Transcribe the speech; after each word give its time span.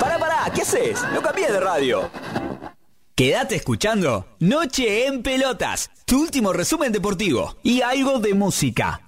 Pará, 0.00 0.18
pará, 0.18 0.52
¿qué 0.54 0.62
haces? 0.62 1.02
No 1.14 1.22
cambies 1.22 1.52
de 1.52 1.60
radio. 1.60 2.10
Quédate 3.14 3.56
escuchando 3.56 4.26
Noche 4.40 5.06
en 5.06 5.22
Pelotas, 5.22 5.90
tu 6.04 6.20
último 6.20 6.52
resumen 6.52 6.92
deportivo 6.92 7.56
y 7.62 7.80
algo 7.80 8.18
de 8.18 8.34
música. 8.34 9.03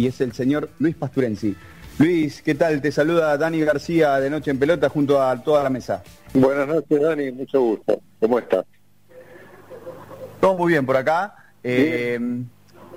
Y 0.00 0.06
es 0.06 0.18
el 0.22 0.32
señor 0.32 0.70
Luis 0.78 0.96
Pasturensi. 0.96 1.54
Luis, 1.98 2.40
¿qué 2.40 2.54
tal? 2.54 2.80
Te 2.80 2.90
saluda 2.90 3.36
Dani 3.36 3.60
García 3.60 4.18
de 4.18 4.30
Noche 4.30 4.50
en 4.50 4.58
Pelota 4.58 4.88
junto 4.88 5.20
a 5.20 5.36
toda 5.42 5.62
la 5.62 5.68
mesa. 5.68 6.02
Buenas 6.32 6.66
noches, 6.66 7.02
Dani, 7.02 7.30
mucho 7.32 7.60
gusto. 7.60 8.00
¿Cómo 8.18 8.38
estás? 8.38 8.64
Todo 10.40 10.56
muy 10.56 10.72
bien 10.72 10.86
por 10.86 10.96
acá. 10.96 11.34
Eh, 11.62 12.18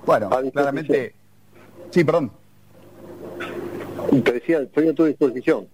bueno, 0.06 0.30
claramente... 0.54 1.14
Sí, 1.92 2.06
perdón. 2.06 2.32
Te 4.24 4.32
decía, 4.32 4.60
estoy 4.62 4.88
a 4.88 4.96
tu 4.96 5.04
disposición. 5.04 5.68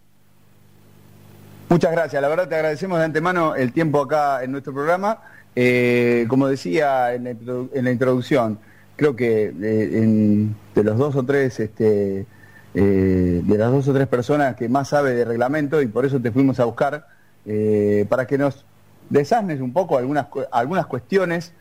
Muchas 1.69 1.91
gracias, 1.91 2.19
la 2.19 2.27
verdad 2.27 2.49
te 2.49 2.55
agradecemos 2.55 2.97
de 2.97 3.05
antemano 3.05 3.55
el 3.55 3.71
tiempo 3.71 4.01
acá 4.01 4.43
en 4.43 4.51
nuestro 4.51 4.73
programa. 4.73 5.21
Eh, 5.55 6.25
como 6.27 6.47
decía 6.47 7.13
en 7.13 7.25
la, 7.25 7.31
introdu- 7.33 7.69
en 7.71 7.85
la 7.85 7.91
introducción, 7.91 8.59
creo 8.99 9.15
que 9.15 9.45
en- 9.45 10.53
de 10.75 10.83
los 10.83 10.97
dos 10.97 11.15
o 11.15 11.23
tres, 11.23 11.57
este, 11.61 12.25
eh, 12.73 13.41
de 13.45 13.57
las 13.57 13.71
dos 13.71 13.87
o 13.87 13.93
tres 13.93 14.07
personas 14.09 14.57
que 14.57 14.67
más 14.67 14.89
sabe 14.89 15.13
de 15.15 15.23
reglamento 15.23 15.81
y 15.81 15.87
por 15.87 16.05
eso 16.05 16.19
te 16.19 16.31
fuimos 16.33 16.59
a 16.59 16.65
buscar 16.65 17.07
eh, 17.45 18.05
para 18.09 18.27
que 18.27 18.37
nos 18.37 18.65
desasnes 19.09 19.61
un 19.61 19.71
poco 19.71 19.97
algunas 19.97 20.27
algunas 20.51 20.85
cuestiones. 20.85 21.53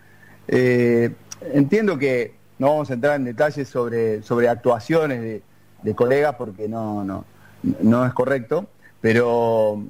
Eh, 0.49 1.15
entiendo 1.55 1.97
que 1.97 2.35
no 2.59 2.71
vamos 2.71 2.91
a 2.91 2.95
entrar 2.95 3.15
en 3.15 3.25
detalles 3.25 3.69
sobre 3.69 4.21
sobre 4.25 4.49
actuaciones 4.49 5.21
de, 5.21 5.43
de 5.85 5.95
colegas 5.95 6.35
porque 6.35 6.69
no 6.69 7.05
no 7.05 7.25
no 7.63 8.05
es 8.05 8.13
correcto, 8.15 8.67
pero 9.01 9.81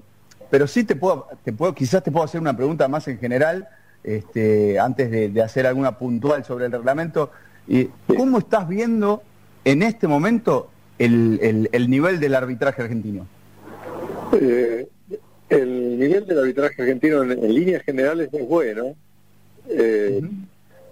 pero 0.51 0.67
sí 0.67 0.85
te 0.85 0.97
puedo 0.97 1.29
te 1.43 1.55
puedo 1.55 1.75
quizás 1.75 2.03
te 2.03 2.13
puedo 2.13 2.27
hacer 2.27 2.43
una 2.43 2.55
pregunta 2.55 2.89
más 2.89 3.09
en 3.09 3.19
general 3.19 3.69
este, 4.05 4.79
antes 4.79 5.11
de, 5.11 5.29
de 5.29 5.43
hacer 5.43 5.67
alguna 5.67 5.99
puntual 5.99 6.45
sobre 6.45 6.67
el 6.67 6.73
reglamento. 6.73 7.31
Y, 7.67 7.87
¿Cómo 8.17 8.39
estás 8.39 8.69
viendo 8.69 9.23
en 9.65 9.83
este 9.83 10.07
momento 10.09 10.71
el, 10.99 11.39
el- 11.43 11.69
el 11.73 11.91
nivel 11.91 12.19
del 12.21 12.35
arbitraje 12.35 12.83
argentino? 12.83 13.27
Eh, 14.41 14.87
el 15.49 15.99
nivel 15.99 16.27
del 16.27 16.39
arbitraje 16.39 16.83
argentino 16.83 17.23
en, 17.23 17.33
en 17.33 17.55
líneas 17.55 17.83
generales 17.83 18.29
es 18.33 18.47
bueno. 18.49 18.95
Eh, 19.69 20.21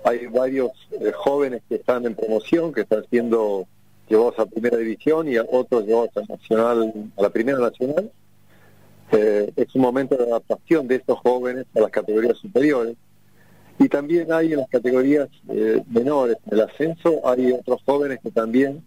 Hay 0.04 0.26
varios 0.26 0.70
eh, 0.92 1.10
jóvenes 1.14 1.62
que 1.68 1.76
están 1.76 2.06
en 2.06 2.14
promoción, 2.14 2.72
que 2.72 2.82
están 2.82 3.04
siendo 3.10 3.66
llevados 4.08 4.38
a 4.38 4.46
primera 4.46 4.76
división 4.76 5.26
y 5.28 5.36
a 5.36 5.42
otros 5.50 5.84
llevados 5.84 6.10
a 6.16 6.20
nacional, 6.32 6.92
a 7.16 7.22
la 7.22 7.30
primera 7.30 7.58
nacional. 7.58 8.10
Eh, 9.12 9.52
es 9.56 9.74
un 9.74 9.82
momento 9.82 10.16
de 10.16 10.24
adaptación 10.24 10.88
de 10.88 10.96
estos 10.96 11.18
jóvenes 11.20 11.66
a 11.74 11.80
las 11.80 11.90
categorías 11.90 12.36
superiores. 12.38 12.96
Y 13.78 13.88
también 13.88 14.32
hay 14.32 14.52
en 14.52 14.60
las 14.60 14.68
categorías 14.68 15.28
eh, 15.48 15.82
menores, 15.88 16.38
en 16.46 16.54
el 16.54 16.60
ascenso, 16.62 17.20
hay 17.28 17.52
otros 17.52 17.82
jóvenes 17.84 18.18
que 18.22 18.30
también 18.30 18.82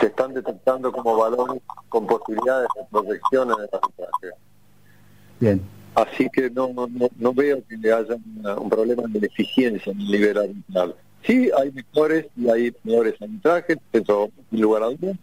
se 0.00 0.06
están 0.06 0.34
detectando 0.34 0.92
como 0.92 1.16
balones 1.16 1.62
con 1.88 2.06
posibilidades 2.06 2.68
de 2.76 2.82
proyección 2.90 3.48
en 3.50 3.60
el 3.60 3.68
arbitraje. 3.72 4.36
Bien. 5.40 5.62
Así 5.94 6.28
que 6.32 6.50
no, 6.50 6.68
no, 6.72 6.88
no, 7.18 7.32
veo 7.32 7.62
que 7.68 7.76
haya 7.92 8.16
una- 8.38 8.56
un 8.56 8.68
problema 8.68 9.04
de 9.08 9.26
eficiencia 9.26 9.92
en 9.92 10.00
el 10.00 10.06
nivel 10.10 10.38
arbitral. 10.38 10.94
Sí, 11.22 11.50
hay 11.56 11.72
mejores 11.72 12.26
y 12.36 12.48
hay 12.48 12.70
peores 12.70 13.14
arbitrajes, 13.20 13.78
eso 13.92 14.30
sin 14.50 14.60
lugar 14.60 14.82
a 14.82 14.86
dudas, 14.90 15.16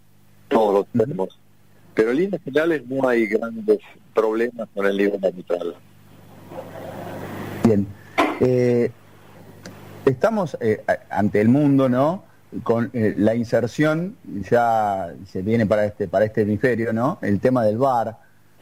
todos 0.50 0.74
lo 0.74 1.00
tenemos. 1.00 1.38
Pero 1.96 2.12
en 2.12 2.18
líneas 2.18 2.42
generales 2.44 2.84
no 2.88 3.08
hay 3.08 3.26
grandes 3.26 3.80
problemas 4.14 4.68
con 4.76 4.86
el 4.86 4.98
nivel 4.98 5.24
arbitral. 5.24 5.76
Bien. 7.64 7.88
Eh, 8.42 8.92
estamos 10.06 10.58
eh, 10.60 10.84
ante 11.10 11.42
el 11.42 11.48
mundo, 11.50 11.90
¿no? 11.90 12.24
Con 12.64 12.90
eh, 12.94 13.14
la 13.18 13.34
inserción, 13.36 14.16
ya 14.50 15.14
se 15.26 15.42
viene 15.42 15.66
para 15.66 15.86
este, 15.86 16.08
para 16.08 16.26
este 16.26 16.42
hemisferio, 16.42 16.94
¿no? 16.94 17.18
El 17.22 17.40
tema 17.40 17.64
del 17.66 17.78
VAR. 17.78 18.18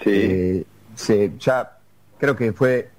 Eh, 0.05 0.63
se, 0.95 1.31
ya 1.39 1.77
creo 2.19 2.35
que 2.35 2.53
fue, 2.53 2.89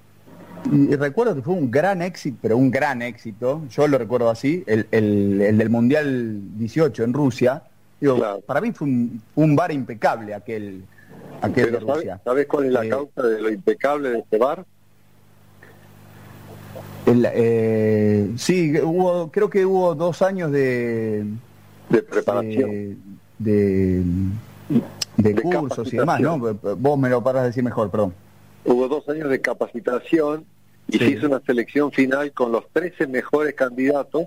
y 0.73 0.95
recuerdo 0.97 1.35
que 1.37 1.43
fue 1.43 1.55
un 1.55 1.71
gran 1.71 2.03
éxito, 2.03 2.39
pero 2.43 2.57
un 2.57 2.71
gran 2.71 3.03
éxito, 3.03 3.63
yo 3.71 3.87
lo 3.89 3.99
recuerdo 3.99 4.31
así, 4.31 4.63
el, 4.67 4.87
el- 4.91 5.41
el 5.43 5.59
del 5.59 5.71
Mundial 5.71 6.41
18 6.59 7.05
en 7.05 7.13
Rusia. 7.13 7.63
Digo, 8.05 8.41
para 8.43 8.61
mí 8.61 8.71
fue 8.73 8.87
un, 8.87 9.23
un 9.35 9.57
VAR 9.57 9.73
impecable 9.73 10.35
aquel, 10.35 10.85
aquel 11.41 11.65
de 11.67 11.73
Pero 11.73 11.87
¿sabes, 11.87 11.97
Rusia. 12.03 12.21
¿sabes 12.23 12.47
cuál 12.47 12.67
es 12.67 12.73
la 12.73 12.85
Eh, 12.85 12.89
causa 12.91 13.23
de 13.23 13.41
lo 13.41 13.51
impecable 13.51 14.11
de 14.11 14.19
este 14.19 14.37
bar? 14.37 14.67
El, 17.07 17.27
eh, 17.33 18.31
sí, 18.37 18.79
hubo, 18.79 19.31
creo 19.31 19.49
que 19.49 19.65
hubo 19.65 19.95
dos 19.95 20.21
años 20.21 20.53
de, 20.53 21.25
de 21.89 22.03
preparación, 22.03 22.99
de, 23.39 24.03
de, 25.17 25.35
cursos 25.43 25.91
y 25.93 25.97
demás, 25.97 26.21
¿no? 26.21 26.39
Vos 26.39 26.99
me 26.99 27.09
lo 27.09 27.23
paras 27.23 27.45
de 27.45 27.49
decir 27.49 27.65
mejor, 27.65 27.91
perdón. 27.91 28.13
Hubo 28.67 28.87
dos 28.89 29.09
años 29.09 29.31
de 29.31 29.41
capacitación 29.41 30.45
y 30.89 30.99
se 30.99 31.09
hizo 31.09 31.27
una 31.27 31.41
selección 31.41 31.91
final 31.91 32.33
con 32.33 32.53
los 32.53 32.69
13 32.71 33.07
mejores 33.07 33.55
candidatos 33.55 34.25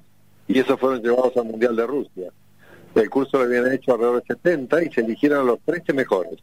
y 0.48 0.58
esos 0.58 0.80
fueron 0.80 1.02
llevados 1.04 1.38
al 1.38 1.46
Mundial 1.46 1.76
de 1.76 1.86
Rusia. 1.86 2.32
El 3.02 3.10
curso 3.10 3.38
lo 3.38 3.44
habían 3.44 3.72
hecho 3.72 3.94
alrededor 3.94 4.22
de 4.22 4.28
70 4.36 4.84
y 4.84 4.92
se 4.92 5.02
eligieron 5.02 5.46
los 5.46 5.60
13 5.66 5.94
mejores. 5.94 6.40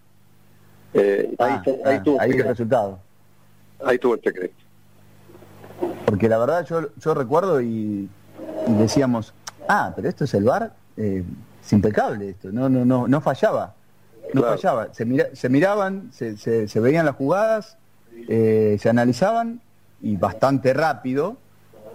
Eh, 0.92 1.34
ahí, 1.38 1.52
Ah, 1.56 1.62
ahí 1.66 1.96
ah, 1.96 2.02
tuvo 2.02 2.20
ahí 2.20 2.30
el 2.30 2.44
resultado. 2.44 2.98
Ahí 3.84 3.98
tuvo 3.98 4.14
el 4.14 4.20
secreto. 4.22 4.54
Porque 6.06 6.28
la 6.28 6.38
verdad 6.38 6.64
yo, 6.66 6.88
yo 6.96 7.14
recuerdo 7.14 7.60
y, 7.60 8.08
y 8.68 8.72
decíamos, 8.78 9.34
ah, 9.68 9.92
pero 9.96 10.08
esto 10.08 10.24
es 10.24 10.34
el 10.34 10.44
VAR, 10.44 10.72
eh, 10.96 11.24
es 11.64 11.72
impecable 11.72 12.30
esto, 12.30 12.52
no, 12.52 12.68
no, 12.68 12.84
no, 12.84 13.08
no 13.08 13.20
fallaba, 13.20 13.74
no 14.32 14.42
fallaba, 14.42 14.94
se, 14.94 15.04
mira- 15.04 15.28
se 15.32 15.48
miraban, 15.48 16.10
se, 16.12 16.36
se- 16.36 16.68
se 16.68 16.80
veían 16.80 17.04
las 17.06 17.16
jugadas, 17.16 17.76
eh, 18.28 18.76
se 18.80 18.88
analizaban 18.88 19.60
y 20.00 20.16
bastante 20.16 20.72
rápido. 20.72 21.36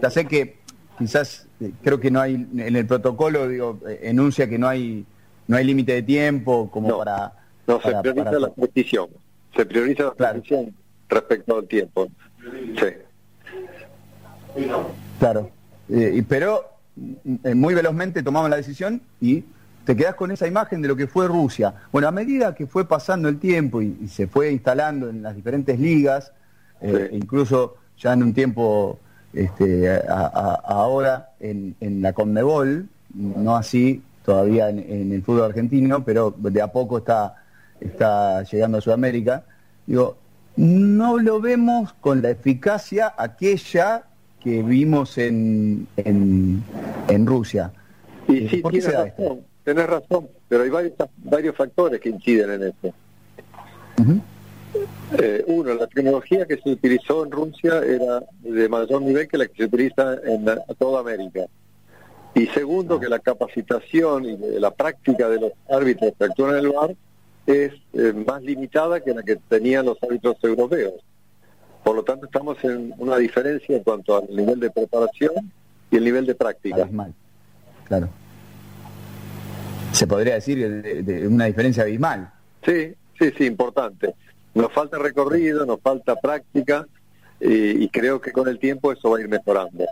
Ya 0.01 0.09
sé 0.09 0.25
que 0.25 0.58
quizás 0.99 1.47
eh, 1.61 1.71
creo 1.83 1.99
que 1.99 2.11
no 2.11 2.19
hay 2.21 2.35
en 2.35 2.75
el 2.75 2.85
protocolo 2.85 3.47
digo 3.47 3.79
eh, 3.87 4.01
enuncia 4.03 4.47
que 4.47 4.59
no 4.59 4.67
hay 4.67 5.05
no 5.47 5.57
hay 5.57 5.63
límite 5.65 5.93
de 5.93 6.03
tiempo 6.03 6.69
como 6.69 6.97
para 6.99 7.33
No, 7.65 7.81
se 7.81 7.89
prioriza 8.01 8.23
para- 8.25 8.39
la 8.39 8.49
precisión. 8.53 9.07
Se 9.55 9.65
prioriza 9.65 10.03
la 10.03 10.13
precisión 10.33 10.75
respecto 11.09 11.57
al 11.57 11.67
tiempo. 11.67 12.07
Sí. 12.77 12.85
Claro. 15.19 15.49
Eh, 15.89 16.23
pero 16.27 16.63
mm, 16.95 17.53
muy 17.55 17.73
velozmente 17.73 18.21
tomamos 18.23 18.49
la 18.49 18.57
decisión 18.57 19.01
y 19.19 19.43
te 19.85 19.95
quedás 19.95 20.15
con 20.15 20.29
esa 20.31 20.45
imagen 20.47 20.81
de 20.81 20.87
lo 20.87 20.95
que 20.95 21.07
fue 21.07 21.27
Rusia. 21.27 21.73
Bueno, 21.91 22.07
a 22.07 22.11
medida 22.11 22.53
que 22.53 22.67
fue 22.67 22.87
pasando 22.87 23.27
el 23.27 23.39
tiempo 23.39 23.81
y, 23.81 23.97
y 24.01 24.07
se 24.07 24.27
fue 24.27 24.51
instalando 24.51 25.09
en 25.09 25.23
las 25.23 25.35
diferentes 25.35 25.79
ligas, 25.79 26.31
eh, 26.81 27.09
incluso 27.11 27.75
ya 27.97 28.13
en 28.13 28.23
un 28.23 28.33
tiempo 28.33 28.99
este, 29.33 29.89
a- 29.89 30.31
a- 30.33 30.61
ahora 30.65 31.29
en, 31.39 31.75
en 31.79 32.01
la 32.01 32.13
Conmebol, 32.13 32.87
no 33.13 33.55
así 33.55 34.01
todavía 34.25 34.69
en, 34.69 34.79
en 34.79 35.11
el 35.13 35.23
fútbol 35.23 35.45
argentino, 35.45 36.03
pero 36.03 36.33
de 36.37 36.61
a 36.61 36.67
poco 36.71 36.99
está, 36.99 37.35
está 37.79 38.43
llegando 38.43 38.77
a 38.77 38.81
Sudamérica. 38.81 39.43
Digo, 39.87 40.17
no 40.55 41.17
lo 41.17 41.39
vemos 41.41 41.93
con 42.01 42.21
la 42.21 42.29
eficacia 42.31 43.13
aquella 43.17 44.03
que 44.39 44.61
vimos 44.63 45.17
en, 45.17 45.87
en, 45.97 46.63
Rusia. 47.25 47.71
Y 48.27 48.47
sí, 48.47 48.61
tienes 48.69 48.93
razón, 48.93 49.39
tenés 49.63 49.87
razón, 49.87 50.27
pero 50.47 50.63
hay 50.63 50.69
varios, 50.69 50.93
varios 51.17 51.55
factores 51.55 51.99
que 51.99 52.09
inciden 52.09 52.51
en 52.51 52.63
eso. 52.63 52.93
Eh, 55.17 55.43
uno, 55.47 55.73
la 55.73 55.87
tecnología 55.87 56.45
que 56.45 56.57
se 56.57 56.69
utilizó 56.69 57.25
en 57.25 57.31
Rusia 57.31 57.79
era 57.79 58.23
de 58.41 58.69
mayor 58.69 59.01
nivel 59.01 59.27
que 59.27 59.37
la 59.37 59.47
que 59.47 59.55
se 59.55 59.65
utiliza 59.65 60.19
en 60.23 60.45
toda 60.77 61.01
América. 61.01 61.45
Y 62.35 62.45
segundo, 62.47 62.99
que 62.99 63.09
la 63.09 63.19
capacitación 63.19 64.25
y 64.25 64.37
la 64.59 64.71
práctica 64.71 65.27
de 65.29 65.39
los 65.39 65.51
árbitros 65.69 66.13
que 66.17 66.25
actúan 66.25 66.51
en 66.51 66.65
el 66.65 66.71
bar 66.71 66.95
es 67.47 67.73
eh, 67.93 68.13
más 68.13 68.43
limitada 68.43 68.99
que 68.99 69.13
la 69.13 69.23
que 69.23 69.35
tenían 69.35 69.85
los 69.85 69.97
árbitros 70.03 70.37
europeos. 70.43 70.93
Por 71.83 71.95
lo 71.95 72.03
tanto, 72.03 72.27
estamos 72.27 72.63
en 72.63 72.93
una 72.97 73.17
diferencia 73.17 73.75
en 73.75 73.83
cuanto 73.83 74.17
al 74.17 74.35
nivel 74.35 74.59
de 74.59 74.69
preparación 74.69 75.51
y 75.89 75.97
el 75.97 76.03
nivel 76.03 76.25
de 76.25 76.35
práctica. 76.35 76.83
Abismal. 76.83 77.13
Claro. 77.85 78.09
Se 79.91 80.05
podría 80.05 80.35
decir 80.35 81.03
de, 81.03 81.27
una 81.27 81.45
diferencia 81.45 81.83
abismal. 81.83 82.31
Sí, 82.63 82.93
sí, 83.17 83.31
sí, 83.35 83.45
importante. 83.45 84.13
Nos 84.61 84.73
falta 84.73 84.97
recorrido, 84.97 85.65
nos 85.65 85.79
falta 85.81 86.15
práctica 86.15 86.87
y, 87.39 87.83
y 87.83 87.89
creo 87.89 88.19
que 88.19 88.31
con 88.31 88.47
el 88.47 88.59
tiempo 88.59 88.91
eso 88.91 89.11
va 89.11 89.17
a 89.17 89.21
ir 89.21 89.29
mejorando. 89.29 89.85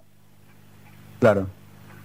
Claro. 1.20 1.48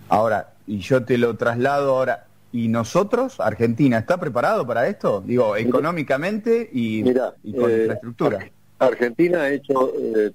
Ahora, 0.09 0.53
y 0.67 0.79
yo 0.79 1.05
te 1.05 1.19
lo 1.19 1.37
traslado 1.37 1.95
ahora, 1.97 2.27
¿y 2.53 2.69
nosotros, 2.69 3.41
Argentina, 3.41 3.99
está 3.99 4.19
preparado 4.19 4.67
para 4.67 4.87
esto? 4.87 5.23
Digo, 5.25 5.57
económicamente 5.57 6.69
y, 6.73 7.03
con 7.03 7.71
eh, 7.71 7.79
infraestructura. 7.79 8.51
Argentina 8.79 9.43
ha 9.43 9.51
hecho, 9.51 9.93
eh, 9.97 10.33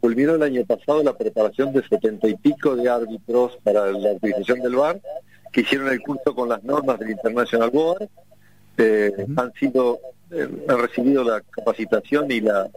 culminó 0.00 0.34
el 0.34 0.42
año 0.42 0.64
pasado 0.64 1.02
la 1.02 1.16
preparación 1.16 1.72
de 1.72 1.86
setenta 1.86 2.26
y 2.26 2.34
pico 2.34 2.74
de 2.74 2.88
árbitros 2.88 3.58
para 3.62 3.92
la 3.92 4.12
utilización 4.12 4.60
del 4.60 4.76
VAR, 4.76 5.00
que 5.52 5.60
hicieron 5.60 5.88
el 5.88 6.00
curso 6.00 6.34
con 6.34 6.48
las 6.48 6.64
normas 6.64 6.98
del 6.98 7.10
International 7.10 7.70
Board, 7.70 8.08
eh, 8.78 9.26
han 9.36 9.52
sido, 9.54 9.98
eh, 10.32 10.48
han 10.68 10.78
recibido 10.78 11.24
la 11.24 11.40
capacitación 11.40 12.30
y 12.30 12.40
la 12.40 12.68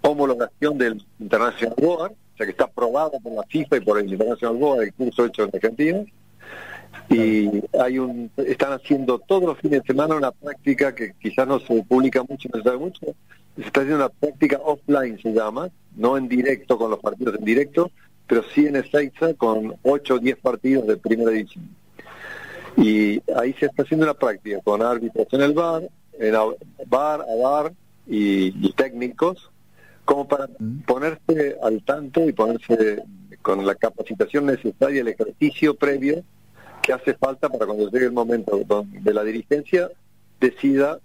homologación 0.00 0.78
del 0.78 1.04
International 1.18 1.74
Board, 1.76 2.12
o 2.12 2.36
sea 2.36 2.46
que 2.46 2.52
está 2.52 2.64
aprobado 2.64 3.12
por 3.20 3.32
la 3.32 3.42
FIFA 3.44 3.76
y 3.76 3.80
por 3.80 3.98
el 3.98 4.10
International 4.10 4.56
Board 4.56 4.82
el 4.82 4.94
curso 4.94 5.24
hecho 5.24 5.44
en 5.44 5.50
Argentina. 5.54 6.04
Y 7.08 7.62
hay 7.78 7.98
un, 7.98 8.30
están 8.36 8.72
haciendo 8.72 9.18
todos 9.20 9.44
los 9.44 9.58
fines 9.58 9.82
de 9.82 9.86
semana 9.86 10.16
una 10.16 10.32
práctica 10.32 10.94
que 10.94 11.12
quizás 11.20 11.46
no 11.46 11.60
se 11.60 11.82
publica 11.84 12.22
mucho, 12.22 12.48
no 12.52 12.58
se 12.58 12.64
sabe 12.64 12.78
mucho, 12.78 13.06
se 13.54 13.62
está 13.62 13.80
haciendo 13.80 14.04
una 14.04 14.08
práctica 14.08 14.60
offline, 14.64 15.18
se 15.22 15.32
llama, 15.32 15.68
no 15.94 16.16
en 16.16 16.28
directo 16.28 16.76
con 16.76 16.90
los 16.90 16.98
partidos 16.98 17.36
en 17.38 17.44
directo, 17.44 17.90
pero 18.26 18.42
sí 18.54 18.66
en 18.66 18.76
Ezeiza 18.76 19.34
con 19.34 19.76
8 19.82 20.14
o 20.14 20.18
10 20.18 20.36
partidos 20.38 20.86
de 20.86 20.96
primera 20.96 21.30
división. 21.30 21.68
Y 22.76 23.22
ahí 23.34 23.54
se 23.54 23.66
está 23.66 23.82
haciendo 23.82 24.04
una 24.04 24.14
práctica 24.14 24.60
con 24.62 24.82
árbitros 24.82 25.26
en 25.30 25.42
el 25.42 25.54
bar, 25.54 25.88
en 26.18 26.34
bar, 26.86 27.22
a 27.22 27.42
bar 27.42 27.72
y, 28.06 28.72
técnicos, 28.72 29.50
como 30.04 30.26
para 30.28 30.46
mm. 30.46 30.82
ponerse 30.86 31.56
al 31.62 31.82
tanto 31.82 32.28
y 32.28 32.32
ponerse 32.32 33.02
con 33.42 33.64
la 33.64 33.74
capacitación 33.74 34.46
necesaria, 34.46 35.00
el 35.00 35.08
ejercicio 35.08 35.74
previo 35.74 36.22
que 36.82 36.92
hace 36.92 37.14
falta 37.14 37.48
para 37.48 37.66
cuando 37.66 37.90
llegue 37.90 38.06
el 38.06 38.12
momento 38.12 38.60
donde 38.66 39.12
la 39.12 39.24
dirigencia 39.24 39.90
decida 40.40 40.98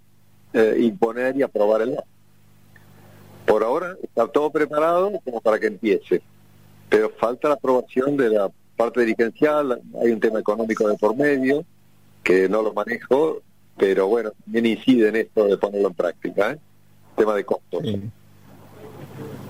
eh, 0.54 0.78
imponer 0.80 1.36
y 1.38 1.44
aprobar 1.44 1.82
el 1.82 1.92
bar. 1.92 2.06
Por 3.46 3.64
ahora 3.64 3.96
está 4.04 4.28
todo 4.28 4.52
preparado 4.52 5.12
como 5.24 5.42
para 5.42 5.60
que 5.60 5.68
empiece, 5.68 6.22
pero 6.90 7.10
falta 7.10 7.48
la 7.48 7.56
aprobación 7.56 8.16
de 8.18 8.30
la 8.30 8.52
parte 8.76 9.02
dirigencial, 9.02 9.82
hay 10.02 10.12
un 10.12 10.20
tema 10.20 10.40
económico 10.40 10.88
de 10.88 10.98
por 10.98 11.16
medio, 11.16 11.66
que 12.24 12.50
no 12.50 12.62
lo 12.62 12.74
manejo, 12.74 13.42
pero 13.82 14.06
bueno, 14.06 14.30
también 14.44 14.68
incide 14.68 15.10
en 15.10 15.16
esto 15.16 15.48
de 15.48 15.58
ponerlo 15.58 15.88
en 15.88 15.94
práctica, 15.96 16.52
¿eh? 16.52 16.58
tema 17.18 17.34
de 17.34 17.44
costos. 17.44 17.84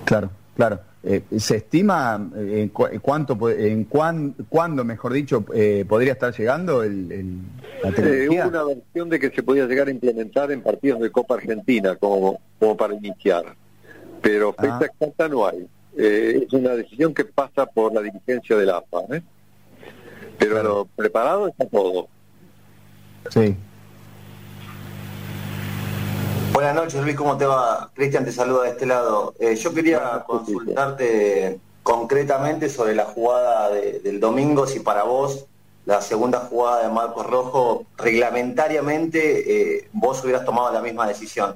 Claro, 0.06 0.30
claro. 0.56 0.80
Eh, 1.04 1.24
¿Se 1.38 1.58
estima 1.58 2.30
eh, 2.38 2.70
en 2.72 3.00
cuánto, 3.00 3.50
en 3.50 3.84
cuán, 3.84 4.34
cuándo, 4.48 4.86
mejor 4.86 5.12
dicho, 5.12 5.44
eh, 5.54 5.84
podría 5.86 6.14
estar 6.14 6.34
llegando 6.34 6.82
el, 6.82 7.42
la 7.84 7.90
hubo 7.90 8.48
una 8.48 8.64
versión 8.64 9.10
de 9.10 9.20
que 9.20 9.32
se 9.32 9.44
podía 9.44 9.66
llegar 9.66 9.90
a 9.90 9.92
implementar 9.92 10.50
en 10.54 10.62
partidos 10.62 11.02
de 11.02 11.12
Copa 11.12 11.36
Argentina 11.36 11.98
como, 11.98 12.40
como 12.58 12.78
para 12.78 12.94
iniciar 12.94 13.44
pero 14.22 14.54
fecha 14.54 14.80
ah. 14.80 14.86
exacta 14.86 15.28
no 15.28 15.46
hay. 15.46 15.68
Es 15.98 16.54
una 16.54 16.70
decisión 16.76 17.14
que 17.14 17.26
pasa 17.26 17.66
por 17.66 17.92
la 17.92 18.02
dirigencia 18.02 18.56
del 18.56 18.70
AFA. 18.70 19.00
¿eh? 19.10 19.22
Pero 20.38 20.88
preparado 20.96 21.48
está 21.48 21.66
todo. 21.66 22.08
Sí. 23.30 23.58
Buenas 26.54 26.76
noches, 26.76 27.02
Luis, 27.02 27.16
¿cómo 27.16 27.38
te 27.38 27.46
va? 27.46 27.90
Cristian 27.94 28.26
te 28.26 28.32
saluda 28.32 28.64
de 28.64 28.70
este 28.72 28.86
lado. 28.86 29.34
Eh, 29.40 29.56
yo 29.56 29.74
quería 29.74 30.24
consultarte 30.28 31.60
concretamente 31.82 32.70
sobre 32.70 32.94
la 32.94 33.06
jugada 33.06 33.70
del 33.70 34.20
domingo, 34.20 34.68
si 34.68 34.80
para 34.80 35.04
vos 35.04 35.46
la 35.86 36.02
segunda 36.02 36.40
jugada 36.40 36.88
de 36.88 36.94
Marcos 36.94 37.26
Rojo, 37.26 37.86
reglamentariamente 37.98 39.78
eh, 39.78 39.90
vos 39.94 40.24
hubieras 40.24 40.46
tomado 40.46 40.72
la 40.72 40.82
misma 40.82 41.08
decisión. 41.08 41.56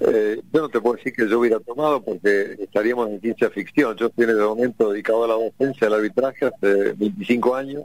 Eh, 0.00 0.40
yo 0.52 0.60
no 0.60 0.68
te 0.68 0.80
puedo 0.80 0.96
decir 0.96 1.12
que 1.12 1.28
yo 1.28 1.40
hubiera 1.40 1.58
tomado 1.58 2.00
porque 2.02 2.56
estaríamos 2.60 3.08
en 3.10 3.20
ciencia 3.20 3.50
ficción. 3.50 3.96
Yo 3.96 4.06
estoy 4.06 4.24
en 4.24 4.30
el 4.30 4.36
momento 4.36 4.90
dedicado 4.90 5.24
a 5.24 5.28
la 5.28 5.34
docencia, 5.34 5.88
al 5.88 5.94
arbitraje, 5.94 6.46
hace 6.46 6.92
25 6.92 7.54
años. 7.54 7.84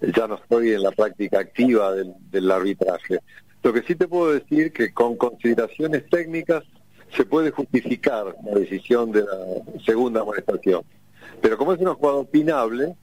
Ya 0.00 0.26
no 0.26 0.36
estoy 0.36 0.72
en 0.72 0.82
la 0.82 0.92
práctica 0.92 1.40
activa 1.40 1.92
del, 1.92 2.50
arbitraje. 2.50 3.18
Lo 3.62 3.72
que 3.72 3.82
sí 3.82 3.94
te 3.94 4.08
puedo 4.08 4.32
decir 4.32 4.72
que 4.72 4.92
con 4.92 5.16
consideraciones 5.16 6.08
técnicas 6.08 6.64
se 7.16 7.24
puede 7.24 7.50
justificar 7.50 8.34
la 8.44 8.58
decisión 8.58 9.12
de 9.12 9.22
la 9.22 9.82
segunda 9.84 10.20
amonestación. 10.20 10.82
Pero 11.40 11.58
como 11.58 11.72
es 11.72 11.80
una 11.80 11.94
jugada 11.94 12.18
opinable, 12.18 12.94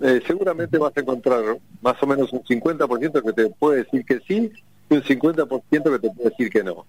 eh, 0.00 0.20
seguramente 0.26 0.78
vas 0.78 0.96
a 0.96 1.00
encontrar 1.00 1.58
más 1.80 2.02
o 2.02 2.06
menos 2.06 2.32
un 2.32 2.42
50% 2.42 3.22
que 3.22 3.32
te 3.32 3.50
puede 3.50 3.84
decir 3.84 4.04
que 4.04 4.20
sí 4.26 4.52
y 4.90 4.94
un 4.94 5.02
50% 5.02 5.68
que 5.68 5.98
te 5.98 6.10
puede 6.10 6.30
decir 6.30 6.50
que 6.50 6.62
no 6.62 6.84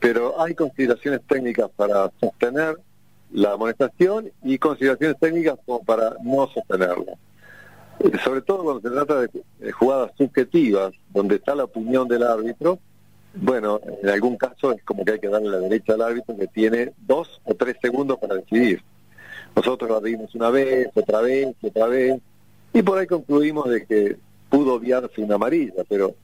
pero 0.00 0.40
hay 0.40 0.54
consideraciones 0.54 1.20
técnicas 1.28 1.70
para 1.76 2.10
sostener 2.18 2.76
la 3.32 3.52
amonestación 3.52 4.32
y 4.42 4.58
consideraciones 4.58 5.20
técnicas 5.20 5.58
como 5.64 5.84
para 5.84 6.16
no 6.24 6.48
sostenerla. 6.52 7.12
Eh, 8.00 8.18
sobre 8.24 8.42
todo 8.42 8.64
cuando 8.64 8.80
se 8.80 8.94
trata 8.94 9.20
de 9.20 9.72
jugadas 9.72 10.12
subjetivas, 10.16 10.92
donde 11.10 11.36
está 11.36 11.54
la 11.54 11.64
opinión 11.64 12.08
del 12.08 12.22
árbitro, 12.22 12.78
bueno, 13.34 13.80
en 14.02 14.08
algún 14.08 14.36
caso 14.36 14.72
es 14.72 14.82
como 14.82 15.04
que 15.04 15.12
hay 15.12 15.20
que 15.20 15.28
darle 15.28 15.50
la 15.50 15.58
derecha 15.58 15.94
al 15.94 16.02
árbitro 16.02 16.36
que 16.36 16.48
tiene 16.48 16.92
dos 16.98 17.40
o 17.44 17.54
tres 17.54 17.76
segundos 17.80 18.18
para 18.18 18.34
decidir. 18.34 18.82
Nosotros 19.54 19.90
la 19.90 20.00
vimos 20.00 20.34
una 20.34 20.50
vez, 20.50 20.88
otra 20.94 21.20
vez, 21.20 21.54
otra 21.62 21.86
vez, 21.86 22.20
y 22.72 22.82
por 22.82 22.98
ahí 22.98 23.06
concluimos 23.06 23.68
de 23.68 23.84
que 23.84 24.16
pudo 24.48 24.74
obviarse 24.74 25.20
una 25.20 25.36
amarilla, 25.36 25.84
pero 25.88 26.14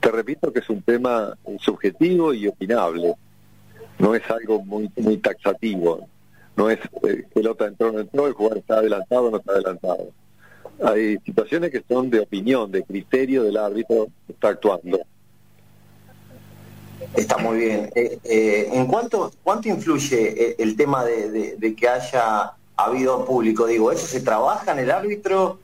te 0.00 0.10
repito 0.10 0.52
que 0.52 0.60
es 0.60 0.70
un 0.70 0.82
tema 0.82 1.36
subjetivo 1.60 2.32
y 2.32 2.48
opinable. 2.48 3.14
No 3.98 4.14
es 4.14 4.22
algo 4.30 4.62
muy 4.62 4.90
muy 4.96 5.18
taxativo. 5.18 6.08
No 6.56 6.70
es 6.70 6.78
eh, 7.06 7.24
pelota 7.34 7.66
entró 7.66 7.92
no 7.92 8.00
entró, 8.00 8.26
el 8.26 8.32
jugador 8.32 8.58
está 8.58 8.78
adelantado 8.78 9.24
o 9.24 9.30
no 9.30 9.36
está 9.38 9.52
adelantado. 9.52 10.08
Hay 10.82 11.18
situaciones 11.24 11.70
que 11.70 11.82
son 11.88 12.10
de 12.10 12.20
opinión, 12.20 12.70
de 12.70 12.82
criterio 12.82 13.42
del 13.42 13.56
árbitro 13.56 14.08
que 14.26 14.32
está 14.32 14.48
actuando. 14.48 15.00
Está 17.14 17.38
muy 17.38 17.58
bien. 17.58 17.90
Eh, 17.94 18.18
eh, 18.24 18.68
¿En 18.72 18.86
cuánto, 18.86 19.32
cuánto 19.42 19.68
influye 19.68 20.56
el, 20.62 20.76
tema 20.76 21.04
de, 21.04 21.56
de, 21.56 21.74
que 21.74 21.88
haya 21.88 22.52
habido 22.76 23.24
público? 23.24 23.66
Digo, 23.66 23.90
¿eso 23.92 24.06
se 24.06 24.20
trabaja 24.20 24.72
en 24.72 24.80
el 24.80 24.90
árbitro? 24.90 25.58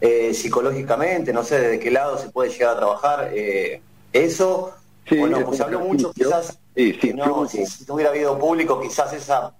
eh, 0.00 0.34
psicológicamente, 0.34 1.32
no 1.32 1.42
sé 1.42 1.58
de 1.60 1.78
qué 1.78 1.90
lado 1.90 2.18
se 2.18 2.28
puede 2.28 2.50
llegar 2.50 2.74
a 2.74 2.78
trabajar 2.78 3.30
eh, 3.34 3.80
eso. 4.12 4.74
bueno, 5.10 5.44
pues 5.44 5.58
se 5.58 5.64
habló 5.64 5.80
mucho 5.80 6.12
quizás, 6.12 6.58
si, 6.74 7.12
no, 7.14 7.46
hubiera 7.88 8.10
habido 8.10 8.38
público, 8.38 8.80
quizás 8.80 9.12
esa 9.12 9.54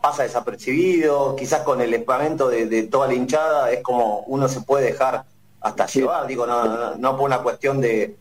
pasa 0.00 0.22
desapercibido, 0.22 1.36
quizás 1.36 1.62
con 1.62 1.80
el 1.80 1.92
espamento 1.94 2.48
de, 2.48 2.82
toda 2.84 3.08
la 3.08 3.14
hinchada 3.14 3.70
es 3.70 3.82
como 3.82 4.20
uno 4.26 4.48
se 4.48 4.60
puede 4.62 4.86
dejar 4.86 5.24
hasta 5.60 5.86
llevar, 5.86 6.26
digo, 6.26 6.46
no, 6.46 6.96
no, 6.96 7.16
por 7.16 7.26
una 7.26 7.38
cuestión 7.38 7.80
de, 7.80 8.16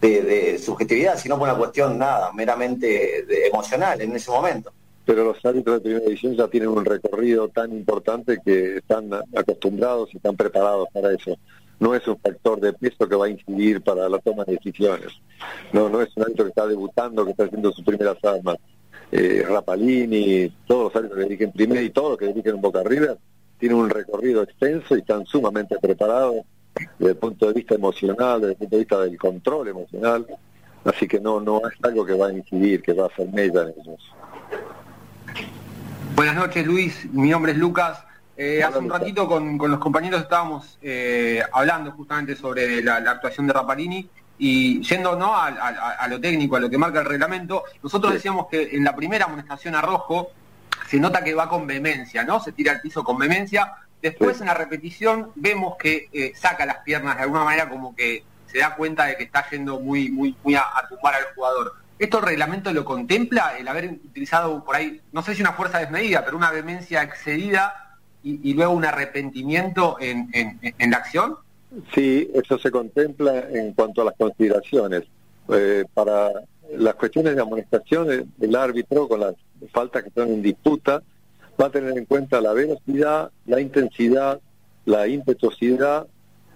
de, 0.00 0.58
subjetividad, 0.58 1.18
sino 1.18 1.38
por 1.38 1.48
una 1.48 1.58
cuestión 1.58 1.98
nada, 1.98 2.32
meramente 2.32 3.48
emocional 3.48 4.00
en 4.00 4.16
ese 4.16 4.30
momento 4.30 4.72
pero 5.04 5.24
los 5.24 5.44
árbitros 5.44 5.76
de 5.76 5.80
primera 5.80 6.04
división 6.04 6.34
ya 6.36 6.48
tienen 6.48 6.68
un 6.68 6.84
recorrido 6.84 7.48
tan 7.48 7.72
importante 7.72 8.38
que 8.44 8.76
están 8.76 9.10
acostumbrados 9.36 10.10
y 10.12 10.16
están 10.16 10.36
preparados 10.36 10.88
para 10.92 11.12
eso. 11.12 11.36
No 11.80 11.94
es 11.94 12.06
un 12.06 12.18
factor 12.18 12.60
de 12.60 12.72
peso 12.72 13.08
que 13.08 13.16
va 13.16 13.26
a 13.26 13.28
incidir 13.28 13.82
para 13.82 14.08
la 14.08 14.18
toma 14.18 14.44
de 14.44 14.52
decisiones. 14.52 15.08
No, 15.72 15.88
no 15.88 16.00
es 16.00 16.16
un 16.16 16.22
árbitro 16.22 16.44
que 16.44 16.50
está 16.50 16.66
debutando, 16.66 17.24
que 17.24 17.32
está 17.32 17.44
haciendo 17.44 17.72
sus 17.72 17.84
primeras 17.84 18.16
armas. 18.24 18.56
Eh, 19.12 19.44
Rapalini, 19.46 20.50
todos 20.66 20.84
los 20.84 20.96
árbitros 20.96 21.18
que 21.18 21.24
dirigen 21.24 21.52
primero 21.52 21.82
y 21.82 21.90
todos 21.90 22.10
los 22.10 22.18
que 22.18 22.26
dirigen 22.28 22.56
en 22.56 22.60
Boca 22.62 22.82
River, 22.82 23.18
tienen 23.58 23.78
un 23.78 23.90
recorrido 23.90 24.42
extenso 24.42 24.96
y 24.96 25.00
están 25.00 25.26
sumamente 25.26 25.76
preparados 25.78 26.36
desde 26.98 27.12
el 27.12 27.18
punto 27.18 27.46
de 27.46 27.52
vista 27.52 27.74
emocional, 27.74 28.40
desde 28.40 28.52
el 28.52 28.58
punto 28.58 28.76
de 28.76 28.80
vista 28.80 29.00
del 29.00 29.18
control 29.18 29.68
emocional, 29.68 30.26
así 30.84 31.06
que 31.06 31.20
no, 31.20 31.40
no 31.40 31.58
es 31.58 31.74
algo 31.82 32.06
que 32.06 32.14
va 32.14 32.28
a 32.28 32.32
incidir, 32.32 32.82
que 32.82 32.94
va 32.94 33.06
a 33.06 33.14
ser 33.14 33.30
mella 33.30 33.62
en 33.62 33.74
ellos. 33.80 34.14
Buenas 36.16 36.34
noches 36.34 36.66
Luis, 36.66 37.06
mi 37.12 37.28
nombre 37.28 37.52
es 37.52 37.58
Lucas. 37.58 38.02
Eh, 38.34 38.62
hace 38.62 38.78
un 38.78 38.88
ratito 38.88 39.28
con, 39.28 39.58
los 39.58 39.78
compañeros 39.78 40.22
estábamos 40.22 40.78
eh, 40.80 41.42
hablando 41.52 41.90
justamente 41.92 42.34
sobre 42.34 42.82
la, 42.82 42.96
actuación 42.96 43.46
de 43.46 43.52
Rapalini 43.52 44.08
y 44.44 44.82
yendo 44.82 45.14
¿no? 45.14 45.36
A, 45.36 46.08
lo 46.08 46.20
técnico, 46.20 46.56
a 46.56 46.60
lo 46.60 46.68
que 46.68 46.76
marca 46.76 46.98
el 46.98 47.04
reglamento, 47.04 47.62
nosotros 47.80 48.12
decíamos 48.12 48.48
que 48.50 48.70
en 48.72 48.82
la 48.82 48.96
primera 48.96 49.26
amonestación 49.26 49.76
a 49.76 49.80
Rojo 49.80 50.32
se 50.88 50.98
nota 50.98 51.22
que 51.22 51.32
va 51.32 51.48
con 51.48 51.64
vehemencia, 51.64 52.24
¿no? 52.24 52.40
Se 52.40 52.50
tira 52.50 52.72
al 52.72 52.80
piso 52.80 53.04
con 53.04 53.18
vehemencia. 53.18 53.74
Después 54.02 54.40
en 54.40 54.48
la 54.48 54.54
repetición 54.54 55.30
vemos 55.36 55.76
que 55.76 56.08
eh, 56.12 56.32
saca 56.34 56.66
las 56.66 56.78
piernas 56.78 57.18
de 57.18 57.22
alguna 57.22 57.44
manera 57.44 57.68
como 57.68 57.94
que 57.94 58.24
se 58.46 58.58
da 58.58 58.74
cuenta 58.74 59.04
de 59.04 59.16
que 59.16 59.22
está 59.22 59.48
yendo 59.48 59.78
muy, 59.78 60.10
muy, 60.10 60.34
muy 60.42 60.56
a, 60.56 60.64
tumbar 60.88 61.14
al 61.14 61.34
jugador. 61.36 61.76
¿Esto 62.00 62.18
el 62.18 62.24
reglamento 62.24 62.72
lo 62.72 62.84
contempla, 62.84 63.56
el 63.56 63.68
haber 63.68 63.90
utilizado 63.90 64.64
por 64.64 64.74
ahí, 64.74 65.00
no 65.12 65.22
sé 65.22 65.36
si 65.36 65.42
una 65.42 65.52
fuerza 65.52 65.78
desmedida, 65.78 66.24
pero 66.24 66.36
una 66.36 66.50
vehemencia 66.50 67.00
excedida 67.04 67.96
y, 68.24 68.54
luego 68.54 68.72
un 68.72 68.84
arrepentimiento 68.84 69.98
en, 70.00 70.58
la 70.90 70.96
acción? 70.96 71.36
Sí, 71.94 72.30
eso 72.34 72.58
se 72.58 72.70
contempla 72.70 73.48
en 73.50 73.72
cuanto 73.72 74.02
a 74.02 74.06
las 74.06 74.14
consideraciones. 74.16 75.04
Eh, 75.48 75.84
para 75.92 76.30
las 76.76 76.94
cuestiones 76.94 77.34
de 77.34 77.42
amonestación, 77.42 78.32
el 78.40 78.56
árbitro 78.56 79.08
con 79.08 79.20
las 79.20 79.34
faltas 79.72 80.02
que 80.02 80.08
están 80.08 80.28
en 80.28 80.42
disputa 80.42 81.02
va 81.60 81.66
a 81.66 81.70
tener 81.70 81.96
en 81.96 82.04
cuenta 82.04 82.40
la 82.40 82.52
velocidad, 82.52 83.30
la 83.46 83.60
intensidad, 83.60 84.40
la 84.84 85.06
impetuosidad, 85.06 86.06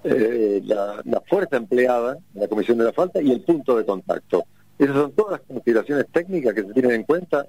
eh, 0.04 0.62
la, 0.64 1.23
fuerza 1.28 1.56
empleada 1.56 2.18
en 2.35 2.40
la 2.40 2.49
comisión 2.49 2.78
de 2.78 2.85
la 2.85 2.92
falta 2.92 3.20
y 3.20 3.30
el 3.30 3.40
punto 3.40 3.76
de 3.76 3.85
contacto. 3.85 4.44
Esas 4.78 4.96
son 4.96 5.12
todas 5.12 5.32
las 5.32 5.40
consideraciones 5.40 6.06
técnicas 6.12 6.54
que 6.54 6.62
se 6.62 6.73
tienen 6.73 6.92
en 6.92 7.02
cuenta 7.04 7.46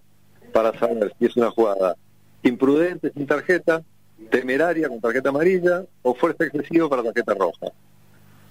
para 0.54 0.78
saber 0.80 1.14
si 1.20 1.26
es 1.26 1.36
una 1.36 1.52
jugada 1.52 1.96
imprudente 2.44 3.12
sin 3.14 3.28
tarjeta, 3.28 3.84
temeraria 4.30 4.90
con 4.90 5.00
tarjeta 5.00 5.30
amarilla 5.30 5.86
o 6.02 6.14
fuerza 6.14 6.46
excesiva 6.46 6.90
para 6.90 7.04
tarjeta 7.04 7.34
roja. 7.34 7.68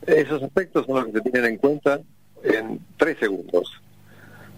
Esos 0.06 0.42
aspectos 0.42 0.86
son 0.86 0.96
los 0.96 1.06
que 1.06 1.12
se 1.12 1.20
tienen 1.22 1.44
en 1.52 1.56
cuenta 1.58 2.00
en 2.42 2.80
tres 2.96 3.18
segundos. 3.18 3.80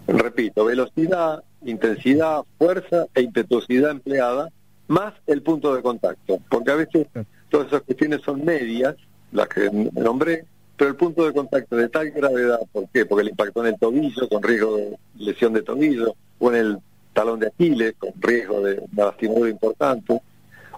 Repito, 0.07 0.65
velocidad, 0.65 1.43
intensidad, 1.65 2.41
fuerza 2.57 3.05
e 3.13 3.21
impetuosidad 3.21 3.91
empleada, 3.91 4.49
más 4.87 5.13
el 5.27 5.41
punto 5.41 5.75
de 5.75 5.81
contacto, 5.81 6.39
porque 6.49 6.71
a 6.71 6.75
veces 6.75 7.07
todas 7.49 7.67
esas 7.67 7.81
cuestiones 7.83 8.21
son 8.21 8.43
medias, 8.43 8.95
las 9.31 9.47
que 9.47 9.69
nombré, 9.93 10.45
pero 10.75 10.89
el 10.89 10.95
punto 10.95 11.25
de 11.25 11.33
contacto 11.33 11.75
de 11.75 11.89
tal 11.89 12.09
gravedad, 12.09 12.59
¿por 12.71 12.87
qué? 12.89 13.05
Porque 13.05 13.25
le 13.25 13.31
impactó 13.31 13.61
en 13.61 13.73
el 13.73 13.79
tobillo 13.79 14.29
con 14.29 14.41
riesgo 14.41 14.77
de 14.77 14.97
lesión 15.17 15.53
de 15.53 15.61
tobillo, 15.61 16.15
o 16.39 16.49
en 16.51 16.55
el 16.55 16.77
talón 17.13 17.39
de 17.39 17.47
Aquiles 17.47 17.93
con 17.99 18.13
riesgo 18.19 18.61
de 18.61 18.81
una 19.27 19.49
importante, 19.49 20.21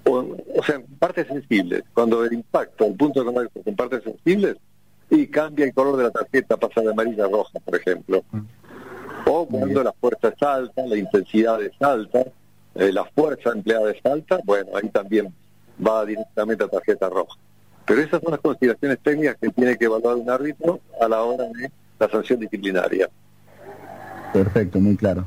o, 0.06 0.36
o 0.56 0.64
sea, 0.64 0.82
partes 1.00 1.28
sensibles. 1.28 1.84
Cuando 1.94 2.24
el 2.24 2.34
impacto, 2.34 2.86
el 2.86 2.96
punto 2.96 3.20
de 3.20 3.26
contacto 3.26 3.62
con 3.64 3.76
partes 3.76 4.04
sensibles, 4.04 4.58
y 5.10 5.28
cambia 5.28 5.66
el 5.66 5.74
color 5.74 5.98
de 5.98 6.04
la 6.04 6.12
tarjeta, 6.12 6.58
pasa 6.58 6.82
de 6.82 6.92
amarilla 6.92 7.26
a 7.26 7.28
roja, 7.28 7.60
por 7.60 7.76
ejemplo. 7.76 8.24
O 9.26 9.46
cuando 9.46 9.84
la 9.84 9.92
fuerza 9.92 10.30
es 10.30 10.42
alta, 10.42 10.86
la 10.88 10.96
intensidad 10.96 11.62
es 11.62 11.74
alta, 11.82 12.24
eh, 12.76 12.92
la 12.94 13.04
fuerza 13.06 13.52
empleada 13.52 13.92
es 13.92 14.06
alta, 14.06 14.40
bueno, 14.46 14.72
ahí 14.82 14.88
también 14.90 15.34
va 15.86 16.06
directamente 16.06 16.64
a 16.64 16.68
tarjeta 16.68 17.10
roja. 17.10 17.38
Pero 17.86 18.02
esas 18.02 18.22
son 18.22 18.32
las 18.32 18.40
consideraciones 18.40 19.00
técnicas 19.00 19.36
que 19.42 19.50
tiene 19.50 19.78
que 19.78 19.86
evaluar 19.86 20.16
un 20.16 20.30
árbitro 20.30 20.80
a 21.02 21.08
la 21.10 21.22
hora 21.24 21.44
de 21.44 21.70
la 22.00 22.10
sanción 22.10 22.40
disciplinaria. 22.40 23.10
Perfecto, 24.32 24.80
muy 24.80 24.96
claro. 24.96 25.26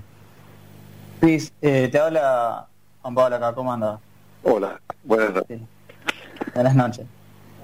Luis, 1.21 1.53
eh, 1.61 1.89
te 1.93 1.99
habla 1.99 2.69
Juan 3.03 3.15
Pablo 3.15 3.37
acá, 3.37 3.55
¿cómo 3.55 3.71
andas? 3.71 4.01
Hola, 4.47 4.79
buenas 5.03 5.33
noches. 5.33 5.61
Buenas 6.55 6.75
noches. 6.75 7.07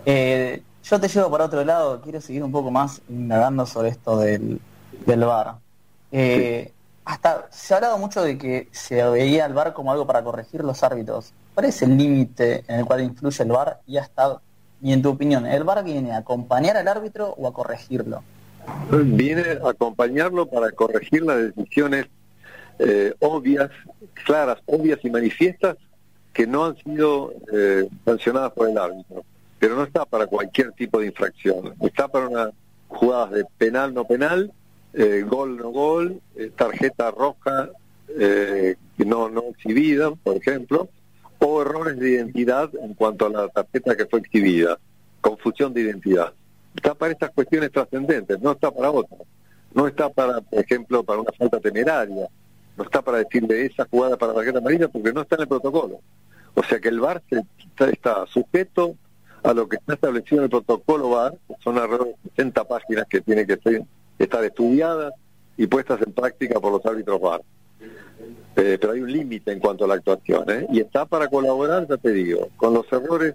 Eh, 0.07 0.63
yo 0.83 0.99
te 0.99 1.09
llevo 1.09 1.31
para 1.31 1.45
otro 1.45 1.63
lado, 1.63 2.01
quiero 2.01 2.23
seguir 2.23 2.43
un 2.43 2.51
poco 2.51 2.71
más 2.71 3.03
indagando 3.11 3.67
sobre 3.67 3.91
esto 3.91 4.19
del, 4.19 4.59
del 5.05 5.21
VAR. 5.21 5.57
Eh, 6.11 6.73
hasta 7.05 7.49
se 7.51 7.75
ha 7.75 7.77
hablado 7.77 7.99
mucho 7.99 8.23
de 8.23 8.39
que 8.39 8.69
se 8.73 9.05
veía 9.11 9.45
el 9.45 9.53
VAR 9.53 9.75
como 9.75 9.93
algo 9.93 10.07
para 10.07 10.25
corregir 10.25 10.65
los 10.65 10.83
árbitros. 10.83 11.35
¿Cuál 11.55 11.67
es 11.67 11.83
el 11.83 11.99
límite 11.99 12.65
en 12.67 12.81
el 12.81 12.87
cual 12.87 13.03
influye 13.03 13.43
el 13.43 13.53
VAR? 13.53 13.81
Y 13.87 13.99
hasta, 13.99 14.41
y 14.81 14.95
en 14.95 15.03
tu 15.03 15.11
opinión, 15.11 15.45
¿el 15.47 15.65
VAR 15.65 15.85
viene 15.85 16.13
a 16.13 16.19
acompañar 16.19 16.79
al 16.79 16.89
árbitro 16.89 17.35
o 17.37 17.47
a 17.47 17.53
corregirlo? 17.53 18.23
Viene 18.91 19.59
a 19.63 19.69
acompañarlo 19.69 20.47
para 20.47 20.71
corregir 20.71 21.25
las 21.25 21.55
decisiones 21.55 22.07
eh, 22.79 23.13
obvias, 23.19 23.71
claras, 24.25 24.59
obvias 24.65 24.99
y 25.03 25.11
manifiestas 25.11 25.77
que 26.33 26.47
no 26.47 26.67
han 26.67 26.77
sido 26.77 27.33
eh, 27.53 27.89
sancionadas 28.05 28.53
por 28.53 28.69
el 28.69 28.79
árbitro. 28.79 29.25
Pero 29.59 29.77
no 29.77 29.85
está 29.85 30.05
para 30.05 30.27
cualquier 30.27 30.73
tipo 30.73 31.01
de 31.01 31.07
infracción. 31.07 31.75
Está 31.83 32.09
para 32.09 32.29
una 32.29 32.51
jugadas 32.89 33.31
de 33.33 33.45
penal 33.59 33.95
no 33.95 34.05
penal 34.05 34.53
eh, 34.93 35.25
gol 35.27 35.57
no 35.57 35.71
gol, 35.71 36.21
eh, 36.35 36.51
tarjeta 36.57 37.11
roja 37.13 37.71
eh, 38.09 38.75
no, 38.99 39.29
no 39.29 39.43
exhibida, 39.51 40.11
por 40.11 40.37
ejemplo, 40.37 40.89
o 41.39 41.63
errores 41.63 41.99
de 41.99 42.11
identidad 42.11 42.71
en 42.83 42.95
cuanto 42.95 43.27
a 43.27 43.31
la 43.31 43.49
tarjeta 43.49 43.97
que 43.97 44.07
fue 44.07 44.21
exhibida, 44.21 44.79
confusión 45.21 45.73
de 45.73 45.83
identidad. 45.83 46.33
Está 46.75 46.95
para 46.95 47.13
estas 47.13 47.31
cuestiones 47.31 47.71
trascendentes, 47.71 48.41
no 48.41 48.53
está 48.53 48.71
para 48.71 48.91
otras. 48.91 49.21
No 49.73 49.87
está 49.87 50.09
para, 50.09 50.41
por 50.41 50.59
ejemplo, 50.59 51.05
para 51.05 51.21
una 51.21 51.31
falta 51.33 51.61
temeraria, 51.61 52.29
no 52.81 52.85
está 52.85 53.03
para 53.03 53.19
decirle 53.19 53.67
esa 53.67 53.87
jugada 53.91 54.17
para 54.17 54.33
tarjeta 54.33 54.59
amarilla 54.59 54.89
porque 54.89 55.13
no 55.13 55.21
está 55.21 55.35
en 55.35 55.43
el 55.43 55.49
protocolo. 55.49 56.01
O 56.55 56.63
sea 56.63 56.81
que 56.81 56.89
el 56.89 56.99
VAR 56.99 57.23
está, 57.31 57.91
está 57.91 58.27
sujeto 58.27 58.97
a 59.43 59.53
lo 59.53 59.69
que 59.69 59.77
está 59.77 59.93
establecido 59.93 60.39
en 60.39 60.45
el 60.45 60.51
protocolo 60.51 61.11
VAR, 61.11 61.35
son 61.63 61.77
alrededor 61.77 62.09
de 62.09 62.31
60 62.37 62.65
páginas 62.65 63.05
que 63.11 63.21
tiene 63.21 63.47
que 63.47 63.59
estar 64.19 64.45
estudiadas 64.45 65.13
y 65.59 65.67
puestas 65.67 66.01
en 66.01 66.15
práctica 66.15 66.59
por 66.59 66.73
los 66.73 66.87
árbitros 66.87 67.21
VAR. 67.21 67.43
Eh, 68.57 68.79
pero 68.81 68.95
hay 68.95 69.01
un 69.01 69.13
límite 69.13 69.53
en 69.53 69.61
cuanto 69.61 69.85
a 69.85 69.89
la 69.89 69.95
actuación, 69.95 70.45
¿eh? 70.49 70.67
y 70.73 70.81
está 70.81 71.05
para 71.05 71.29
colaborar, 71.29 71.87
ya 71.87 71.99
te 71.99 72.13
digo, 72.13 72.49
con 72.57 72.73
los 72.73 72.91
errores 72.91 73.35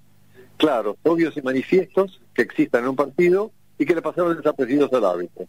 claros, 0.57 0.97
obvios 1.03 1.37
y 1.37 1.43
manifiestos 1.43 2.19
que 2.33 2.41
existan 2.41 2.83
en 2.83 2.89
un 2.89 2.95
partido 2.95 3.51
y 3.77 3.85
que 3.85 3.93
le 3.93 4.01
pasaron 4.01 4.35
desapercibidos 4.35 4.91
al 4.93 5.05
árbitro. 5.05 5.45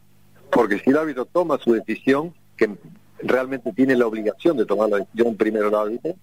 Porque 0.50 0.81
si 0.81 0.91
el 0.91 0.99
árbitro 0.99 1.25
toma 1.25 1.59
su 1.59 1.73
decisión, 1.73 2.35
que 2.59 2.76
realmente 3.20 3.73
tiene 3.73 3.96
la 3.96 4.06
obligación 4.06 4.56
de 4.56 4.66
tomar 4.66 4.88
la 4.88 4.99
decisión 4.99 5.37
primero 5.37 5.68
el 5.68 5.75
árbitro, 5.75 6.14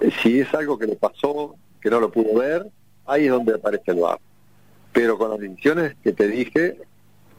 eh, 0.00 0.10
si 0.22 0.40
es 0.40 0.52
algo 0.54 0.78
que 0.78 0.86
le 0.86 0.96
pasó, 0.96 1.54
que 1.80 1.90
no 1.90 2.00
lo 2.00 2.10
pudo 2.10 2.38
ver, 2.38 2.66
ahí 3.06 3.26
es 3.26 3.30
donde 3.30 3.54
aparece 3.54 3.90
el 3.90 4.00
VAR. 4.00 4.18
Pero 4.92 5.18
con 5.18 5.30
las 5.30 5.40
decisiones 5.40 5.96
que 6.02 6.12
te 6.12 6.28
dije, 6.28 6.78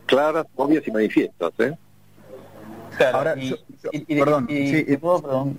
claras, 0.05 0.45
obvias 0.55 0.87
y 0.87 0.91
manifiestas. 0.91 1.51
¿eh? 1.59 1.77
Ahora, 3.13 3.35
perdón, 4.07 4.47
sí, 4.49 4.97
puedo 4.97 5.55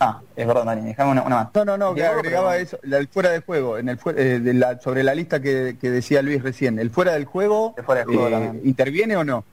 Ah, 0.00 0.20
es 0.36 0.46
verdad, 0.46 0.64
Dani, 0.64 0.86
déjame 0.86 1.12
una, 1.12 1.22
más. 1.24 1.48
No, 1.54 1.64
no, 1.64 1.76
no, 1.76 1.94
que 1.94 2.04
agregaba 2.04 2.56
eso, 2.56 2.78
el 2.82 3.08
fuera 3.08 3.30
de 3.30 3.40
juego, 3.40 3.78
en 3.78 3.88
el 3.88 3.98
eh, 4.16 4.38
de 4.40 4.54
la, 4.54 4.78
sobre 4.78 5.02
la 5.02 5.14
lista 5.14 5.40
que, 5.40 5.76
decía 5.80 6.22
Luis 6.22 6.42
recién. 6.42 6.78
¿El 6.78 6.90
fuera 6.90 7.14
del 7.14 7.24
juego, 7.24 7.74
fuera 7.84 8.04
juego 8.04 8.28
eh, 8.28 8.60
interviene 8.64 9.16
o 9.16 9.24
no? 9.24 9.44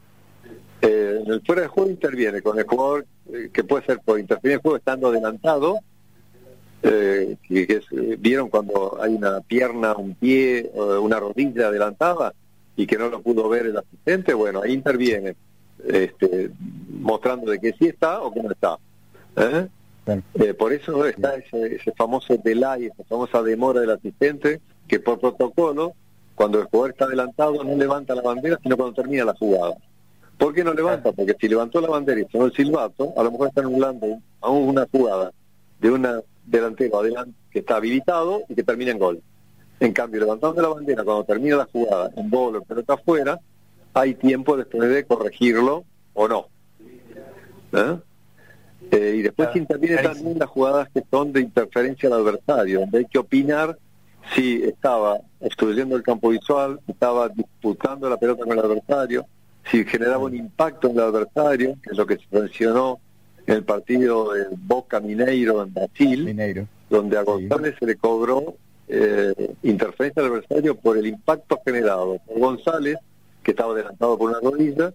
Eh, 0.82 1.24
el 1.26 1.42
fuera 1.46 1.64
de 1.64 1.68
juego 1.68 1.90
interviene 1.90 2.42
con 2.42 2.60
el 2.60 2.66
jugador 2.66 3.06
eh, 3.34 3.50
que 3.52 3.64
puede 3.64 3.86
ser 3.86 4.00
por 4.00 4.20
intervenir 4.20 4.56
el 4.56 4.62
juego 4.62 4.78
estando 4.78 5.08
adelantado, 5.08 5.80
que, 6.82 7.38
que 7.50 7.82
vieron 8.20 8.48
cuando 8.48 9.00
hay 9.02 9.16
una 9.16 9.42
pierna, 9.42 9.96
un 9.96 10.14
pie, 10.14 10.70
una 10.76 11.20
rodilla 11.20 11.70
adelantada, 11.70 12.32
y 12.76 12.86
que 12.86 12.98
no 12.98 13.10
lo 13.10 13.22
pudo 13.22 13.48
ver 13.50 13.68
el 13.68 13.78
asistente, 13.78 14.34
bueno, 14.34 14.62
ahí 14.64 14.74
interviene, 14.74 15.36
este, 15.88 16.52
mostrando 16.90 17.52
de 17.52 17.60
que 17.60 17.74
sí 17.74 17.88
está 17.88 18.22
o 18.22 18.34
que 18.34 18.44
no 18.44 18.52
está. 18.52 18.78
¿eh? 19.38 19.68
Eh, 20.36 20.54
por 20.54 20.74
eso 20.74 21.06
está 21.06 21.36
ese, 21.36 21.92
famoso 21.98 22.38
delay, 22.38 22.86
esa 22.86 23.04
famosa 23.06 23.42
demora 23.42 23.82
del 23.82 23.92
asistente, 23.92 24.62
que 24.88 25.00
por 25.00 25.20
protocolo, 25.20 25.94
cuando 26.36 26.60
el 26.60 26.66
jugador 26.66 26.92
está 26.92 27.06
adelantado, 27.06 27.64
no 27.64 27.76
levanta 27.76 28.14
la 28.14 28.22
bandera, 28.22 28.60
sino 28.62 28.78
cuando 28.78 28.94
termina 28.94 29.26
la 29.26 29.34
jugada. 29.34 29.76
¿Por 30.38 30.54
qué 30.54 30.64
no 30.64 30.74
levanta? 30.74 31.12
Porque 31.12 31.36
si 31.40 31.48
levantó 31.48 31.80
la 31.80 31.90
bandera 31.90 32.20
y 32.20 32.28
sonó 32.32 32.46
el 32.46 32.54
silbato, 32.54 33.14
a 33.18 33.24
lo 33.24 33.32
mejor 33.32 33.48
está 33.48 33.62
anulando 33.62 34.20
aún 34.42 34.70
una 34.70 34.88
jugada 34.92 35.32
de 35.80 35.92
un 35.92 36.08
delantero 36.46 37.00
adelante 37.00 37.34
que 37.52 37.60
está 37.60 37.78
habilitado 37.78 38.44
y 38.50 38.56
que 38.56 38.64
termina 38.64 38.92
en 38.92 39.00
gol. 39.00 39.22
En 39.80 39.94
cambio, 39.94 40.22
levantando 40.22 40.62
la 40.62 40.70
bandera 40.70 41.04
cuando 41.04 41.24
termina 41.24 41.58
la 41.58 41.66
jugada 41.66 42.12
en 42.16 42.30
bolo, 42.30 42.64
pero 42.68 42.82
está 42.82 42.94
afuera, 42.94 43.40
hay 43.94 44.14
tiempo 44.16 44.58
después 44.58 44.90
de 44.90 45.06
corregirlo 45.06 45.86
o 46.14 46.28
no. 46.28 46.48
¿Eh? 47.74 47.98
Eh, 48.92 49.16
y 49.18 49.22
después 49.22 49.56
interviene 49.56 49.98
también 49.98 50.38
las 50.38 50.50
jugadas 50.50 50.90
que 50.94 51.04
son 51.10 51.34
de 51.34 51.42
interferencia 51.42 52.08
al 52.08 52.22
adversario, 52.22 52.82
donde 52.82 53.00
hay 53.00 53.06
que 53.06 53.18
opinar 53.18 53.78
si 54.34 54.64
estaba 54.64 55.20
obstruyendo 55.40 55.96
el 55.96 56.04
campo 56.04 56.30
visual, 56.30 56.80
estaba 56.88 57.30
disputando 57.30 58.10
la 58.10 58.18
pelota 58.18 58.44
con 58.44 58.54
el 58.54 58.60
adversario, 58.60 59.26
si 59.72 59.84
generaba 59.86 60.26
un 60.26 60.36
impacto 60.36 60.90
en 60.90 60.98
el 60.98 61.04
adversario, 61.04 61.78
que 61.82 61.92
es 61.92 61.98
lo 61.98 62.06
que 62.06 62.18
se 62.18 62.26
mencionó 62.32 63.00
en 63.48 63.56
el 63.56 63.64
partido 63.64 64.34
de 64.34 64.46
Boca 64.52 65.00
Mineiro 65.00 65.64
en 65.64 65.74
Brasil, 65.74 66.68
donde 66.90 67.18
a 67.18 67.24
González 67.24 67.76
se 67.80 67.86
le 67.86 67.96
cobró 67.96 68.56
eh, 68.88 69.34
interferencia 69.64 70.22
al 70.22 70.30
adversario 70.30 70.76
por 70.76 70.98
el 70.98 71.08
impacto 71.08 71.60
generado 71.66 72.20
por 72.26 72.40
González, 72.40 72.98
que 73.44 73.52
estaba 73.52 73.74
adelantado 73.74 74.18
por 74.18 74.30
una 74.30 74.40
rodilla, 74.40 74.94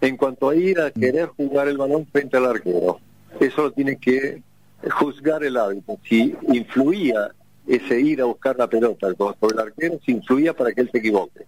en 0.00 0.16
cuanto 0.16 0.48
a 0.48 0.56
ir 0.56 0.80
a 0.80 0.88
mm. 0.88 1.00
querer 1.00 1.26
jugar 1.28 1.68
el 1.68 1.78
balón 1.78 2.06
frente 2.06 2.36
al 2.36 2.46
arquero. 2.46 3.00
Eso 3.40 3.62
lo 3.62 3.72
tiene 3.72 3.96
que 3.96 4.42
juzgar 4.90 5.44
el 5.44 5.56
árbitro. 5.56 5.98
Si 6.08 6.36
influía 6.48 7.30
ese 7.66 8.00
ir 8.00 8.20
a 8.20 8.24
buscar 8.24 8.56
la 8.58 8.68
pelota 8.68 9.08
por 9.14 9.52
el 9.52 9.58
arquero, 9.58 9.98
si 10.04 10.12
influía 10.12 10.52
para 10.52 10.72
que 10.72 10.82
él 10.82 10.90
se 10.90 10.98
equivoque. 10.98 11.46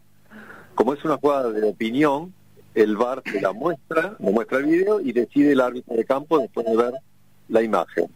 Como 0.75 0.95
es 0.95 1.05
una 1.05 1.17
jugada 1.17 1.51
de 1.51 1.69
opinión, 1.69 2.33
el 2.75 2.97
VAR 2.97 3.23
se 3.25 3.41
la 3.41 3.53
muestra, 3.53 4.17
le 4.19 4.31
muestra 4.31 4.59
el 4.59 4.65
video 4.65 5.01
y 5.01 5.13
decide 5.13 5.53
el 5.53 5.61
árbitro 5.61 5.95
de 5.95 6.05
campo 6.05 6.39
después 6.39 6.67
de 6.67 6.77
ver 6.77 6.93
la 7.49 7.63
imagen. 7.63 8.07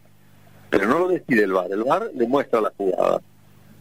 Pero 0.69 0.87
no 0.87 0.99
lo 0.99 1.07
decide 1.07 1.43
el 1.43 1.53
VAR, 1.53 1.71
el 1.71 1.83
VAR 1.83 2.11
le 2.13 2.27
muestra 2.27 2.61
la 2.61 2.73
jugada, 2.75 3.21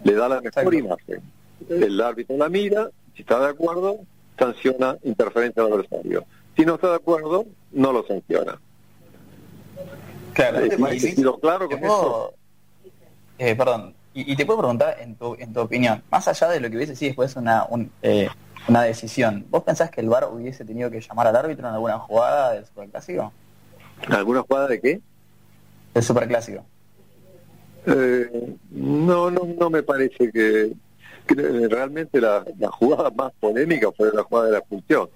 le 0.04 0.14
da 0.14 0.28
la 0.28 0.40
mejor 0.40 0.74
imagen. 0.74 1.22
El 1.68 2.00
árbitro 2.00 2.36
la 2.36 2.48
mira, 2.48 2.90
si 3.14 3.22
está 3.22 3.40
de 3.40 3.48
acuerdo, 3.48 3.98
sanciona 4.38 4.96
interferencia 5.02 5.62
al 5.62 5.72
adversario. 5.72 6.24
Si 6.56 6.64
no 6.64 6.76
está 6.76 6.90
de 6.90 6.96
acuerdo, 6.96 7.46
no 7.72 7.92
lo 7.92 8.06
sanciona. 8.06 8.58
Claro, 10.32 10.60
¿te 10.60 10.76
claro 11.40 11.68
con 11.68 11.84
eso? 11.84 12.34
Eh, 13.38 13.56
perdón, 13.56 13.94
y, 14.14 14.34
te 14.34 14.46
puedo 14.46 14.58
preguntar 14.58 14.96
en 15.00 15.14
tu, 15.16 15.34
en 15.34 15.52
tu 15.52 15.60
opinión, 15.60 16.02
más 16.10 16.26
allá 16.26 16.48
de 16.48 16.60
lo 16.60 16.70
que 16.70 16.76
hubiese 16.76 16.96
sido 16.96 17.10
después 17.10 17.36
una, 17.36 17.64
un, 17.68 17.90
eh, 18.02 18.28
una 18.66 18.82
decisión. 18.82 19.46
¿Vos 19.50 19.62
pensás 19.62 19.90
que 19.90 20.00
el 20.00 20.08
VAR 20.08 20.28
hubiese 20.32 20.64
tenido 20.64 20.90
que 20.90 21.00
llamar 21.00 21.26
al 21.26 21.36
árbitro 21.36 21.68
en 21.68 21.74
alguna 21.74 21.98
jugada 21.98 22.52
del 22.52 22.66
Superclásico? 22.66 23.32
¿Alguna 24.08 24.42
jugada 24.42 24.68
de 24.68 24.80
qué? 24.80 25.00
Del 25.94 26.02
Superclásico. 26.02 26.64
Eh, 27.86 28.56
no, 28.70 29.30
no, 29.30 29.48
no 29.58 29.70
me 29.70 29.82
parece 29.82 30.30
que, 30.30 30.72
realmente 31.26 32.20
la, 32.20 32.44
jugada 32.70 33.10
más 33.10 33.32
polémica 33.40 33.90
fue 33.92 34.10
la 34.12 34.22
jugada 34.22 34.46
de 34.46 34.52
la 34.52 34.58
expulsión. 34.58 35.08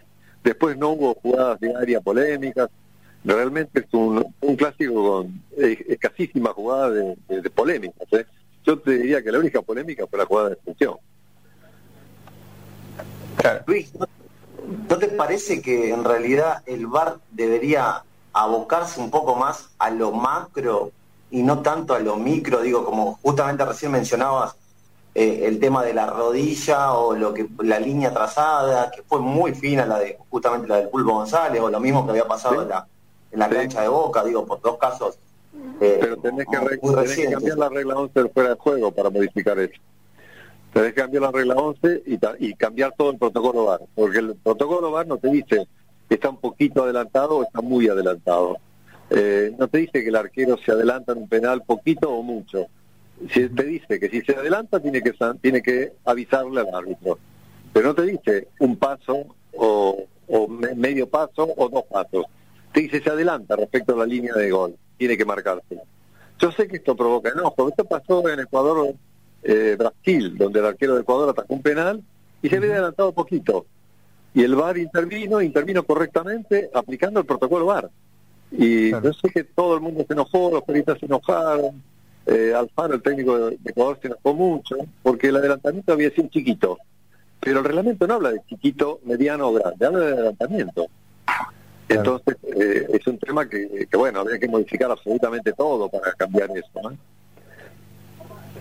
Después 0.42 0.76
no 0.76 0.90
hubo 0.90 1.14
jugadas 1.14 1.60
de 1.60 1.74
área 1.74 2.00
polémicas. 2.00 2.68
Realmente 3.24 3.80
es 3.80 3.86
un, 3.92 4.34
un 4.40 4.56
clásico 4.56 4.94
con 4.94 5.42
escasísima 5.56 6.52
jugada 6.52 6.90
de, 6.90 7.16
de, 7.28 7.50
polémicas. 7.50 8.12
¿eh? 8.12 8.26
Yo 8.64 8.78
te 8.78 8.92
diría 8.92 9.22
que 9.22 9.30
la 9.30 9.38
única 9.38 9.62
polémica 9.62 10.06
fue 10.06 10.18
la 10.18 10.26
jugada 10.26 10.48
de 10.48 10.54
expulsión. 10.54 10.96
Luis, 13.66 13.92
¿no, 14.88 14.98
te 14.98 15.08
parece 15.08 15.62
que 15.62 15.92
en 15.92 16.04
realidad 16.04 16.62
el 16.66 16.86
VAR 16.86 17.18
debería 17.30 18.02
abocarse 18.32 19.00
un 19.00 19.10
poco 19.10 19.34
más 19.34 19.70
a 19.78 19.90
lo 19.90 20.12
macro 20.12 20.90
y 21.30 21.42
no 21.42 21.60
tanto 21.62 21.94
a 21.94 21.98
lo 21.98 22.16
micro? 22.16 22.60
Digo, 22.60 22.84
como 22.84 23.18
justamente 23.22 23.64
recién 23.64 23.92
mencionabas 23.92 24.54
eh, 25.14 25.42
el 25.44 25.60
tema 25.60 25.84
de 25.84 25.94
la 25.94 26.06
rodilla 26.06 26.92
o 26.94 27.14
lo 27.14 27.34
que 27.34 27.48
la 27.62 27.78
línea 27.78 28.12
trazada, 28.12 28.90
que 28.90 29.02
fue 29.02 29.20
muy 29.20 29.54
fina 29.54 29.84
la 29.84 29.98
de 29.98 30.18
justamente 30.30 30.68
la 30.68 30.76
del 30.76 30.88
Pulpo 30.88 31.12
González, 31.12 31.60
o 31.60 31.70
lo 31.70 31.80
mismo 31.80 32.04
que 32.04 32.12
había 32.12 32.26
pasado 32.26 32.62
en 32.62 32.68
la, 32.68 32.86
en 33.30 33.38
la 33.38 33.48
cancha 33.48 33.82
de 33.82 33.88
Boca, 33.88 34.24
digo, 34.24 34.46
por 34.46 34.60
dos 34.60 34.78
casos. 34.78 35.18
Eh, 35.80 35.98
Pero 36.00 36.16
tenés 36.16 36.46
que, 36.50 36.56
tenés 36.56 37.16
que 37.16 37.30
cambiar 37.30 37.58
la 37.58 37.68
regla 37.68 37.94
11 37.96 38.20
del 38.20 38.30
fuera 38.30 38.48
de 38.50 38.54
juego 38.56 38.90
para 38.90 39.10
modificar 39.10 39.58
eso 39.58 39.80
que 40.72 40.94
cambiar 40.94 41.22
la 41.22 41.30
regla 41.30 41.54
11 41.54 42.02
y, 42.38 42.54
cambiar 42.54 42.94
todo 42.96 43.10
el 43.10 43.18
protocolo 43.18 43.66
VAR, 43.66 43.80
porque 43.94 44.18
el 44.18 44.34
protocolo 44.36 44.90
VAR 44.90 45.06
no 45.06 45.18
te 45.18 45.28
dice 45.28 45.66
que 46.08 46.14
está 46.14 46.30
un 46.30 46.38
poquito 46.38 46.84
adelantado 46.84 47.38
o 47.38 47.42
está 47.42 47.60
muy 47.60 47.88
adelantado. 47.88 48.56
Eh, 49.10 49.54
no 49.58 49.68
te 49.68 49.78
dice 49.78 50.02
que 50.02 50.08
el 50.08 50.16
arquero 50.16 50.56
se 50.64 50.72
adelanta 50.72 51.12
en 51.12 51.18
un 51.18 51.28
penal 51.28 51.62
poquito 51.62 52.10
o 52.10 52.22
mucho. 52.22 52.66
Si 53.30 53.48
te 53.48 53.64
dice 53.64 54.00
que 54.00 54.08
si 54.08 54.22
se 54.22 54.34
adelanta 54.34 54.80
tiene 54.80 55.02
que 55.02 55.12
tiene 55.40 55.62
que 55.62 55.92
avisarle 56.04 56.62
al 56.62 56.74
árbitro. 56.74 57.18
Pero 57.72 57.88
no 57.88 57.94
te 57.94 58.02
dice 58.02 58.48
un 58.58 58.76
paso 58.76 59.26
o, 59.54 60.06
medio 60.74 61.06
paso 61.08 61.52
o 61.56 61.68
dos 61.68 61.84
pasos. 61.84 62.24
Te 62.72 62.80
dice 62.80 63.02
se 63.02 63.10
adelanta 63.10 63.54
respecto 63.56 63.94
a 63.94 63.98
la 63.98 64.06
línea 64.06 64.32
de 64.34 64.50
gol. 64.50 64.74
Tiene 64.96 65.16
que 65.16 65.24
marcarse. 65.24 65.78
Yo 66.38 66.50
sé 66.52 66.66
que 66.66 66.76
esto 66.76 66.96
provoca 66.96 67.30
enojo. 67.30 67.68
Esto 67.68 67.84
pasó 67.84 68.26
en 68.28 68.40
Ecuador 68.40 68.94
eh, 69.42 69.76
Brasil, 69.78 70.36
donde 70.36 70.60
el 70.60 70.66
arquero 70.66 70.94
de 70.94 71.02
Ecuador 71.02 71.30
atacó 71.30 71.54
un 71.54 71.62
penal 71.62 72.02
y 72.42 72.48
se 72.48 72.56
había 72.56 72.72
adelantado 72.72 73.12
poquito. 73.12 73.66
Y 74.34 74.42
el 74.42 74.54
VAR 74.54 74.78
intervino, 74.78 75.42
intervino 75.42 75.82
correctamente 75.82 76.70
aplicando 76.72 77.20
el 77.20 77.26
protocolo 77.26 77.66
VAR. 77.66 77.90
Y 78.50 78.90
yo 78.90 79.12
sé 79.12 79.30
que 79.30 79.44
todo 79.44 79.74
el 79.74 79.80
mundo 79.80 80.04
se 80.06 80.12
enojó, 80.12 80.50
los 80.50 80.64
periodistas 80.64 80.98
se 80.98 81.06
enojaron, 81.06 81.82
eh, 82.26 82.52
Alfaro, 82.54 82.94
el 82.94 83.02
técnico 83.02 83.38
de, 83.38 83.58
Ecuador, 83.64 83.98
se 84.00 84.08
enojó 84.08 84.34
mucho, 84.34 84.76
porque 85.02 85.28
el 85.28 85.36
adelantamiento 85.36 85.92
había 85.92 86.10
sido 86.10 86.28
chiquito. 86.28 86.78
Pero 87.40 87.58
el 87.58 87.64
reglamento 87.64 88.06
no 88.06 88.14
habla 88.14 88.30
de 88.30 88.40
chiquito, 88.48 89.00
mediano 89.04 89.48
o 89.48 89.54
grande, 89.54 89.86
habla 89.86 90.00
de 90.00 90.12
adelantamiento. 90.12 90.86
Entonces, 91.88 92.36
eh, 92.56 92.86
es 92.92 93.06
un 93.06 93.18
tema 93.18 93.48
que, 93.48 93.86
que, 93.90 93.96
bueno, 93.96 94.20
habría 94.20 94.38
que 94.38 94.48
modificar 94.48 94.90
absolutamente 94.90 95.52
todo 95.52 95.88
para 95.88 96.12
cambiar 96.12 96.50
eso. 96.56 96.70
¿no? 96.82 96.96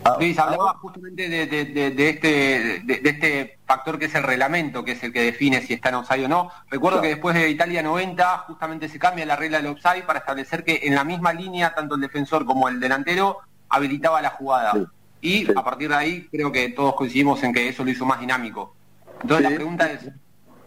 Ah, 0.04 0.16
Luis, 0.18 0.38
hablaba 0.40 0.74
justamente 0.82 1.30
de, 1.30 1.44
este, 1.44 2.82
de, 2.84 3.02
este 3.04 3.60
factor 3.66 4.00
que 4.00 4.06
es 4.06 4.16
el 4.16 4.24
reglamento, 4.24 4.84
que 4.84 4.94
es 4.94 5.04
el 5.04 5.14
que 5.14 5.22
define 5.22 5.62
si 5.62 5.74
está 5.74 5.90
en 5.90 5.96
offside 5.96 6.26
o 6.26 6.28
no. 6.28 6.52
Recuerdo 6.70 7.02
que 7.02 7.10
después 7.10 7.36
de 7.36 7.50
Italia 7.50 7.84
90 7.84 8.40
justamente 8.48 8.90
se 8.90 8.98
cambia 8.98 9.26
la 9.26 9.36
regla 9.36 9.58
del 9.58 9.68
offside 9.68 10.04
para 10.06 10.20
establecer 10.20 10.64
que 10.64 10.82
en 10.84 10.96
la 10.96 11.04
misma 11.04 11.34
línea 11.34 11.76
tanto 11.76 11.96
el 11.96 12.02
defensor 12.02 12.46
como 12.46 12.68
el 12.68 12.80
delantero 12.80 13.40
habilitaba 13.70 14.22
la 14.22 14.32
jugada. 14.32 14.74
Y 15.22 15.50
a 15.52 15.64
partir 15.64 15.90
de 15.90 15.96
ahí 15.96 16.28
creo 16.32 16.52
que 16.52 16.70
todos 16.70 16.96
coincidimos 16.96 17.44
en 17.44 17.54
que 17.54 17.70
eso 17.70 17.84
lo 17.84 17.92
hizo 17.92 18.06
más 18.06 18.20
dinámico. 18.20 18.76
Entonces 19.22 19.52
la 19.52 19.56
pregunta 19.56 19.92
es, 19.92 20.10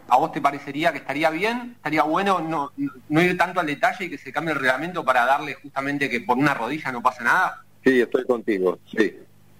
¿a 0.07 0.17
vos 0.17 0.31
te 0.31 0.39
parecería 0.39 0.93
que 0.93 0.99
estaría 0.99 1.29
bien, 1.29 1.73
estaría 1.75 2.03
bueno 2.03 2.39
no, 2.39 2.71
no 3.09 3.21
ir 3.21 3.37
tanto 3.37 3.59
al 3.59 3.67
detalle 3.67 4.05
y 4.05 4.09
que 4.09 4.17
se 4.17 4.31
cambie 4.31 4.53
el 4.53 4.59
reglamento 4.59 5.03
para 5.03 5.25
darle 5.25 5.55
justamente 5.55 6.09
que 6.09 6.21
por 6.21 6.37
una 6.37 6.53
rodilla 6.53 6.93
no 6.93 7.01
pasa 7.01 7.25
nada? 7.25 7.64
Sí, 7.85 8.01
estoy 8.01 8.25
contigo, 8.25 8.79
sí, 8.97 9.15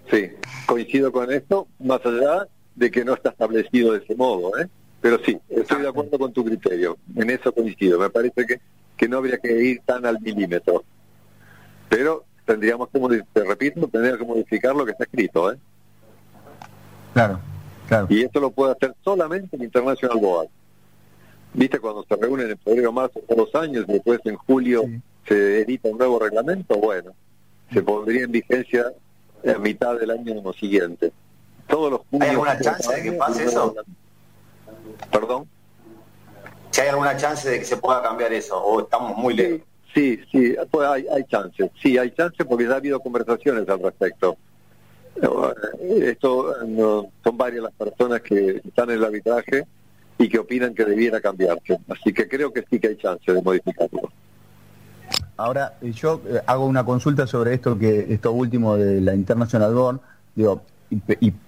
sí, 0.10 0.32
coincido 0.66 1.12
con 1.12 1.32
esto, 1.32 1.68
más 1.78 2.04
allá 2.04 2.48
de 2.74 2.90
que 2.90 3.06
no 3.06 3.14
está 3.14 3.30
establecido 3.30 3.94
de 3.94 4.00
ese 4.00 4.16
modo, 4.16 4.58
¿eh? 4.58 4.68
Pero 5.00 5.20
sí, 5.24 5.38
estoy 5.48 5.84
de 5.84 5.90
acuerdo 5.90 6.18
con 6.18 6.34
tu 6.34 6.44
criterio, 6.44 6.98
en 7.16 7.30
eso 7.30 7.54
coincido, 7.54 8.00
me 8.00 8.10
parece 8.10 8.48
que, 8.48 8.60
que 8.98 9.08
no 9.08 9.18
habría 9.18 9.38
que 9.38 9.64
ir 9.64 9.82
tan 9.86 10.08
al 10.08 10.20
milímetro, 10.20 10.84
pero 11.88 12.26
tendríamos 12.46 12.90
que, 12.90 13.24
te 13.32 13.44
repito, 13.44 13.88
tendríamos 13.88 14.20
que 14.20 14.26
modificar 14.26 14.76
lo 14.76 14.86
que 14.86 14.94
está 14.94 15.04
escrito, 15.04 15.54
¿eh? 15.54 15.58
Claro, 17.14 17.40
claro. 17.88 18.08
Y 18.10 18.24
esto 18.24 18.40
lo 18.40 18.50
puede 18.50 18.72
hacer 18.72 18.96
solamente 19.04 19.56
el 19.56 19.66
International 19.66 20.18
Board. 20.20 20.50
¿Viste 21.54 21.78
cuando 21.80 22.04
se 22.04 22.16
reúnen 22.16 22.50
en 22.50 22.58
febrero, 22.58 22.92
marzo, 22.92 23.22
por 23.22 23.38
dos 23.38 23.54
años, 23.54 23.86
y 23.88 23.94
después 23.94 24.20
en 24.26 24.36
julio 24.36 24.84
se 25.28 25.62
edita 25.62 25.90
un 25.90 26.00
nuevo 26.00 26.18
reglamento? 26.18 26.76
Bueno, 26.78 27.14
se 27.72 27.82
pondría 27.82 28.24
en 28.24 28.32
vigencia 28.32 28.92
a 29.46 29.58
mitad 29.60 30.00
del 30.00 30.12
año 30.12 30.54
siguiente. 30.54 31.12
Todos 31.68 31.92
los 31.92 32.22
¿Hay 32.22 32.30
alguna 32.30 32.60
chance 32.60 32.94
de 32.96 33.04
que 33.04 33.12
pase 33.14 33.46
eso? 33.46 33.76
¿Perdón? 35.12 35.48
Si 36.72 36.82
hay 36.82 36.90
alguna 36.90 37.16
chance 37.18 37.50
de 37.50 37.60
que 37.60 37.66
se 37.66 37.78
pueda 37.78 38.02
cambiar 38.02 38.34
eso, 38.34 38.62
o 38.62 38.82
estamos 38.82 39.18
muy 39.18 39.34
lejos. 39.34 39.62
Sí, 39.94 40.20
sí, 40.30 40.56
pues 40.70 40.88
hay, 40.88 41.08
hay 41.08 41.24
chances. 41.24 41.72
Sí, 41.82 41.98
hay 41.98 42.12
chances 42.12 42.46
porque 42.46 42.66
ya 42.66 42.74
ha 42.74 42.76
habido 42.76 43.00
conversaciones 43.00 43.68
al 43.70 43.80
respecto. 43.80 44.38
Eh, 45.16 46.10
esto 46.12 46.54
son 47.24 47.38
varias 47.38 47.64
las 47.64 47.74
personas 47.74 48.22
que 48.22 48.62
están 48.66 48.90
en 48.90 48.98
el 48.98 49.06
arbitraje 49.06 49.66
y 50.18 50.28
que 50.28 50.40
opinan 50.40 50.76
que 50.76 50.84
debiera 50.84 51.22
cambiarse. 51.22 51.80
Así 51.88 52.14
que 52.14 52.28
creo 52.28 52.52
que 52.52 52.66
sí 52.70 52.80
que 52.80 52.90
hay 52.90 52.98
chance 52.98 53.32
de 53.32 53.42
modificarlo. 53.42 54.12
Ahora, 55.38 55.78
eh, 55.82 55.92
yo 55.92 56.22
eh, 56.28 56.42
hago 56.46 56.66
una 56.66 56.86
consulta 56.86 57.28
sobre 57.28 57.54
esto 57.54 57.78
que 57.78 58.14
esto 58.14 58.32
último 58.32 58.78
de 58.78 59.02
la 59.02 59.14
International 59.16 59.74
Board, 59.74 60.00
digo, 60.34 60.62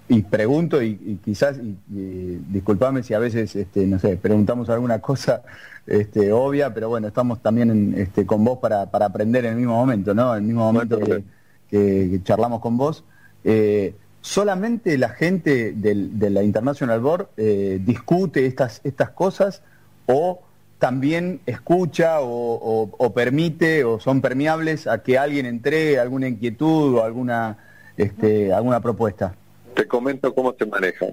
y, 0.10 0.22
pregunto, 0.24 0.82
y, 0.82 1.20
quizás, 1.24 1.58
y, 1.58 1.78
disculpame 2.50 3.04
si 3.04 3.14
a 3.14 3.20
veces, 3.20 3.56
este, 3.56 3.86
no 3.86 4.00
sé, 4.00 4.18
preguntamos 4.18 4.68
alguna 4.70 5.00
cosa 5.00 5.44
este, 5.86 6.34
obvia, 6.34 6.74
pero 6.74 6.90
bueno, 6.90 7.08
estamos 7.08 7.42
también 7.42 7.94
este, 7.96 8.26
con 8.26 8.44
vos 8.44 8.58
para, 8.58 8.82
aprender 8.82 9.46
en 9.46 9.52
el 9.54 9.58
mismo 9.58 9.76
momento, 9.76 10.14
¿no? 10.14 10.34
En 10.34 10.42
el 10.42 10.48
mismo 10.48 10.72
momento 10.74 11.00
que, 11.70 12.22
charlamos 12.24 12.60
con 12.62 12.78
vos. 12.78 13.06
Eh, 13.44 13.96
¿Solamente 14.22 14.98
la 14.98 15.10
gente 15.10 15.72
de 15.74 16.30
la 16.30 16.44
International 16.44 17.00
Board 17.00 17.30
discute 17.38 18.48
estas, 18.48 18.82
estas 18.84 19.12
cosas 19.12 19.62
o 20.08 20.42
también 20.80 21.42
escucha 21.46 22.18
o, 22.22 23.14
permite 23.16 23.84
o 23.84 24.00
son 24.00 24.22
permeables 24.22 24.88
a 24.88 25.02
que 25.02 25.18
alguien 25.18 25.46
entregue 25.46 26.00
alguna 26.00 26.28
inquietud 26.28 26.96
o 26.96 27.04
alguna, 27.04 27.58
este, 27.98 28.54
alguna 28.54 28.80
propuesta? 28.80 29.36
Te 29.74 29.88
comento 29.88 30.34
cómo 30.34 30.56
se 30.58 30.66
manejan. 30.66 31.12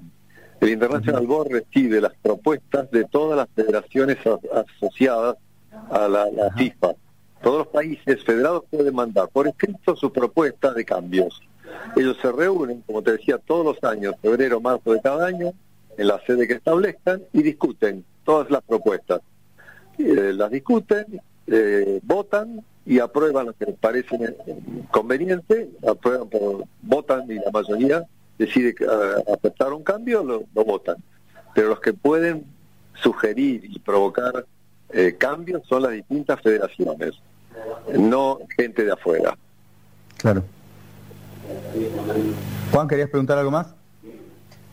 El 0.61 0.69
International 0.69 1.27
Board 1.27 1.51
recibe 1.51 1.99
las 1.99 2.13
propuestas 2.21 2.89
de 2.91 3.03
todas 3.05 3.37
las 3.37 3.47
federaciones 3.55 4.17
asociadas 4.53 5.37
a 5.89 6.07
la, 6.07 6.25
FIFA. 6.57 6.93
Todos 7.41 7.59
los 7.59 7.67
países 7.67 8.23
federados 8.23 8.63
pueden 8.69 8.95
mandar 8.95 9.27
por 9.29 9.47
escrito 9.47 9.95
su 9.95 10.11
propuesta 10.11 10.73
de 10.73 10.85
cambios. 10.85 11.41
Ellos 11.95 12.17
se 12.21 12.31
reúnen, 12.31 12.81
como 12.81 13.01
te 13.01 13.11
decía, 13.13 13.37
todos 13.37 13.65
los 13.65 13.83
años, 13.83 14.15
febrero, 14.21 14.61
marzo 14.61 14.93
de 14.93 15.01
cada 15.01 15.27
año, 15.27 15.51
en 15.97 16.07
la 16.07 16.19
sede 16.25 16.47
que 16.47 16.53
establezcan 16.53 17.21
y 17.33 17.43
discuten 17.43 18.03
todas 18.23 18.49
las 18.49 18.63
propuestas. 18.63 19.21
Eh, 19.97 20.33
las 20.33 20.51
discuten, 20.51 21.21
eh, 21.47 21.99
votan 22.03 22.63
y 22.85 22.99
aprueban 22.99 23.47
lo 23.47 23.53
que 23.53 23.65
les 23.65 23.77
parece 23.77 24.35
conveniente, 24.91 25.69
aprueban 25.87 26.29
por, 26.29 26.65
votan 26.81 27.29
y 27.31 27.35
la 27.35 27.51
mayoría 27.51 28.05
decide 28.37 28.75
uh, 28.81 29.33
aceptar 29.33 29.73
un 29.73 29.83
cambio, 29.83 30.23
lo, 30.23 30.65
votan. 30.65 30.97
Pero 31.53 31.69
los 31.69 31.79
que 31.79 31.93
pueden 31.93 32.45
sugerir 33.01 33.63
y 33.65 33.79
provocar 33.79 34.45
eh, 34.89 35.15
cambios 35.17 35.65
son 35.67 35.83
las 35.83 35.93
distintas 35.93 36.41
federaciones, 36.41 37.13
no 37.97 38.39
gente 38.55 38.83
de 38.83 38.91
afuera. 38.91 39.37
Claro. 40.17 40.43
Juan, 42.71 42.87
¿querías 42.87 43.09
preguntar 43.09 43.37
algo 43.37 43.51
más? 43.51 43.73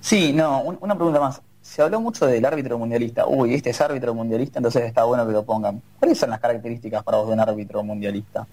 Sí, 0.01 0.33
no, 0.33 0.63
una 0.63 0.97
pregunta 0.97 1.21
más. 1.21 1.41
Se 1.73 1.81
habló 1.81 2.03
mucho 2.03 2.27
del 2.27 2.45
árbitro 2.45 2.77
mundialista. 2.77 3.27
Uy, 3.27 3.55
este 3.55 3.71
es 3.71 3.81
árbitro 3.81 4.13
mundialista, 4.13 4.59
entonces 4.59 4.83
está 4.83 5.05
bueno 5.05 5.27
que 5.27 5.33
lo 5.33 5.43
pongan. 5.43 5.81
¿Cuáles 5.99 6.19
son 6.19 6.29
las 6.29 6.39
características 6.39 7.03
para 7.03 7.17
vos 7.17 7.29
de 7.29 7.33
un 7.33 7.41
árbitro 7.41 7.83
mundialista? 7.83 8.47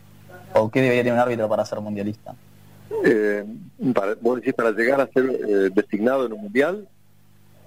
¿O 0.54 0.72
qué 0.72 0.80
debería 0.80 1.04
tener 1.04 1.16
un 1.16 1.20
árbitro 1.20 1.50
para 1.50 1.66
ser 1.66 1.82
mundialista? 1.82 2.34
Eh, 3.04 3.44
para, 3.94 4.16
vos 4.22 4.38
decís, 4.38 4.54
para 4.54 4.72
llegar 4.72 5.02
a 5.02 5.08
ser 5.08 5.26
eh, 5.26 5.70
designado 5.76 6.28
en 6.28 6.32
un 6.32 6.44
mundial. 6.44 6.88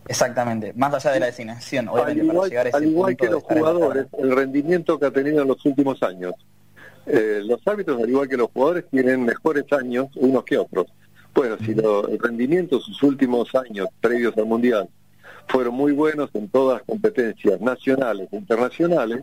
Exactamente, 0.08 0.72
más 0.74 0.94
allá 0.94 1.10
de 1.10 1.20
la 1.20 1.26
designación, 1.26 1.86
obviamente 1.88 2.22
al 2.22 2.26
igual, 2.28 2.36
para 2.38 2.48
llegar 2.48 2.66
a 2.66 2.68
ese 2.70 2.76
al 2.78 2.84
igual 2.86 3.16
que 3.18 3.26
los 3.28 3.42
jugadores, 3.42 4.06
el 4.16 4.34
rendimiento 4.34 4.98
que 4.98 5.04
ha 5.04 5.10
tenido 5.10 5.42
en 5.42 5.48
los 5.48 5.62
últimos 5.66 6.02
años. 6.02 6.32
Eh, 7.04 7.42
los 7.44 7.60
árbitros, 7.66 8.02
al 8.02 8.08
igual 8.08 8.26
que 8.26 8.38
los 8.38 8.48
jugadores, 8.50 8.86
tienen 8.90 9.22
mejores 9.22 9.70
años 9.70 10.08
unos 10.16 10.44
que 10.44 10.56
otros. 10.56 10.86
Bueno, 11.34 11.58
si 11.58 11.74
lo, 11.74 12.08
el 12.08 12.18
rendimiento 12.18 12.80
sus 12.80 13.02
últimos 13.02 13.54
años 13.54 13.88
previos 14.00 14.34
al 14.38 14.46
Mundial 14.46 14.88
fueron 15.48 15.74
muy 15.74 15.92
buenos 15.92 16.30
en 16.34 16.48
todas 16.48 16.78
las 16.78 16.86
competencias 16.86 17.60
nacionales 17.60 18.28
e 18.32 18.36
internacionales, 18.36 19.22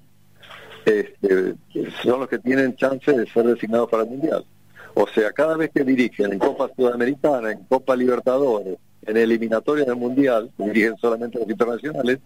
este, 0.86 1.56
son 2.04 2.22
los 2.22 2.30
que 2.30 2.40
tienen 2.40 2.76
chance 2.76 3.12
de 3.12 3.28
ser 3.28 3.46
designados 3.46 3.90
para 3.90 4.04
el 4.04 4.10
Mundial. 4.10 4.46
O 4.94 5.08
sea, 5.08 5.32
cada 5.32 5.56
vez 5.58 5.72
que 5.74 5.84
dirigen 5.84 6.34
en 6.34 6.40
Copa 6.40 6.70
Sudamericana, 6.76 7.52
en 7.52 7.64
Copa 7.66 7.96
Libertadores, 7.96 8.78
en 9.06 9.18
eliminatoria 9.18 9.86
del 9.86 9.96
Mundial, 9.96 10.52
dirigen 10.58 10.98
solamente 10.98 11.40
los 11.40 11.50
internacionales, 11.50 12.20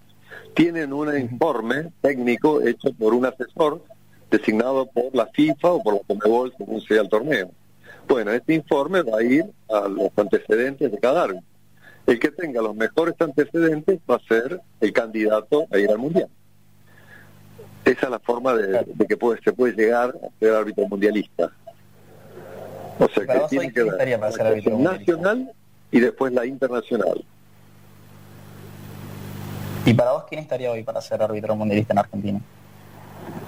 tienen 0.53 0.93
un 0.93 1.17
informe 1.17 1.91
técnico 2.01 2.62
hecho 2.62 2.91
por 2.93 3.13
un 3.13 3.25
asesor 3.25 3.84
designado 4.29 4.86
por 4.88 5.15
la 5.15 5.27
FIFA 5.27 5.73
o 5.73 5.84
por 5.84 5.93
la 5.95 5.99
Comebol, 6.08 6.53
según 6.58 6.82
sea 6.82 7.01
el 7.01 7.10
torneo. 7.10 7.51
Bueno, 8.08 8.32
este 8.32 8.53
informe 8.53 9.01
va 9.01 9.19
a 9.19 9.23
ir 9.23 9.45
a 9.69 9.88
los 9.88 10.10
antecedentes 10.15 10.91
de 10.91 10.97
cada 10.97 11.23
árbitro. 11.23 11.52
El 12.05 12.19
que 12.19 12.31
tenga 12.31 12.61
los 12.61 12.75
mejores 12.75 13.15
antecedentes 13.19 13.99
va 14.09 14.15
a 14.15 14.27
ser 14.27 14.61
el 14.81 14.93
candidato 14.93 15.67
a 15.71 15.77
ir 15.77 15.89
al 15.89 15.97
Mundial. 15.97 16.27
Esa 17.85 18.05
es 18.05 18.09
la 18.09 18.19
forma 18.19 18.53
de, 18.53 18.85
que 19.07 19.17
puede, 19.17 19.41
se 19.41 19.51
puede 19.51 19.73
llegar 19.73 20.09
a 20.09 20.39
ser 20.39 20.53
árbitro 20.53 20.87
mundialista. 20.87 21.51
O 22.99 23.07
sea, 23.09 23.25
que 23.25 23.41
tiene 23.49 23.73
que 23.73 23.83
ver 23.83 24.19
la 24.19 24.29
nacional 24.77 25.51
y 25.91 25.99
después 25.99 26.31
la 26.31 26.45
internacional. 26.45 27.23
¿Y 29.85 29.93
para 29.93 30.13
vos 30.13 30.23
quién 30.29 30.41
estaría 30.41 30.71
hoy 30.71 30.83
para 30.83 31.01
ser 31.01 31.21
árbitro 31.21 31.55
mundialista 31.55 31.93
en 31.93 31.99
Argentina? 31.99 32.41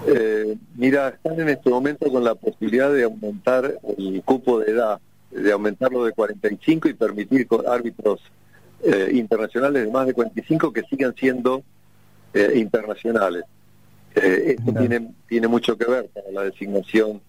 Eh, 0.06 0.56
mira, 0.74 1.08
están 1.08 1.40
en 1.40 1.48
este 1.48 1.70
momento 1.70 2.10
con 2.10 2.22
la 2.22 2.34
posibilidad 2.34 2.92
de 2.92 3.04
aumentar 3.04 3.78
el 3.96 4.22
cupo 4.22 4.60
de 4.60 4.72
edad, 4.72 5.00
de 5.30 5.52
aumentarlo 5.52 6.04
de 6.04 6.12
45 6.12 6.88
y 6.88 6.94
permitir 6.94 7.48
árbitros 7.68 8.20
eh, 8.82 9.10
internacionales 9.12 9.84
de 9.84 9.90
más 9.90 10.06
de 10.06 10.14
45 10.14 10.72
que 10.72 10.82
sigan 10.82 11.14
siendo 11.14 11.62
eh, 12.34 12.52
internacionales. 12.56 13.44
esto 14.14 14.72
tiene, 14.72 15.10
tiene 15.28 15.48
mucho 15.48 15.76
que 15.76 15.84
ver 15.84 16.08
con 16.12 16.34
la 16.34 16.42
designación 16.44 17.20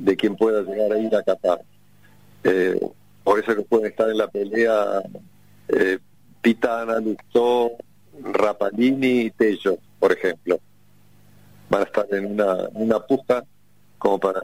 de 0.00 0.16
quien 0.16 0.36
pueda 0.36 0.62
llegar 0.62 0.92
a 0.92 0.98
ir 0.98 1.14
a 1.14 1.22
Qatar. 1.22 1.60
Eh, 2.42 2.80
por 3.22 3.38
eso 3.38 3.54
que 3.54 3.62
pueden 3.62 3.86
estar 3.90 4.08
en 4.08 4.18
la 4.18 4.28
pelea 4.28 5.02
eh, 5.68 5.98
Pitana, 6.40 6.98
Lustó, 6.98 7.72
Rapalini 8.22 9.22
y 9.22 9.30
Tello, 9.30 9.78
por 9.98 10.12
ejemplo. 10.12 10.58
Van 11.68 11.82
a 11.82 11.84
estar 11.84 12.06
en 12.12 12.32
una, 12.32 12.68
una 12.72 12.98
puja 13.00 13.44
como 13.98 14.18
para, 14.18 14.40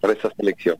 para 0.00 0.12
esa 0.12 0.30
selección. 0.36 0.78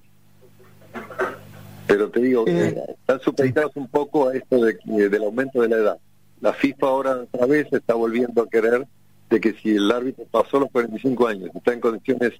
Pero 1.86 2.10
te 2.10 2.20
digo, 2.20 2.44
eh, 2.46 2.76
están 3.00 3.20
supeditados 3.20 3.72
un 3.76 3.88
poco 3.88 4.28
a 4.28 4.34
esto 4.34 4.64
de, 4.64 4.78
del 5.08 5.24
aumento 5.24 5.60
de 5.62 5.68
la 5.68 5.76
edad. 5.76 5.98
La 6.40 6.52
FIFA 6.52 6.86
ahora 6.86 7.12
otra 7.12 7.46
vez 7.46 7.66
está 7.72 7.94
volviendo 7.94 8.42
a 8.42 8.48
querer 8.48 8.86
de 9.30 9.40
que 9.40 9.54
si 9.54 9.76
el 9.76 9.90
árbitro 9.90 10.24
pasó 10.30 10.60
los 10.60 10.70
45 10.70 11.26
años, 11.26 11.50
está 11.54 11.72
en 11.72 11.80
condiciones 11.80 12.32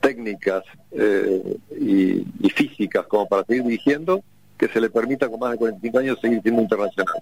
técnicas 0.00 0.64
eh, 0.92 1.56
y, 1.78 2.50
físicas 2.50 3.06
como 3.06 3.26
para 3.26 3.44
seguir 3.44 3.64
dirigiendo, 3.64 4.22
que 4.56 4.68
se 4.68 4.80
le 4.80 4.88
permita 4.88 5.28
con 5.28 5.40
más 5.40 5.52
de 5.52 5.58
45 5.58 5.98
años 5.98 6.18
seguir 6.20 6.40
siendo 6.42 6.62
internacional. 6.62 7.14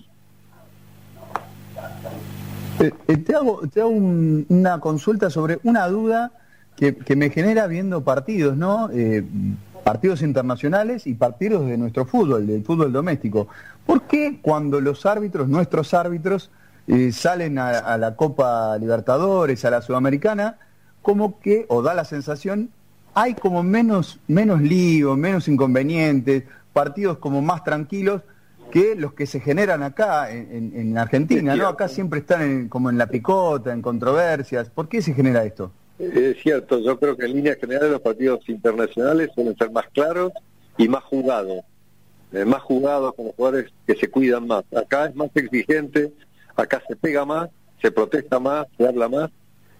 Eh, 2.80 2.92
eh, 3.08 3.16
te 3.16 3.34
hago, 3.34 3.62
te 3.68 3.80
hago 3.80 3.90
una 3.90 4.78
consulta 4.80 5.30
sobre 5.30 5.58
una 5.64 5.88
duda 5.88 6.32
que, 6.76 6.94
me 7.16 7.30
genera 7.30 7.66
viendo 7.66 8.02
partidos, 8.04 8.56
¿no? 8.56 8.90
Partidos 9.84 10.22
internacionales 10.22 11.06
y 11.06 11.14
partidos 11.14 11.66
de 11.66 11.76
nuestro 11.76 12.06
fútbol, 12.06 12.46
del 12.46 12.64
fútbol 12.64 12.92
doméstico. 12.92 13.48
¿Por 13.86 14.02
qué 14.02 14.38
cuando 14.42 14.80
los 14.80 15.06
árbitros, 15.06 15.48
nuestros 15.48 15.94
árbitros, 15.94 16.50
salen 17.12 17.58
a, 17.58 17.96
la 17.96 18.16
Copa 18.16 18.76
Libertadores, 18.78 19.64
a 19.64 19.70
la 19.70 19.82
Sudamericana, 19.82 20.58
como 21.02 21.38
que, 21.40 21.66
o 21.68 21.82
da 21.82 21.94
la 21.94 22.04
sensación, 22.04 22.70
hay 23.14 23.34
como 23.34 23.62
menos, 23.62 24.20
menos 24.26 24.60
lío, 24.60 25.16
menos 25.16 25.48
inconvenientes, 25.48 26.44
partidos 26.72 27.18
como 27.18 27.40
más 27.42 27.62
tranquilos 27.64 28.22
que 28.70 28.96
los 28.96 29.12
que 29.12 29.26
se 29.26 29.38
generan 29.38 29.82
acá 29.82 30.30
en, 30.30 30.98
Argentina, 30.98 31.54
¿no? 31.54 31.68
Acá 31.68 31.88
siempre 31.88 32.20
están 32.20 32.68
como 32.68 32.90
en 32.90 32.98
la 32.98 33.06
picota, 33.06 33.72
en 33.72 33.82
controversias. 33.82 34.68
¿Por 34.68 34.88
qué 34.88 35.00
se 35.00 35.14
genera 35.14 35.44
esto? 35.44 35.70
Es 35.98 36.42
cierto, 36.42 36.80
yo 36.80 36.98
creo 36.98 37.16
que 37.16 37.26
en 37.26 37.34
líneas 37.34 37.58
generales 37.58 37.90
los 37.90 38.00
partidos 38.00 38.48
internacionales 38.48 39.30
suelen 39.34 39.56
ser 39.56 39.70
más 39.70 39.86
claros 39.92 40.32
y 40.76 40.88
más 40.88 41.04
jugados. 41.04 41.62
Eh, 42.32 42.44
más 42.44 42.62
jugados 42.62 43.14
con 43.14 43.26
los 43.26 43.34
jugadores 43.36 43.72
que 43.86 43.94
se 43.94 44.10
cuidan 44.10 44.46
más. 44.48 44.64
Acá 44.74 45.06
es 45.06 45.14
más 45.14 45.30
exigente, 45.34 46.12
acá 46.56 46.82
se 46.88 46.96
pega 46.96 47.24
más, 47.24 47.48
se 47.80 47.92
protesta 47.92 48.40
más, 48.40 48.66
se 48.76 48.88
habla 48.88 49.08
más 49.08 49.30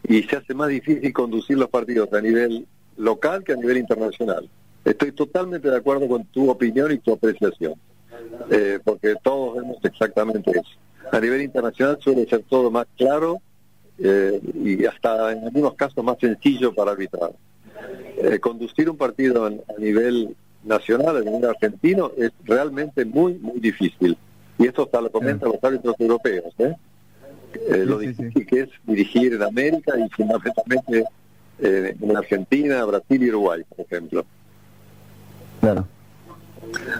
y 0.06 0.22
se 0.22 0.36
hace 0.36 0.54
más 0.54 0.68
difícil 0.68 1.12
conducir 1.12 1.58
los 1.58 1.68
partidos 1.68 2.12
a 2.12 2.20
nivel 2.20 2.66
local 2.96 3.42
que 3.42 3.54
a 3.54 3.56
nivel 3.56 3.78
internacional. 3.78 4.48
Estoy 4.84 5.10
totalmente 5.10 5.68
de 5.68 5.76
acuerdo 5.76 6.06
con 6.06 6.24
tu 6.26 6.48
opinión 6.48 6.92
y 6.92 6.98
tu 6.98 7.12
apreciación, 7.12 7.74
eh, 8.50 8.78
porque 8.84 9.16
todos 9.20 9.56
vemos 9.56 9.78
exactamente 9.82 10.52
eso. 10.52 10.78
A 11.10 11.18
nivel 11.18 11.42
internacional 11.42 11.98
suele 12.00 12.24
ser 12.28 12.44
todo 12.48 12.70
más 12.70 12.86
claro 12.96 13.40
eh, 13.98 14.40
y 14.54 14.84
hasta 14.84 15.32
en 15.32 15.44
algunos 15.44 15.74
casos 15.74 16.04
más 16.04 16.18
sencillo 16.18 16.74
para 16.74 16.92
arbitrar. 16.92 17.32
Eh, 18.18 18.38
conducir 18.38 18.88
un 18.88 18.96
partido 18.96 19.46
a 19.46 19.80
nivel 19.80 20.34
nacional, 20.64 21.16
a 21.16 21.20
nivel 21.20 21.44
argentino, 21.44 22.12
es 22.16 22.32
realmente 22.44 23.04
muy, 23.04 23.34
muy 23.34 23.60
difícil. 23.60 24.16
Y 24.58 24.66
esto 24.66 24.84
hasta 24.84 25.00
lo 25.00 25.10
comentan 25.10 25.50
los 25.50 25.62
árbitros 25.62 25.94
europeos. 25.98 26.54
¿eh? 26.58 26.74
Eh, 27.68 27.84
lo 27.86 27.98
difícil 27.98 28.46
que 28.46 28.60
es 28.60 28.68
dirigir 28.84 29.34
en 29.34 29.42
América 29.42 29.92
y 29.98 30.08
fundamentalmente 30.10 31.04
eh, 31.60 31.96
en 32.00 32.16
Argentina, 32.16 32.84
Brasil 32.84 33.22
y 33.22 33.28
Uruguay, 33.28 33.62
por 33.68 33.80
ejemplo. 33.80 34.24
Claro. 35.60 35.86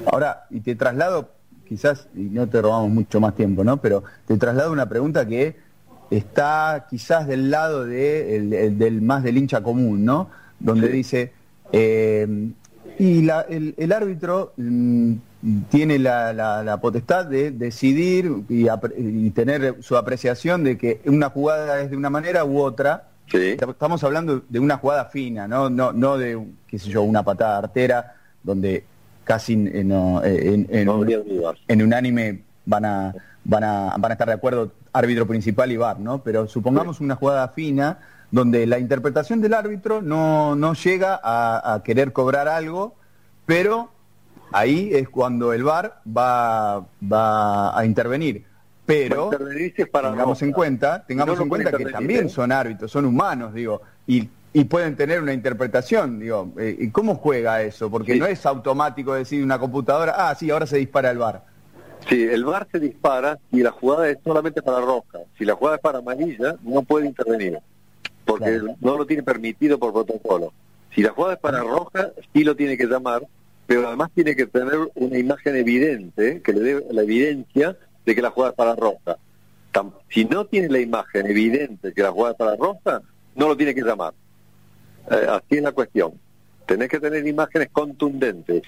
Ahora, 0.07 0.47
y 0.51 0.61
te 0.61 0.75
traslado, 0.75 1.31
quizás, 1.69 2.09
y 2.15 2.23
no 2.23 2.49
te 2.49 2.63
robamos 2.63 2.91
mucho 2.91 3.21
más 3.21 3.35
tiempo, 3.35 3.65
¿no? 3.65 3.79
Pero 3.79 4.05
te 4.27 4.37
traslado 4.37 4.73
una 4.73 4.89
pregunta 4.89 5.27
que 5.27 5.57
está 6.11 6.87
quizás 6.89 7.27
del 7.27 7.51
lado 7.51 7.85
de, 7.85 8.71
del 8.71 9.03
más 9.03 9.23
del 9.23 9.39
hincha 9.39 9.63
común, 9.63 10.05
¿no? 10.05 10.29
Donde 10.59 10.89
dice, 10.89 11.33
eh, 11.73 12.27
y 12.99 13.23
la, 13.23 13.43
el, 13.43 13.93
árbitro 13.93 14.53
mm, 14.57 15.15
tiene 15.71 15.99
la, 15.99 16.79
potestad 16.81 17.27
de 17.27 17.51
decidir 17.51 18.31
y, 18.49 19.31
tener 19.31 19.83
su 19.83 19.97
apreciación 19.97 20.65
de 20.65 20.79
que 20.79 21.01
una 21.07 21.31
jugada 21.31 21.81
es 21.81 21.91
de 21.91 21.97
una 21.97 22.11
manera 22.11 22.45
u 22.45 22.61
otra. 22.61 23.09
Estamos 23.33 24.05
hablando 24.05 24.43
de 24.49 24.59
una 24.61 24.77
jugada 24.77 25.07
fina, 25.07 25.49
no, 25.49 25.71
no, 25.71 25.93
no 25.93 26.19
de, 26.19 26.41
qué 26.69 26.79
sé 26.79 26.91
yo, 26.91 27.03
una 27.03 27.23
patada 27.23 27.59
artera, 27.59 28.15
donde 28.43 28.85
casi 29.25 29.55
en, 29.55 29.91
en, 29.91 30.67
en, 31.69 31.83
unánime 31.83 32.43
van 32.67 32.85
a, 32.85 33.15
van, 33.45 33.65
a, 33.65 33.97
van 33.99 34.11
a 34.11 34.15
estar 34.15 34.29
de 34.29 34.35
acuerdo 34.35 34.73
árbitro 34.93 35.27
principal 35.27 35.71
y 35.71 35.77
VAR, 35.77 36.01
¿no? 36.01 36.23
Pero 36.23 36.49
supongamos 36.49 37.01
una 37.01 37.17
jugada 37.17 37.49
fina 37.49 37.99
donde 38.31 38.67
la 38.67 38.79
interpretación 38.79 39.41
del 39.41 39.55
árbitro 39.55 40.03
no, 40.03 40.57
no 40.57 40.75
llega 40.75 41.21
a, 41.23 41.83
querer 41.85 42.13
cobrar 42.13 42.49
algo, 42.49 42.95
pero 43.47 43.91
ahí 44.53 44.91
es 44.93 45.09
cuando 45.09 45.53
el 45.53 45.63
VAR 45.63 46.01
va, 46.07 46.87
va 47.01 47.79
a 47.79 47.85
intervenir. 47.85 48.45
Pero 48.87 49.31
tengamos 49.31 50.43
en 50.43 50.53
cuenta, 50.53 51.05
tengamos 51.07 51.41
en 51.41 51.49
cuenta 51.49 51.73
que 51.73 51.87
también 51.87 52.27
¿eh? 52.27 52.29
son 52.29 52.53
árbitros, 52.53 52.91
son 52.91 53.07
humanos, 53.07 53.55
digo, 53.55 53.81
y, 54.07 54.29
y 54.53 54.65
pueden 54.65 54.95
tener 54.95 55.23
una 55.23 55.33
interpretación, 55.33 56.19
digo, 56.21 56.53
eh, 56.59 56.77
¿y 56.79 56.91
cómo 56.91 57.15
juega 57.15 57.63
eso? 57.63 57.91
Porque 57.91 58.17
no 58.17 58.27
es 58.27 58.45
automático 58.45 59.15
decir 59.15 59.43
una 59.43 59.59
computadora, 59.59 60.15
ah, 60.17 60.35
sí, 60.35 60.51
ahora 60.51 60.67
se 60.67 60.77
dispara 60.77 61.11
el 61.11 61.19
VAR. 61.19 61.54
Sí, 62.09 62.23
el 62.23 62.45
VAR 62.45 62.67
se 62.71 62.81
dispara 62.81 63.39
y 63.51 63.63
la 63.63 63.71
jugada 63.71 64.09
es 64.11 64.19
solamente 64.23 64.63
para 64.63 64.81
roja. 64.81 65.21
Si 65.39 65.45
la 65.45 65.55
jugada 65.55 65.77
es 65.77 65.83
para 65.83 65.99
amarilla, 65.99 66.57
no 66.63 66.83
puede 66.83 67.07
intervenir, 67.07 67.59
porque 68.25 68.61
no 68.81 68.99
lo 68.99 69.07
tiene 69.07 69.23
permitido 69.23 69.79
por 69.79 69.93
protocolo. 69.93 70.53
Si 70.95 71.03
la 71.03 71.11
jugada 71.11 71.35
es 71.35 71.41
para 71.41 71.61
roja, 71.61 72.11
sí 72.33 72.45
lo 72.45 72.55
tiene 72.55 72.77
que 72.77 72.87
llamar, 72.87 73.27
pero 73.67 73.87
además 73.89 74.11
tiene 74.15 74.37
que 74.37 74.47
tener 74.47 74.79
una 74.95 75.19
imagen 75.19 75.57
evidente, 75.57 76.43
que 76.43 76.53
le 76.53 76.61
dé 76.61 76.87
la 76.91 77.03
evidencia 77.03 77.77
de 78.05 78.15
que 78.15 78.23
la 78.23 78.31
jugada 78.31 78.51
es 78.51 78.57
para 78.57 78.77
roja. 78.77 79.17
Si 80.09 80.25
no 80.25 80.45
tiene 80.45 80.69
la 80.69 80.79
imagen 80.79 81.27
evidente 81.27 81.93
que 81.93 82.03
la 82.03 82.13
jugada 82.13 82.33
es 82.33 82.39
para 82.39 82.57
roja, 82.57 83.03
no 83.35 83.49
lo 83.49 83.57
tiene 83.57 83.75
que 83.75 83.83
llamar. 83.83 84.15
Eh, 85.11 85.27
así 85.29 85.57
es 85.57 85.63
la 85.63 85.73
cuestión. 85.73 86.13
Tenés 86.67 86.89
que 86.89 87.01
tener 87.01 87.27
imágenes 87.27 87.69
contundentes. 87.73 88.63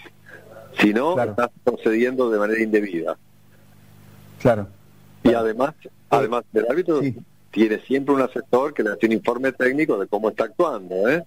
Si 0.79 0.93
no, 0.93 1.21
estás 1.21 1.51
procediendo 1.65 2.31
de 2.31 2.39
manera 2.39 2.63
indebida. 2.63 3.17
Claro. 4.41 4.69
Y 5.23 5.33
además, 5.33 5.75
además 6.11 6.45
del 6.53 6.67
árbitro, 6.69 7.01
tiene 7.51 7.79
siempre 7.81 8.15
un 8.15 8.23
asesor 8.23 8.75
que 8.75 8.83
le 8.83 8.91
hace 8.91 9.07
un 9.07 9.13
informe 9.13 9.53
técnico 9.53 9.99
de 9.99 10.07
cómo 10.07 10.29
está 10.29 10.45
actuando. 10.45 11.09
¿eh? 11.09 11.25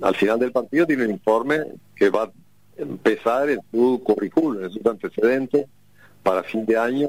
Al 0.00 0.14
final 0.14 0.38
del 0.38 0.52
partido 0.52 0.86
tiene 0.86 1.04
un 1.04 1.10
informe 1.10 1.64
que 1.94 2.10
va 2.10 2.24
a 2.24 2.32
empezar 2.76 3.50
en 3.50 3.60
su 3.70 4.00
currículum, 4.02 4.64
en 4.64 4.70
sus 4.70 4.84
antecedentes, 4.86 5.66
para 6.22 6.42
fin 6.42 6.64
de 6.64 6.76
año 6.76 7.08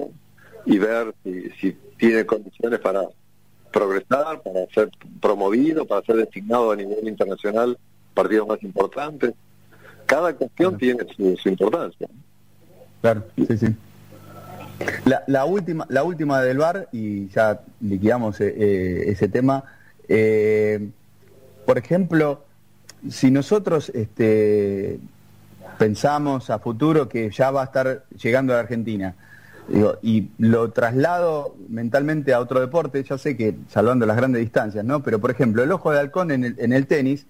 y 0.66 0.78
ver 0.78 1.14
si, 1.24 1.50
si 1.60 1.78
tiene 1.98 2.26
condiciones 2.26 2.80
para 2.80 3.04
progresar, 3.72 4.42
para 4.42 4.66
ser 4.74 4.90
promovido, 5.22 5.86
para 5.86 6.06
ser 6.06 6.18
designado 6.18 6.72
a 6.72 6.76
nivel 6.76 7.08
internacional 7.08 7.78
partidos 8.14 8.48
más 8.48 8.62
importantes. 8.64 9.34
Cada 10.10 10.34
cuestión 10.34 10.76
tiene 10.76 11.06
su, 11.38 11.50
importancia. 11.50 12.08
Claro, 13.00 13.26
sí, 13.36 13.58
sí. 13.60 13.68
La, 15.28 15.46
última, 15.46 15.86
la 15.88 16.04
última 16.04 16.42
del 16.42 16.58
VAR, 16.58 16.90
y 16.92 17.28
ya 17.28 17.62
liquidamos 17.80 18.42
eh, 18.42 18.56
eh, 18.58 19.04
ese 19.06 19.28
tema. 19.28 19.64
Eh, 20.08 20.90
por 21.64 21.78
ejemplo, 21.78 22.44
si 23.08 23.30
nosotros 23.30 23.92
este, 23.94 25.00
pensamos 25.78 26.50
a 26.50 26.58
futuro 26.58 27.08
que 27.08 27.30
ya 27.30 27.52
va 27.52 27.62
a 27.62 27.66
estar 27.66 28.06
llegando 28.20 28.54
a 28.54 28.56
la 28.56 28.62
Argentina, 28.62 29.14
y 30.02 30.30
lo 30.40 30.72
traslado 30.72 31.56
mentalmente 31.68 32.34
a 32.34 32.40
otro 32.40 32.60
deporte, 32.60 33.04
ya 33.04 33.20
sé 33.20 33.38
que 33.38 33.54
salvando 33.70 34.08
las 34.08 34.18
grandes 34.18 34.42
distancias, 34.42 34.84
¿no? 34.84 35.04
Pero 35.04 35.20
por 35.20 35.30
ejemplo, 35.30 35.62
el 35.62 35.72
ojo 35.72 35.92
de 35.92 36.00
halcón 36.00 36.32
en 36.32 36.46
el, 36.46 36.56
en 36.58 36.74
el 36.74 36.88
tenis, 36.88 37.28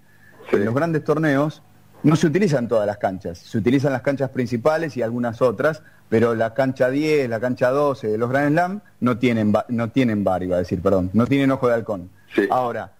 en 0.50 0.64
los 0.64 0.74
grandes 0.74 1.04
torneos, 1.04 1.62
no 2.02 2.16
se 2.16 2.26
utilizan 2.26 2.68
todas 2.68 2.86
las 2.86 2.98
canchas, 2.98 3.38
se 3.38 3.58
utilizan 3.58 3.92
las 3.92 4.02
canchas 4.02 4.30
principales 4.30 4.96
y 4.96 5.02
algunas 5.02 5.42
otras, 5.42 5.82
pero 6.08 6.34
la 6.34 6.54
cancha 6.54 6.90
10, 6.90 7.28
la 7.28 7.40
cancha 7.40 7.70
12 7.70 8.08
de 8.08 8.18
los 8.18 8.30
Grand 8.30 8.52
Slam 8.52 8.80
no 9.00 9.18
tienen, 9.18 9.52
no 9.68 9.90
tienen 9.90 10.24
bar, 10.24 10.42
iba 10.42 10.56
a 10.56 10.60
decir, 10.60 10.80
perdón, 10.80 11.10
no 11.12 11.26
tienen 11.26 11.50
ojo 11.50 11.68
de 11.68 11.74
halcón. 11.74 12.10
Ahora, 12.50 12.92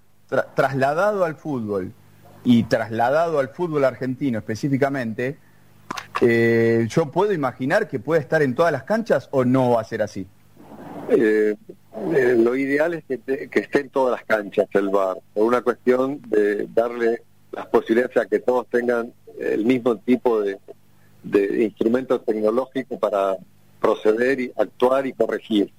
trasladado 0.55 1.25
al 1.25 1.35
fútbol 1.37 1.93
y 2.45 2.65
trasladado 2.65 3.39
al 3.39 3.49
fútbol 3.49 3.85
argentino 3.85 4.39
específicamente, 4.39 5.39
eh, 6.21 6.87
¿yo 6.89 7.07
puedo 7.11 7.33
imaginar 7.33 7.89
que 7.89 7.99
puede 7.99 8.21
estar 8.21 8.43
en 8.43 8.55
todas 8.55 8.73
las 8.73 8.85
canchas 8.85 9.29
o 9.33 9.45
no 9.45 9.71
va 9.71 9.81
a 9.81 9.85
ser 9.85 10.03
así? 10.03 10.27
Eh, 11.09 11.57
eh, 12.15 12.37
lo 12.39 12.55
ideal 12.55 12.95
es 12.95 13.05
que, 13.05 13.49
que, 13.49 13.61
esté 13.61 13.81
en 13.81 13.91
todas 13.91 14.13
las 14.13 14.25
canchas 14.25 14.69
el 14.73 14.91
bar, 14.91 15.17
por 15.35 15.45
una 15.45 15.63
cuestión 15.63 16.21
de 16.29 16.69
darle 16.73 17.23
las 17.53 17.67
posibilidades 17.67 18.17
a 18.17 18.27
que 18.27 18.39
todos 18.39 18.67
tengan 18.69 19.13
el 19.39 19.65
mismo 19.65 19.97
tipo 19.97 20.41
de, 20.41 20.59
de 21.23 21.65
instrumentos 21.65 22.25
tecnológicos 22.25 22.99
para 22.99 23.37
proceder 23.81 24.41
y 24.41 24.53
actuar 24.57 25.07
y 25.07 25.13
corregir. 25.13 25.73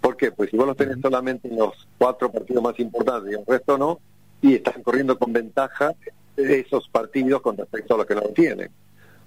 ¿Por 0.00 0.16
qué? 0.16 0.32
Pues 0.32 0.50
si 0.50 0.56
vos 0.56 0.66
los 0.66 0.76
tenés 0.76 0.98
solamente 1.00 1.48
en 1.48 1.56
los 1.56 1.88
cuatro 1.96 2.30
partidos 2.30 2.62
más 2.62 2.78
importantes 2.78 3.32
y 3.32 3.36
el 3.36 3.46
resto 3.46 3.78
no, 3.78 4.00
y 4.42 4.56
están 4.56 4.82
corriendo 4.82 5.18
con 5.18 5.32
ventaja 5.32 5.94
esos 6.36 6.88
partidos 6.88 7.40
con 7.40 7.56
respecto 7.56 7.94
a 7.94 7.98
los 7.98 8.06
que 8.06 8.14
no 8.14 8.20
lo 8.22 8.28
tienen. 8.28 8.70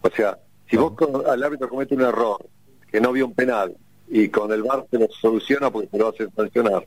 O 0.02 0.10
sea, 0.10 0.38
si 0.70 0.78
vos 0.78 0.94
al 1.28 1.44
árbitro 1.44 1.70
comete 1.70 1.96
un 1.96 2.02
error, 2.02 2.46
que 2.92 3.02
no 3.02 3.12
vio 3.12 3.26
un 3.26 3.34
penal, 3.34 3.76
y 4.10 4.30
con 4.30 4.52
el 4.52 4.64
VAR 4.64 4.86
te 4.90 5.00
lo 5.00 5.08
soluciona 5.10 5.72
porque 5.72 5.88
te 5.88 5.98
lo 5.98 6.10
hace 6.10 6.28
sancionar, 6.36 6.86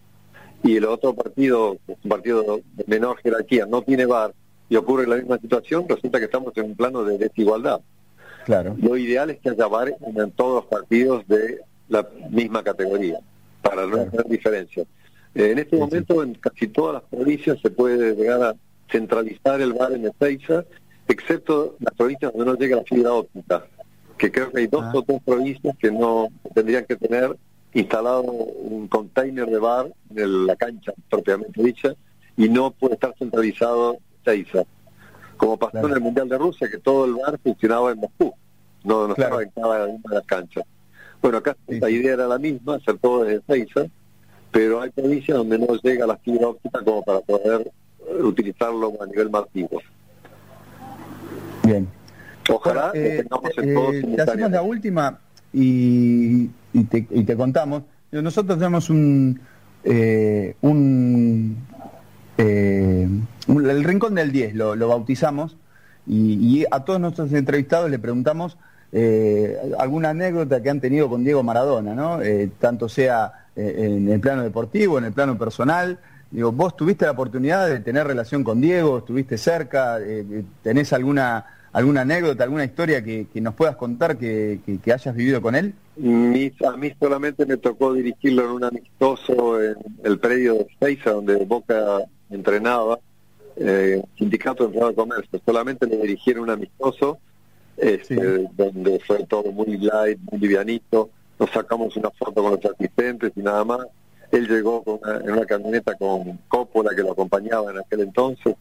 y 0.63 0.77
el 0.77 0.85
otro 0.85 1.15
partido, 1.15 1.79
un 1.87 2.09
partido 2.09 2.61
de 2.75 2.85
menor 2.87 3.19
jerarquía, 3.19 3.67
no 3.67 3.83
tiene 3.83 4.07
VAR, 4.07 4.35
y 4.71 4.77
ocurre 4.77 5.07
la 5.07 5.17
misma 5.17 5.37
situación, 5.39 5.85
resulta 5.89 6.19
que 6.19 6.27
estamos 6.27 6.57
en 6.57 6.65
un 6.65 6.77
plano 6.77 7.05
de 7.05 7.19
desigualdad. 7.19 7.81
Claro. 8.47 8.77
Lo 8.81 8.97
ideal 8.97 9.29
es 9.31 9.39
que 9.41 9.51
haya 9.51 9.67
VAR 9.67 9.95
en 10.01 10.31
todos 10.31 10.63
los 10.63 10.65
partidos 10.67 11.27
de 11.27 11.61
la 11.89 12.09
misma 12.31 12.63
categoría, 12.63 13.19
para 13.63 13.85
no 13.85 14.07
tener 14.07 14.27
diferencias. 14.27 14.87
Eh, 15.35 15.51
en 15.51 15.59
este 15.59 15.77
momento, 15.77 16.23
en 16.23 16.35
casi 16.35 16.69
todas 16.69 16.95
las 16.95 17.03
provincias 17.03 17.59
se 17.61 17.71
puede 17.71 18.15
llegar 18.15 18.43
a 18.43 18.55
centralizar 18.91 19.61
el 19.61 19.73
VAR 19.73 19.93
en 19.93 20.07
Ezeiza, 20.07 20.65
excepto 21.09 21.77
las 21.81 21.95
provincias 21.95 22.33
donde 22.33 22.53
no 22.53 22.57
llega 22.57 22.77
la 22.77 22.85
fibra 22.85 23.13
óptica, 23.13 23.67
que 24.17 24.31
creo 24.31 24.53
que 24.53 24.61
hay 24.61 24.67
dos 24.69 24.85
ah. 24.85 24.93
o 24.95 25.03
tres 25.03 25.21
provincias 25.25 25.77
que 25.79 25.91
no 25.91 26.29
tendrían 26.55 26.85
que 26.85 26.95
tener 26.95 27.37
instalado 27.75 28.23
un 28.23 28.87
container 28.87 29.47
de 29.47 29.59
VAR 29.59 29.93
en 30.15 30.47
la 30.47 30.55
cancha 30.55 30.93
propiamente 31.09 31.61
dicha 31.63 31.95
y 32.37 32.49
no 32.49 32.71
puede 32.71 32.95
estar 32.95 33.15
centralizado 33.19 33.99
Ezeiza. 34.25 34.65
Como 35.37 35.57
pasó 35.57 35.87
en 35.87 35.93
el 35.93 36.01
Mundial 36.01 36.29
de 36.29 36.39
Rusia, 36.39 36.69
que 36.71 36.79
todo 36.79 37.07
el 37.07 37.15
VAR 37.15 37.39
funcionaba 37.43 37.93
en 37.93 37.99
Moscú, 37.99 38.35
no, 38.85 39.09
no 39.09 39.15
estaba 39.15 39.43
en 39.43 39.51
cada 39.51 39.89
las 40.11 40.27
canchas. 40.27 40.65
Bueno, 41.23 41.39
acá 41.39 41.57
la 41.69 41.91
idea 41.91 42.15
era 42.15 42.27
la 42.27 42.39
misma, 42.39 42.77
hacer 42.77 42.99
todo 42.99 43.25
desde 43.25 43.43
Ezeiza, 43.49 43.87
pero 44.51 44.81
hay 44.81 44.91
provincias 44.91 45.37
donde 45.37 45.59
no 45.59 45.75
llega 45.83 46.07
la 46.07 46.17
fibra 46.17 46.49
óptica 46.49 46.83
como 46.85 47.03
para 47.03 47.21
poder 47.21 47.71
utilizarlo 48.23 48.93
a 49.01 49.07
nivel 49.07 49.31
masivo. 49.31 49.81
Bien. 51.63 51.89
Ojalá 52.49 52.91
eh, 52.95 53.25
eh, 53.25 54.15
Te 54.17 54.23
hacemos 54.23 54.51
la 54.51 54.63
última 54.63 55.19
y, 55.53 56.47
te, 56.89 57.07
y, 57.11 57.25
te, 57.25 57.37
contamos. 57.37 57.83
Nosotros 58.11 58.59
tenemos 58.59 58.91
un, 58.91 59.41
eh, 59.85 60.57
un, 60.61 61.57
el 63.59 63.85
rincón 63.85 64.15
del 64.15 64.33
10, 64.33 64.55
lo, 64.55 64.89
bautizamos, 64.89 65.57
y, 66.07 66.65
a 66.71 66.81
todos 66.85 67.01
nuestros 67.01 67.33
entrevistados 67.33 67.91
le 67.91 67.99
preguntamos 67.99 68.57
alguna 69.79 70.11
anécdota 70.11 70.61
que 70.63 70.71
han 70.71 70.81
tenido 70.81 71.09
con 71.09 71.23
Diego 71.23 71.43
Maradona, 71.43 71.95
¿no? 71.95 72.19
tanto 72.59 72.89
sea 72.89 73.47
en 73.55 74.09
el 74.09 74.21
plano 74.21 74.43
deportivo, 74.43 74.99
en 74.99 75.05
el 75.05 75.13
plano 75.13 75.39
personal, 75.39 75.99
Digo, 76.31 76.53
vos 76.53 76.77
tuviste 76.77 77.05
la 77.05 77.11
oportunidad 77.11 77.69
de 77.69 77.81
tener 77.81 78.07
relación 78.07 78.45
con 78.45 78.61
Diego, 78.61 78.99
estuviste 78.99 79.37
cerca, 79.37 79.99
eh, 80.01 80.25
eh, 80.31 80.45
tenés 80.63 80.93
alguna 80.93 81.45
alguna 81.73 82.01
anécdota, 82.01 82.43
alguna 82.43 82.65
historia 82.65 83.03
que, 83.05 83.29
nos 83.35 83.55
puedas 83.55 83.77
contar 83.77 84.19
que, 84.19 84.59
hayas 84.93 85.15
vivido 85.15 85.41
con 85.41 85.55
él? 85.55 85.73
a 85.97 86.77
mí 86.77 86.93
solamente 86.99 87.47
me 87.47 87.59
tocó 87.59 87.93
dirigirlo 87.93 88.45
en 88.45 88.51
un 88.51 88.65
amistoso 88.65 89.63
en 89.63 89.77
el 90.03 90.19
predio 90.19 90.55
de 90.55 90.67
Seiza, 90.81 91.13
donde 91.13 91.37
Boca 91.45 92.01
entrenaba, 92.29 92.99
eh, 93.61 94.03
Sindicato 94.17 94.69
de 94.69 94.87
de 94.87 94.95
Comercio. 94.95 95.41
Solamente 95.45 95.87
le 95.87 95.99
dirigí 95.99 96.31
en 96.31 96.39
un 96.41 96.51
amistoso, 96.51 97.19
este, 97.77 98.49
donde 98.57 98.99
fue 99.01 99.25
todo 99.27 99.53
muy 99.53 99.77
light, 99.77 100.19
muy 100.31 100.41
livianito. 100.41 101.11
Nos 101.39 101.51
sacamos 101.51 101.97
una 101.97 102.11
foto 102.11 102.43
con 102.43 102.53
los 102.53 102.65
asistentes 102.65 103.33
y 103.37 103.41
nada 103.41 103.65
más 103.65 103.81
él 104.31 104.49
llegó 104.49 104.83
en 105.23 105.31
una 105.31 105.45
camioneta 105.45 105.95
con 105.97 106.39
Coppola 106.49 106.95
que 106.95 107.03
lo 107.03 107.13
acompañaba 107.13 107.71
en 107.71 107.79
aquel 107.79 108.01
entonces. 108.01 108.55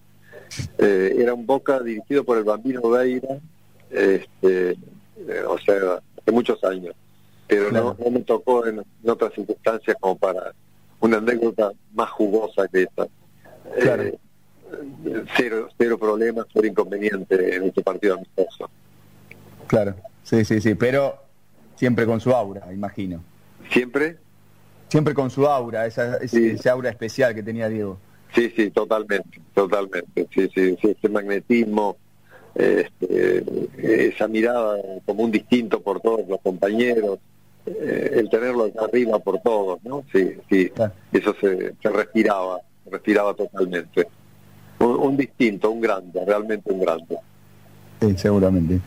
Eh, 0.78 1.16
era 1.18 1.34
un 1.34 1.46
Boca 1.46 1.80
dirigido 1.80 2.24
por 2.24 2.38
el 2.38 2.44
Bambino 2.44 2.82
Veira, 2.90 3.38
este, 3.92 4.72
eh, 4.72 5.44
o 5.48 5.58
sea, 5.60 6.02
hace 6.20 6.32
muchos 6.32 6.64
años, 6.64 6.96
pero 7.48 7.72
no, 7.72 7.96
me 8.12 8.22
tocó 8.22 8.66
en, 8.66 8.84
otras 9.06 9.34
circunstancias 9.34 9.96
como 10.00 10.18
para 10.18 10.54
una 11.00 11.18
anécdota 11.18 11.72
más 11.94 12.10
jugosa 12.10 12.68
que 12.68 12.84
esta. 12.84 13.08
Eh, 13.78 14.18
cero, 15.36 15.70
cero 15.78 15.98
problemas, 15.98 16.46
cero 16.54 16.68
inconveniente 16.68 17.56
en 17.56 17.64
este 17.64 17.82
partido 17.82 18.16
amistoso. 18.16 18.70
Claro, 19.68 19.96
sí, 20.24 20.44
sí, 20.46 20.62
sí, 20.62 20.76
pero 20.76 21.18
siempre 21.76 22.06
con 22.06 22.20
su 22.20 22.32
aura, 22.32 22.72
imagino. 22.74 23.24
¿Siempre? 23.72 24.18
Siempre 24.90 25.14
con 25.14 25.30
su 25.30 25.46
aura, 25.48 25.86
esa, 25.86 26.18
ese, 26.18 26.70
aura 26.70 26.90
especial 26.90 27.36
que 27.36 27.44
tenía 27.44 27.70
Diego. 27.70 28.00
Sí, 28.34 28.52
sí, 28.56 28.70
totalmente, 28.72 29.40
totalmente. 29.54 30.28
Sí, 30.34 30.50
sí, 30.54 30.78
sí 30.82 30.96
ese 30.98 31.10
magnetismo, 31.10 31.98
este, 32.56 33.44
esa 33.78 34.28
mirada 34.28 34.78
como 35.06 35.24
un 35.24 35.32
distinto 35.32 35.82
por 35.82 36.02
todos 36.02 36.28
los 36.28 36.42
compañeros, 36.42 37.20
eh, 37.66 38.12
el 38.16 38.30
tenerlo 38.30 38.66
acá 38.66 38.86
arriba 38.86 39.20
por 39.20 39.40
todos, 39.42 39.84
¿no? 39.84 40.04
Sí, 40.12 40.38
sí, 40.50 40.72
eso 41.12 41.36
se, 41.40 41.76
se 41.82 41.90
respiraba, 41.90 42.62
respiraba 42.90 43.34
totalmente. 43.36 44.08
Un, 44.80 45.18
distinto, 45.18 45.72
un 45.72 45.82
grande, 45.82 46.24
realmente 46.26 46.72
un 46.72 46.80
grande. 46.80 47.18
Sí, 48.02 48.16
seguramente. 48.18 48.80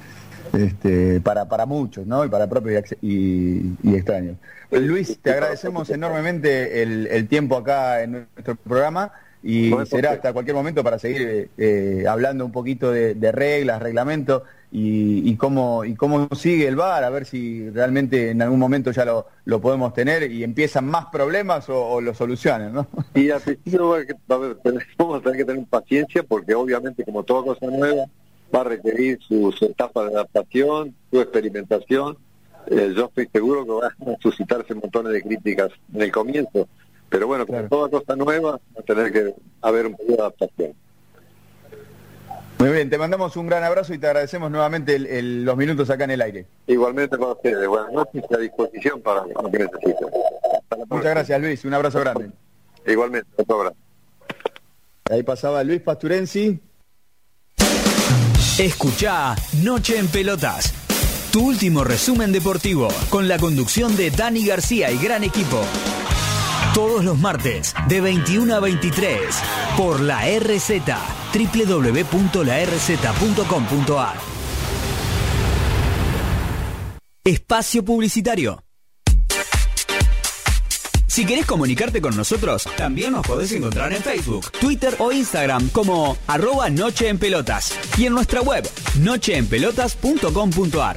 Este, 0.53 1.21
para, 1.21 1.49
para 1.49 1.67
muchos, 1.67 2.07
¿no? 2.07 2.25
Y 2.25 2.29
para 2.29 2.47
propios 2.47 2.85
y, 3.01 3.75
extraños. 3.85 4.37
Luis, 4.71 5.19
te 5.21 5.31
agradecemos 5.31 5.89
enormemente 5.91 6.83
el, 6.83 7.07
el 7.07 7.29
tiempo 7.29 7.57
acá 7.57 8.03
en 8.03 8.27
nuestro 8.35 8.57
programa 8.57 9.13
y 9.43 9.73
será 9.87 10.13
hasta 10.13 10.33
cualquier 10.33 10.55
momento 10.55 10.85
para 10.85 10.99
seguir 10.99 11.51
eh, 11.59 12.05
hablando 12.09 12.47
un 12.47 12.53
poquito 12.53 12.93
de, 12.93 13.33
reglas, 13.33 13.83
reglamentos 13.83 14.43
y, 14.75 15.37
cómo 15.37 15.85
y 15.85 15.95
cómo 15.95 16.29
sigue 16.35 16.67
el 16.67 16.77
VAR, 16.77 17.05
a 17.05 17.11
ver 17.11 17.27
si 17.27 17.69
realmente 17.71 18.31
en 18.31 18.41
algún 18.41 18.59
momento 18.59 18.91
ya 18.91 19.05
lo, 19.05 19.27
lo 19.45 19.61
podemos 19.61 19.93
tener 19.93 20.31
y 20.33 20.43
empiezan 20.43 20.87
más 20.87 21.07
problemas 21.13 21.69
o, 21.69 22.01
lo 22.01 22.15
solucionan, 22.15 22.73
¿no? 22.73 22.87
Y 23.15 23.31
al 23.31 23.43
principio 23.43 23.95
vamos 24.27 25.21
a 25.21 25.23
tener 25.23 25.37
que 25.37 25.45
tener 25.45 25.67
paciencia 25.67 26.23
porque 26.23 26.55
obviamente 26.55 27.05
como 27.05 27.23
toda 27.23 27.45
cosa 27.45 27.67
nueva 27.67 28.07
va 28.55 28.61
a 28.63 28.65
requerir 28.65 29.19
su, 29.21 29.55
etapa 29.61 30.05
de 30.09 30.15
adaptación, 30.15 30.95
su 31.11 31.21
experimentación. 31.21 32.17
Eh, 32.69 32.95
yo 32.97 33.07
estoy 33.07 33.29
seguro 33.31 33.65
que 33.65 33.73
va 33.73 33.89
a 33.89 34.17
suscitarse 34.21 34.75
montones 34.75 35.13
de 35.13 35.23
críticas 35.23 35.71
en 35.93 36.03
el 36.03 36.13
comienzo, 36.13 36.67
pero 37.11 37.27
bueno, 37.27 37.47
como 37.47 37.63
toda 37.65 37.91
cosa 37.91 38.17
nueva, 38.17 38.53
va 38.53 38.81
a 38.81 38.83
tener 38.83 39.13
que 39.13 39.35
haber 39.61 39.87
un 39.87 39.97
poco 39.97 40.13
de 40.13 40.19
adaptación. 40.19 40.73
Muy 42.62 42.70
bien, 42.70 42.88
te 42.88 42.96
mandamos 42.96 43.37
un 43.37 43.48
gran 43.48 43.64
abrazo 43.64 43.92
y 43.92 43.98
te 43.98 44.07
agradecemos 44.07 44.48
nuevamente 44.48 44.96
los 44.96 45.57
minutos 45.57 45.90
acá 45.90 46.05
en 46.05 46.12
el 46.12 46.22
aire. 46.22 46.46
Igualmente 46.68 47.18
para 47.18 47.33
ustedes. 47.33 47.66
Buenas 47.66 47.92
noches 47.92 48.22
a 48.31 48.37
disposición 48.37 49.01
para 49.01 49.27
lo 49.27 49.51
que 49.51 49.59
necesiten. 49.59 50.09
Muchas 50.88 51.11
gracias, 51.11 51.40
Luis. 51.40 51.64
Un 51.64 51.75
abrazo 51.75 51.98
grande. 51.98 52.31
Igualmente, 52.87 53.29
un 53.37 53.53
abrazo. 53.53 53.77
Ahí 55.11 55.25
pasaba 55.25 55.64
Luis 55.64 55.81
Pasturensi. 55.81 56.61
Escucha 58.61 59.35
Noche 59.64 59.98
en 59.98 60.07
Pelotas. 60.07 60.72
Tu 61.33 61.44
último 61.44 61.83
resumen 61.83 62.31
deportivo 62.31 62.87
con 63.11 63.27
la 63.27 63.38
conducción 63.38 63.96
de 63.96 64.12
Dani 64.12 64.46
García 64.46 64.92
y 64.92 64.98
gran 64.98 65.25
equipo 65.25 65.64
todos 66.75 67.05
los 67.05 67.19
martes 67.19 67.75
de 67.89 68.01
21 68.01 68.55
a 68.55 68.61
23 68.61 69.19
por 69.77 70.01
la 70.01 70.23
RZ 70.39 70.71
www.larz.com.ar. 71.35 74.17
Espacio 77.25 77.85
Publicitario. 77.85 78.63
Si 81.07 81.25
querés 81.27 81.45
comunicarte 81.45 82.01
con 82.01 82.17
nosotros, 82.17 82.67
también 82.77 83.13
nos 83.13 83.27
podés 83.27 83.53
encontrar 83.53 83.93
en 83.93 84.03
Facebook, 84.03 84.51
Twitter 84.53 84.97
o 84.99 85.13
Instagram 85.13 85.69
como 85.69 86.17
arroba 86.27 86.71
Noche 86.71 87.09
en 87.09 87.19
Pelotas 87.19 87.79
y 87.99 88.07
en 88.07 88.15
nuestra 88.15 88.41
web 88.41 88.67
nocheenpelotas.com.ar. 88.99 90.97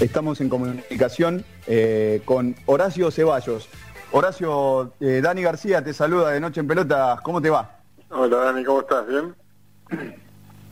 Estamos 0.00 0.40
en 0.42 0.50
comunicación 0.50 1.44
eh, 1.66 2.20
con 2.26 2.54
Horacio 2.66 3.10
Ceballos. 3.10 3.68
Horacio, 4.12 4.92
eh, 5.00 5.20
Dani 5.22 5.42
García 5.42 5.82
te 5.82 5.94
saluda 5.94 6.30
de 6.30 6.40
Noche 6.40 6.60
en 6.60 6.68
Pelotas. 6.68 7.20
¿Cómo 7.22 7.40
te 7.40 7.48
va? 7.48 7.80
Hola 8.10 8.36
Dani, 8.36 8.64
¿cómo 8.64 8.80
estás? 8.80 9.06
¿Bien? 9.06 10.14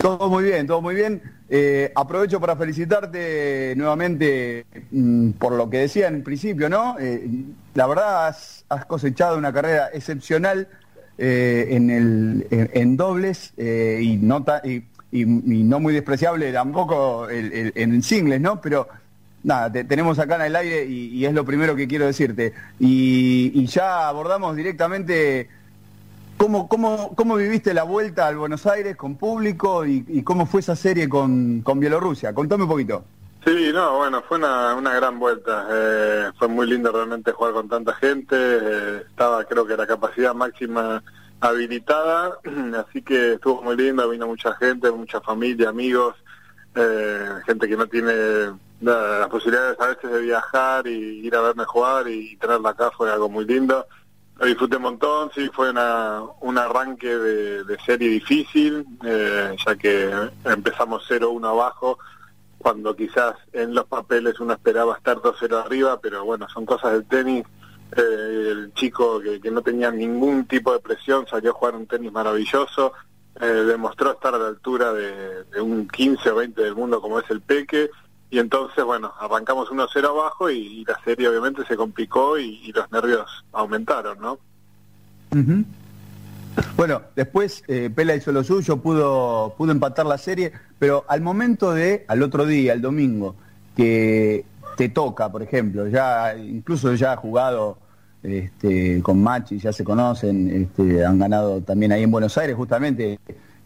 Todo 0.03 0.29
muy 0.29 0.45
bien, 0.45 0.67
todo 0.67 0.83
muy 0.83 0.97
bien. 0.97 1.23
Eh, 1.49 1.93
aprovecho 1.95 2.41
para 2.41 2.57
felicitarte 2.57 3.75
nuevamente 3.77 4.67
mm, 4.91 5.31
por 5.33 5.53
lo 5.53 5.71
que 5.71 5.79
decía 5.79 6.09
en 6.09 6.25
principio, 6.25 6.69
¿no? 6.69 6.97
la 7.75 7.87
verdad 7.87 8.27
has, 8.27 8.65
cosechado 8.87 9.39
una 9.39 9.53
carrera 9.53 9.91
excepcional 9.93 10.67
en, 11.19 11.91
el, 11.91 12.47
en, 12.51 12.97
dobles 12.97 13.53
y, 13.57 14.17
no 14.17 14.45
y, 15.13 15.25
no 15.25 15.79
muy 15.79 15.95
despreciable 15.95 16.53
tampoco 16.53 17.29
en 17.31 18.03
singles, 18.03 18.41
¿no? 18.41 18.61
Pero 18.61 18.89
nada, 19.45 19.71
tenemos 19.85 20.19
acá 20.19 20.37
en 20.37 20.43
el 20.43 20.57
aire 20.57 20.85
y, 20.85 21.25
es 21.25 21.33
lo 21.33 21.45
primero 21.45 21.75
que 21.77 21.89
quiero 21.89 22.07
decirte. 22.07 22.53
Y, 22.79 23.65
ya 23.67 24.09
abordamos 24.09 24.57
directamente 24.57 25.49
cómo, 26.43 26.69
cómo, 26.69 27.15
cómo 27.15 27.37
viviste 27.37 27.73
la 27.73 27.85
vuelta 27.85 28.27
al 28.27 28.37
Buenos 28.37 28.67
Aires 28.67 28.97
con 28.97 29.15
público 29.15 29.87
y, 29.87 30.25
cómo 30.25 30.45
fue 30.45 30.59
esa 30.59 30.75
serie 30.75 31.09
con, 31.09 31.61
con, 31.61 31.79
Bielorrusia. 31.79 32.35
Contame 32.35 32.65
un 32.65 32.69
poquito. 32.69 33.05
Sí, 33.47 33.71
no, 33.73 33.99
bueno, 33.99 34.25
fue 34.27 34.39
una, 34.39 34.75
una 34.75 34.93
gran 34.93 35.21
vuelta. 35.21 35.69
Eh, 35.71 36.31
fue 36.37 36.49
muy 36.49 36.67
lindo 36.67 36.91
realmente 36.91 37.31
jugar 37.31 37.53
con 37.53 37.69
tanta 37.69 37.95
gente. 37.95 38.35
Eh, 38.37 39.05
estaba, 39.09 39.45
creo 39.45 39.65
que 39.65 39.77
la 39.77 39.87
capacidad 39.87 40.35
máxima 40.35 41.01
habilitada, 41.39 42.39
así 42.89 43.03
que 43.03 43.35
estuvo 43.35 43.63
muy 43.63 43.77
lindo. 43.77 44.09
Vino 44.09 44.27
mucha 44.27 44.53
gente, 44.55 44.91
mucha 44.91 45.21
familia, 45.21 45.69
amigos, 45.69 46.17
eh, 46.75 47.29
gente 47.47 47.69
que 47.69 47.77
no 47.77 47.87
tiene 47.87 48.13
las 48.81 49.29
posibilidades 49.29 49.79
a 49.79 49.87
veces 49.87 50.11
de 50.11 50.21
viajar 50.23 50.89
y 50.89 51.25
ir 51.25 51.37
a 51.37 51.41
verme 51.41 51.65
jugar 51.67 52.09
y 52.09 52.37
tenerla 52.37 52.71
acá 52.71 52.91
fue 52.91 53.13
algo 53.13 53.29
muy 53.29 53.45
lindo. 53.45 53.87
Lo 54.43 54.49
disfruté 54.49 54.75
un 54.75 54.83
montón, 54.83 55.31
sí, 55.33 55.49
fue 55.55 55.71
una, 55.71 56.21
un 56.41 56.59
arranque 56.59 57.07
de, 57.07 57.79
serie 57.87 58.09
difícil, 58.09 58.85
eh, 59.05 59.55
ya 59.65 59.77
que 59.77 60.11
empezamos 60.45 61.09
0-1 61.09 61.49
abajo, 61.49 62.01
cuando 62.59 62.97
quizás 62.97 63.37
en 63.53 63.73
los 63.73 63.85
papeles 63.85 64.41
uno 64.41 64.55
esperaba 64.55 64.97
estar 64.97 65.19
2-0 65.19 65.65
arriba, 65.65 66.01
pero 66.01 66.25
bueno, 66.25 66.49
son 66.49 66.67
cosas 66.67 66.91
del 66.91 67.05
tenis. 67.05 67.45
Eh, 67.97 68.49
el 68.51 68.75
chico 68.75 69.21
que, 69.21 69.49
no 69.49 69.63
tenía 69.63 69.93
ningún 69.93 70.45
tipo 70.47 70.73
de 70.73 70.81
presión 70.81 71.25
salió 71.29 71.53
a 71.53 71.55
jugar 71.55 71.77
un 71.77 71.87
tenis 71.87 72.11
maravilloso, 72.11 72.95
eh, 73.41 73.47
demostró 73.47 74.11
estar 74.11 74.35
a 74.35 74.39
la 74.39 74.49
altura 74.49 74.93
de, 74.93 75.61
un 75.61 75.87
15 75.87 76.31
o 76.31 76.35
20 76.35 76.63
del 76.63 76.75
mundo 76.75 77.01
como 77.01 77.21
es 77.21 77.31
el 77.31 77.43
Peque, 77.43 77.91
y 78.33 78.39
entonces, 78.39 78.83
bueno, 78.83 79.13
arrancamos 79.21 79.69
1-0 79.69 80.09
abajo 80.09 80.49
y, 80.49 80.87
la 80.87 80.99
serie 81.05 81.29
obviamente 81.29 81.67
se 81.67 81.77
complicó 81.77 82.39
y, 82.39 82.73
los 82.73 82.91
nervios 82.91 83.45
aumentaron, 83.53 84.19
¿no? 84.19 84.39
Bueno, 86.75 87.03
después 87.15 87.63
eh, 87.69 87.91
Pela 87.95 88.17
hizo 88.17 88.33
lo 88.33 88.43
suyo, 88.43 88.79
pudo, 88.79 89.55
pudo 89.59 89.71
empatar 89.71 90.07
la 90.07 90.17
serie, 90.17 90.51
pero 90.79 91.05
al 91.09 91.21
momento 91.21 91.73
de, 91.73 92.07
al 92.09 92.23
otro 92.23 92.47
día, 92.47 92.73
el 92.73 92.81
domingo, 92.81 93.35
que 93.77 94.47
te 94.79 94.89
toca, 94.89 95.31
por 95.31 95.43
ejemplo, 95.43 95.87
ya 95.89 96.35
incluso 96.35 96.95
ya 96.95 97.13
ha 97.13 97.17
jugado 97.17 97.77
este, 98.23 99.03
con 99.03 99.23
Machi, 99.23 99.59
ya 99.59 99.75
se 99.75 99.85
conocen, 99.85 100.49
este, 100.49 101.05
han 101.05 101.19
ganado 101.19 101.61
también 101.61 101.93
ahí 101.93 102.05
en 102.05 102.11
Buenos 102.11 102.39
Aires, 102.39 102.57
justamente 102.57 103.19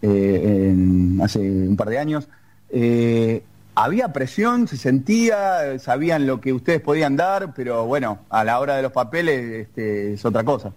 eh, 0.03 0.75
hace 1.23 1.39
un 1.39 1.77
par 1.77 1.89
de 1.89 1.99
años. 2.01 2.29
Eh, 2.71 3.45
había 3.77 4.13
presión, 4.13 4.67
se 4.67 4.79
sentía, 4.79 5.79
sabían 5.79 6.27
lo 6.27 6.41
que 6.41 6.53
ustedes 6.53 6.81
podían 6.81 7.15
dar, 7.15 7.53
pero 7.55 7.85
bueno, 7.85 8.21
a 8.31 8.43
la 8.43 8.59
hora 8.59 8.75
de 8.75 8.83
los 8.83 8.93
papeles 8.93 9.69
este, 9.69 10.15
es 10.15 10.25
otra 10.25 10.43
cosa. 10.43 10.73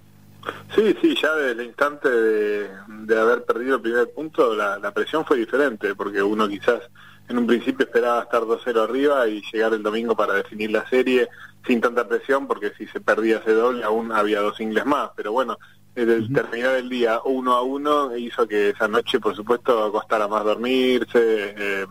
Sí, 0.75 0.95
sí, 1.01 1.15
ya 1.21 1.33
desde 1.33 1.61
el 1.61 1.67
instante 1.67 2.09
de, 2.09 3.17
haber 3.17 3.45
perdido 3.45 3.75
el 3.75 3.81
primer 3.81 4.09
punto, 4.11 4.53
la, 4.53 4.91
presión 4.93 5.25
fue 5.25 5.37
diferente, 5.37 5.95
porque 5.95 6.21
uno 6.21 6.47
quizás 6.47 6.81
en 7.29 7.37
un 7.37 7.47
principio 7.47 7.85
esperaba 7.85 8.23
estar 8.23 8.41
2-0 8.41 8.83
arriba 8.83 9.27
y 9.27 9.41
llegar 9.51 9.73
el 9.73 9.83
domingo 9.83 10.15
para 10.15 10.33
definir 10.33 10.71
la 10.71 10.87
serie 10.89 11.29
sin 11.65 11.79
tanta 11.79 12.07
presión, 12.07 12.47
porque 12.47 12.73
si 12.77 12.85
se 12.87 12.99
perdía 12.99 13.37
ese 13.37 13.53
doble 13.53 13.83
aún 13.83 14.11
había 14.11 14.41
dos 14.41 14.59
ingles 14.59 14.85
más, 14.85 15.11
pero 15.15 15.31
bueno, 15.31 15.57
el 15.95 16.31
terminar 16.33 16.75
el 16.75 16.89
día 16.89 17.19
uno 17.25 17.53
a 17.53 17.61
uno 17.61 18.15
hizo 18.15 18.47
que 18.47 18.69
esa 18.69 18.87
noche, 18.87 19.19
por 19.19 19.35
supuesto, 19.35 19.91
costara 19.91 20.27
más 20.27 20.43
dormirse, 20.43 21.55
eh, 21.57 21.85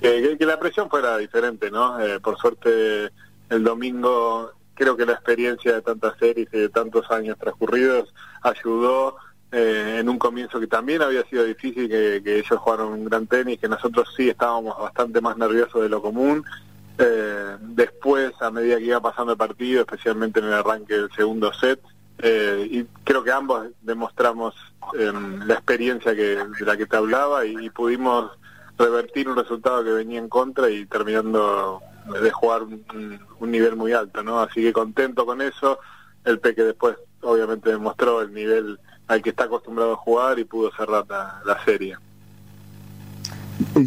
que, 0.00 0.46
la 0.46 0.58
presión 0.58 0.88
fuera 0.88 1.16
diferente, 1.18 1.70
¿no? 1.70 2.00
Eh, 2.00 2.20
por 2.20 2.38
suerte 2.38 3.10
el 3.48 3.64
domingo 3.64 4.52
creo 4.74 4.96
que 4.96 5.04
la 5.04 5.12
experiencia 5.12 5.74
de 5.74 5.82
tantas 5.82 6.16
series 6.18 6.48
y 6.52 6.58
de 6.58 6.68
tantos 6.70 7.10
años 7.10 7.36
transcurridos 7.38 8.14
ayudó 8.42 9.16
eh, 9.52 9.98
en 10.00 10.08
un 10.08 10.18
comienzo 10.18 10.58
que 10.58 10.66
también 10.66 11.02
había 11.02 11.22
sido 11.24 11.44
difícil, 11.44 11.88
que, 11.88 12.38
ellos 12.38 12.58
jugaron 12.58 12.92
un 12.92 13.04
gran 13.04 13.26
tenis, 13.26 13.58
que 13.58 13.68
nosotros 13.68 14.08
sí 14.16 14.30
estábamos 14.30 14.78
bastante 14.78 15.20
más 15.20 15.36
nerviosos 15.36 15.82
de 15.82 15.88
lo 15.88 16.00
común. 16.00 16.44
Eh, 16.96 17.56
después, 17.60 18.32
a 18.40 18.50
medida 18.50 18.78
que 18.78 18.84
iba 18.84 19.00
pasando 19.00 19.32
el 19.32 19.38
partido, 19.38 19.80
especialmente 19.80 20.40
en 20.40 20.46
el 20.46 20.54
arranque 20.54 20.94
del 20.94 21.12
segundo 21.12 21.52
set, 21.52 21.80
y 22.22 22.84
creo 23.02 23.24
que 23.24 23.32
ambos 23.32 23.68
demostramos 23.80 24.54
em, 24.98 25.40
la 25.46 25.54
experiencia 25.54 26.14
que, 26.14 26.36
de 26.36 26.66
la 26.66 26.76
que 26.76 26.84
te 26.84 26.96
hablaba 26.96 27.46
y 27.46 27.70
pudimos 27.70 28.30
revertir 28.80 29.28
un 29.28 29.36
resultado 29.36 29.84
que 29.84 29.92
venía 29.92 30.18
en 30.18 30.28
contra 30.28 30.70
y 30.70 30.86
terminando 30.86 31.80
de 32.20 32.30
jugar 32.30 32.62
un, 32.62 33.50
nivel 33.50 33.76
muy 33.76 33.92
alto, 33.92 34.22
¿no? 34.22 34.40
Así 34.40 34.62
que 34.62 34.72
contento 34.72 35.26
con 35.26 35.40
eso. 35.42 35.78
El 36.24 36.38
Peque 36.38 36.62
después 36.62 36.96
obviamente 37.22 37.70
demostró 37.70 38.22
el 38.22 38.32
nivel 38.32 38.78
al 39.06 39.22
que 39.22 39.30
está 39.30 39.44
acostumbrado 39.44 39.92
a 39.92 39.96
jugar 39.96 40.38
y 40.38 40.44
pudo 40.44 40.70
cerrar 40.72 41.04
la, 41.08 41.64
serie. 41.64 41.96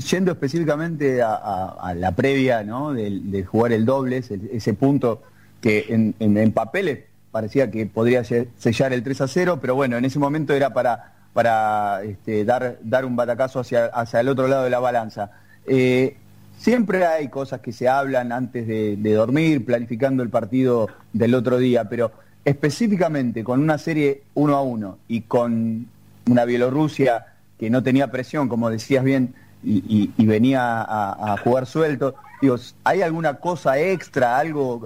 Yendo 0.09 0.31
específicamente 0.31 1.21
a, 1.21 1.93
la 1.95 2.15
previa, 2.15 2.63
¿no? 2.63 2.93
De, 2.93 3.43
jugar 3.43 3.71
el 3.71 3.85
doble, 3.85 4.17
ese, 4.17 4.73
punto 4.73 5.23
que 5.61 5.85
en, 5.89 6.15
en 6.19 6.51
papeles 6.51 7.05
parecía 7.31 7.71
que 7.71 7.85
podría 7.85 8.23
sellar 8.23 8.93
el 8.93 9.03
3 9.03 9.21
a 9.21 9.27
0, 9.27 9.59
pero 9.61 9.75
bueno, 9.75 9.97
en 9.97 10.05
ese 10.05 10.19
momento 10.19 10.53
era 10.53 10.73
para 10.73 11.13
para 11.33 12.03
este, 12.03 12.45
dar, 12.45 12.77
dar 12.83 13.05
un 13.05 13.15
batacazo 13.15 13.59
hacia, 13.59 13.85
hacia 13.87 14.19
el 14.19 14.29
otro 14.29 14.47
lado 14.47 14.63
de 14.63 14.69
la 14.69 14.79
balanza. 14.79 15.31
Eh, 15.65 16.15
siempre 16.57 17.05
hay 17.05 17.27
cosas 17.27 17.59
que 17.61 17.71
se 17.71 17.89
hablan 17.89 18.31
antes 18.31 18.67
de, 18.67 19.13
dormir, 19.13 19.65
planificando 19.65 20.23
el 20.23 20.29
partido 20.29 20.87
del 21.11 21.33
otro 21.35 21.57
día, 21.57 21.89
pero 21.89 22.11
específicamente 22.45 23.43
con 23.43 23.61
una 23.61 23.77
serie 23.77 24.23
uno 24.33 24.55
a 24.55 24.61
uno 24.61 24.97
y 25.07 25.21
con 25.21 25.87
una 26.29 26.45
Bielorrusia 26.45 27.25
que 27.59 27.69
no 27.69 27.81
tenía 27.81 28.11
presión, 28.11 28.47
como 28.47 28.69
decías 28.69 29.03
bien, 29.03 29.33
y, 29.65 30.11
venía 30.25 30.81
a, 30.81 31.37
jugar 31.41 31.65
suelto, 31.65 32.15
digo, 32.41 32.57
¿hay 32.83 33.01
alguna 33.01 33.35
cosa 33.35 33.79
extra, 33.79 34.37
algo, 34.37 34.85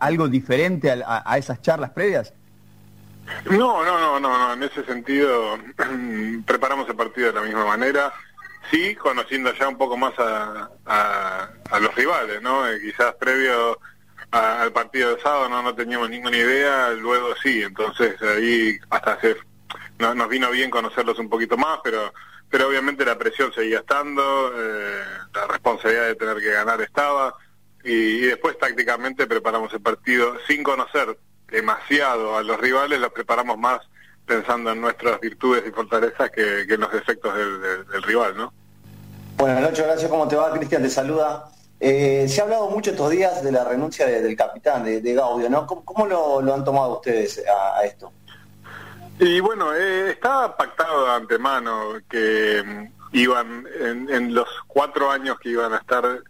algo 0.00 0.28
diferente 0.28 0.90
a 1.04 1.38
esas 1.38 1.60
charlas 1.60 1.90
previas? 1.90 2.32
No, 3.50 3.84
no, 3.84 3.98
no, 3.98 4.20
no, 4.20 4.52
en 4.52 4.62
ese 4.62 4.84
sentido 4.84 5.58
preparamos 6.46 6.88
el 6.88 6.96
partido 6.96 7.28
de 7.28 7.32
la 7.34 7.42
misma 7.42 7.64
manera, 7.64 8.12
sí, 8.70 8.94
conociendo 8.96 9.52
ya 9.54 9.68
un 9.68 9.78
poco 9.78 9.96
más 9.96 10.14
a, 10.18 10.70
a, 10.84 11.80
los 11.80 11.94
rivales, 11.94 12.40
¿no? 12.42 12.66
Eh, 12.68 12.80
quizás 12.80 13.14
previo 13.14 13.78
al 14.30 14.72
partido 14.72 15.14
de 15.14 15.22
sábado 15.22 15.48
no, 15.48 15.62
no 15.62 15.74
teníamos 15.74 16.10
ninguna 16.10 16.36
idea, 16.36 16.90
luego 16.90 17.34
sí, 17.42 17.62
entonces 17.62 18.20
ahí 18.22 18.76
hasta 18.90 19.20
se, 19.20 19.36
no, 19.98 20.14
nos 20.14 20.28
vino 20.28 20.50
bien 20.50 20.70
conocerlos 20.70 21.18
un 21.18 21.28
poquito 21.28 21.56
más, 21.56 21.80
pero 21.82 22.12
pero 22.48 22.68
obviamente 22.68 23.04
la 23.04 23.18
presión 23.18 23.52
seguía 23.52 23.80
estando, 23.80 24.52
eh, 24.56 25.02
la 25.34 25.46
responsabilidad 25.48 26.06
de 26.06 26.14
tener 26.14 26.38
que 26.38 26.52
ganar 26.52 26.80
estaba, 26.80 27.34
y, 27.82 27.92
y 27.92 28.20
después 28.20 28.56
tácticamente 28.58 29.26
preparamos 29.26 29.72
el 29.72 29.80
partido 29.80 30.36
sin 30.46 30.62
conocer 30.62 31.16
demasiado 31.48 32.36
a 32.36 32.42
los 32.42 32.58
rivales, 32.58 33.00
los 33.00 33.12
preparamos 33.12 33.58
más 33.58 33.80
pensando 34.26 34.72
en 34.72 34.80
nuestras 34.80 35.20
virtudes 35.20 35.64
y 35.66 35.70
fortalezas 35.70 36.30
que, 36.30 36.62
en 36.62 36.80
los 36.80 36.92
defectos 36.92 37.32
del, 37.34 38.02
rival, 38.02 38.36
¿no? 38.36 38.52
Buenas 39.36 39.62
noches, 39.62 39.84
gracias. 39.84 40.10
¿Cómo 40.10 40.26
te 40.26 40.34
va? 40.34 40.52
Cristian 40.52 40.82
te 40.82 40.90
saluda. 40.90 41.50
Eh, 41.78 42.26
se 42.28 42.40
ha 42.40 42.44
hablado 42.44 42.70
mucho 42.70 42.90
estos 42.90 43.10
días 43.10 43.44
de 43.44 43.52
la 43.52 43.64
renuncia 43.64 44.06
del 44.06 44.34
capitán, 44.34 44.84
de, 44.84 45.14
Gaudio, 45.14 45.48
¿no? 45.48 45.66
¿Cómo, 45.66 46.06
lo, 46.06 46.54
han 46.54 46.64
tomado 46.64 46.94
ustedes 46.96 47.42
a, 47.46 47.84
esto? 47.84 48.12
Y 49.18 49.40
bueno, 49.40 49.74
eh, 49.74 50.10
estaba 50.10 50.56
pactado 50.56 51.06
de 51.06 51.12
antemano 51.12 51.92
que 52.08 52.62
mm, 52.64 53.16
iban, 53.16 53.66
en, 53.78 54.34
los 54.34 54.48
cuatro 54.66 55.10
años 55.10 55.38
que 55.38 55.50
iban 55.50 55.72
a 55.74 55.78
estar 55.78 56.22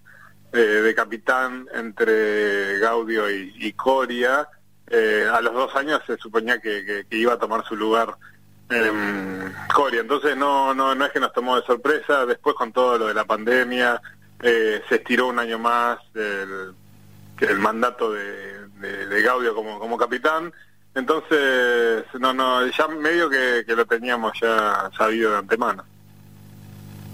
eh, 0.52 0.58
de 0.58 0.94
capitán 0.94 1.68
entre 1.74 2.78
Gaudio 2.80 3.30
y 3.30 3.72
Coria, 3.72 4.48
eh, 4.88 5.26
a 5.32 5.40
los 5.40 5.52
dos 5.52 5.74
años 5.74 6.00
se 6.06 6.16
suponía 6.16 6.60
que, 6.60 7.06
iba 7.10 7.32
a 7.32 7.38
tomar 7.38 7.64
su 7.64 7.76
lugar 7.76 8.14
en 8.70 9.54
Coria. 9.74 10.00
Entonces 10.00 10.36
no, 10.36 10.74
no, 10.74 10.94
no 10.94 11.04
es 11.04 11.12
que 11.12 11.20
nos 11.20 11.32
tomó 11.32 11.56
de 11.56 11.66
sorpresa. 11.66 12.26
Después 12.26 12.54
con 12.54 12.72
todo 12.72 12.98
lo 12.98 13.06
de 13.06 13.14
la 13.14 13.24
pandemia 13.24 14.00
eh, 14.42 14.82
se 14.88 14.96
estiró 14.96 15.28
un 15.28 15.38
año 15.38 15.58
más 15.58 15.98
el, 16.14 16.74
el 17.40 17.58
mandato 17.58 18.12
de, 18.12 18.68
de, 18.78 19.22
Gaudio 19.22 19.54
como, 19.54 19.78
como 19.78 19.96
capitán. 19.96 20.52
Entonces, 20.94 22.04
no, 22.18 22.32
no, 22.32 22.66
ya 22.66 22.88
medio 22.88 23.28
que, 23.28 23.64
lo 23.68 23.84
teníamos 23.84 24.32
ya 24.40 24.90
sabido 24.96 25.32
de 25.32 25.38
antemano. 25.38 25.84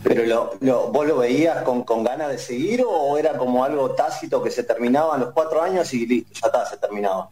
¿Pero 0.05 0.27
lo, 0.27 0.59
lo, 0.61 0.89
vos 0.89 1.07
lo 1.07 1.18
veías 1.18 1.62
con, 1.62 1.85
con 1.85 2.05
ganas 2.05 2.29
de 2.29 2.39
seguir 2.39 2.85
o 2.87 3.16
era 3.18 3.37
como 3.37 3.64
algo 3.64 3.93
tácito 3.93 4.43
que 4.43 4.51
se 4.51 4.64
terminaba 4.64 5.14
en 5.14 5.23
los 5.23 5.33
cuatro 5.33 5.62
años 5.62 5.93
y 5.95 6.07
listo, 6.07 6.33
ya 6.35 6.47
está, 6.47 6.66
se 6.66 6.77
terminaba? 6.77 7.31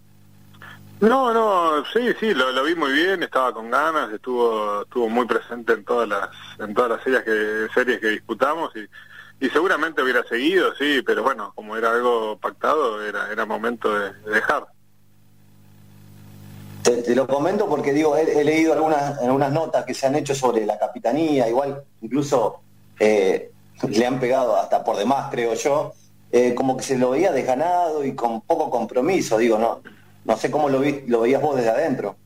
No, 1.01 1.32
no, 1.32 1.82
sí, 1.86 2.12
sí, 2.20 2.34
lo, 2.34 2.62
vi 2.62 2.74
muy 2.74 2.92
bien, 2.92 3.22
estaba 3.22 3.55
con 3.55 3.70
ganas, 3.70 4.12
estuvo 4.12 4.82
estuvo 4.82 5.09
muy 5.09 5.24
presente 5.26 5.72
en 5.72 5.82
todas 5.82 6.07
las 6.07 6.28
en 6.59 6.74
todas 6.74 6.90
las 6.90 7.03
series 7.03 7.22
que 7.22 7.68
series 7.72 8.01
que 8.01 8.09
disputamos 8.09 8.70
y, 8.76 9.46
y 9.46 9.48
seguramente 9.48 10.03
hubiera 10.03 10.22
seguido, 10.24 10.74
sí, 10.76 11.01
pero 11.01 11.22
bueno, 11.22 11.53
como 11.55 11.74
era 11.74 11.92
algo 11.92 12.36
pactado, 12.36 13.03
era 13.03 13.32
era 13.32 13.46
momento 13.46 13.98
de, 13.98 14.12
dejar. 14.30 14.66
Te, 16.82 17.14
lo 17.14 17.26
comento 17.26 17.66
porque 17.66 17.94
digo, 17.94 18.14
he, 18.16 18.44
leído 18.44 18.74
algunas 18.74 19.18
algunas 19.20 19.53
notas 19.53 19.86
que 19.86 19.94
se 19.94 20.07
han 20.07 20.16
hecho 20.16 20.34
sobre 20.34 20.66
la 20.66 20.78
capitanía, 20.78 21.48
igual 21.48 21.82
incluso 22.03 22.61
eh, 22.98 23.51
le 23.88 24.07
han 24.07 24.20
pegado 24.20 24.55
hasta 24.55 24.84
por 24.84 24.98
demás, 24.98 25.28
creo 25.30 25.55
yo, 25.55 25.94
eh, 26.30 26.55
como 26.55 26.76
que 26.76 26.82
se 26.82 26.98
lo 26.98 27.11
veía 27.11 27.32
desganado 27.32 28.05
y 28.05 28.14
con 28.14 28.42
poco 28.42 28.68
compromiso, 28.68 29.38
digo, 29.38 29.57
no 29.57 29.80
no 30.24 30.36
sé 30.36 30.50
cómo 30.50 30.68
lo, 30.68 30.80
vi, 30.80 31.04
lo 31.06 31.20
veías 31.20 31.42
vos 31.42 31.56
desde 31.56 31.70
adentro. 31.70 32.16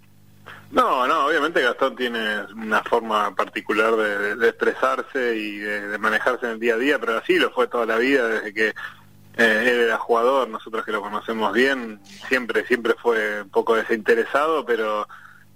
No, 0.74 1.06
no, 1.06 1.26
obviamente 1.26 1.62
Gastón 1.62 1.94
tiene 1.94 2.42
una 2.52 2.82
forma 2.82 3.32
particular 3.34 3.94
de, 3.94 4.48
expresarse 4.48 5.36
y 5.36 5.58
de, 5.58 5.98
manejarse 5.98 6.46
en 6.46 6.52
el 6.52 6.60
día 6.60 6.74
a 6.74 6.78
día, 6.78 6.98
pero 6.98 7.16
así 7.18 7.38
lo 7.38 7.52
fue 7.52 7.68
toda 7.68 7.86
la 7.86 7.96
vida, 7.96 8.26
desde 8.26 8.52
que 8.52 8.68
eh, 8.68 8.74
él 9.36 9.80
era 9.82 9.98
jugador, 9.98 10.48
nosotros 10.48 10.84
que 10.84 10.90
lo 10.90 11.00
conocemos 11.00 11.52
bien, 11.52 12.00
siempre, 12.28 12.66
siempre 12.66 12.94
fue 13.00 13.42
un 13.42 13.50
poco 13.50 13.76
desinteresado, 13.76 14.64
pero 14.64 15.06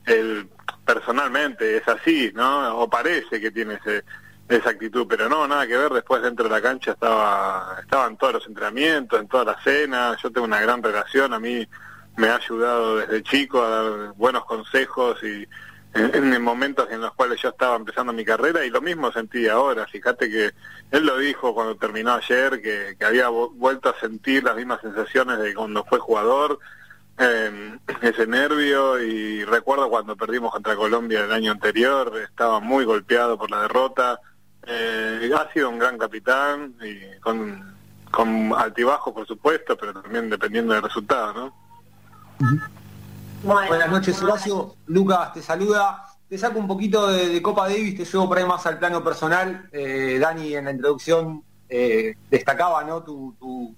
él 0.05 0.49
personalmente 0.85 1.77
es 1.77 1.89
así, 1.89 2.31
¿no? 2.33 2.79
O 2.79 2.89
parece 2.89 3.41
que 3.41 3.51
tiene 3.51 3.75
ese, 3.75 4.05
esa 4.49 4.71
actitud, 4.71 5.07
pero 5.09 5.29
no, 5.29 5.49
nada 5.49 5.67
que 5.67 5.77
ver, 5.77 5.93
después 5.93 6.23
dentro 6.23 6.45
de 6.45 6.51
la 6.51 6.63
cancha 6.63 6.93
estaba, 6.93 7.77
estaba 7.81 8.07
en 8.07 8.17
todos 8.17 8.35
los 8.35 8.47
entrenamientos, 8.47 9.21
en 9.21 9.27
todas 9.27 9.47
las 9.47 9.65
cenas, 9.65 10.17
yo 10.23 10.31
tengo 10.31 10.47
una 10.47 10.61
gran 10.61 10.81
relación, 10.81 11.35
a 11.35 11.41
mí 11.41 11.67
me 12.19 12.29
ha 12.29 12.37
ayudado 12.37 12.97
desde 12.97 13.23
chico 13.23 13.63
a 13.63 13.69
dar 13.69 14.13
buenos 14.15 14.45
consejos 14.45 15.23
y 15.23 15.47
en, 15.95 16.43
momentos 16.43 16.89
en 16.91 17.01
los 17.01 17.15
cuales 17.15 17.41
yo 17.41 17.51
estaba 17.51 17.77
empezando 17.77 18.13
mi 18.13 18.25
carrera 18.25 18.65
y 18.65 18.71
lo 18.71 18.81
mismo 18.81 19.13
sentí 19.13 19.47
ahora. 19.49 19.87
Fíjate 19.87 20.29
que 20.29 20.51
él 20.91 21.07
lo 21.07 21.17
dijo 21.17 21.55
cuando 21.55 21.77
terminó 21.77 22.15
ayer, 22.15 22.61
que, 22.61 22.97
había 23.05 23.29
vuelto 23.29 23.89
a 23.89 24.01
sentir 24.01 24.43
las 24.43 24.57
mismas 24.57 24.81
sensaciones 24.81 25.39
de 25.39 25.55
cuando 25.55 25.85
fue 25.85 26.01
jugador, 26.01 26.59
eh, 27.19 27.79
ese 28.03 28.27
nervio 28.27 29.01
y 29.01 29.45
recuerdo 29.45 29.89
cuando 29.89 30.17
perdimos 30.17 30.53
contra 30.53 30.75
Colombia 30.75 31.25
el 31.25 31.33
año 31.33 31.53
anterior, 31.53 32.13
estaba 32.19 32.59
muy 32.59 32.85
golpeado 32.85 33.39
por 33.39 33.51
la 33.51 33.63
derrota. 33.63 34.21
Eh, 34.67 35.31
ha 35.37 35.53
sido 35.53 35.71
un 35.71 35.79
gran 35.79 35.97
capitán 35.97 36.75
y 36.83 37.21
con, 37.21 37.77
con 38.11 38.53
altibajos, 38.57 39.15
por 39.15 39.27
supuesto, 39.27 39.77
pero 39.77 39.95
también 39.95 40.29
dependiendo 40.29 40.75
del 40.75 40.83
resultado, 40.83 41.33
¿no? 41.33 41.68
Buenas 43.43 43.91
noches, 43.91 44.23
Horacio. 44.23 44.75
Lucas 44.87 45.33
te 45.33 45.43
saluda. 45.43 46.05
Te 46.29 46.37
saco 46.37 46.59
un 46.59 46.69
poquito 46.69 47.07
de, 47.07 47.41
Copa 47.41 47.69
Davis, 47.69 47.97
te 47.97 48.05
llevo 48.05 48.29
por 48.29 48.37
ahí 48.37 48.45
más 48.45 48.67
al 48.67 48.79
plano 48.79 49.03
personal. 49.03 49.69
Eh, 49.73 50.19
Dani 50.21 50.55
en 50.55 50.67
la 50.67 50.73
introducción 50.73 51.43
eh, 51.69 52.15
destacaba 52.31 52.85
¿no? 52.85 53.03
Tu, 53.03 53.35
tu, 53.41 53.75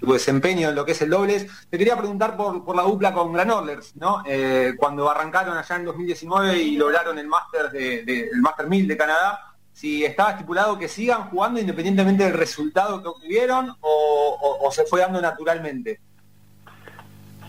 desempeño 0.00 0.70
en 0.70 0.74
lo 0.74 0.84
que 0.84 0.92
es 0.92 1.02
el 1.02 1.10
dobles. 1.10 1.46
Te 1.68 1.78
quería 1.78 1.96
preguntar 1.96 2.36
por, 2.36 2.74
la 2.74 2.82
dupla 2.82 3.12
con 3.12 3.32
Granollers, 3.32 3.94
¿no? 3.96 4.22
Eh, 4.26 4.74
cuando 4.76 5.08
arrancaron 5.08 5.56
allá 5.56 5.76
en 5.76 5.84
2019 5.84 6.58
y 6.58 6.76
lograron 6.76 7.18
el 7.18 7.28
Master 7.28 7.70
de, 7.70 8.00
el 8.32 8.40
Master 8.40 8.66
1000 8.66 8.88
de 8.88 8.96
Canadá, 8.96 9.54
si 9.72 10.04
estaba 10.04 10.32
estipulado 10.32 10.76
que 10.76 10.88
sigan 10.88 11.30
jugando 11.30 11.60
independientemente 11.60 12.24
del 12.24 12.32
resultado 12.32 13.00
que 13.00 13.08
obtuvieron 13.08 13.76
o 13.80 14.68
se 14.72 14.84
fue 14.84 15.00
dando 15.00 15.20
naturalmente. 15.20 16.00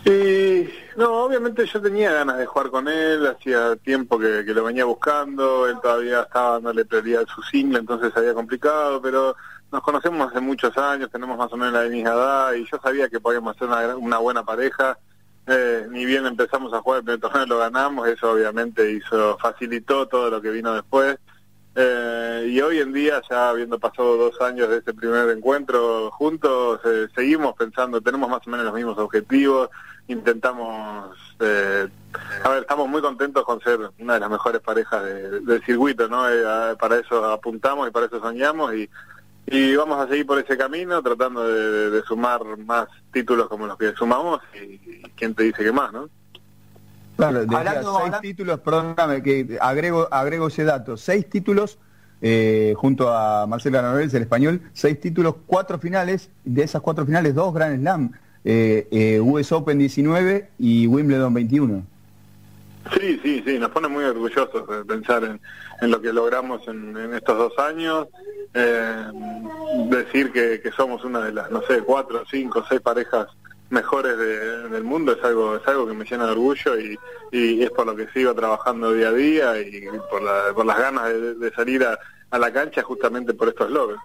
Sí, 0.04 0.68
no, 0.96 1.24
obviamente 1.24 1.64
yo 1.64 1.80
tenía 1.80 2.12
ganas 2.12 2.38
de 2.38 2.46
jugar 2.46 2.70
con 2.70 2.88
él, 2.88 3.24
hacía 3.26 3.76
tiempo 3.76 4.18
que, 4.18 4.42
lo 4.42 4.64
venía 4.64 4.84
buscando, 4.84 5.68
él 5.68 5.76
todavía 5.80 6.22
estaba 6.22 6.54
dándole 6.54 6.84
prioridad 6.84 7.22
a 7.22 7.32
su 7.32 7.40
single, 7.42 7.78
entonces 7.78 8.12
había 8.16 8.34
complicado, 8.34 9.00
pero 9.00 9.36
nos 9.70 9.80
conocemos 9.82 10.28
hace 10.28 10.40
muchos 10.40 10.76
años, 10.76 11.10
tenemos 11.10 11.38
más 11.38 11.52
o 11.52 11.56
menos 11.56 11.74
la 11.74 11.88
misma 11.88 12.10
edad 12.10 12.52
y 12.54 12.66
yo 12.66 12.80
sabía 12.82 13.08
que 13.08 13.20
podíamos 13.20 13.56
ser 13.56 13.68
una, 13.96 14.18
buena 14.18 14.44
pareja. 14.44 14.98
Eh, 15.46 15.86
ni 15.90 16.04
bien 16.04 16.24
empezamos 16.26 16.72
a 16.72 16.80
jugar 16.80 16.98
el 16.98 17.04
primer 17.04 17.20
torneo 17.20 17.46
lo 17.46 17.58
ganamos, 17.58 18.06
eso 18.06 18.30
obviamente 18.30 18.92
hizo 18.92 19.36
facilitó 19.38 20.06
todo 20.06 20.30
lo 20.30 20.42
que 20.42 20.50
vino 20.50 20.74
después. 20.74 21.16
Eh, 21.74 22.21
y 22.52 22.60
hoy 22.60 22.80
en 22.80 22.92
día, 22.92 23.22
ya 23.30 23.48
habiendo 23.48 23.78
pasado 23.78 24.18
dos 24.18 24.38
años 24.42 24.68
de 24.68 24.76
ese 24.76 24.92
primer 24.92 25.30
encuentro 25.30 26.10
juntos, 26.10 26.80
eh, 26.84 27.08
seguimos 27.14 27.54
pensando, 27.54 28.02
tenemos 28.02 28.28
más 28.28 28.46
o 28.46 28.50
menos 28.50 28.66
los 28.66 28.74
mismos 28.74 28.98
objetivos, 28.98 29.70
intentamos, 30.06 31.16
eh, 31.40 31.88
a 32.44 32.48
ver, 32.50 32.60
estamos 32.60 32.90
muy 32.90 33.00
contentos 33.00 33.42
con 33.46 33.58
ser 33.62 33.78
una 33.98 34.14
de 34.14 34.20
las 34.20 34.28
mejores 34.28 34.60
parejas 34.60 35.02
del 35.02 35.62
circuito, 35.64 36.08
¿no? 36.08 36.28
Eh, 36.28 36.76
para 36.78 36.98
eso 36.98 37.24
apuntamos 37.24 37.88
y 37.88 37.90
para 37.90 38.04
eso 38.04 38.20
soñamos 38.20 38.74
y, 38.74 38.90
y 39.46 39.74
vamos 39.74 40.04
a 40.04 40.08
seguir 40.08 40.26
por 40.26 40.38
ese 40.38 40.58
camino 40.58 41.02
tratando 41.02 41.48
de, 41.48 42.02
sumar 42.02 42.44
más 42.58 42.86
títulos 43.14 43.48
como 43.48 43.66
los 43.66 43.78
que 43.78 43.94
sumamos 43.94 44.42
y, 44.62 45.00
quién 45.16 45.34
te 45.34 45.44
dice 45.44 45.64
que 45.64 45.72
más, 45.72 45.90
¿no? 45.90 46.10
Claro, 47.16 47.46
seis 48.02 48.20
títulos, 48.20 48.60
perdóname, 48.60 49.22
que 49.22 49.56
agrego, 49.58 50.06
agrego 50.10 50.48
ese 50.48 50.64
dato, 50.64 50.98
seis 50.98 51.26
títulos 51.30 51.78
eh, 52.22 52.72
junto 52.76 53.12
a 53.12 53.46
Marcelo 53.46 53.82
Noveles, 53.82 54.14
el 54.14 54.22
español, 54.22 54.62
seis 54.72 54.98
títulos, 55.00 55.34
cuatro 55.46 55.78
finales, 55.78 56.30
de 56.44 56.62
esas 56.62 56.80
cuatro 56.80 57.04
finales, 57.04 57.34
dos 57.34 57.52
Grand 57.52 57.78
Slam 57.80 58.12
eh, 58.44 58.88
eh, 58.90 59.20
US 59.20 59.52
Open 59.52 59.78
19 59.78 60.48
y 60.58 60.86
Wimbledon 60.86 61.32
21. 61.34 61.86
Sí, 62.98 63.20
sí, 63.22 63.42
sí, 63.46 63.58
nos 63.58 63.70
pone 63.70 63.86
muy 63.86 64.04
orgullosos 64.04 64.68
de 64.68 64.84
pensar 64.84 65.22
en, 65.80 65.90
lo 65.90 66.00
que 66.00 66.12
logramos 66.12 66.66
en, 66.66 66.96
estos 67.14 67.38
dos 67.38 67.58
años. 67.58 68.08
Eh, 68.54 69.06
decir 69.88 70.32
que, 70.32 70.60
somos 70.76 71.04
una 71.04 71.20
de 71.20 71.32
las, 71.32 71.50
no 71.50 71.62
sé, 71.62 71.80
cuatro, 71.82 72.24
cinco, 72.28 72.64
seis 72.68 72.80
parejas 72.80 73.28
mejores 73.72 74.18
del 74.18 74.84
mundo 74.84 75.12
es 75.12 75.24
algo 75.24 75.56
es 75.56 75.66
algo 75.66 75.86
que 75.86 75.94
me 75.94 76.04
llena 76.04 76.26
de 76.26 76.32
orgullo 76.32 76.78
y, 76.78 76.98
y, 77.32 77.62
es 77.62 77.70
por 77.70 77.86
lo 77.86 77.96
que 77.96 78.06
sigo 78.08 78.34
trabajando 78.34 78.92
día 78.92 79.08
a 79.08 79.12
día 79.12 79.60
y 79.60 79.86
por, 80.10 80.22
la, 80.22 80.54
por 80.54 80.66
las 80.66 80.78
ganas 80.78 81.04
de, 81.40 81.50
salir 81.52 81.84
a, 81.84 82.38
la 82.38 82.52
cancha 82.52 82.82
justamente 82.82 83.34
por 83.34 83.48
estos 83.48 83.70
logros. 83.70 84.00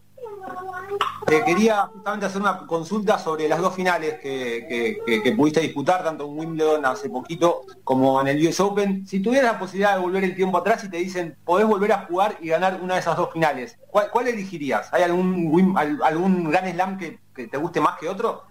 Te 1.26 1.44
quería 1.44 1.82
justamente 1.82 2.26
hacer 2.26 2.42
una 2.42 2.66
consulta 2.66 3.20
sobre 3.20 3.50
las 3.50 3.60
dos 3.60 3.76
finales 3.76 4.20
que, 4.22 5.34
pudiste 5.36 5.60
disputar, 5.60 6.04
tanto 6.04 6.26
en 6.26 6.40
Wimbledon 6.40 6.86
hace 6.86 7.10
poquito 7.10 7.64
como 7.84 8.22
en 8.22 8.28
el 8.30 8.48
US 8.48 8.62
Open. 8.62 9.06
Si 9.06 9.22
tuvieras 9.22 9.54
la 9.54 9.60
posibilidad 9.60 9.96
de 9.96 10.02
volver 10.02 10.24
el 10.24 10.36
tiempo 10.36 10.58
atrás 10.58 10.86
y 10.86 10.90
te 10.90 10.98
dicen, 10.98 11.36
podés 11.44 11.68
volver 11.68 11.92
a 11.92 12.06
jugar 12.06 12.38
y 12.42 12.48
ganar 12.48 12.80
una 12.82 12.94
de 12.94 13.02
esas 13.02 13.18
dos 13.18 13.34
finales, 13.34 13.78
¿cuál, 13.90 14.28
elegirías? 14.28 14.94
¿Hay 14.94 15.04
algún, 15.04 15.76
algún 15.78 16.50
Grand 16.50 16.72
Slam 16.72 16.98
que, 16.98 17.20
te 17.48 17.58
guste 17.58 17.82
más 17.82 17.98
que 18.00 18.08
otro? 18.08 18.44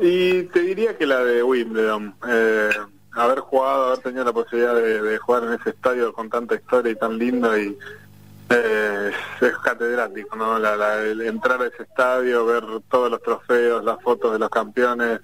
Y 0.00 0.44
te 0.44 0.60
diría 0.60 0.96
que 0.96 1.06
la 1.06 1.22
de 1.24 1.42
Wimbledon. 1.42 2.14
Eh, 2.26 2.70
haber 3.12 3.40
jugado, 3.40 3.86
haber 3.86 3.98
tenido 3.98 4.24
la 4.24 4.32
posibilidad 4.32 4.74
de, 4.74 5.18
jugar 5.18 5.44
en 5.44 5.52
ese 5.54 5.70
estadio 5.70 6.12
con 6.12 6.30
tanta 6.30 6.54
historia 6.54 6.92
y 6.92 6.96
tan 6.96 7.18
lindo 7.18 7.58
y 7.58 7.76
eh, 8.48 9.10
es 9.40 9.58
catedrático, 9.58 10.36
¿no? 10.36 10.56
el 10.56 11.20
entrar 11.22 11.60
a 11.62 11.66
ese 11.66 11.82
estadio, 11.82 12.46
ver 12.46 12.64
todos 12.88 13.10
los 13.10 13.22
trofeos, 13.22 13.84
las 13.84 14.00
fotos 14.02 14.32
de 14.32 14.38
los 14.38 14.48
campeones, 14.48 15.20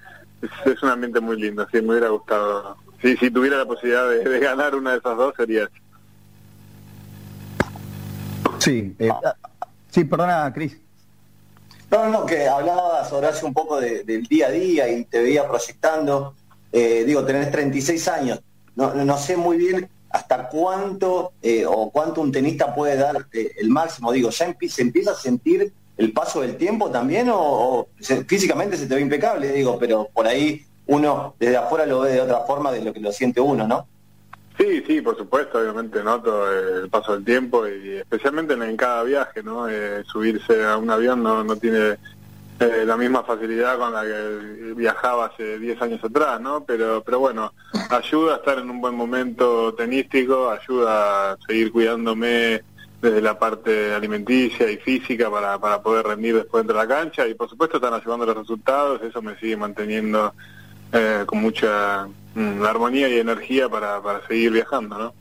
es, 0.64 0.82
un 0.82 0.90
ambiente 0.90 1.20
muy 1.20 1.40
lindo, 1.40 1.66
sí, 1.72 1.80
me 1.80 1.90
hubiera 1.90 2.08
gustado. 2.08 2.76
Sí, 3.00 3.16
si 3.16 3.30
tuviera 3.30 3.58
la 3.58 3.66
posibilidad 3.66 4.08
de, 4.08 4.38
ganar 4.40 4.74
una 4.74 4.92
de 4.92 4.98
esas 4.98 5.16
dos 5.16 5.34
sería 5.36 5.68
Sí, 8.58 8.94
eh, 8.98 9.10
sí, 9.90 10.04
perdona, 10.04 10.52
Cris. 10.52 10.80
No, 11.90 12.08
no, 12.08 12.26
que 12.26 12.48
hablabas, 12.48 13.12
Horacio, 13.12 13.46
un 13.46 13.54
poco 13.54 13.80
del 13.80 14.22
día 14.24 14.48
a 14.48 14.50
día 14.50 14.88
y 14.88 15.04
te 15.04 15.22
veía 15.22 15.46
proyectando. 15.46 16.34
Eh, 16.72 17.04
digo, 17.06 17.24
tenés 17.24 17.50
36 17.50 18.08
años. 18.08 18.40
No, 18.74 18.92
no 18.92 19.16
sé 19.16 19.36
muy 19.36 19.56
bien 19.56 19.88
hasta 20.10 20.48
cuánto 20.48 21.32
eh, 21.42 21.64
o 21.66 21.90
cuánto 21.90 22.20
un 22.20 22.32
tenista 22.32 22.74
puede 22.74 22.96
dar 22.96 23.26
eh, 23.32 23.52
el 23.58 23.70
máximo. 23.70 24.12
Digo, 24.12 24.30
¿ya 24.30 24.54
se 24.68 24.82
empieza 24.82 25.12
a 25.12 25.14
sentir 25.14 25.72
el 25.96 26.12
paso 26.12 26.40
del 26.40 26.56
tiempo 26.56 26.90
también 26.90 27.28
o, 27.32 27.88
físicamente 28.26 28.76
se 28.76 28.86
te 28.86 28.94
ve 28.94 29.00
impecable? 29.00 29.52
Digo, 29.52 29.78
pero 29.78 30.08
por 30.12 30.26
ahí 30.26 30.64
uno 30.86 31.34
desde 31.38 31.56
afuera 31.56 31.86
lo 31.86 32.00
ve 32.00 32.12
de 32.12 32.20
otra 32.20 32.40
forma 32.40 32.72
de 32.72 32.82
lo 32.82 32.92
que 32.92 33.00
lo 33.00 33.12
siente 33.12 33.40
uno, 33.40 33.66
¿no? 33.66 33.86
Sí, 34.58 34.82
sí, 34.86 35.00
por 35.02 35.16
supuesto, 35.16 35.58
obviamente 35.58 36.02
noto 36.02 36.50
el 36.50 36.88
paso 36.88 37.12
del 37.12 37.24
tiempo 37.24 37.66
y 37.68 37.96
especialmente 37.96 38.54
en, 38.54 38.76
cada 38.76 39.02
viaje, 39.02 39.42
¿no? 39.42 39.68
Eh, 39.68 40.02
subirse 40.04 40.64
a 40.64 40.78
un 40.78 40.88
avión 40.88 41.22
no, 41.22 41.44
no 41.44 41.56
tiene 41.56 41.96
eh, 42.58 42.84
la 42.86 42.96
misma 42.96 43.22
facilidad 43.22 43.76
con 43.78 43.92
la 43.92 44.02
que 44.02 44.72
viajaba 44.74 45.26
hace 45.26 45.58
10 45.58 45.82
años 45.82 46.02
atrás, 46.02 46.40
¿no? 46.40 46.64
Pero, 46.64 47.02
pero 47.04 47.18
bueno, 47.18 47.52
ayuda 47.90 48.34
a 48.34 48.36
estar 48.38 48.58
en 48.58 48.70
un 48.70 48.80
buen 48.80 48.94
momento 48.94 49.74
tenístico, 49.74 50.50
ayuda 50.50 51.32
a 51.32 51.36
seguir 51.46 51.70
cuidándome 51.70 52.62
desde 53.02 53.20
la 53.20 53.38
parte 53.38 53.92
alimenticia 53.92 54.70
y 54.70 54.78
física 54.78 55.30
para, 55.30 55.58
para 55.58 55.82
poder 55.82 56.06
rendir 56.06 56.34
después 56.34 56.66
de 56.66 56.72
la 56.72 56.88
cancha 56.88 57.28
y 57.28 57.34
por 57.34 57.50
supuesto 57.50 57.76
están 57.76 57.92
ayudando 57.92 58.24
los 58.24 58.38
resultados, 58.38 59.02
eso 59.02 59.20
me 59.20 59.38
sigue 59.38 59.58
manteniendo 59.58 60.32
eh, 60.92 61.24
con 61.26 61.42
mucha 61.42 62.08
armonía 62.66 63.08
y 63.08 63.18
energía 63.18 63.68
para, 63.68 64.02
para 64.02 64.26
seguir 64.26 64.52
viajando, 64.52 64.98
¿no? 64.98 65.14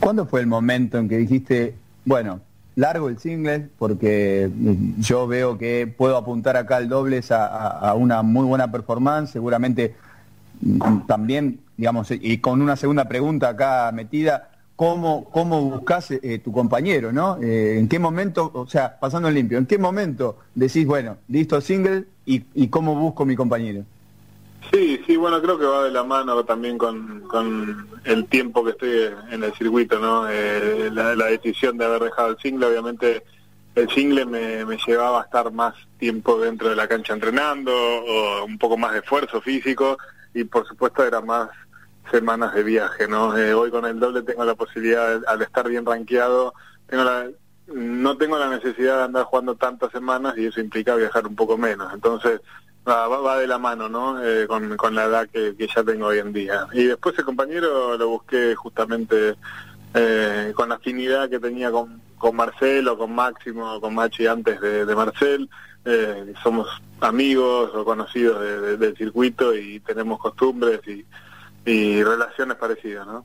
¿Cuándo 0.00 0.26
fue 0.26 0.40
el 0.40 0.46
momento 0.46 0.98
en 0.98 1.08
que 1.08 1.18
dijiste, 1.18 1.74
bueno, 2.04 2.40
largo 2.76 3.08
el 3.08 3.18
single 3.18 3.68
porque 3.78 4.48
mm, 4.54 5.00
yo 5.00 5.26
veo 5.26 5.58
que 5.58 5.86
puedo 5.86 6.16
apuntar 6.16 6.56
acá 6.56 6.78
el 6.78 6.88
dobles 6.88 7.30
a, 7.32 7.92
una 7.96 8.22
muy 8.22 8.46
buena 8.46 8.70
performance, 8.70 9.30
seguramente 9.30 9.96
mm, 10.60 11.00
también, 11.06 11.60
digamos, 11.76 12.10
y 12.12 12.38
con 12.38 12.62
una 12.62 12.76
segunda 12.76 13.06
pregunta 13.06 13.48
acá 13.48 13.90
metida, 13.92 14.50
¿cómo, 14.76 15.24
cómo 15.30 15.60
buscas 15.62 16.12
eh, 16.12 16.40
tu 16.42 16.52
compañero, 16.52 17.12
no? 17.12 17.38
Eh, 17.42 17.78
¿En 17.78 17.88
qué 17.88 17.98
momento, 17.98 18.50
o 18.54 18.66
sea, 18.68 18.98
pasando 18.98 19.28
limpio, 19.30 19.58
en 19.58 19.66
qué 19.66 19.78
momento 19.78 20.38
decís, 20.54 20.86
bueno, 20.86 21.16
listo 21.28 21.60
single 21.60 22.04
y 22.24 22.68
cómo 22.68 22.94
busco 22.94 23.24
mi 23.24 23.34
compañero? 23.34 23.84
Sí, 24.72 25.02
sí, 25.06 25.16
bueno, 25.16 25.40
creo 25.40 25.58
que 25.58 25.64
va 25.64 25.84
de 25.84 25.90
la 25.90 26.04
mano 26.04 26.44
también 26.44 26.76
con, 26.76 27.20
con 27.22 27.88
el 28.04 28.26
tiempo 28.26 28.62
que 28.64 28.72
estoy 28.72 29.10
en 29.30 29.42
el 29.42 29.52
circuito, 29.54 29.98
¿no? 29.98 30.28
Eh, 30.28 30.90
la, 30.92 31.14
decisión 31.14 31.78
de 31.78 31.86
haber 31.86 32.02
dejado 32.02 32.30
el 32.30 32.38
single, 32.38 32.66
obviamente, 32.66 33.24
el 33.74 33.88
single 33.90 34.26
me, 34.26 34.64
me 34.66 34.76
llevaba 34.86 35.20
a 35.20 35.24
estar 35.24 35.50
más 35.52 35.74
tiempo 35.98 36.38
dentro 36.38 36.68
de 36.68 36.76
la 36.76 36.86
cancha 36.86 37.14
entrenando 37.14 37.72
o 37.74 38.44
un 38.44 38.58
poco 38.58 38.76
más 38.76 38.92
de 38.92 38.98
esfuerzo 38.98 39.40
físico 39.40 39.96
y 40.34 40.44
por 40.44 40.66
supuesto 40.66 41.04
era 41.04 41.20
más 41.20 41.48
semanas 42.10 42.54
de 42.54 42.62
viaje, 42.62 43.08
¿no? 43.08 43.36
Eh, 43.36 43.54
hoy 43.54 43.70
con 43.70 43.84
el 43.86 43.98
doble 43.98 44.22
tengo 44.22 44.44
la 44.44 44.54
posibilidad, 44.54 45.22
al 45.26 45.42
estar 45.42 45.68
bien 45.68 45.86
rankeado, 45.86 46.54
tengo 46.86 47.04
la, 47.04 47.26
no 47.68 48.16
tengo 48.16 48.38
la 48.38 48.48
necesidad 48.48 48.98
de 48.98 49.04
andar 49.04 49.24
jugando 49.24 49.54
tantas 49.56 49.92
semanas 49.92 50.36
y 50.36 50.46
eso 50.46 50.60
implica 50.60 50.94
viajar 50.94 51.26
un 51.26 51.36
poco 51.36 51.56
menos. 51.56 51.92
Entonces, 51.92 52.40
va, 52.94 53.18
va 53.20 53.38
de 53.38 53.46
la 53.46 53.58
mano, 53.58 53.88
¿no? 53.88 54.22
Eh, 54.22 54.46
con, 54.46 54.94
la 54.94 55.04
edad 55.04 55.28
que, 55.28 55.54
ya 55.74 55.82
tengo 55.84 56.06
hoy 56.06 56.18
en 56.18 56.32
día. 56.32 56.66
Y 56.72 56.84
después 56.84 57.18
el 57.18 57.24
compañero 57.24 57.96
lo 57.96 58.08
busqué 58.08 58.54
justamente 58.54 59.34
eh, 59.94 60.52
con 60.54 60.68
la 60.68 60.76
afinidad 60.76 61.28
que 61.28 61.38
tenía 61.38 61.70
con, 61.70 62.00
con 62.18 62.36
Marcel 62.36 62.88
o 62.88 62.98
con 62.98 63.14
Máximo 63.14 63.80
con 63.80 63.94
Machi 63.94 64.26
antes 64.26 64.60
de, 64.60 64.84
de 64.86 64.94
Marcel. 64.94 65.48
Eh, 65.84 66.34
somos 66.42 66.66
amigos 67.00 67.70
o 67.74 67.84
conocidos 67.84 68.40
de- 68.42 68.60
de- 68.60 68.76
del 68.76 68.96
circuito 68.96 69.54
y 69.54 69.80
tenemos 69.80 70.18
costumbres 70.18 70.80
y, 70.86 71.04
relaciones 72.02 72.56
parecidas, 72.56 73.06
¿no? 73.06 73.24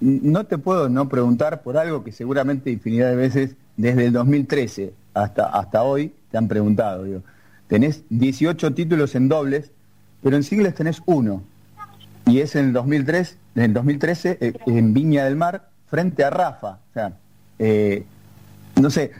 No 0.00 0.44
te 0.44 0.58
puedo 0.58 0.88
no 0.88 1.08
preguntar 1.08 1.62
por 1.62 1.76
algo 1.76 2.02
que 2.04 2.12
seguramente 2.12 2.70
infinidad 2.70 3.10
de 3.10 3.16
veces 3.16 3.56
desde 3.76 4.06
el 4.06 4.12
2013 4.12 4.92
hasta, 5.14 5.46
hasta 5.46 5.82
hoy 5.82 6.12
te 6.30 6.38
han 6.38 6.46
preguntado. 6.48 7.04
Tenés 7.68 8.04
18 8.10 8.74
títulos 8.74 9.14
en 9.14 9.28
dobles, 9.28 9.70
pero 10.22 10.36
en 10.36 10.42
singles 10.42 10.74
tenés 10.74 11.02
uno. 11.06 11.42
Y 12.26 12.40
es 12.40 12.56
en 12.56 12.66
el 12.66 12.72
2003, 12.72 13.38
en 13.56 13.62
el 13.62 13.72
2013 13.72 14.38
eh, 14.40 14.52
en 14.66 14.94
Viña 14.94 15.24
del 15.24 15.36
Mar 15.36 15.68
frente 15.86 16.24
a 16.24 16.30
Rafa. 16.30 16.78
O 16.90 16.92
sea, 16.92 17.16
eh, 17.58 18.04
no 18.80 18.90
sé, 18.90 19.12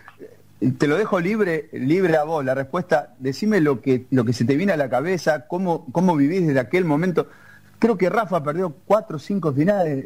te 0.79 0.87
lo 0.87 0.97
dejo 0.97 1.21
libre, 1.21 1.69
libre 1.73 2.17
a 2.17 2.25
vos 2.25 2.45
la 2.45 2.55
respuesta. 2.55 3.15
Decime 3.19 3.61
lo 3.61 3.81
que, 3.81 4.07
lo 4.11 4.25
que 4.25 4.33
se 4.33 4.45
te 4.45 4.57
viene 4.57 4.73
a 4.73 4.77
la 4.77 4.89
cabeza, 4.89 5.47
cómo, 5.47 5.87
cómo 5.93 6.17
vivís 6.17 6.47
desde 6.47 6.61
aquel 6.61 6.85
momento. 6.85 7.29
Creo 7.79 7.99
que 7.99 8.09
Rafa 8.09 8.43
perdió 8.43 8.75
cuatro 8.87 9.17
o 9.17 9.21
cinco 9.21 9.53
finales, 9.53 10.05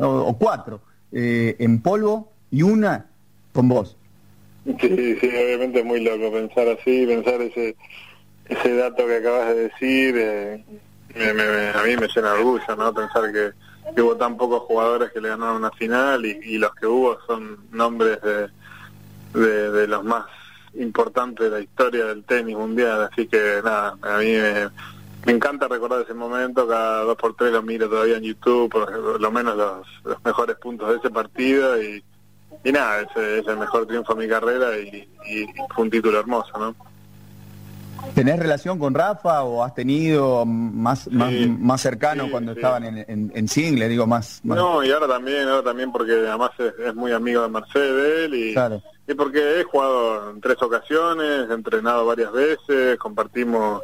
o, 0.00 0.36
cuatro, 0.38 0.80
eh, 1.12 1.56
en 1.58 1.80
polvo 1.80 2.30
y 2.50 2.62
una 2.62 3.06
con 3.52 3.68
vos. 3.68 3.96
Sí, 4.80 5.16
sí, 5.20 5.28
obviamente 5.28 5.78
es 5.80 5.84
muy 5.84 6.00
loco 6.00 6.32
pensar 6.32 6.68
así, 6.68 7.06
pensar 7.06 7.40
ese 7.40 7.76
ese 8.48 8.76
dato 8.76 9.06
que 9.06 9.16
acabas 9.16 9.48
de 9.48 9.54
decir, 9.68 10.14
eh, 10.16 10.64
me- 11.14 11.32
me- 11.34 11.68
a 11.70 11.82
mí 11.84 11.96
me 11.96 12.08
llena 12.08 12.32
orgullo, 12.34 12.76
¿no? 12.76 12.94
Pensar 12.94 13.32
que, 13.32 13.52
hubo 14.00 14.16
tan 14.16 14.36
pocos 14.36 14.62
jugadores 14.62 15.10
que 15.12 15.20
le 15.20 15.28
ganaron 15.30 15.56
una 15.56 15.70
final 15.72 16.24
y, 16.26 16.58
los 16.58 16.74
que 16.74 16.86
hubo 16.86 17.18
son 17.26 17.58
nombres 17.70 18.18
de, 18.22 19.40
de, 19.70 19.86
los 19.88 20.04
más 20.04 20.26
importantes 20.74 21.44
de 21.50 21.50
la 21.50 21.60
historia 21.60 22.06
del 22.06 22.24
tenis 22.24 22.56
mundial, 22.56 23.08
así 23.10 23.26
que 23.26 23.60
nada, 23.64 23.96
a 24.02 24.18
mí 24.18 24.32
me, 24.32 24.68
me 25.24 25.32
encanta 25.32 25.68
recordar 25.68 26.02
ese 26.02 26.14
momento, 26.14 26.66
cada 26.68 27.02
dos 27.02 27.16
por 27.16 27.34
tres 27.34 27.52
lo 27.52 27.62
miro 27.62 27.88
todavía 27.88 28.16
en 28.16 28.24
YouTube, 28.24 28.70
por 28.70 29.20
lo 29.20 29.30
menos 29.30 29.56
los, 29.56 29.86
los 30.04 30.24
mejores 30.24 30.56
puntos 30.56 30.90
de 30.90 30.96
ese 30.96 31.10
partido 31.10 31.82
y, 31.82 32.02
y 32.64 32.72
nada, 32.72 33.00
ese 33.02 33.38
es 33.40 33.46
el 33.46 33.56
mejor 33.58 33.86
triunfo 33.86 34.14
de 34.14 34.24
mi 34.24 34.28
carrera 34.30 34.76
y, 34.78 35.08
y 35.28 35.46
fue 35.74 35.84
un 35.84 35.90
título 35.90 36.18
hermoso, 36.20 36.58
¿no? 36.58 36.74
¿Tenés 38.14 38.38
relación 38.38 38.78
con 38.78 38.94
Rafa 38.94 39.42
o 39.42 39.64
has 39.64 39.74
tenido 39.74 40.44
más, 40.46 41.10
más, 41.10 41.30
Sí, 41.30 41.46
más 41.58 41.80
cercano 41.80 42.24
sí, 42.26 42.30
cuando 42.30 42.52
sí. 42.52 42.58
estaban 42.58 42.84
en, 42.84 42.98
en, 43.08 43.32
en 43.34 43.48
single, 43.48 43.88
digo, 43.88 44.06
más... 44.06 44.40
más- 44.44 44.56
No, 44.58 44.84
y 44.84 44.90
ahora 44.90 45.08
también, 45.08 45.48
ahora 45.48 45.62
también 45.62 45.90
porque 45.90 46.12
además 46.12 46.50
es, 46.58 46.72
es 46.86 46.94
muy 46.94 47.12
amigo 47.12 47.42
de 47.42 47.48
Mercedes 47.48 48.30
y, 48.32 48.52
Claro. 48.52 48.82
y 49.08 49.14
porque 49.14 49.60
he 49.60 49.64
jugado 49.64 50.30
en 50.30 50.40
tres 50.40 50.60
ocasiones, 50.62 51.48
he 51.50 51.52
entrenado 51.54 52.06
varias 52.06 52.30
veces, 52.32 52.98
compartimos 52.98 53.82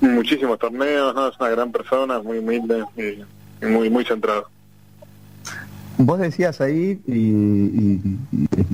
muchísimos 0.00 0.58
torneos, 0.58 1.14
¿no? 1.14 1.28
Es 1.28 1.38
una 1.40 1.48
gran 1.50 1.72
persona, 1.72 2.18
muy 2.20 2.38
humilde 2.38 2.84
y 2.96 3.64
muy 3.64 3.88
muy 3.90 4.04
centrado. 4.04 4.48
Vos 5.98 6.18
decías 6.20 6.60
ahí, 6.60 7.00
y, 7.06 8.00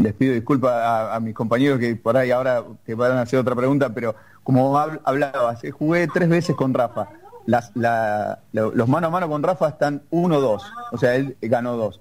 les 0.03 0.12
pido 0.12 0.35
disculpas 0.35 0.72
a, 1.12 1.18
mis 1.20 1.35
compañeros 1.35 1.79
que 1.79 1.97
por 1.97 2.16
ahí 2.16 2.31
ahora 2.31 2.62
te 2.85 2.95
van 2.95 3.12
a 3.12 3.22
hacer 3.22 3.39
otra 3.39 3.55
pregunta, 3.55 3.91
pero 3.95 4.14
como 4.43 4.77
hab- 4.79 5.01
hablabas, 5.05 5.61
jugué 5.72 6.07
tres 6.07 6.29
veces 6.29 6.55
con 6.55 6.75
Rafa. 6.75 7.09
Las, 7.47 7.72
la- 7.75 8.41
lo- 8.53 8.75
los 8.75 8.89
mano 8.89 9.07
a 9.07 9.11
mano 9.11 9.29
con 9.29 9.43
Rafa 9.43 9.68
están 9.70 10.03
1-2, 10.11 10.62
o 10.93 10.99
sea, 10.99 11.14
él 11.16 11.37
ganó 11.41 11.77
2. 11.77 11.99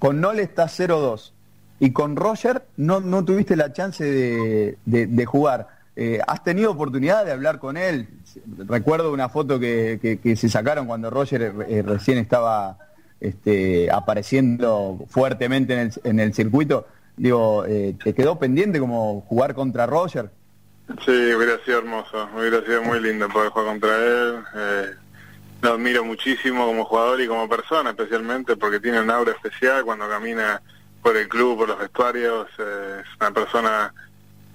Con 0.00 0.20
Nole 0.20 0.42
está 0.42 0.64
0-2. 0.66 1.30
Y 1.80 1.92
con 1.92 2.16
Roger 2.16 2.64
no, 2.76 3.00
no 3.00 3.24
tuviste 3.24 3.56
la 3.56 3.72
chance 3.72 4.76
de 4.84 5.26
jugar. 5.26 5.68
Eh, 5.96 6.20
¿Has 6.26 6.42
tenido 6.42 6.72
oportunidad 6.72 7.24
de 7.24 7.30
hablar 7.32 7.58
con 7.60 7.76
él? 7.76 8.08
Recuerdo 8.66 9.12
una 9.12 9.28
foto 9.28 9.60
que, 9.60 9.98
que- 10.02 10.18
que 10.18 10.34
se 10.36 10.48
sacaron 10.48 10.86
cuando 10.86 11.10
Roger 11.10 11.54
eh, 11.68 11.82
recién 11.82 12.18
estaba 12.18 12.78
este, 13.24 13.90
apareciendo 13.90 14.98
fuertemente 15.08 15.72
en 15.72 15.78
el, 15.80 15.92
en 16.04 16.20
el 16.20 16.34
circuito. 16.34 16.86
Digo, 17.16 17.64
eh, 17.66 17.94
¿te 18.02 18.14
quedó 18.14 18.38
pendiente 18.38 18.78
como 18.78 19.22
jugar 19.22 19.54
contra 19.54 19.86
Roger? 19.86 20.30
Sí, 21.04 21.32
hubiera 21.34 21.58
sido 21.64 21.78
hermoso, 21.78 22.28
hubiera 22.36 22.60
sido 22.62 22.82
muy 22.82 23.00
lindo 23.00 23.28
poder 23.28 23.50
jugar 23.50 23.68
contra 23.68 23.96
él. 23.96 24.34
Eh, 24.54 24.90
lo 25.62 25.72
admiro 25.72 26.04
muchísimo 26.04 26.66
como 26.66 26.84
jugador 26.84 27.20
y 27.22 27.26
como 27.26 27.48
persona, 27.48 27.90
especialmente 27.90 28.56
porque 28.56 28.80
tiene 28.80 29.00
un 29.00 29.10
aura 29.10 29.32
especial 29.32 29.84
cuando 29.84 30.08
camina 30.08 30.60
por 31.02 31.16
el 31.16 31.26
club, 31.28 31.58
por 31.58 31.68
los 31.68 31.78
vestuarios. 31.78 32.48
eh, 32.58 33.00
es 33.00 33.06
una 33.20 33.30
persona 33.30 33.94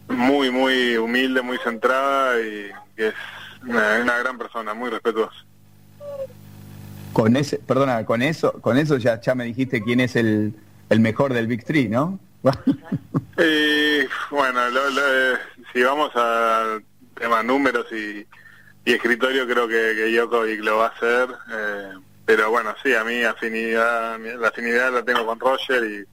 muy, 0.07 0.51
muy 0.51 0.97
humilde, 0.97 1.41
muy 1.41 1.57
centrada 1.63 2.39
y 2.39 2.69
es 2.97 3.13
una 3.63 4.19
gran 4.19 4.37
persona, 4.37 4.73
muy 4.73 4.89
respetuosa. 4.89 5.45
Con 7.13 7.35
ese, 7.35 7.57
perdona, 7.59 8.05
con 8.05 8.21
eso, 8.21 8.53
con 8.61 8.77
eso 8.77 8.97
ya, 8.97 9.19
ya 9.19 9.35
me 9.35 9.43
dijiste 9.45 9.83
quién 9.83 9.99
es 9.99 10.15
el, 10.15 10.53
el 10.89 10.99
mejor 10.99 11.33
del 11.33 11.47
Big 11.47 11.63
Three, 11.65 11.89
¿no? 11.89 12.19
Y 13.37 14.05
bueno, 14.35 14.69
lo- 14.69 14.89
lo- 14.89 15.33
eh, 15.33 15.37
si 15.73 15.81
vamos 15.83 16.15
al 16.15 16.83
tema 17.19 17.43
números 17.43 17.87
y, 17.91 18.25
y 18.85 18.93
escritorio, 18.93 19.45
creo 19.47 19.67
que, 19.67 19.93
que 19.95 20.15
Djokovic 20.15 20.61
lo 20.61 20.77
va 20.77 20.85
a 20.87 20.89
hacer. 20.89 21.29
eh, 21.51 21.89
pero 22.25 22.51
bueno, 22.51 22.75
sí, 22.83 22.93
a 22.93 23.03
mí 23.03 23.23
afinidad, 23.23 24.19
la 24.19 24.49
afinidad 24.49 24.93
la 24.93 25.03
tengo 25.03 25.25
con 25.25 25.39
Roger 25.39 25.83
y 25.83 26.03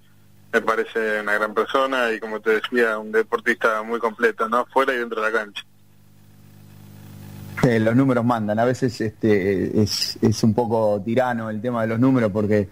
me 0.53 0.63
parece 0.63 1.21
una 1.21 1.35
gran 1.35 1.53
persona 1.53 2.11
y 2.11 2.19
como 2.19 2.41
te 2.41 2.53
decía, 2.61 2.97
un 2.99 3.13
deportista 3.13 3.83
muy 3.83 4.01
completo, 4.01 4.49
¿no? 4.49 4.65
Fuera 4.73 4.95
y 4.95 4.99
dentro 4.99 5.21
de 5.23 5.31
la 5.31 5.39
cancha. 5.39 5.63
Eh, 7.63 7.81
los 7.81 7.97
números 7.97 8.25
mandan. 8.25 8.59
A 8.59 8.65
veces 8.65 9.01
este, 9.01 9.81
es, 9.83 10.19
es 10.21 10.43
un 10.45 10.55
poco 10.55 11.01
tirano 11.05 11.49
el 11.51 11.61
tema 11.61 11.83
de 11.83 11.89
los 11.89 11.99
números 11.99 12.31
porque 12.33 12.69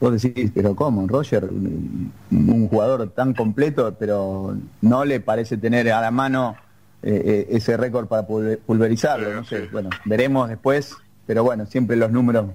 vos 0.00 0.20
decís, 0.22 0.50
pero 0.54 0.76
¿cómo? 0.76 1.06
Roger, 1.06 1.44
un 1.44 2.12
un 2.30 2.68
jugador 2.68 3.08
tan 3.10 3.34
completo, 3.34 3.94
pero 3.98 4.56
no 4.82 5.04
le 5.04 5.20
parece 5.20 5.56
tener 5.56 5.90
a 5.90 6.00
la 6.00 6.10
mano 6.10 6.56
eh, 7.02 7.46
eh, 7.50 7.56
ese 7.56 7.76
récord 7.76 8.06
para 8.06 8.26
pulver- 8.26 8.58
pulverizarlo. 8.58 9.34
No 9.34 9.44
sé, 9.44 9.68
bueno, 9.72 9.90
veremos 10.04 10.48
después, 10.48 10.94
pero 11.26 11.42
bueno, 11.42 11.66
siempre 11.66 11.96
los 11.96 12.10
números, 12.12 12.46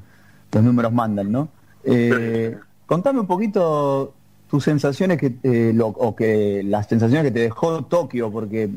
los 0.51 0.63
números 0.63 0.93
mandan, 0.93 1.31
¿no? 1.31 1.49
Eh, 1.83 2.55
contame 2.85 3.19
un 3.19 3.27
poquito 3.27 4.13
tus 4.49 4.63
sensaciones 4.63 5.17
que 5.17 5.35
eh, 5.43 5.71
lo- 5.75 5.87
o 5.87 6.15
que 6.15 6.61
las 6.63 6.87
sensaciones 6.87 7.25
que 7.25 7.31
te 7.31 7.39
dejó 7.39 7.83
Tokio, 7.85 8.31
porque 8.31 8.69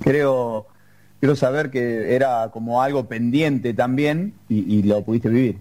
creo 0.00 0.66
quiero 1.20 1.36
saber 1.36 1.70
que 1.70 2.14
era 2.14 2.50
como 2.52 2.82
algo 2.82 3.06
pendiente 3.06 3.74
también 3.74 4.34
y, 4.48 4.82
lo 4.82 5.02
pudiste 5.02 5.28
vivir. 5.28 5.58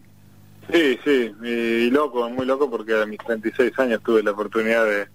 Sí, 0.71 0.97
sí, 1.03 1.31
y, 1.43 1.47
y 1.47 1.89
loco, 1.91 2.27
muy 2.29 2.45
loco 2.45 2.69
porque 2.69 2.99
a 2.99 3.05
mis 3.05 3.19
36 3.19 3.77
años 3.77 4.01
tuve 4.03 4.23
la 4.23 4.31
oportunidad 4.31 4.85
de, 4.85 5.07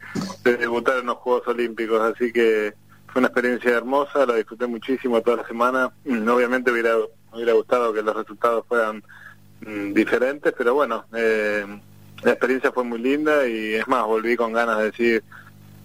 de 0.45 0.57
debutar 0.57 0.99
en 0.99 1.07
los 1.07 1.16
Juegos 1.16 1.49
Olímpicos, 1.49 2.01
así 2.01 2.32
que 2.32 2.72
fue 3.09 3.20
una 3.20 3.28
experiencia 3.28 3.72
hermosa, 3.72 4.26
la 4.26 4.36
disfruté 4.36 4.66
muchísimo 4.66 5.20
toda 5.20 5.38
la 5.38 5.49
semana. 5.49 5.93
Mm, 6.05 6.28
Obviamente 6.28 6.70
hubiera, 6.70 6.95
gustado 7.53 7.93
que 7.93 8.03
los 8.03 8.14
resultados 8.14 8.64
fueran 8.68 9.03
mm, 9.66 9.93
diferentes, 9.93 10.55
pero 10.57 10.74
bueno, 10.74 11.05
eh, 11.14 11.66
la 12.22 12.30
experiencia 12.30 12.70
fue 12.70 12.84
muy 12.84 13.01
linda 13.01 13.49
y 13.49 13.74
es 13.74 13.88
más, 13.88 14.05
volví 14.05 14.36
con 14.36 14.53
ganas 14.53 14.78
de 14.78 14.84
decir, 14.84 15.24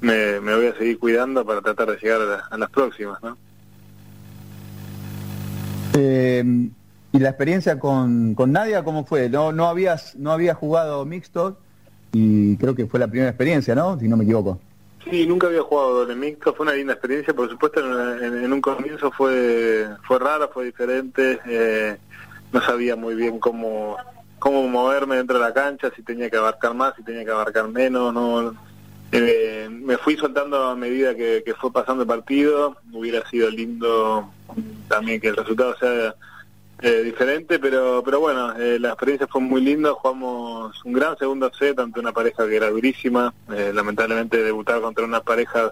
me, 0.01 0.39
me 0.39 0.55
voy 0.55 0.67
a 0.67 0.77
seguir 0.77 0.99
cuidando 0.99 1.43
para 1.45 1.61
tratar 1.61 1.91
de 1.91 1.97
llegar 1.97 2.45
a 2.49 2.57
las 2.57 2.69
próximas, 2.69 3.21
¿no? 3.23 3.37
Eh, 5.97 6.43
y 7.11 7.19
la 7.19 7.29
experiencia 7.29 7.79
con, 7.79 8.35
con 8.35 8.51
Nadia, 8.51 8.83
¿cómo 8.83 9.05
fue? 9.05 9.29
No, 9.29 9.51
no 9.51 9.67
habías, 9.67 10.15
no 10.17 10.31
habías 10.31 10.57
jugado 10.57 11.05
mixto 11.05 11.57
y 12.11 12.57
creo 12.57 12.75
que 12.75 12.87
fue 12.87 12.99
la 12.99 13.07
primera 13.07 13.29
experiencia, 13.29 13.73
¿no? 13.75 13.97
Si 13.99 14.07
no 14.07 14.17
me 14.17 14.23
equivoco. 14.25 14.59
Sí, 15.09 15.25
nunca 15.27 15.47
había 15.47 15.61
jugado 15.61 15.99
doble 15.99 16.15
mixto, 16.15 16.53
fue 16.53 16.65
una 16.65 16.73
linda 16.75 16.93
experiencia, 16.93 17.33
por 17.33 17.49
supuesto 17.49 17.79
en, 17.79 18.23
en- 18.23 18.43
en 18.43 18.51
un 18.53 18.59
comienzo 18.61 19.11
fue 19.11 19.87
fue 20.07 20.17
raro, 20.19 20.49
fue 20.53 20.65
diferente, 20.65 21.39
eh, 21.45 21.95
no 22.51 22.61
sabía 22.61 22.95
muy 22.95 23.15
bien 23.15 23.39
cómo 23.39 23.95
cómo 24.39 24.67
moverme 24.67 25.15
dentro 25.17 25.37
de 25.39 25.45
la 25.45 25.53
cancha, 25.53 25.91
si 25.95 26.01
tenía 26.03 26.29
que 26.29 26.37
abarcar 26.37 26.73
más, 26.73 26.95
si 26.95 27.03
tenía 27.03 27.23
que 27.23 27.31
abarcar 27.31 27.67
menos, 27.69 28.13
no 28.13 28.53
eh, 29.11 29.69
me 29.69 29.97
fui 29.97 30.17
soltando 30.17 30.63
a 30.63 30.75
medida 30.75 31.15
que, 31.15 31.43
fue 31.59 31.71
pasando 31.71 32.03
el 32.03 32.07
partido. 32.07 32.77
Hubiera 32.91 33.27
sido 33.29 33.49
lindo 33.49 34.29
también 34.87 35.21
que 35.21 35.29
el 35.29 35.35
resultado 35.35 35.75
sea 35.77 36.15
eh, 36.81 37.03
diferente, 37.03 37.59
pero 37.59 38.01
pero 38.03 38.19
bueno, 38.19 38.53
eh, 38.57 38.77
la 38.79 38.89
experiencia 38.89 39.27
fue 39.27 39.41
muy 39.41 39.61
linda. 39.61 39.93
Jugamos 39.93 40.83
un 40.83 40.93
gran 40.93 41.17
segundo 41.17 41.51
set 41.53 41.79
ante 41.79 41.99
una 41.99 42.11
pareja 42.11 42.47
que 42.47 42.55
era 42.55 42.69
durísima. 42.69 43.33
lamentablemente 43.47 44.43
debutar 44.43 44.81
contra 44.81 45.05
una 45.05 45.21
pareja 45.21 45.71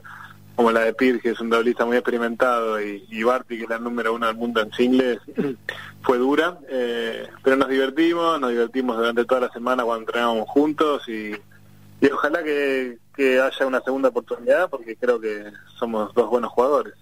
como 0.56 0.72
la 0.72 0.82
de 0.82 0.94
Pir, 0.94 1.20
que 1.20 1.32
es 1.32 1.40
un 1.40 1.50
doblista 1.50 1.84
muy 1.84 1.98
experimentado, 1.98 2.80
y, 2.80 3.04
y 3.10 3.24
Barty, 3.24 3.58
que 3.58 3.64
es 3.64 3.70
la 3.70 3.80
número 3.80 4.14
uno 4.14 4.28
del 4.28 4.36
mundo 4.36 4.62
en 4.62 4.72
singles, 4.72 5.20
fue 6.04 6.20
dura. 6.20 6.60
pero 7.44 7.56
nos 7.58 7.70
divertimos, 7.70 8.40
nos 8.40 8.52
divertimos 8.52 8.96
durante 8.98 9.26
toda 9.26 9.42
la 9.42 9.50
semana 9.50 9.84
cuando 9.84 10.02
entrenábamos 10.02 10.48
juntos 10.48 11.10
y 11.10 11.34
ojalá 12.12 12.44
que, 12.44 13.00
haya 13.18 13.68
una 13.68 13.82
segunda 13.82 14.10
oportunidad 14.10 14.70
porque 14.70 14.96
creo 14.96 15.20
que 15.20 15.46
somos 15.78 16.14
dos 16.14 16.30
buenos 16.30 16.52
jugadores. 16.52 16.94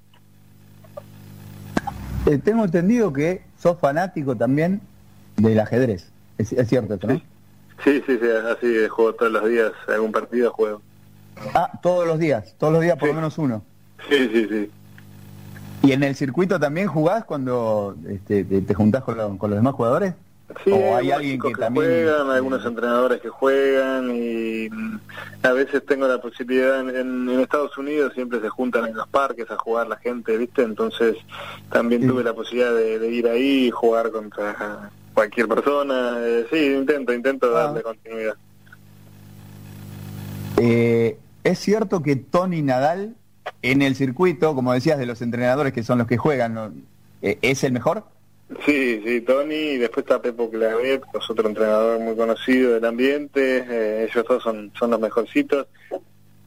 Eh, 2.26 2.38
tengo 2.38 2.66
entendido 2.66 3.12
que 3.12 3.44
sos 3.58 3.80
fanático 3.80 4.36
también 4.36 4.82
del 5.38 5.60
ajedrez. 5.60 6.12
Es, 6.38 6.50
cierto 6.68 6.96
esto, 6.96 7.08
¿no? 7.08 7.22
Sí. 7.84 8.02
sí, 8.06 8.18
sí, 8.22 8.28
así 8.52 8.88
juego 8.90 9.14
todos 9.14 9.32
los 9.32 9.50
días, 9.50 9.72
algún 9.88 10.12
partido 10.12 10.52
juego. 10.52 10.82
Ah, 11.54 11.72
todos 11.82 12.06
los 12.06 12.20
días, 12.20 12.56
todos 12.58 12.74
los 12.74 12.82
días 12.82 12.98
por 12.98 13.08
lo 13.08 13.16
menos 13.16 13.38
uno. 13.38 13.64
Sí, 14.10 14.30
sí, 14.32 14.48
sí. 14.50 14.72
¿Y 15.84 15.94
en 15.94 16.04
el 16.04 16.16
circuito 16.16 16.60
también 16.60 16.88
jugás 16.88 17.26
cuando 17.26 17.96
este, 18.08 18.44
te, 18.44 18.74
juntás 18.74 19.04
con, 19.04 19.38
con 19.38 19.50
los 19.50 19.58
demás 19.58 19.74
jugadores? 19.74 20.14
Sí, 20.64 20.72
hay 20.72 21.12
alguien 21.12 21.40
que, 21.40 21.54
también... 21.54 21.86
juegan, 21.86 22.30
algunos 22.30 22.66
entrenadores 22.66 23.22
que 23.22 23.30
juegan 23.30 24.16
y 24.16 24.70
mm, 24.70 25.00
a 25.44 25.52
veces 25.52 25.86
tengo 25.86 26.08
la 26.08 26.20
posibilidad 26.22 26.80
en, 26.80 27.30
Estados 27.40 27.78
Unidos 27.78 28.14
siempre 28.14 28.40
se 28.40 28.50
juntan 28.50 28.86
en 28.86 28.96
los 28.96 29.08
parques 29.08 29.50
a 29.50 29.58
jugar 29.58 29.88
la 29.88 29.98
gente, 29.98 30.38
¿viste? 30.38 30.62
Entonces 30.64 31.18
también 31.72 32.08
tuve 32.08 32.24
la 32.24 32.34
posibilidad 32.34 32.74
de, 32.74 33.10
ir 33.10 33.28
ahí 33.28 33.68
y 33.68 33.72
jugar 33.72 34.12
contra 34.12 34.92
cualquier 35.14 35.48
persona. 35.48 36.16
Eh, 36.20 36.48
sí, 36.52 36.74
intento, 36.74 37.14
intento 37.14 37.48
ah. 37.56 37.64
darle 37.64 37.82
continuidad. 37.82 38.36
Eh, 40.58 41.18
es 41.44 41.60
cierto 41.60 42.04
que 42.04 42.16
Tony 42.16 42.62
Nadal 42.62 43.16
en 43.62 43.82
el 43.82 43.96
circuito, 43.96 44.56
como 44.56 44.74
decías, 44.74 44.98
de 44.98 45.06
los 45.06 45.22
entrenadores 45.22 45.74
que 45.74 45.84
son 45.84 45.98
los 45.98 46.08
que 46.08 46.18
juegan, 46.18 46.84
eh, 47.22 47.38
¿es 47.42 47.64
el 47.64 47.72
mejor? 47.72 48.06
Sí, 48.66 49.02
sí, 49.06 49.22
Tony, 49.22 49.56
y 49.56 49.78
después 49.78 50.04
está 50.04 50.22
Pepo 50.22 50.50
Clavet, 50.50 51.04
otro 51.14 51.48
entrenador 51.48 52.00
muy 52.00 52.16
conocido 52.16 52.74
del 52.74 52.86
ambiente, 52.86 53.66
eh, 53.70 54.08
ellos 54.10 54.26
dos 54.28 54.44
son, 54.44 54.72
son 54.78 54.92
los 54.92 55.00
mejorcitos. 55.00 55.68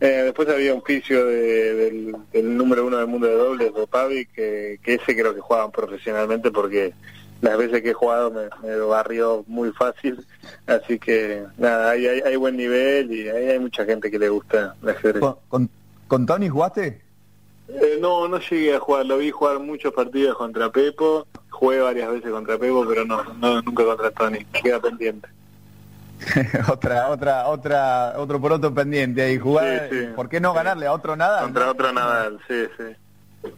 Eh, 0.01 0.23
después 0.25 0.49
había 0.49 0.75
un 0.75 0.81
oficio 0.81 1.27
del, 1.27 2.15
número 2.35 2.87
uno 2.87 2.99
del 2.99 3.07
mundo 3.07 3.27
de 3.27 3.35
dobles, 3.35 3.75
de 3.75 3.87
Pavi, 3.87 4.27
que, 4.27 4.79
que 4.83 4.95
ese 4.95 5.17
creo 5.17 5.35
que 5.35 5.41
jugaban 5.41 5.71
profesionalmente 5.71 6.51
porque 6.51 6.93
las 7.41 7.59
veces 7.59 7.83
que 7.83 7.91
he 7.91 7.95
jugado 7.95 8.31
me, 8.31 8.49
me 8.63 8.77
barrió 8.79 9.45
muy 9.47 9.71
fácil, 9.73 10.25
así 10.67 10.99
que 10.99 11.45
nada, 11.59 11.91
hay, 11.91 12.37
buen 12.37 12.57
nivel 12.57 13.13
y 13.13 13.29
hay, 13.29 13.51
hay 13.51 13.59
mucha 13.59 13.85
gente 13.85 14.11
que 14.11 14.19
le 14.19 14.29
gusta 14.29 14.75
el 14.83 14.89
ajedrez. 14.89 15.23
¿Con, 15.49 15.71
con, 16.09 16.27
Tony 16.27 16.49
jugaste? 16.49 17.03
Eh, 17.69 17.99
no, 18.01 18.29
no 18.29 18.39
llegué 18.39 18.75
a 18.75 18.79
jugar, 18.79 19.07
lo 19.07 19.19
vi 19.19 19.31
jugar 19.31 19.59
muchos 19.59 19.93
partidos 19.95 20.37
contra 20.37 20.71
Pepo, 20.71 21.27
jugué 21.51 21.81
varias 21.81 22.11
veces 22.11 22.31
contra 22.31 22.59
Pepo, 22.59 22.85
pero 22.87 23.05
no, 23.05 23.25
no 23.35 23.63
nunca 23.63 23.85
contra 23.85 24.11
Tony, 24.11 24.45
queda 24.47 24.81
pendiente. 24.81 25.29
otra, 26.71 27.09
otra, 27.09 27.49
otra, 27.49 28.15
otro 28.17 28.41
por 28.41 28.53
otro 28.53 28.73
pendiente 28.73 29.23
ahí, 29.23 29.39
jugar, 29.39 29.89
¿por 30.15 30.29
qué 30.29 30.41
no 30.41 30.53
ganarle 30.53 30.87
a 30.87 30.93
otro 30.93 31.17
nada? 31.17 31.43
Contra 31.43 31.71
otro 31.71 31.93
Nadal, 31.93 32.39
sí, 32.47 32.65
sí. 32.77 33.53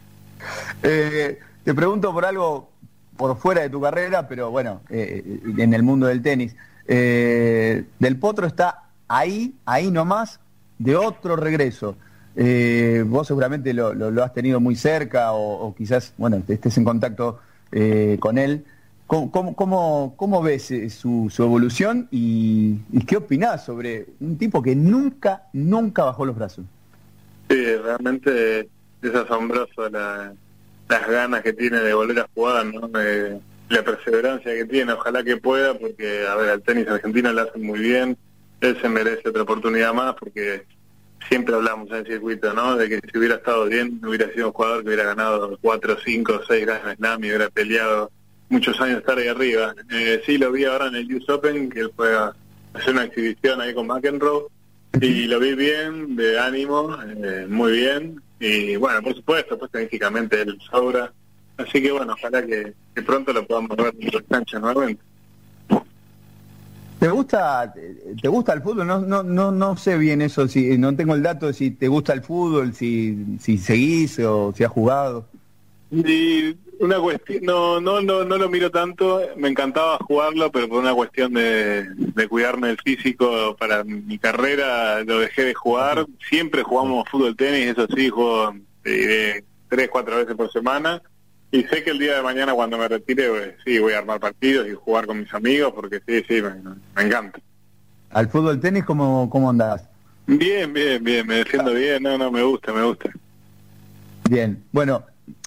Eh, 0.83 1.39
te 1.63 1.73
pregunto 1.73 2.13
por 2.13 2.25
algo 2.25 2.69
por 3.17 3.37
fuera 3.37 3.61
de 3.61 3.69
tu 3.69 3.81
carrera, 3.81 4.27
pero 4.27 4.51
bueno, 4.51 4.81
eh, 4.89 5.41
en 5.57 5.73
el 5.73 5.83
mundo 5.83 6.07
del 6.07 6.21
tenis. 6.21 6.55
del 6.85 8.19
Potro 8.19 8.47
está 8.47 8.83
ahí, 9.07 9.55
ahí 9.65 9.91
nomás, 9.91 10.39
de 10.77 10.95
otro 10.95 11.35
regreso. 11.35 11.97
Eh, 12.39 13.03
vos 13.07 13.25
seguramente 13.25 13.73
lo, 13.73 14.23
has 14.23 14.31
tenido 14.31 14.59
muy 14.59 14.75
cerca 14.75 15.33
o, 15.33 15.73
quizás, 15.75 16.13
bueno, 16.17 16.43
estés 16.47 16.77
en 16.77 16.83
contacto 16.83 17.39
eh, 17.71 18.17
con 18.19 18.37
él. 18.37 18.63
¿Cómo, 19.07 19.55
cómo, 20.15 20.41
ves 20.43 20.69
eh, 20.69 20.89
su, 20.89 21.31
evolución 21.39 22.07
y, 22.11 22.77
qué 23.07 23.17
opinás 23.17 23.65
sobre 23.65 24.05
un 24.19 24.37
tipo 24.37 24.61
que 24.61 24.75
nunca, 24.75 25.43
nunca 25.53 26.03
bajó 26.03 26.25
los 26.25 26.35
brazos? 26.35 26.65
Sí, 27.49 27.75
realmente 27.77 28.69
es 29.01 29.15
asombroso 29.15 29.89
las 29.89 31.07
ganas 31.09 31.41
que 31.41 31.53
tiene 31.53 31.79
de 31.79 31.93
volver 31.93 32.19
a 32.19 32.29
jugar, 32.35 32.65
¿no? 32.67 32.89
la 33.69 33.83
perseverancia 33.83 34.53
que 34.53 34.65
tiene, 34.65 34.93
ojalá 34.93 35.23
que 35.23 35.37
pueda, 35.37 35.77
porque, 35.77 36.25
a 36.27 36.35
ver, 36.35 36.49
al 36.49 36.61
tenis 36.61 36.87
argentino 36.87 37.33
le 37.33 37.41
hacen 37.41 37.65
muy 37.65 37.79
bien, 37.79 38.17
él 38.61 38.77
se 38.81 38.89
merece 38.89 39.27
otra 39.27 39.41
oportunidad 39.41 39.93
más, 39.93 40.15
porque 40.15 40.65
siempre 41.27 41.55
hablamos 41.55 41.89
en 41.89 41.97
el 41.97 42.07
circuito, 42.07 42.53
¿no? 42.53 42.75
De 42.75 42.89
que 42.89 42.99
si 43.11 43.17
hubiera 43.17 43.35
estado 43.35 43.65
bien, 43.65 44.01
hubiera 44.05 44.31
sido 44.31 44.47
un 44.47 44.53
jugador 44.53 44.81
que 44.81 44.87
hubiera 44.87 45.03
ganado 45.03 45.57
cuatro, 45.61 45.97
cinco, 46.03 46.41
seis 46.47 46.65
Grand 46.65 46.97
Slam 46.97 47.23
y 47.23 47.27
hubiera 47.27 47.49
peleado 47.49 48.11
muchos 48.49 48.79
años 48.81 48.99
estar 48.99 49.17
ahí 49.17 49.27
arriba. 49.27 49.75
Eh, 49.91 50.21
sí, 50.25 50.37
lo 50.37 50.51
vi 50.51 50.65
ahora 50.65 50.87
en 50.87 50.95
el 50.95 51.15
US 51.15 51.29
Open, 51.29 51.69
que 51.69 51.81
él 51.81 51.91
fue 51.95 52.15
a 52.15 52.33
hacer 52.73 52.93
una 52.93 53.05
exhibición 53.05 53.61
ahí 53.61 53.73
con 53.73 53.87
McEnroe, 53.87 54.47
y 55.01 55.27
lo 55.27 55.39
vi 55.39 55.53
bien, 55.55 56.15
de 56.15 56.39
ánimo, 56.39 56.97
eh, 57.03 57.45
muy 57.47 57.73
bien, 57.73 58.21
y 58.39 58.75
bueno, 58.75 59.01
por 59.01 59.15
supuesto, 59.15 59.57
pues 59.57 59.71
técnicamente 59.71 60.41
él 60.41 60.57
sobra, 60.69 61.11
así 61.57 61.81
que 61.81 61.91
bueno, 61.91 62.13
ojalá 62.13 62.45
que, 62.45 62.73
que 62.95 63.01
pronto 63.01 63.33
lo 63.33 63.45
podamos 63.45 63.75
ver 63.75 63.93
en 63.99 64.09
las 64.13 64.23
canchas 64.29 64.61
nuevamente. 64.61 65.01
¿Te 66.99 67.09
gusta, 67.09 67.73
te 68.21 68.27
gusta 68.27 68.53
el 68.53 68.61
fútbol? 68.61 68.87
No, 68.87 68.99
no, 68.99 69.21
no, 69.21 69.51
no 69.51 69.77
sé 69.77 69.97
bien 69.97 70.21
eso, 70.21 70.47
si 70.47 70.77
no 70.77 70.95
tengo 70.95 71.13
el 71.13 71.21
dato 71.21 71.47
de 71.47 71.53
si 71.53 71.71
te 71.71 71.87
gusta 71.87 72.13
el 72.13 72.23
fútbol, 72.23 72.73
si, 72.73 73.37
si 73.39 73.57
seguís 73.57 74.19
o 74.19 74.51
si 74.55 74.63
has 74.63 74.71
jugado. 74.71 75.25
Y 75.91 76.55
una 76.79 76.99
cuestión, 76.99 77.43
no, 77.43 77.79
no, 77.79 78.01
no, 78.01 78.23
no 78.23 78.37
lo 78.37 78.49
miro 78.49 78.71
tanto, 78.71 79.21
me 79.35 79.47
encantaba 79.47 79.97
jugarlo, 79.99 80.51
pero 80.51 80.67
por 80.67 80.79
una 80.79 80.93
cuestión 80.93 81.33
de, 81.33 81.87
de 81.95 82.27
cuidarme 82.27 82.69
del 82.69 82.77
físico 82.83 83.55
para 83.57 83.83
mi 83.83 84.17
carrera 84.17 85.03
lo 85.03 85.19
dejé 85.19 85.43
de 85.43 85.53
jugar. 85.53 86.05
Siempre 86.29 86.63
jugamos 86.63 87.07
fútbol 87.09 87.35
tenis, 87.35 87.67
eso 87.67 87.87
sí, 87.95 88.09
juego 88.09 88.55
tres, 88.81 89.89
cuatro 89.91 90.17
veces 90.17 90.35
por 90.35 90.51
semana 90.51 91.01
y 91.51 91.63
sé 91.63 91.83
que 91.83 91.91
el 91.91 91.99
día 91.99 92.15
de 92.15 92.21
mañana 92.21 92.53
cuando 92.53 92.77
me 92.77 92.87
retire, 92.87 93.29
pues, 93.29 93.53
sí, 93.65 93.79
voy 93.79 93.93
a 93.93 93.99
armar 93.99 94.19
partidos 94.19 94.67
y 94.67 94.73
jugar 94.73 95.05
con 95.05 95.19
mis 95.19 95.33
amigos 95.33 95.73
porque 95.73 96.01
sí, 96.05 96.23
sí, 96.27 96.41
me, 96.41 97.03
encanta. 97.03 97.39
¿Al 98.09 98.29
fútbol 98.29 98.59
tenis 98.59 98.83
cómo, 98.83 99.29
cómo 99.29 99.49
andás? 99.49 99.83
Bien, 100.25 100.71
bien, 100.73 101.03
bien, 101.03 101.25
me 101.25 101.35
defiendo 101.35 101.73
bien, 101.73 102.03
no, 102.03 102.17
no, 102.17 102.31
me 102.31 102.43
gusta, 102.43 102.73
me 102.73 102.83
gusta. 102.83 103.09
Bien, 104.29 104.61
bueno, 104.73 105.05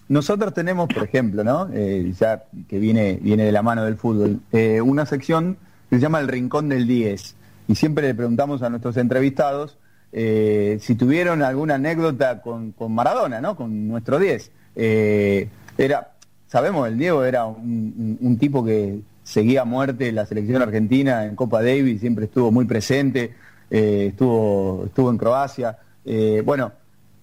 nosotros 0.09 0.55
tenemos, 0.55 0.89
por 0.89 1.05
ejemplo, 1.05 1.45
¿no? 1.45 1.69
Eh, 1.73 2.13
ya 2.19 2.45
que 2.69 2.79
viene, 2.79 3.19
viene 3.21 3.45
de 3.45 3.53
la 3.53 3.63
mano 3.63 3.85
del 3.85 3.97
fútbol, 3.97 4.41
eh, 4.53 4.81
una 4.81 5.05
sección 5.05 5.59
que 5.91 5.97
se 5.97 6.03
llama 6.03 6.21
El 6.21 6.29
Rincón 6.29 6.69
del 6.71 6.87
10. 6.87 7.37
Y 7.69 7.75
siempre 7.75 8.07
le 8.07 8.15
preguntamos 8.15 8.63
a 8.63 8.71
nuestros 8.71 8.97
entrevistados 8.97 9.77
eh, 10.13 10.79
si 10.81 10.95
tuvieron 10.95 11.43
alguna 11.43 11.77
anécdota 11.77 12.41
con, 12.41 12.73
con 12.73 12.93
Maradona, 12.95 13.41
¿no? 13.41 13.55
Con 13.55 13.87
nuestro 13.89 14.19
10. 14.19 14.51
Eh, 14.77 15.49
era, 15.81 16.13
sabemos, 16.47 16.87
el 16.89 16.99
Diego 16.99 17.25
era 17.25 17.47
un, 17.47 18.37
tipo 18.39 18.65
que 18.65 19.01
seguía 19.25 19.63
a 19.63 19.65
muerte 19.65 20.13
la 20.13 20.27
selección 20.27 20.63
argentina 20.63 21.25
en 21.25 21.37
Copa 21.37 21.63
Davis, 21.63 22.01
siempre 22.01 22.27
estuvo 22.27 22.51
muy 22.51 22.65
presente, 22.65 23.35
eh, 23.71 24.09
estuvo, 24.11 24.85
estuvo 24.87 25.11
en 25.11 25.19
Croacia. 25.19 25.79
Eh, 26.05 26.43
bueno, 26.45 26.73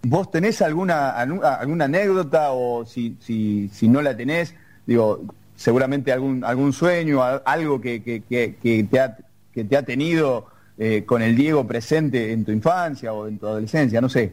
¿vos 0.04 0.32
tenés 0.32 0.62
alguna, 0.62 1.12
alguna 1.12 1.86
anécdota 1.86 2.52
o 2.52 2.86
si, 2.86 3.18
si, 3.20 3.70
si 3.74 3.88
no 3.88 4.02
la 4.02 4.16
tenés, 4.16 4.56
digo, 4.86 5.24
seguramente 5.56 6.12
algún, 6.12 6.44
algún 6.44 6.74
sueño, 6.74 7.22
algo 7.22 7.82
que, 7.82 8.02
que, 8.02 8.22
que, 8.22 8.88
te, 8.90 9.00
ha, 9.00 9.18
que 9.54 9.64
te 9.64 9.78
ha 9.78 9.84
tenido 9.84 10.48
eh, 10.78 11.04
con 11.06 11.22
el 11.22 11.36
Diego 11.36 11.68
presente 11.68 12.32
en 12.32 12.46
tu 12.46 12.52
infancia 12.52 13.14
o 13.14 13.28
en 13.28 13.38
tu 13.38 13.48
adolescencia, 13.48 14.00
no 14.00 14.10
sé. 14.10 14.32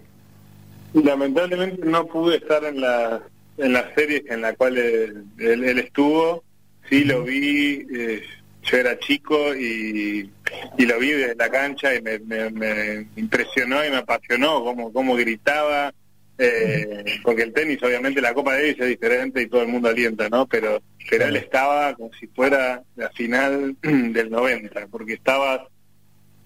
Lamentablemente 0.93 1.85
no 1.87 2.07
pude 2.07 2.37
estar 2.37 2.63
en 2.65 2.81
la 2.81 3.21
en 3.59 3.73
las 3.73 3.95
series 3.95 4.23
en 4.29 4.43
la 4.43 4.55
cual 4.55 4.77
él, 4.79 5.79
estuvo, 5.79 6.45
sí 6.89 7.05
lo 7.05 7.23
vi, 7.23 7.87
eh, 7.95 8.23
yo 8.63 8.77
era 8.77 8.99
chico 8.99 9.55
y, 9.55 10.31
y, 10.79 10.87
lo 10.87 10.99
vi 10.99 11.11
desde 11.11 11.37
la 11.37 11.51
cancha 11.51 11.95
y 11.95 12.03
me, 12.03 12.19
me, 12.19 13.07
impresionó 13.17 13.85
y 13.85 13.91
me 13.91 13.99
apasionó 13.99 14.65
cómo, 14.65 14.93
cómo 14.93 15.15
gritaba, 15.15 15.93
eh, 16.39 17.05
porque 17.23 17.43
el 17.43 17.53
tenis 17.53 17.83
obviamente 17.83 18.21
la 18.21 18.35
Copa 18.35 18.55
de 18.55 18.63
Davis 18.63 18.81
es 18.81 18.89
diferente 18.89 19.43
y 19.43 19.47
todo 19.47 19.63
el 19.63 19.69
mundo 19.69 19.89
alienta, 19.89 20.29
¿no? 20.29 20.47
Pero, 20.47 20.83
pero 21.09 21.27
él 21.27 21.37
estaba 21.37 21.95
como 21.95 22.11
si 22.15 22.27
fuera 22.29 22.83
la 22.97 23.11
final 23.11 23.77
del 23.83 24.31
90, 24.31 24.89
porque 24.89 25.15
estaba 25.15 25.69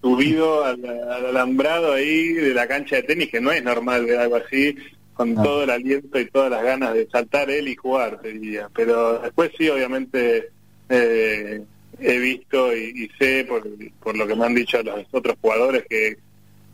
subido 0.03 0.65
al, 0.65 0.85
alambrado 0.85 1.93
ahí 1.93 2.33
de 2.33 2.55
la 2.55 2.67
cancha 2.67 2.97
de 2.97 3.03
tenis, 3.05 3.31
que 3.31 3.41
no 3.41 3.51
es 3.51 3.63
normal 3.63 4.05
ver 4.05 4.19
algo 4.19 4.37
así, 4.37 4.77
con 5.19 5.35
todo 5.35 5.65
el 5.65 5.71
aliento 5.71 6.21
y 6.21 6.27
todas 6.27 6.49
las 6.49 6.63
ganas 6.63 6.95
de 6.95 7.09
saltar 7.11 7.51
él 7.51 7.67
y 7.67 7.75
jugar, 7.75 8.21
te 8.21 8.35
diría. 8.35 8.71
Pero 8.73 9.19
después 9.19 9.51
sí, 9.59 9.69
obviamente, 9.69 10.51
eh, 10.89 11.65
he 11.99 12.19
visto 12.19 12.75
y, 12.77 13.11
sé 13.19 13.45
por, 13.49 13.67
por, 14.01 14.17
lo 14.17 14.29
que 14.29 14.37
me 14.37 14.47
han 14.47 14.55
dicho 14.55 14.81
los 14.81 15.07
otros 15.11 15.37
jugadores 15.41 15.85
que, 15.91 16.17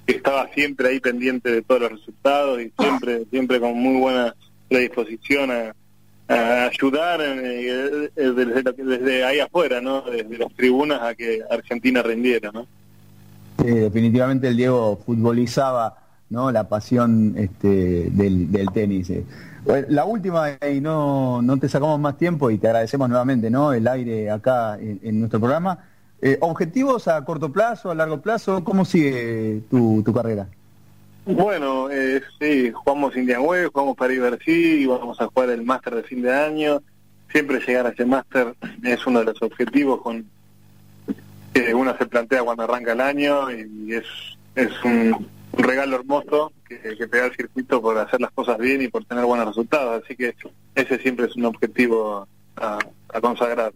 estaba 0.06 0.46
siempre 0.52 0.88
ahí 0.88 1.00
pendiente 1.00 1.50
de 1.50 1.62
todos 1.62 1.80
los 1.80 1.92
resultados 1.92 2.60
y 2.60 2.70
siempre 2.78 3.24
siempre 3.30 3.58
con 3.58 3.72
muy 3.72 3.98
buena 3.98 4.34
predisposición 4.68 5.50
a, 5.50 5.74
ayudar 6.66 7.22
eh, 7.22 8.10
desde, 8.14 8.62
desde 8.62 9.24
ahí 9.24 9.40
afuera, 9.40 9.80
¿no? 9.80 10.02
Desde 10.02 10.36
las 10.36 10.52
tribunas 10.52 11.00
a 11.00 11.14
que 11.14 11.40
Argentina 11.50 12.02
rindiera, 12.02 12.50
¿no? 12.52 12.66
Sí, 13.62 13.70
definitivamente 13.70 14.48
el 14.48 14.56
Diego 14.58 15.00
futbolizaba 15.06 16.03
¿no? 16.30 16.50
la 16.50 16.68
pasión 16.68 17.34
este, 17.36 18.10
del, 18.10 18.50
del 18.50 18.70
tenis. 18.72 19.10
Eh. 19.10 19.24
La 19.88 20.04
última, 20.04 20.50
y 20.70 20.80
no, 20.80 21.40
no 21.40 21.58
te 21.58 21.68
sacamos 21.68 21.98
más 21.98 22.18
tiempo 22.18 22.50
y 22.50 22.58
te 22.58 22.66
agradecemos 22.66 23.08
nuevamente 23.08 23.50
¿no? 23.50 23.72
el 23.72 23.88
aire 23.88 24.30
acá 24.30 24.78
en, 24.78 25.20
nuestro 25.20 25.40
programa. 25.40 25.78
Eh, 26.20 26.36
¿Objetivos 26.40 27.08
a 27.08 27.24
corto 27.24 27.50
plazo, 27.50 27.90
a 27.90 27.94
largo 27.94 28.20
plazo? 28.20 28.62
¿Cómo 28.62 28.84
sigue 28.84 29.62
tu, 29.70 30.02
tu 30.02 30.12
carrera? 30.12 30.48
Bueno, 31.26 31.88
eh, 31.90 32.20
sí, 32.38 32.70
jugamos 32.72 33.16
Indian 33.16 33.42
Web, 33.42 33.70
jugamos 33.72 33.96
París 33.96 34.20
Bercy, 34.20 34.84
vamos 34.84 35.18
a 35.20 35.26
jugar 35.26 35.50
el 35.50 35.62
máster 35.62 35.94
de 35.94 36.02
fin 36.02 36.20
de 36.20 36.34
año. 36.34 36.82
Siempre 37.32 37.60
llegar 37.60 37.86
a 37.86 37.90
ese 37.90 38.04
máster 38.04 38.54
es 38.82 39.06
uno 39.06 39.20
de 39.20 39.26
los 39.26 39.40
objetivos 39.40 40.02
con 40.02 40.26
que 41.54 41.72
uno 41.72 41.96
se 41.96 42.04
plantea 42.06 42.42
cuando 42.42 42.64
arranca 42.64 42.92
el 42.92 43.00
año 43.00 43.50
y 43.50 43.94
es, 43.94 44.04
es 44.54 44.84
un, 44.84 45.26
regalo 45.56 45.96
hermoso 45.96 46.52
que, 46.68 46.78
que 46.78 47.18
el 47.18 47.36
circuito 47.36 47.80
por 47.80 47.98
hacer 47.98 48.20
las 48.20 48.30
cosas 48.32 48.58
bien 48.58 48.82
y 48.82 48.88
por 48.88 49.04
tener 49.04 49.24
buenos 49.24 49.46
resultados. 49.48 50.02
Así 50.04 50.16
que 50.16 50.34
ese 50.74 50.98
siempre 50.98 51.26
es 51.26 51.36
un 51.36 51.46
objetivo 51.46 52.26
a, 52.56 52.78
consagrar. 53.20 53.72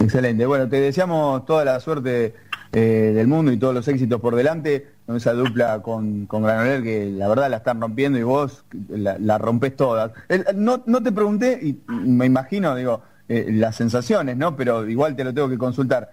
Excelente. 0.00 0.46
Bueno, 0.46 0.68
te 0.68 0.80
deseamos 0.80 1.44
toda 1.46 1.64
la 1.64 1.80
suerte 1.80 2.34
eh, 2.72 3.12
del 3.14 3.26
mundo 3.28 3.52
y 3.52 3.58
todos 3.58 3.74
los 3.74 3.86
éxitos 3.88 4.20
por 4.20 4.34
delante 4.34 4.96
esa 5.14 5.34
dupla 5.34 5.82
con, 5.82 6.26
con 6.26 6.42
Granoller 6.42 6.82
que 6.82 7.06
la 7.06 7.28
verdad 7.28 7.48
la 7.48 7.58
están 7.58 7.80
rompiendo 7.80 8.18
y 8.18 8.24
vos 8.24 8.64
la, 8.88 9.38
rompes 9.38 9.76
todas. 9.76 10.10
no, 10.54 10.82
no 10.86 11.02
te 11.02 11.12
pregunté, 11.12 11.60
y 11.62 11.80
me 11.88 12.26
imagino, 12.26 12.74
digo, 12.74 13.02
eh, 13.28 13.46
las 13.50 13.76
sensaciones, 13.76 14.36
¿no? 14.36 14.56
Pero 14.56 14.88
igual 14.88 15.14
te 15.14 15.22
lo 15.22 15.32
tengo 15.32 15.48
que 15.48 15.58
consultar. 15.58 16.10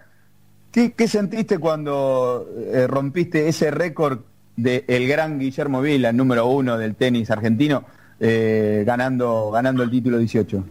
¿Qué, 0.74 1.06
sentiste 1.06 1.58
cuando 1.58 2.50
eh, 2.72 2.88
rompiste 2.88 3.46
ese 3.46 3.70
récord 3.70 4.18
del 4.56 4.82
el 4.88 5.06
gran 5.06 5.38
Guillermo 5.38 5.80
Vila, 5.80 6.08
el 6.08 6.16
número 6.16 6.46
uno 6.46 6.76
del 6.76 6.96
tenis 6.96 7.30
argentino, 7.30 7.84
eh, 8.18 8.82
ganando 8.84 9.52
ganando 9.52 9.84
el 9.84 9.90
título 9.92 10.18
18? 10.18 10.64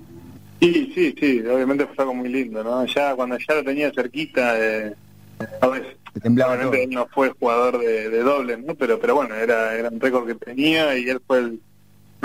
Sí, 0.59 0.91
sí, 0.93 1.15
sí, 1.17 1.39
obviamente 1.47 1.85
fue 1.85 2.03
algo 2.03 2.15
muy 2.15 2.27
lindo, 2.27 2.61
¿no? 2.65 2.85
Ya 2.85 3.15
cuando 3.15 3.37
ya 3.37 3.55
lo 3.55 3.63
tenía 3.63 3.93
cerquita, 3.93 4.59
eh, 4.59 4.93
a 5.61 5.67
veces, 5.67 5.95
obviamente 6.21 6.83
él 6.83 6.89
no 6.89 7.07
fue 7.07 7.29
jugador 7.39 7.79
de, 7.79 8.09
de 8.09 8.23
doble, 8.23 8.57
¿no? 8.57 8.75
Pero, 8.75 8.99
pero 8.99 9.15
bueno, 9.15 9.35
era, 9.35 9.73
era 9.73 9.87
un 9.87 10.01
récord 10.01 10.27
que 10.27 10.35
tenía 10.35 10.97
y 10.97 11.07
él 11.07 11.21
fue 11.25 11.39
el, 11.39 11.61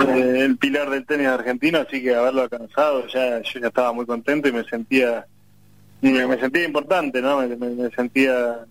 el 0.05 0.57
pilar 0.57 0.89
del 0.89 1.05
tenis 1.05 1.27
argentino, 1.27 1.79
así 1.79 2.03
que 2.03 2.13
haberlo 2.13 2.41
alcanzado, 2.41 3.07
ya 3.07 3.41
yo 3.41 3.61
ya 3.61 3.67
estaba 3.67 3.93
muy 3.93 4.05
contento 4.05 4.49
y 4.49 4.51
me 4.51 4.65
sentía 4.65 5.25
me, 6.01 6.39
sentía 6.39 6.63
importante, 6.65 7.21
¿no? 7.21 7.39
Me, 7.47 7.89
sentía 7.91 8.65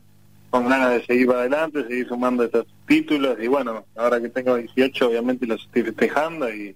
con 0.50 0.68
ganas 0.68 0.92
de 0.92 1.04
seguir 1.04 1.26
para 1.26 1.40
adelante, 1.40 1.86
seguir 1.86 2.08
sumando 2.08 2.44
estos 2.44 2.66
títulos 2.86 3.36
y 3.40 3.46
bueno, 3.48 3.84
ahora 3.96 4.20
que 4.20 4.30
tengo 4.30 4.56
18 4.56 5.08
obviamente 5.08 5.46
los 5.46 5.62
estoy 5.62 5.82
festejando 5.82 6.48
y, 6.48 6.74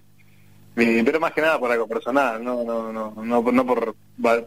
pero 0.75 1.19
más 1.19 1.31
que 1.31 1.41
nada 1.41 1.59
por 1.59 1.71
algo 1.71 1.87
personal, 1.87 2.43
no 2.43 2.63
no 2.63 2.91
no 2.91 3.11
no, 3.23 3.51
no 3.51 3.65
por 3.65 3.95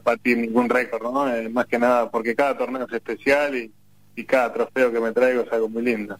batir 0.04 0.38
ningún 0.38 0.68
récord, 0.68 1.12
¿no? 1.12 1.28
Eh, 1.34 1.48
más 1.48 1.66
que 1.66 1.78
nada 1.78 2.10
porque 2.10 2.36
cada 2.36 2.56
torneo 2.56 2.86
es 2.86 2.92
especial 2.92 3.56
y, 3.56 3.72
y 4.14 4.24
cada 4.24 4.52
trofeo 4.52 4.92
que 4.92 5.00
me 5.00 5.12
traigo 5.12 5.42
es 5.42 5.52
algo 5.52 5.68
muy 5.68 5.82
lindo. 5.82 6.18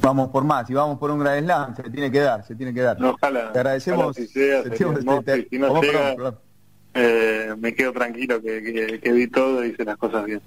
Vamos 0.00 0.30
por 0.30 0.44
más 0.44 0.68
y 0.70 0.74
vamos 0.74 0.98
por 0.98 1.10
un 1.10 1.18
gran 1.18 1.42
slam, 1.44 1.76
se 1.76 1.82
tiene 1.90 2.10
que 2.10 2.20
dar, 2.20 2.46
se 2.46 2.54
tiene 2.54 2.72
que 2.72 2.80
dar. 2.80 3.02
ojalá. 3.02 3.52
Te 3.52 3.58
agradecemos. 3.58 4.16
si 4.16 4.28
no 5.58 5.82
llega, 5.82 6.34
eh, 7.00 7.54
me 7.56 7.74
quedo 7.74 7.92
tranquilo 7.92 8.42
que, 8.42 8.98
que, 9.00 9.12
vi 9.12 9.28
todo 9.28 9.64
y 9.64 9.68
hice 9.68 9.84
las 9.84 9.96
cosas 9.96 10.24
bien. 10.24 10.40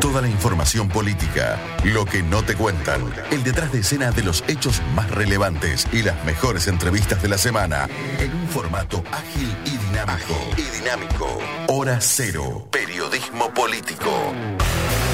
Toda 0.00 0.22
la 0.22 0.30
información 0.30 0.88
política, 0.88 1.60
lo 1.84 2.06
que 2.06 2.22
no 2.22 2.42
te 2.42 2.54
cuentan, 2.54 3.02
el 3.30 3.44
detrás 3.44 3.70
de 3.72 3.80
escena 3.80 4.12
de 4.12 4.22
los 4.22 4.44
hechos 4.48 4.80
más 4.94 5.10
relevantes 5.10 5.86
y 5.92 6.04
las 6.04 6.24
mejores 6.24 6.68
entrevistas 6.68 7.20
de 7.20 7.28
la 7.28 7.36
semana 7.36 7.86
en 8.18 8.34
un 8.34 8.48
formato 8.48 9.04
ágil 9.12 9.54
y 9.66 9.76
dinámico. 9.76 10.34
y 10.56 10.62
dinámico. 10.78 11.38
Hora 11.68 12.00
cero. 12.00 12.66
Periodismo 12.70 13.52
político. 13.52 14.32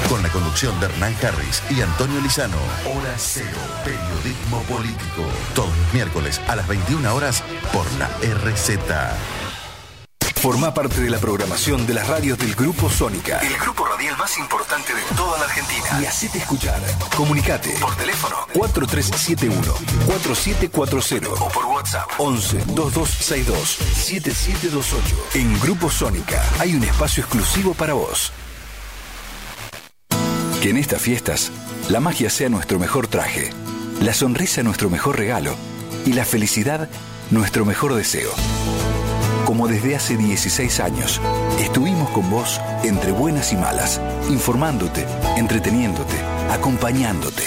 Con 0.09 0.21
la 0.21 0.29
conducción 0.29 0.79
de 0.79 0.87
Hernán 0.87 1.15
Harris 1.21 1.61
y 1.69 1.81
Antonio 1.81 2.19
Lizano. 2.21 2.57
Hora 2.85 3.15
cero. 3.17 3.57
Periodismo 3.83 4.61
político. 4.63 5.23
Todos 5.55 5.75
los 5.75 5.93
miércoles 5.93 6.39
a 6.47 6.55
las 6.55 6.67
21 6.67 7.13
horas 7.13 7.43
por 7.71 7.91
la 7.93 8.07
RZ. 8.21 8.79
Forma 10.43 10.73
parte 10.73 10.99
de 10.99 11.09
la 11.09 11.19
programación 11.19 11.87
de 11.87 11.93
las 11.93 12.09
radios 12.09 12.37
del 12.37 12.53
Grupo 12.53 12.89
Sónica. 12.89 13.39
El 13.39 13.57
grupo 13.57 13.85
radial 13.85 14.17
más 14.17 14.37
importante 14.37 14.93
de 14.93 15.01
toda 15.15 15.39
la 15.39 15.45
Argentina. 15.45 16.01
Y 16.01 16.05
hacete 16.05 16.39
escuchar. 16.39 16.81
Comunicate 17.15 17.69
por 17.79 17.95
teléfono 17.95 18.35
4371-4740 18.53 21.29
o 21.39 21.47
por 21.47 21.65
WhatsApp 21.67 22.09
11 22.17 22.57
2262 22.67 23.69
7728. 23.69 25.15
En 25.35 25.57
Grupo 25.61 25.89
Sónica 25.89 26.43
hay 26.59 26.75
un 26.75 26.83
espacio 26.83 27.23
exclusivo 27.23 27.73
para 27.73 27.93
vos. 27.93 28.33
Que 30.63 30.69
en 30.69 30.77
estas 30.77 31.01
fiestas 31.01 31.51
la 31.89 31.99
magia 31.99 32.29
sea 32.29 32.47
nuestro 32.47 32.79
mejor 32.79 33.07
traje, 33.07 33.49
la 34.01 34.13
sonrisa 34.13 34.63
nuestro 34.63 34.89
mejor 34.89 35.17
regalo 35.17 35.57
y 36.05 36.13
la 36.13 36.23
felicidad 36.23 36.87
nuestro 37.31 37.65
mejor 37.65 37.95
deseo. 37.95 38.31
como 39.45 39.67
desde 39.67 39.97
hace 39.97 40.15
16 40.15 40.79
años. 40.79 41.19
Estuvimos 41.59 42.09
con 42.11 42.29
vos 42.29 42.61
entre 42.85 43.11
buenas 43.11 43.51
y 43.51 43.57
malas, 43.57 43.99
informándote, 44.29 45.05
entreteniéndote, 45.35 46.15
acompañándote. 46.49 47.43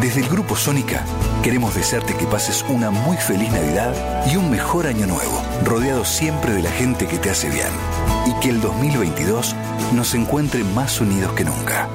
Desde 0.00 0.20
el 0.20 0.28
Grupo 0.28 0.56
Sónica 0.56 1.04
queremos 1.42 1.74
desearte 1.74 2.14
que 2.14 2.26
pases 2.26 2.64
una 2.68 2.90
muy 2.90 3.16
feliz 3.16 3.50
Navidad 3.50 4.26
y 4.30 4.36
un 4.36 4.50
mejor 4.50 4.86
año 4.86 5.06
nuevo, 5.06 5.42
rodeado 5.64 6.04
siempre 6.04 6.52
de 6.52 6.62
la 6.62 6.70
gente 6.70 7.06
que 7.06 7.18
te 7.18 7.30
hace 7.30 7.48
bien. 7.48 7.70
Y 8.26 8.34
que 8.40 8.50
el 8.50 8.60
2022 8.60 9.54
nos 9.94 10.14
encuentre 10.14 10.64
más 10.64 11.00
unidos 11.00 11.32
que 11.32 11.44
nunca. 11.44 11.88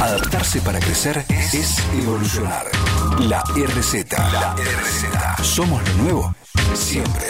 Adaptarse 0.00 0.60
para 0.62 0.80
crecer 0.80 1.24
es 1.28 1.78
evolucionar. 1.94 2.66
La 3.20 3.42
RZ. 3.42 4.12
La 4.32 4.56
RZ. 4.56 5.44
Somos 5.44 5.80
lo 5.88 6.02
nuevo 6.02 6.34
siempre. 6.74 7.26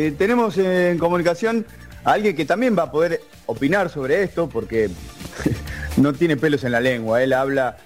Eh, 0.00 0.14
tenemos 0.16 0.56
en 0.56 0.96
comunicación 0.96 1.66
a 2.04 2.12
alguien 2.12 2.34
que 2.34 2.46
también 2.46 2.74
va 2.76 2.84
a 2.84 2.90
poder 2.90 3.20
opinar 3.44 3.90
sobre 3.90 4.22
esto 4.22 4.48
porque 4.48 4.88
no 5.98 6.14
tiene 6.14 6.38
pelos 6.38 6.64
en 6.64 6.72
la 6.72 6.80
lengua. 6.80 7.22
Él 7.22 7.34
habla 7.34 7.76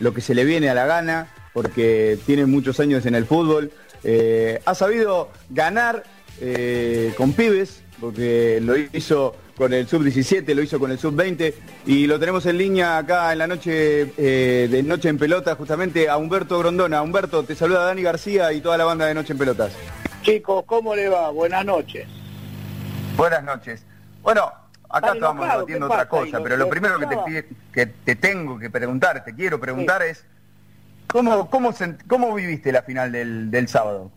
lo 0.00 0.12
que 0.12 0.20
se 0.20 0.34
le 0.34 0.44
viene 0.44 0.68
a 0.68 0.74
la 0.74 0.86
gana 0.86 1.28
porque 1.52 2.18
tiene 2.26 2.44
muchos 2.46 2.80
años 2.80 3.06
en 3.06 3.14
el 3.14 3.24
fútbol. 3.24 3.70
Eh, 4.02 4.60
ha 4.64 4.74
sabido 4.74 5.30
ganar 5.48 6.02
eh, 6.40 7.14
con 7.16 7.34
pibes 7.34 7.84
porque 8.00 8.58
lo 8.60 8.74
hizo 8.76 9.36
con 9.56 9.72
el 9.72 9.86
sub-17, 9.86 10.52
lo 10.54 10.62
hizo 10.62 10.80
con 10.80 10.90
el 10.90 10.98
sub-20 10.98 11.54
y 11.86 12.08
lo 12.08 12.18
tenemos 12.18 12.46
en 12.46 12.58
línea 12.58 12.98
acá 12.98 13.30
en 13.30 13.38
la 13.38 13.46
noche 13.46 14.06
de 14.16 14.82
Noche 14.84 15.08
en 15.08 15.18
Pelota 15.18 15.54
justamente 15.54 16.08
a 16.08 16.16
Humberto 16.16 16.58
Grondona. 16.58 17.00
Humberto, 17.00 17.44
te 17.44 17.54
saluda 17.54 17.84
Dani 17.84 18.02
García 18.02 18.52
y 18.52 18.60
toda 18.60 18.76
la 18.76 18.86
banda 18.86 19.06
de 19.06 19.14
Noche 19.14 19.34
en 19.34 19.38
Pelotas. 19.38 19.70
Chicos, 20.22 20.64
¿cómo 20.66 20.94
le 20.94 21.08
va? 21.08 21.30
Buenas 21.30 21.64
noches. 21.64 22.06
Buenas 23.16 23.42
noches. 23.42 23.84
Bueno, 24.22 24.52
acá 24.88 25.12
estamos 25.14 25.48
debatiendo 25.48 25.86
otra 25.86 26.08
cosa, 26.08 26.40
pero 26.42 26.56
lo 26.56 26.68
primero 26.68 26.98
que 26.98 27.06
te, 27.06 27.48
que 27.72 27.86
te 27.86 28.16
tengo 28.16 28.58
que 28.58 28.70
preguntar, 28.70 29.24
te 29.24 29.34
quiero 29.34 29.58
preguntar 29.58 30.02
es, 30.02 30.24
¿cómo, 31.06 31.48
cómo, 31.48 31.72
¿cómo 32.08 32.34
viviste 32.34 32.72
la 32.72 32.82
final 32.82 33.12
del, 33.12 33.50
del 33.50 33.68
sábado? 33.68 34.10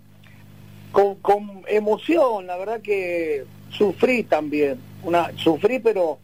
Con, 0.91 1.15
con, 1.15 1.63
emoción, 1.67 2.47
la 2.47 2.57
verdad 2.57 2.81
que 2.81 3.45
sufrí 3.69 4.23
también, 4.23 4.79
una 5.03 5.31
sufrí 5.37 5.79
pero 5.79 6.19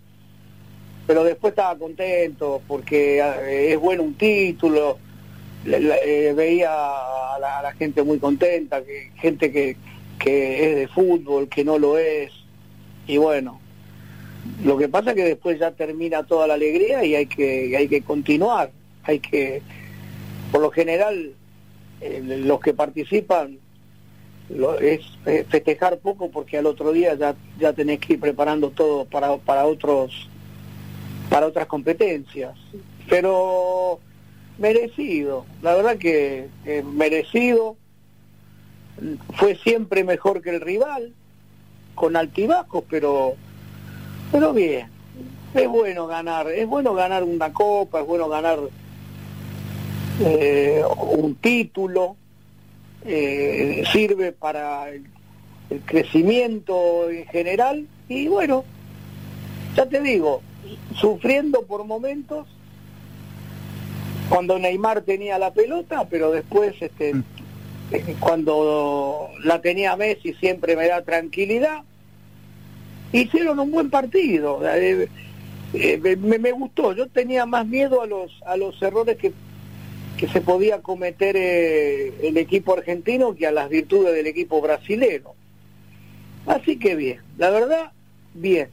pero 1.08 1.24
después 1.24 1.54
estaba 1.54 1.76
contento 1.76 2.62
porque 2.68 3.18
eh, 3.18 3.74
es 3.74 3.80
bueno 3.80 4.04
un 4.04 4.14
título, 4.14 5.00
eh, 5.66 6.34
veía 6.36 6.72
a 6.72 7.40
la, 7.40 7.74
gente 7.78 8.04
muy 8.04 8.20
contenta, 8.20 8.84
que, 8.84 9.12
gente 9.16 9.52
que, 9.52 9.78
que 10.18 10.70
es 10.70 10.76
de 10.76 10.88
fútbol, 10.88 11.48
que 11.50 11.64
no 11.64 11.78
lo 11.78 11.98
es, 11.98 12.32
y 13.08 13.18
bueno, 13.18 13.60
lo 14.64 14.78
que 14.78 14.90
pasa 14.90 15.12
es 15.12 15.16
que 15.16 15.24
después 15.24 15.60
ya 15.60 15.72
termina 15.72 16.24
toda 16.24 16.48
la 16.48 16.54
alegría 16.56 17.04
y 17.04 17.16
hay 17.16 17.26
que, 17.26 17.76
hay 17.76 17.88
que 17.88 18.02
continuar, 18.02 18.72
hay 19.04 19.20
que, 19.20 19.62
por 20.52 20.62
lo 20.62 20.72
general, 20.72 21.34
eh, 22.02 22.22
los 22.24 22.60
que 22.60 22.74
participan 22.74 23.60
lo, 24.50 24.80
es 24.80 25.02
festejar 25.50 26.00
poco 26.00 26.32
porque 26.32 26.58
al 26.58 26.66
otro 26.66 26.92
día 26.92 27.14
ya, 27.16 27.36
ya 27.60 27.74
tenés 27.74 28.00
que 28.00 28.14
ir 28.14 28.20
preparando 28.20 28.72
todo 28.72 29.06
para, 29.06 29.38
para 29.38 29.66
otros 29.66 30.30
para 31.30 31.46
otras 31.48 31.68
competencias. 31.68 32.58
Pero 33.08 34.00
merecido, 34.60 35.46
la 35.62 35.76
verdad 35.76 35.98
que 35.98 36.48
merecido, 36.94 37.78
fue 39.36 39.56
siempre 39.56 40.04
mejor 40.04 40.42
que 40.42 40.52
el 40.52 40.62
rival, 40.62 41.14
con 41.96 42.16
altibajos, 42.16 42.84
pero, 42.90 43.36
pero 44.32 44.54
bien, 44.54 44.88
es 45.54 45.68
bueno 45.68 46.08
ganar, 46.08 46.48
es 46.48 46.68
bueno 46.68 46.94
ganar 46.94 47.24
una 47.24 47.52
copa, 47.52 48.02
es 48.02 48.08
bueno 48.08 48.30
ganar 48.30 48.60
eh, 50.22 50.84
un 50.98 51.36
título, 51.36 52.16
eh, 53.06 53.84
sirve 53.92 54.32
para 54.32 54.90
el, 54.90 55.06
el 55.70 55.82
crecimiento 55.82 57.10
en 57.10 57.26
general. 57.28 57.88
Y 58.08 58.28
bueno, 58.28 58.64
ya 59.76 59.86
te 59.86 60.02
digo, 60.02 60.42
sufriendo 60.96 61.64
por 61.64 61.86
momentos, 61.86 62.48
cuando 64.30 64.60
Neymar 64.60 65.02
tenía 65.02 65.40
la 65.40 65.52
pelota, 65.52 66.08
pero 66.10 66.32
después 66.32 66.76
este, 66.80 67.16
mm. 67.16 67.24
eh, 67.92 68.16
cuando 68.20 69.30
la 69.44 69.60
tenía 69.62 69.96
Messi 69.96 70.34
siempre 70.36 70.76
me 70.76 70.88
da 70.88 71.02
tranquilidad. 71.02 71.80
Hicieron 73.12 73.60
un 73.60 73.72
buen 73.72 73.90
partido, 73.90 74.62
eh, 74.68 75.10
eh, 75.74 76.18
me, 76.18 76.52
gustó, 76.52 76.94
yo 76.94 77.08
tenía 77.08 77.48
más 77.48 77.66
miedo 77.66 78.04
a 78.04 78.06
los, 78.06 78.32
a 78.46 78.56
los 78.56 78.80
errores 78.84 79.18
que, 79.18 79.34
que 80.16 80.28
se 80.28 80.42
podía 80.42 80.82
cometer 80.82 81.36
el 81.36 82.38
equipo 82.38 82.74
argentino 82.74 83.36
que 83.36 83.48
a 83.48 83.52
las 83.52 83.68
virtudes 83.68 84.14
del 84.14 84.28
equipo 84.28 84.62
brasileño. 84.62 85.32
Así 86.46 86.78
que 86.78 86.96
bien, 86.96 87.20
la 87.38 87.50
verdad, 87.50 87.92
bien. 88.36 88.70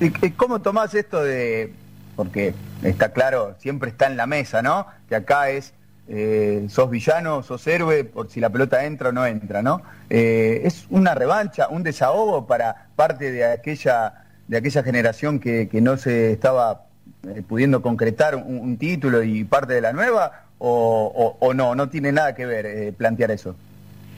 ¿Y 0.00 0.30
cómo 0.30 0.62
tomás 0.62 0.94
esto 0.94 1.20
de, 1.24 1.72
porque 2.18 2.52
está 2.82 3.12
claro, 3.12 3.54
siempre 3.60 3.90
está 3.90 4.08
en 4.08 4.16
la 4.16 4.26
mesa, 4.26 4.60
¿no? 4.60 4.88
Que 5.08 5.14
acá 5.14 5.50
es, 5.50 5.72
eh, 6.08 6.66
sos 6.68 6.90
villano, 6.90 7.44
sos 7.44 7.64
héroe, 7.68 8.02
por 8.02 8.28
si 8.28 8.40
la 8.40 8.50
pelota 8.50 8.84
entra 8.84 9.10
o 9.10 9.12
no 9.12 9.24
entra, 9.24 9.62
¿no? 9.62 9.82
Eh, 10.10 10.62
es 10.64 10.88
una 10.90 11.14
revancha, 11.14 11.68
un 11.68 11.84
desahogo 11.84 12.44
para 12.48 12.88
parte 12.96 13.30
de 13.30 13.44
aquella, 13.44 14.24
de 14.48 14.56
aquella 14.56 14.82
generación 14.82 15.38
que, 15.38 15.68
no 15.80 15.96
se 15.96 16.32
estaba 16.32 16.86
eh, 17.22 17.44
pudiendo 17.46 17.82
concretar 17.82 18.34
un, 18.34 18.76
título 18.78 19.22
y 19.22 19.44
parte 19.44 19.74
de 19.74 19.80
la 19.80 19.92
nueva, 19.92 20.42
o, 20.58 21.36
o, 21.38 21.54
no, 21.54 21.76
no 21.76 21.88
tiene 21.88 22.10
nada 22.10 22.34
que 22.34 22.46
ver 22.46 22.94
plantear 22.94 23.30
eso. 23.30 23.54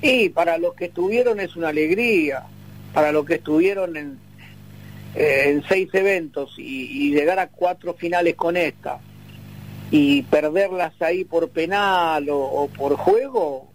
Sí, 0.00 0.30
para 0.30 0.56
los 0.56 0.72
que 0.72 0.86
estuvieron 0.86 1.38
es 1.38 1.54
una 1.54 1.68
alegría, 1.68 2.44
para 2.94 3.12
los 3.12 3.26
que 3.26 3.34
estuvieron 3.34 3.94
en, 3.98 4.18
eh, 5.14 5.44
en 5.46 5.62
seis 5.68 5.88
eventos 5.92 6.54
y, 6.58 7.10
llegar 7.10 7.38
a 7.38 7.48
cuatro 7.48 7.94
finales 7.94 8.34
con 8.36 8.56
esta 8.56 9.00
y 9.90 10.22
perderlas 10.22 10.92
ahí 11.00 11.24
por 11.24 11.48
penal 11.50 12.28
o, 12.30 12.68
por 12.76 12.96
juego, 12.96 13.68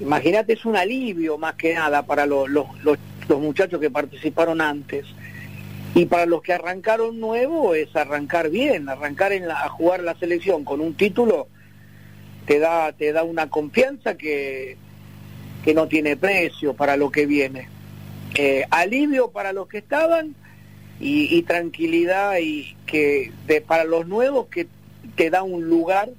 imagínate, 0.00 0.52
es 0.52 0.64
un 0.64 0.76
alivio 0.76 1.36
más 1.36 1.54
que 1.54 1.74
nada 1.74 2.06
para 2.06 2.26
los, 2.26 2.48
los, 2.48 2.68
los, 2.84 3.40
muchachos 3.40 3.80
que 3.80 3.90
participaron 3.90 4.60
antes. 4.60 5.04
Y 5.96 6.06
para 6.06 6.26
los 6.26 6.42
que 6.42 6.52
arrancaron 6.52 7.20
nuevo 7.20 7.74
es 7.74 7.94
arrancar 7.94 8.50
bien, 8.50 8.88
arrancar 8.88 9.32
en 9.32 9.48
la, 9.48 9.64
a 9.64 9.68
jugar 9.68 10.02
la 10.02 10.14
selección 10.14 10.64
con 10.64 10.80
un 10.80 10.94
título 10.94 11.48
te 12.46 12.58
da, 12.58 12.92
te 12.92 13.12
da 13.12 13.22
una 13.22 13.48
confianza 13.48 14.16
que, 14.16 14.76
que 15.64 15.74
no 15.74 15.88
tiene 15.88 16.16
precio 16.16 16.74
para 16.74 16.96
lo 16.96 17.10
que 17.10 17.26
viene. 17.26 17.68
Eh, 18.36 18.64
alivio 18.70 19.30
para 19.30 19.52
los 19.52 19.68
que 19.68 19.78
estaban 19.78 20.34
y, 21.00 21.42
tranquilidad 21.42 22.38
y 22.38 22.76
que 22.86 23.32
para 23.66 23.84
los 23.84 24.06
nuevos 24.06 24.46
que 24.46 24.66
te 25.16 25.30
da 25.30 25.42
un 25.42 25.68
lugar 25.68 26.10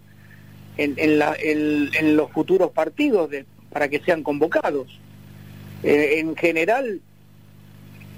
en, 0.78 0.95
en, 0.97 2.18
los 2.18 2.32
futuros 2.32 2.72
partidos 2.72 3.30
de, 3.30 3.45
para 3.72 3.89
que 3.89 3.99
sean 3.99 4.24
convocados. 4.24 4.99
Eh, 5.84 6.20
en 6.20 6.36
general 6.36 7.01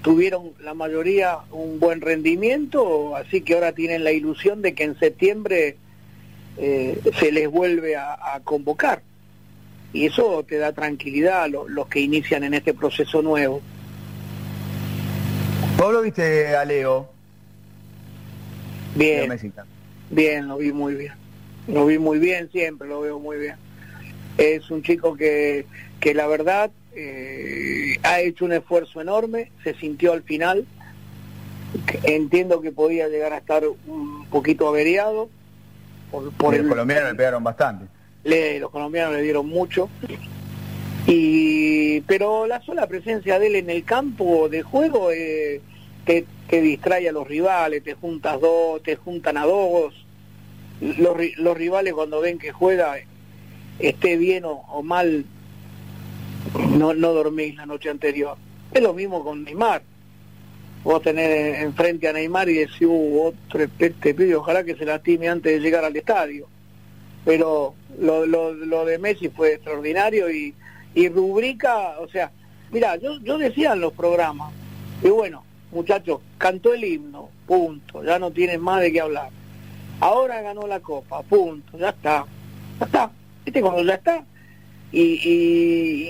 tuvieron 0.01 0.51
la 0.63 0.73
mayoría 0.73 1.39
un 1.51 1.79
buen 1.79 2.01
rendimiento, 2.01 3.15
así 3.15 3.41
que 3.41 3.55
ahora 3.55 3.73
tienen 3.73 4.03
la 4.03 4.11
ilusión 4.11 4.61
de 4.61 4.73
que 4.73 4.83
en 4.83 4.99
septiembre 4.99 5.77
eh, 6.57 6.99
se 7.19 7.31
les 7.31 7.49
vuelve 7.49 7.95
a, 7.95 8.39
convocar. 8.43 9.01
Y 9.93 10.05
eso 10.05 10.43
te 10.47 10.57
da 10.57 10.73
tranquilidad 10.73 11.43
a 11.43 11.47
los 11.47 11.87
que 11.87 11.99
inician 11.99 12.43
en 12.43 12.53
este 12.53 12.73
proceso 12.73 13.21
nuevo. 13.21 13.61
¿Vos 15.88 15.93
lo 15.93 16.01
viste 16.01 16.53
a 16.53 16.65
Leo? 16.65 17.07
Bien. 18.93 19.31
bien, 20.09 20.45
lo 20.49 20.57
vi 20.57 20.73
muy 20.73 20.95
bien. 20.95 21.13
Lo 21.69 21.85
vi 21.85 21.97
muy 21.97 22.19
bien, 22.19 22.51
siempre 22.51 22.89
lo 22.89 22.99
veo 22.99 23.19
muy 23.19 23.38
bien. 23.38 23.55
Es 24.38 24.69
un 24.69 24.83
chico 24.83 25.15
que, 25.15 25.65
que 26.01 26.13
la 26.13 26.27
verdad 26.27 26.71
eh, 26.93 27.99
ha 28.03 28.19
hecho 28.19 28.43
un 28.43 28.51
esfuerzo 28.51 28.99
enorme, 28.99 29.53
se 29.63 29.75
sintió 29.75 30.11
al 30.11 30.23
final. 30.23 30.65
Entiendo 32.03 32.59
que 32.59 32.73
podía 32.73 33.07
llegar 33.07 33.31
a 33.31 33.38
estar 33.38 33.63
un 33.65 34.25
poquito 34.25 34.67
averiado. 34.67 35.29
Por, 36.11 36.53
el 36.53 36.67
colombiano 36.67 37.07
le 37.07 37.15
pegaron 37.15 37.45
bastante. 37.45 37.85
le, 38.25 38.59
los 38.59 38.71
colombianos 38.71 39.15
le 39.15 39.21
dieron 39.21 39.47
mucho. 39.47 39.89
Y, 41.07 42.01
pero 42.01 42.45
la 42.45 42.61
sola 42.61 42.88
presencia 42.88 43.39
de 43.39 43.47
él 43.47 43.55
en 43.55 43.69
el 43.69 43.85
campo 43.85 44.49
de 44.49 44.63
juego 44.63 45.11
eh, 45.13 45.61
te, 46.07 46.25
te, 46.49 46.61
distrae 46.61 47.07
a 47.09 47.11
los 47.11 47.27
rivales, 47.27 47.83
te 47.83 47.93
juntas 47.93 48.41
dos, 48.41 48.81
te 48.81 48.95
juntan 48.95 49.37
a 49.37 49.45
dos. 49.45 49.93
Los, 50.81 51.17
los 51.37 51.57
rivales 51.57 51.93
cuando 51.93 52.21
ven 52.21 52.39
que 52.39 52.51
juega, 52.51 52.95
esté 53.77 54.17
bien 54.17 54.43
o, 54.45 54.81
mal, 54.81 55.25
no, 56.71 56.93
no 56.93 57.13
dormís 57.13 57.55
la 57.55 57.65
noche 57.65 57.89
anterior. 57.89 58.37
Es 58.71 58.81
lo 58.81 58.93
mismo 58.93 59.23
con 59.23 59.43
Neymar. 59.43 59.83
Vos 60.83 61.01
tenés 61.01 61.61
enfrente 61.61 62.07
a 62.07 62.13
Neymar 62.13 62.49
y 62.49 62.53
decís, 62.53 62.87
uh, 62.87 63.21
otro 63.21 63.67
este 63.77 64.35
ojalá 64.35 64.63
que 64.63 64.75
se 64.75 64.85
lastime 64.85 65.27
antes 65.27 65.53
de 65.53 65.59
llegar 65.59 65.83
al 65.83 65.95
estadio. 65.95 66.47
Pero 67.25 67.75
lo 67.99 68.85
de 68.85 68.97
Messi 68.97 69.27
fue 69.27 69.53
extraordinario 69.53 70.31
y, 70.31 70.53
y 70.97 71.09
rubrica, 71.09 71.99
o 71.99 72.07
sea, 72.07 72.31
mira, 72.71 72.95
yo, 72.95 73.19
yo 73.19 73.37
decía 73.37 73.73
en 73.73 73.81
los 73.81 73.93
programas, 73.93 74.51
y 75.03 75.09
bueno, 75.09 75.43
muchachos, 75.72 76.22
cantó 76.38 76.74
el 76.74 76.84
himno, 76.84 77.30
punto, 77.45 78.03
ya 78.03 78.20
no 78.20 78.32
tienes 78.32 78.59
más 78.59 78.82
de 78.82 78.91
qué 78.91 79.01
hablar. 79.01 79.30
Ahora 79.99 80.41
ganó 80.41 80.68
la 80.68 80.80
copa, 80.80 81.22
punto, 81.24 81.78
ya 81.78 81.89
está, 81.89 82.26
ya 82.80 82.86
está, 82.86 83.11
¿viste 83.45 83.61
cuando 83.61 83.84
ya 83.84 83.95
está? 83.95 84.26
Y, 84.91 85.20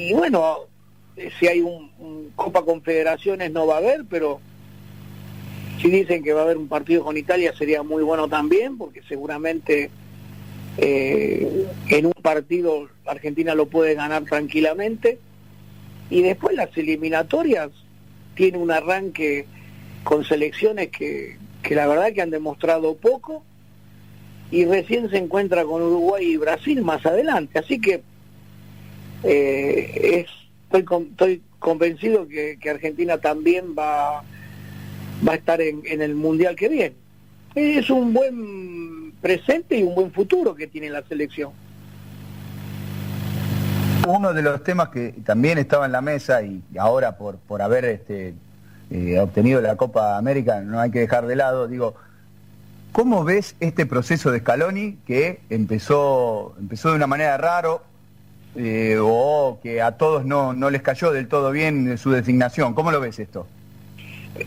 y, 0.09 0.13
bueno, 0.13 0.57
si 1.39 1.47
hay 1.47 1.61
un, 1.61 1.91
un, 1.99 2.31
Copa 2.35 2.63
Confederaciones 2.63 3.51
no 3.51 3.65
va 3.65 3.75
a 3.75 3.77
haber, 3.77 4.05
pero 4.09 4.39
si 5.81 5.89
dicen 5.89 6.23
que 6.23 6.33
va 6.33 6.41
a 6.41 6.43
haber 6.43 6.57
un 6.57 6.67
partido 6.67 7.03
con 7.03 7.17
Italia 7.17 7.53
sería 7.57 7.81
muy 7.81 8.03
bueno 8.03 8.27
también, 8.27 8.77
porque 8.77 9.01
seguramente 9.07 9.89
eh, 10.77 11.65
en 11.89 12.05
un 12.05 12.13
partido 12.13 12.87
Argentina 13.05 13.55
lo 13.55 13.67
puede 13.67 13.95
ganar 13.95 14.23
tranquilamente. 14.25 15.19
Y 16.09 16.21
después 16.21 16.55
las 16.55 16.75
eliminatorias 16.77 17.69
tiene 18.37 18.59
un 18.59 18.71
arranque 18.71 19.45
con 20.03 20.23
selecciones 20.23 20.89
que, 20.89 21.35
la 21.71 21.87
verdad 21.87 22.13
que 22.13 22.21
han 22.21 22.29
demostrado 22.29 22.95
poco 22.95 23.43
y 24.51 24.63
recién 24.63 25.09
se 25.09 25.17
encuentra 25.17 25.65
con 25.65 25.81
Uruguay 25.81 26.25
y 26.25 26.37
Brasil 26.37 26.81
más 26.81 27.05
adelante. 27.05 27.59
Así 27.59 27.81
que 27.81 28.01
eh, 29.23 30.23
es, 30.23 30.27
estoy, 30.71 31.41
convencido 31.59 32.27
que, 32.27 32.57
que, 32.61 32.69
Argentina 32.69 33.17
también 33.17 33.75
va, 33.77 34.23
va 35.27 35.33
a 35.33 35.35
estar 35.35 35.59
en, 35.59 35.81
en, 35.85 36.01
el 36.01 36.15
Mundial 36.15 36.55
que 36.55 36.69
viene. 36.69 36.95
Es 37.55 37.89
un 37.89 38.13
buen 38.13 39.13
presente 39.19 39.79
y 39.79 39.83
un 39.83 39.95
buen 39.95 40.11
futuro 40.11 40.55
que 40.55 40.67
tiene 40.67 40.89
la 40.91 41.03
selección. 41.07 41.51
Uno 44.07 44.33
de 44.33 44.41
los 44.41 44.63
temas 44.63 44.89
que 44.89 45.13
también 45.25 45.57
estaba 45.57 45.85
en 45.85 45.91
la 45.91 46.01
mesa 46.01 46.41
y 46.41 46.61
ahora 46.79 47.17
por, 47.17 47.37
por 47.37 47.61
haber 47.61 47.85
este, 47.85 48.33
eh, 48.89 49.19
obtenido 49.19 49.61
la 49.61 49.75
Copa 49.75 50.17
América 50.17 50.61
no 50.61 50.79
hay 50.79 50.91
que 50.91 50.99
dejar 50.99 51.27
de 51.27 51.35
lado, 51.35 51.67
digo, 51.67 51.95
¿cómo 52.93 53.23
ves 53.23 53.55
este 53.59 53.85
proceso 53.85 54.31
de 54.31 54.39
Scaloni 54.39 54.97
que 55.05 55.41
empezó, 55.49 56.55
empezó 56.57 56.89
de 56.89 56.95
una 56.95 57.07
manera 57.07 57.37
raro, 57.37 57.83
eh, 58.55 58.97
o 58.99 59.59
que 59.61 59.81
a 59.83 59.97
todos 59.97 60.25
no, 60.25 60.53
no 60.53 60.71
les 60.71 60.81
cayó 60.81 61.11
del 61.11 61.27
todo 61.27 61.51
bien 61.51 61.95
su 61.97 62.09
designación. 62.11 62.73
¿Cómo 62.73 62.91
lo 62.91 62.99
ves 62.99 63.19
esto? 63.19 63.45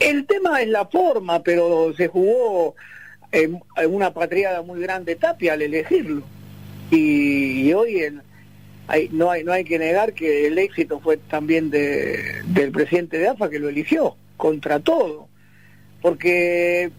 El 0.01 0.27
tema 0.27 0.61
es 0.61 0.69
la 0.69 0.87
forma, 0.87 1.43
pero 1.43 1.93
se 1.97 2.09
jugó 2.09 2.75
en, 3.31 3.63
en 3.77 3.95
una 3.95 4.13
patriada 4.13 4.63
muy 4.63 4.81
grande 4.81 5.15
Tapia 5.15 5.53
al 5.53 5.63
elegirlo. 5.63 6.23
Y, 6.91 7.69
y 7.69 7.73
hoy 7.73 8.01
en, 8.01 8.23
hay, 8.91 9.09
no, 9.13 9.31
hay, 9.31 9.45
no 9.45 9.53
hay 9.53 9.65
que 9.65 9.79
negar 9.79 10.13
que 10.13 10.47
el 10.47 10.59
éxito 10.59 11.01
fue 11.01 11.17
también 11.17 11.71
de, 11.71 12.43
del 12.47 12.73
presidente 12.73 13.19
de 13.19 13.29
AFA 13.29 13.49
que 13.49 13.59
lo 13.59 13.69
eligió, 13.69 14.17
contra 14.37 14.81
todo. 14.81 15.29
Porque 16.03 16.91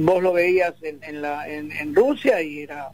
vos 0.00 0.22
lo 0.22 0.32
veías 0.32 0.74
en, 0.82 0.98
en, 1.02 1.22
la, 1.22 1.48
en, 1.48 1.72
en 1.72 1.94
Rusia 1.94 2.42
y 2.42 2.60
era 2.60 2.90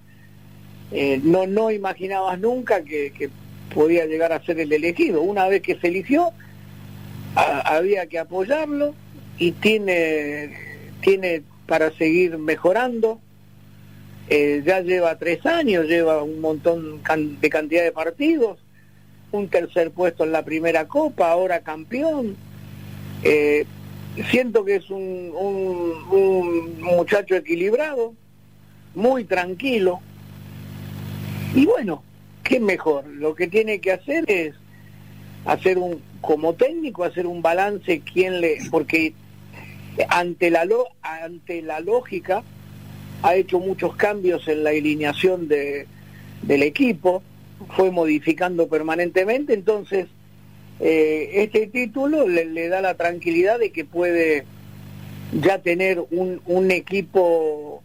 eh, 0.92 1.20
no, 1.22 1.46
no 1.46 1.70
imaginabas 1.70 2.38
nunca 2.38 2.82
que, 2.84 3.30
podía 3.74 4.06
llegar 4.06 4.32
a 4.32 4.44
ser 4.44 4.60
el 4.60 4.72
elegido. 4.72 5.22
Una 5.22 5.48
vez 5.48 5.60
que 5.60 5.74
se 5.76 5.88
eligió, 5.88 6.30
había 7.34 8.06
que 8.06 8.20
apoyarlo 8.20 8.94
y 9.36 9.50
tiene, 9.50 10.56
tiene 11.00 11.42
para 11.66 11.90
seguir 11.92 12.38
mejorando. 12.38 13.18
Eh, 14.28 14.62
ya 14.64 14.80
lleva 14.80 15.18
tres 15.18 15.44
años, 15.44 15.86
lleva 15.86 16.22
un 16.22 16.40
montón 16.40 17.02
de 17.40 17.50
cantidad 17.50 17.84
de 17.84 17.92
partidos, 17.92 18.58
un 19.32 19.48
tercer 19.48 19.90
puesto 19.90 20.24
en 20.24 20.32
la 20.32 20.44
primera 20.44 20.88
copa, 20.88 21.30
ahora 21.30 21.60
campeón. 21.60 22.36
Eh, 23.22 23.66
siento 24.30 24.64
que 24.64 24.76
es 24.76 24.88
un, 24.90 25.32
un, 25.36 26.80
muchacho 26.80 27.34
equilibrado, 27.34 28.14
muy 28.94 29.24
tranquilo, 29.24 30.00
y 31.54 31.66
bueno, 31.66 32.02
¿qué 32.42 32.60
mejor? 32.60 33.06
Lo 33.06 33.34
que 33.34 33.46
tiene 33.46 33.80
que 33.80 33.92
hacer 33.92 34.24
es 34.28 34.54
hacer 35.44 35.78
un, 35.78 36.00
como 36.20 36.54
técnico, 36.54 37.04
hacer 37.04 37.26
un 37.26 37.42
balance, 37.42 38.00
quién 38.00 38.40
le, 38.40 38.58
porque 38.70 39.12
ante 40.08 40.50
la, 40.50 40.66
ante 41.02 41.62
la 41.62 41.80
lógica 41.80 42.42
ha 43.24 43.36
hecho 43.36 43.58
muchos 43.58 43.96
cambios 43.96 44.46
en 44.48 44.64
la 44.64 44.70
alineación 44.70 45.48
de, 45.48 45.86
del 46.42 46.62
equipo, 46.62 47.22
fue 47.74 47.90
modificando 47.90 48.68
permanentemente, 48.68 49.54
entonces 49.54 50.08
eh, 50.78 51.30
este 51.32 51.66
título 51.68 52.28
le, 52.28 52.68
da 52.68 52.82
la 52.82 52.96
tranquilidad 52.96 53.58
de 53.58 53.70
que 53.70 53.86
puede 53.86 54.44
ya 55.40 55.58
tener 55.60 56.04
un, 56.10 56.70
equipo 56.70 57.82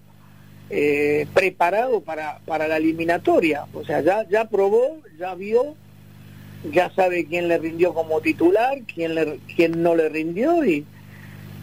eh, 0.69 1.25
preparado 1.33 2.01
para, 2.01 2.39
para 2.45 2.67
la 2.67 2.75
eliminatoria. 2.75 3.65
O 3.73 3.85
sea, 3.85 4.01
ya, 4.01 4.27
ya 4.27 4.49
probó, 4.49 4.97
ya 5.17 5.35
vio, 5.35 5.75
ya 6.69 6.91
sabe 6.93 7.25
quién 7.25 7.47
le 7.47 7.59
rindió 7.59 7.93
como 7.93 8.19
titular, 8.19 8.79
quién, 8.93 9.39
quién 9.55 9.81
no 9.81 9.95
le 9.95 10.09
rindió 10.09 10.65
y 10.65 10.85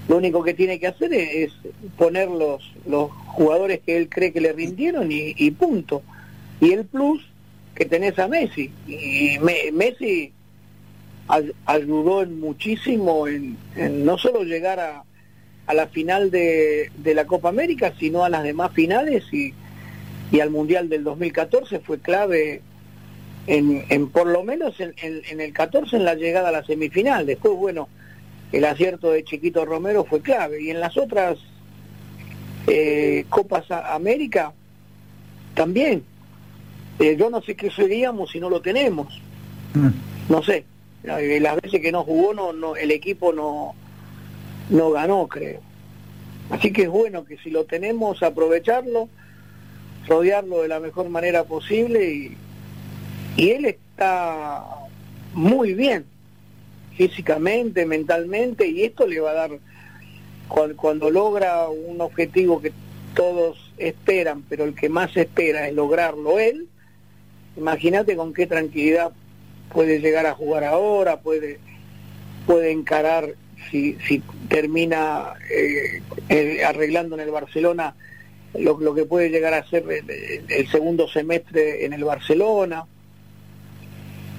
lo 0.09 0.17
único 0.17 0.43
que 0.43 0.55
tiene 0.55 0.79
que 0.79 0.87
hacer 0.87 1.13
es, 1.13 1.53
poner 1.97 2.29
los, 2.29 2.63
los 2.87 3.11
jugadores 3.11 3.81
que 3.85 3.97
él 3.97 4.09
cree 4.09 4.33
que 4.33 4.41
le 4.41 4.53
rindieron 4.53 5.09
y, 5.11 5.51
punto. 5.53 6.03
Y 6.61 6.73
el 6.73 6.85
plus 6.85 7.23
que 7.75 7.85
tenés 7.85 8.19
a 8.19 8.29
Messi. 8.29 8.71
Y 8.87 9.39
me, 9.41 9.73
Messi 9.73 10.33
ayudó 11.67 12.23
en 12.23 12.39
muchísimo 12.39 13.27
en, 13.27 13.57
en 13.75 14.05
no 14.05 14.17
solo 14.17 14.45
llegar 14.45 14.79
a, 14.79 15.03
a 15.67 15.75
la 15.75 15.89
final 15.89 16.31
de, 16.31 16.91
de, 16.97 17.15
la 17.15 17.27
Copa 17.27 17.49
América, 17.49 17.93
sino 17.99 18.25
a 18.25 18.29
las 18.29 18.45
demás 18.45 18.73
finales 18.73 19.25
y, 19.33 19.53
y 20.31 20.39
al 20.41 20.51
Mundial 20.51 20.89
del 20.89 21.03
2014 21.03 21.81
fue 21.81 21.99
clave 21.99 22.63
en, 23.49 23.85
en 23.89 24.09
por 24.09 24.29
lo 24.29 24.45
menos 24.45 24.79
en, 24.81 24.95
en, 25.03 25.23
en, 25.29 25.41
el 25.41 25.53
14 25.53 25.97
en 25.97 26.05
la 26.05 26.15
llegada 26.15 26.51
a 26.51 26.53
la 26.53 26.65
semifinal. 26.65 27.27
Después, 27.27 27.55
bueno, 27.55 27.89
el 28.53 28.65
acierto 28.65 29.11
de 29.11 29.25
Chiquito 29.25 29.65
Romero 29.65 30.05
fue 30.05 30.21
clave. 30.21 30.63
Y 30.63 30.71
en 30.71 30.81
las 30.81 30.97
otras 30.97 31.39
eh, 32.67 33.25
Copas 33.29 33.71
América 33.71 34.53
también. 35.55 36.05
Eh, 36.99 37.17
yo 37.19 37.29
no 37.29 37.43
sé 37.43 37.55
qué 37.55 37.71
seríamos 37.71 38.31
si 38.31 38.41
no 38.41 38.49
lo 38.49 38.61
tenemos. 38.61 39.21
Mm. 39.75 39.89
No 40.29 40.43
sé. 40.43 40.65
Las 41.03 41.61
veces 41.61 41.81
que 41.81 41.93
no 41.93 42.03
jugó, 42.03 42.35
no, 42.35 42.53
no 42.53 42.75
el 42.75 42.91
equipo 42.91 43.33
no 43.33 43.75
no 44.71 44.91
ganó, 44.91 45.29
creo. 45.29 45.61
Así 46.51 46.73
que 46.73 46.83
es 46.83 46.89
bueno 46.89 47.25
que 47.25 47.39
si 47.39 47.51
lo 47.51 47.65
tenemos, 47.65 48.23
aprovecharlo, 48.23 49.09
rodearlo 50.09 50.63
de 50.63 50.69
la 50.69 50.81
mejor 50.81 51.09
manera 51.09 51.45
posible 51.45 52.11
y, 52.11 52.37
y 53.37 53.51
él 53.51 53.67
está 53.67 54.65
muy 55.35 55.75
bien 55.75 56.07
físicamente, 56.97 57.87
mentalmente 57.87 58.67
y 58.67 58.85
esto 58.85 59.07
le 59.07 59.21
va 59.21 59.31
a 59.31 59.35
dar 59.35 59.51
cuando, 60.49 60.77
cuando 60.77 61.11
logra 61.11 61.69
un 61.69 62.01
objetivo 62.01 62.61
que 62.61 62.73
todos 63.15 63.73
esperan, 63.79 64.43
pero 64.49 64.65
el 64.65 64.75
que 64.75 64.89
más 64.89 65.17
espera 65.17 65.69
es 65.69 65.75
lograrlo 65.75 66.39
él, 66.39 66.69
imagínate 67.57 68.17
con 68.17 68.33
qué 68.33 68.47
tranquilidad 68.47 69.13
puede 69.73 70.01
llegar 70.01 70.27
a 70.27 70.35
jugar 70.35 70.65
ahora, 70.65 71.21
puede, 71.21 71.59
puede 72.47 72.71
encarar 72.71 73.35
si, 73.71 73.97
si 74.07 74.23
termina 74.49 75.35
eh, 75.51 76.65
arreglando 76.65 77.17
en 77.17 77.23
el 77.23 77.31
Barcelona 77.31 77.95
lo, 78.55 78.79
lo, 78.81 78.95
que 78.95 79.05
puede 79.05 79.29
llegar 79.29 79.55
a 79.55 79.69
ser 79.69 79.85
el, 79.91 80.45
el, 80.49 80.69
segundo 80.69 81.09
semestre 81.09 81.85
en 81.85 81.93
el 81.93 82.05
Barcelona, 82.05 82.87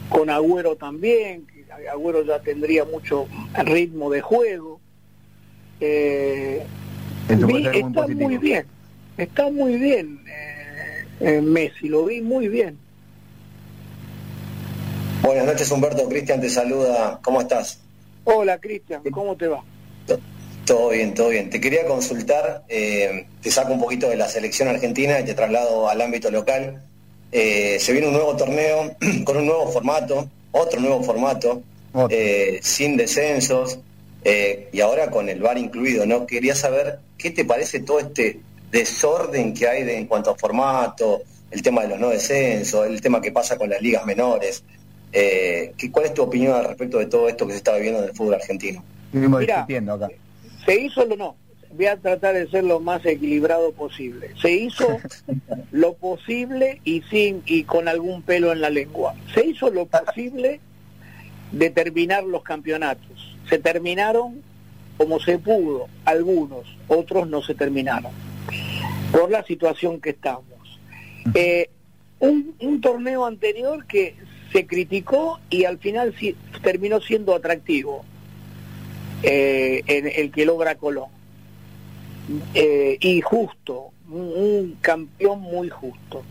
con 0.09 0.29
Agüero 0.29 0.75
también, 0.75 1.45
Agüero 1.91 2.23
ya 2.23 2.39
tendría 2.39 2.85
mucho 2.85 3.27
ritmo 3.55 4.09
de 4.09 4.21
juego. 4.21 4.79
Eh, 5.79 6.65
vi, 7.29 7.67
está 7.67 8.07
muy 8.07 8.37
bien, 8.37 8.65
está 9.17 9.49
muy 9.51 9.77
bien 9.77 10.19
eh, 11.19 11.41
Messi, 11.41 11.87
lo 11.87 12.05
vi 12.05 12.21
muy 12.21 12.47
bien. 12.47 12.77
Buenas 15.21 15.45
noches, 15.45 15.69
Humberto. 15.71 16.07
Cristian 16.07 16.39
te 16.39 16.49
saluda. 16.49 17.19
¿Cómo 17.23 17.41
estás? 17.41 17.79
Hola, 18.23 18.59
Cristian. 18.59 19.01
¿Cómo 19.11 19.35
te 19.35 19.47
va? 19.47 19.63
Todo 20.65 20.89
bien, 20.89 21.13
todo 21.13 21.29
bien. 21.29 21.49
Te 21.49 21.61
quería 21.61 21.85
consultar, 21.85 22.63
eh, 22.67 23.25
te 23.41 23.51
saco 23.51 23.73
un 23.73 23.79
poquito 23.79 24.09
de 24.09 24.17
la 24.17 24.27
selección 24.27 24.67
argentina 24.67 25.19
y 25.19 25.25
te 25.25 25.33
traslado 25.33 25.89
al 25.89 26.01
ámbito 26.01 26.29
local. 26.29 26.83
Eh, 27.31 27.77
se 27.79 27.93
viene 27.93 28.07
un 28.07 28.13
nuevo 28.13 28.35
torneo 28.35 28.95
con 29.23 29.37
un 29.37 29.45
nuevo 29.45 29.71
formato, 29.71 30.29
otro 30.57 30.79
nuevo 30.79 31.03
formato, 31.03 31.61
eh, 32.09 32.59
sin 32.61 32.97
descensos 32.97 33.79
y 34.71 34.81
ahora 34.81 35.09
con 35.09 35.29
el 35.29 35.41
VAR 35.41 35.57
incluido. 35.57 36.05
¿no? 36.05 36.27
Quería 36.27 36.53
saber 36.53 36.99
qué 37.17 37.31
te 37.31 37.45
parece 37.45 37.79
todo 37.79 37.99
este 37.99 38.41
desorden 38.71 39.53
que 39.53 39.67
hay 39.67 39.83
de, 39.83 39.97
en 39.97 40.05
cuanto 40.05 40.31
a 40.31 40.35
formato, 40.35 41.21
el 41.51 41.61
tema 41.61 41.83
de 41.83 41.89
los 41.89 41.99
no 41.99 42.09
descensos, 42.09 42.85
el 42.85 43.01
tema 43.01 43.21
que 43.21 43.31
pasa 43.31 43.57
con 43.57 43.69
las 43.69 43.81
ligas 43.81 44.05
menores. 44.05 44.63
Eh, 45.13 45.73
¿Cuál 45.91 46.05
es 46.05 46.13
tu 46.13 46.23
opinión 46.23 46.53
al 46.53 46.65
respecto 46.65 46.97
de 46.99 47.05
todo 47.05 47.29
esto 47.29 47.45
que 47.45 47.53
se 47.53 47.57
está 47.59 47.75
viviendo 47.75 47.99
en 47.99 48.09
el 48.09 48.15
fútbol 48.15 48.35
argentino? 48.35 48.83
Mira, 49.13 49.61
acá. 49.63 50.09
¿Se 50.65 50.75
hizo 50.75 51.01
o 51.01 51.15
no? 51.15 51.35
Voy 51.71 51.85
a 51.85 51.97
tratar 51.97 52.35
de 52.35 52.47
ser 52.49 52.63
lo 52.63 52.79
más 52.79 53.05
equilibrado 53.05 53.71
posible. 53.71 54.31
Se 54.41 54.51
hizo 54.51 54.87
lo 55.71 55.93
posible 55.93 56.81
y 56.83 57.01
sin 57.09 57.43
y 57.45 57.63
con 57.63 57.87
algún 57.87 58.21
pelo 58.21 58.51
en 58.51 58.61
la 58.61 58.69
lengua. 58.69 59.15
Se 59.33 59.45
hizo 59.45 59.69
lo 59.69 59.85
posible 59.85 60.59
de 61.51 61.69
terminar 61.69 62.23
los 62.23 62.43
campeonatos. 62.43 63.35
Se 63.49 63.57
terminaron 63.59 64.41
como 64.97 65.19
se 65.19 65.37
pudo, 65.37 65.87
algunos, 66.05 66.65
otros 66.87 67.29
no 67.29 67.41
se 67.43 67.53
terminaron, 67.53 68.11
por 69.11 69.29
la 69.29 69.43
situación 69.43 70.01
que 70.01 70.09
estamos. 70.09 70.43
Eh, 71.33 71.69
un, 72.19 72.55
un, 72.59 72.81
torneo 72.81 73.25
anterior 73.25 73.85
que 73.85 74.15
se 74.51 74.65
criticó 74.65 75.39
y 75.51 75.65
al 75.65 75.77
final 75.77 76.15
terminó 76.63 76.99
siendo 76.99 77.35
atractivo, 77.35 78.03
eh, 79.21 79.83
el, 79.85 80.31
que 80.31 80.45
logra 80.45 80.75
Colón. 80.75 81.09
Eh, 82.53 82.97
y 82.99 83.21
justo, 83.21 83.91
un, 84.09 84.77
campeón 84.81 85.41
muy 85.41 85.69
justo. 85.69 86.23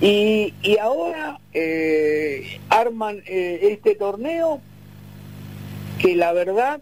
Y, 0.00 0.52
y 0.62 0.78
ahora 0.78 1.38
eh, 1.52 2.58
arman 2.68 3.22
este 3.26 3.94
torneo 3.94 4.60
que 5.98 6.16
la 6.16 6.32
verdad 6.32 6.80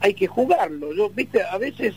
hay 0.00 0.14
que 0.14 0.26
jugarlo. 0.26 0.92
Yo, 0.92 1.10
viste, 1.10 1.42
a 1.42 1.58
veces 1.58 1.94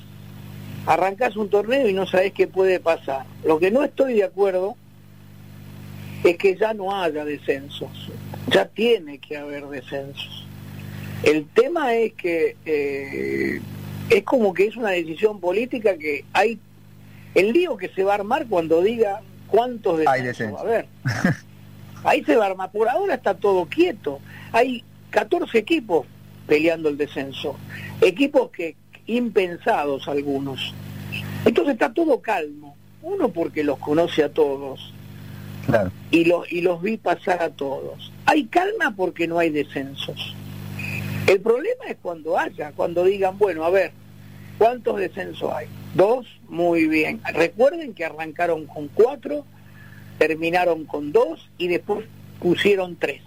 arrancas 0.85 1.35
un 1.35 1.49
torneo 1.49 1.87
y 1.87 1.93
no 1.93 2.05
sabes 2.05 2.33
qué 2.33 2.47
puede 2.47 2.79
pasar. 2.79 3.25
Lo 3.43 3.59
que 3.59 3.71
no 3.71 3.83
estoy 3.83 4.15
de 4.15 4.23
acuerdo 4.23 4.75
es 6.23 6.37
que 6.37 6.55
ya 6.55 6.73
no 6.73 6.95
haya 6.95 7.25
descensos, 7.25 7.89
ya 8.47 8.65
tiene 8.65 9.19
que 9.19 9.37
haber 9.37 9.67
descensos. 9.67 10.47
El 11.23 11.47
tema 11.47 11.93
es 11.93 12.13
que 12.13 12.55
eh, 12.65 13.61
es 14.09 14.23
como 14.23 14.53
que 14.53 14.67
es 14.67 14.75
una 14.75 14.89
decisión 14.89 15.39
política 15.39 15.97
que 15.97 16.25
hay 16.33 16.59
el 17.35 17.53
lío 17.53 17.77
que 17.77 17.89
se 17.89 18.03
va 18.03 18.13
a 18.13 18.15
armar 18.15 18.47
cuando 18.47 18.81
diga 18.81 19.21
cuántos 19.47 19.99
descensos 19.99 20.53
va 20.53 20.59
a 20.59 20.61
haber. 20.61 20.87
Ahí 22.03 22.23
se 22.23 22.35
va 22.35 22.45
a 22.45 22.49
armar. 22.49 22.71
Por 22.71 22.89
ahora 22.89 23.15
está 23.15 23.35
todo 23.35 23.65
quieto. 23.65 24.19
Hay 24.51 24.83
14 25.11 25.57
equipos 25.57 26.07
peleando 26.47 26.89
el 26.89 26.97
descenso. 26.97 27.55
Equipos 28.01 28.49
que 28.51 28.75
impensados 29.07 30.07
algunos. 30.07 30.73
Entonces 31.45 31.73
está 31.73 31.93
todo 31.93 32.21
calmo. 32.21 32.75
Uno 33.03 33.29
porque 33.29 33.63
los 33.63 33.79
conoce 33.79 34.23
a 34.23 34.29
todos 34.29 34.93
y, 36.11 36.25
los, 36.25 36.51
y 36.51 36.61
los 36.61 36.81
vi 36.81 36.97
pasar 36.97 37.41
a 37.41 37.49
todos. 37.49 38.11
Hay 38.25 38.45
calma 38.45 38.93
porque 38.95 39.27
no 39.27 39.39
hay 39.39 39.49
descensos. 39.49 40.35
El 41.31 41.39
problema 41.39 41.85
es 41.87 41.95
cuando 42.01 42.37
haya, 42.37 42.73
cuando 42.73 43.05
digan, 43.05 43.37
bueno, 43.37 43.63
a 43.63 43.69
ver, 43.69 43.93
¿cuántos 44.57 44.97
descensos 44.97 45.49
hay? 45.53 45.65
Dos, 45.95 46.27
muy 46.49 46.87
bien. 46.87 47.21
Recuerden 47.33 47.93
que 47.93 48.03
arrancaron 48.03 48.65
con 48.65 48.89
cuatro, 48.89 49.45
terminaron 50.17 50.83
con 50.83 51.13
dos 51.13 51.49
y 51.57 51.69
después 51.69 52.05
pusieron 52.41 52.97
tres. 52.97 53.21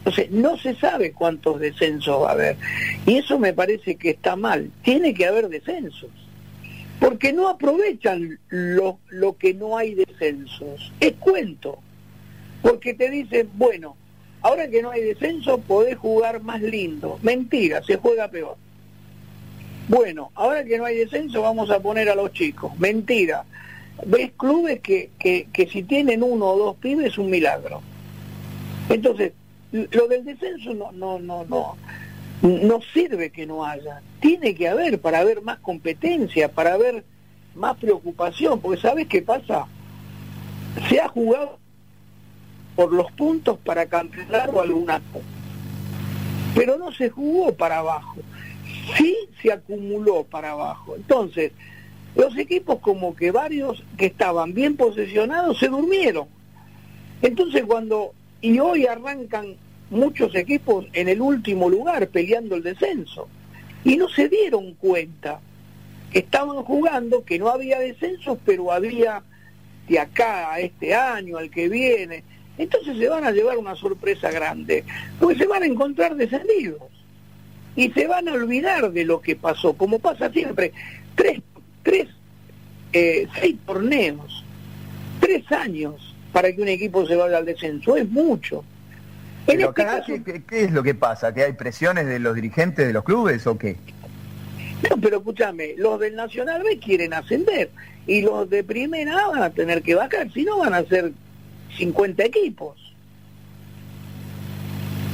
Entonces, 0.00 0.30
no 0.30 0.58
se 0.58 0.74
sabe 0.74 1.12
cuántos 1.12 1.58
descensos 1.58 2.22
va 2.22 2.28
a 2.28 2.32
haber. 2.32 2.58
Y 3.06 3.16
eso 3.16 3.38
me 3.38 3.54
parece 3.54 3.96
que 3.96 4.10
está 4.10 4.36
mal. 4.36 4.70
Tiene 4.82 5.14
que 5.14 5.24
haber 5.24 5.48
descensos 5.48 6.10
porque 7.00 7.32
no 7.32 7.48
aprovechan 7.48 8.38
lo, 8.50 8.98
lo 9.08 9.38
que 9.38 9.54
no 9.54 9.78
hay 9.78 9.94
descensos. 9.94 10.92
Es 11.00 11.14
cuento, 11.14 11.78
porque 12.60 12.92
te 12.92 13.08
dicen, 13.08 13.48
bueno, 13.54 13.96
ahora 14.42 14.68
que 14.68 14.82
no 14.82 14.90
hay 14.90 15.02
descenso 15.02 15.58
podés 15.58 15.96
jugar 15.96 16.42
más 16.42 16.60
lindo. 16.60 17.18
Mentira, 17.22 17.82
se 17.82 17.96
juega 17.96 18.28
peor. 18.28 18.56
Bueno, 19.88 20.30
ahora 20.34 20.64
que 20.64 20.78
no 20.78 20.84
hay 20.84 20.96
descenso 20.96 21.42
vamos 21.42 21.70
a 21.70 21.80
poner 21.80 22.08
a 22.08 22.14
los 22.14 22.32
chicos. 22.32 22.76
Mentira. 22.78 23.44
Ves 24.06 24.32
clubes 24.36 24.80
que, 24.80 25.10
que, 25.18 25.48
que 25.52 25.66
si 25.66 25.82
tienen 25.82 26.22
uno 26.22 26.46
o 26.46 26.58
dos 26.58 26.76
pibes 26.76 27.06
es 27.08 27.18
un 27.18 27.30
milagro. 27.30 27.82
Entonces, 28.88 29.32
lo 29.70 30.08
del 30.08 30.24
descenso 30.24 30.74
no, 30.74 30.92
no, 30.92 31.18
no, 31.18 31.44
no 31.44 31.76
no 32.42 32.80
sirve 32.92 33.30
que 33.30 33.46
no 33.46 33.64
haya, 33.64 34.02
tiene 34.20 34.54
que 34.54 34.68
haber 34.68 35.00
para 35.00 35.20
haber 35.20 35.42
más 35.42 35.58
competencia, 35.60 36.50
para 36.50 36.74
haber 36.74 37.04
más 37.54 37.76
preocupación, 37.76 38.60
porque 38.60 38.80
¿sabes 38.80 39.06
qué 39.06 39.22
pasa? 39.22 39.66
Se 40.88 41.00
ha 41.00 41.08
jugado 41.08 41.58
por 42.74 42.92
los 42.92 43.10
puntos 43.12 43.58
para 43.58 43.86
campeonar 43.86 44.50
o 44.52 44.60
alguna 44.60 45.00
cosa, 45.12 45.24
pero 46.54 46.78
no 46.78 46.92
se 46.92 47.10
jugó 47.10 47.52
para 47.52 47.78
abajo, 47.78 48.16
sí 48.96 49.16
se 49.40 49.52
acumuló 49.52 50.24
para 50.24 50.52
abajo. 50.52 50.96
Entonces, 50.96 51.52
los 52.14 52.36
equipos 52.36 52.78
como 52.80 53.14
que 53.14 53.30
varios 53.30 53.82
que 53.96 54.06
estaban 54.06 54.54
bien 54.54 54.76
posesionados 54.76 55.58
se 55.58 55.68
durmieron. 55.68 56.26
Entonces 57.22 57.64
cuando, 57.64 58.12
y 58.40 58.58
hoy 58.58 58.86
arrancan 58.86 59.56
muchos 59.90 60.34
equipos 60.34 60.86
en 60.92 61.08
el 61.08 61.20
último 61.20 61.68
lugar 61.68 62.08
peleando 62.08 62.56
el 62.56 62.62
descenso 62.62 63.28
y 63.84 63.96
no 63.96 64.08
se 64.08 64.28
dieron 64.28 64.74
cuenta 64.74 65.40
estaban 66.12 66.62
jugando, 66.64 67.24
que 67.24 67.38
no 67.38 67.48
había 67.48 67.78
descensos, 67.78 68.38
pero 68.44 68.72
había 68.72 69.22
de 69.88 69.98
acá 69.98 70.52
a 70.52 70.60
este 70.60 70.94
año, 70.94 71.38
al 71.38 71.50
que 71.50 71.68
viene. 71.68 72.22
Entonces 72.58 72.98
se 72.98 73.08
van 73.08 73.24
a 73.24 73.30
llevar 73.30 73.56
una 73.58 73.74
sorpresa 73.74 74.30
grande, 74.30 74.84
porque 75.18 75.38
se 75.38 75.46
van 75.46 75.62
a 75.62 75.66
encontrar 75.66 76.16
descendidos 76.16 76.82
y 77.74 77.90
se 77.90 78.06
van 78.06 78.28
a 78.28 78.32
olvidar 78.32 78.92
de 78.92 79.04
lo 79.04 79.20
que 79.20 79.36
pasó, 79.36 79.72
como 79.74 79.98
pasa 79.98 80.30
siempre. 80.30 80.72
Tres, 81.14 81.40
tres, 81.82 82.08
eh, 82.92 83.26
seis 83.40 83.56
torneos, 83.64 84.44
tres 85.20 85.50
años 85.52 86.14
para 86.32 86.52
que 86.52 86.62
un 86.62 86.68
equipo 86.68 87.06
se 87.06 87.16
vaya 87.16 87.38
al 87.38 87.44
descenso, 87.44 87.96
es 87.96 88.08
mucho. 88.08 88.64
Este 89.46 90.42
¿qué, 90.48 90.64
es 90.64 90.72
lo 90.72 90.82
que 90.82 90.94
pasa? 90.94 91.34
¿Que 91.34 91.42
hay 91.42 91.52
presiones 91.54 92.06
de 92.06 92.18
los 92.20 92.34
dirigentes 92.34 92.86
de 92.86 92.92
los 92.92 93.02
clubes 93.02 93.46
o 93.46 93.58
qué? 93.58 93.76
No, 94.88 94.96
pero 95.00 95.18
escúchame, 95.18 95.74
los 95.76 95.98
del 95.98 96.14
Nacional 96.14 96.62
B 96.62 96.78
quieren 96.78 97.12
ascender 97.12 97.70
y 98.06 98.22
los 98.22 98.48
de 98.50 98.64
Primera 98.64 99.26
van 99.28 99.42
a 99.42 99.50
tener 99.50 99.82
que 99.82 99.94
bajar, 99.94 100.32
si 100.32 100.44
no 100.44 100.58
van 100.58 100.74
a 100.74 100.84
ser 100.84 101.12
50 101.76 102.24
equipos. 102.24 102.76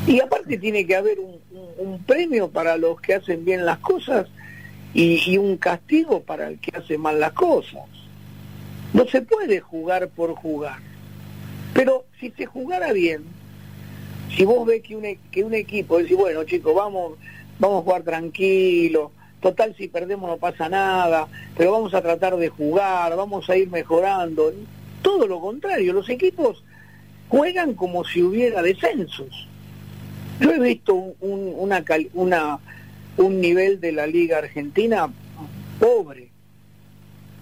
Y 0.06 0.20
aparte 0.20 0.56
tiene 0.56 0.86
que 0.86 0.97
haber 0.97 1.18
un, 1.20 1.39
premio 2.06 2.48
para 2.48 2.78
los 2.78 3.01
que 3.01 3.14
hacen 3.14 3.44
bien 3.44 3.66
las 3.66 3.78
cosas 3.78 4.26
y, 4.94 5.22
y 5.30 5.36
un 5.36 5.59
castigo 5.59 6.22
para 6.22 6.48
el 6.48 6.59
que 6.59 6.76
hace 6.76 6.97
mal 6.97 7.20
las 7.20 7.32
cosas. 7.32 7.85
No 8.94 9.06
se 9.06 9.20
puede 9.20 9.60
jugar 9.60 10.09
por 10.09 10.35
jugar. 10.35 10.78
Pero 11.74 12.06
si 12.18 12.30
se 12.30 12.47
jugara 12.47 12.93
bien, 12.93 13.24
si 14.35 14.44
vos 14.44 14.66
ves 14.66 14.82
que 14.82 14.97
un, 14.97 15.05
e, 15.05 15.18
que 15.30 15.44
un 15.44 15.55
equipo 15.55 15.98
dice, 15.98 16.14
bueno 16.14 16.44
chicos, 16.44 16.74
vamos, 16.74 17.18
vamos 17.59 17.80
a 17.80 17.85
jugar 17.85 18.02
tranquilo, 18.02 19.12
total 19.40 19.74
si 19.76 19.89
perdemos 19.89 20.28
no 20.28 20.36
pasa 20.36 20.68
nada, 20.68 21.28
pero 21.56 21.72
vamos 21.72 21.94
a 21.94 22.02
tratar 22.02 22.36
de 22.36 22.48
jugar, 22.48 23.16
vamos 23.16 23.48
a 23.48 23.56
ir 23.56 23.70
mejorando. 23.70 24.52
Todo 25.02 25.26
lo 25.26 25.40
contrario, 25.40 25.92
los 25.92 26.08
equipos 26.08 26.64
juegan 27.28 27.74
como 27.74 28.04
si 28.04 28.22
hubiera 28.22 28.62
descensos. 28.62 29.48
Yo 30.40 30.52
he 30.52 30.58
visto 30.58 30.94
un, 30.94 31.52
una, 31.56 31.84
una, 32.14 32.58
un 33.16 33.40
nivel 33.40 33.80
de 33.80 33.92
la 33.92 34.06
Liga 34.06 34.38
Argentina 34.38 35.10
pobre, 35.80 36.28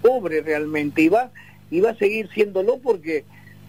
pobre 0.01 0.41
realmente, 0.41 1.03
y 1.03 1.09
va, 1.09 1.31
y 1.69 1.79
va 1.79 1.91
a 1.91 1.95
seguir 1.95 2.29
siéndolo 2.33 2.77
porque 2.79 3.23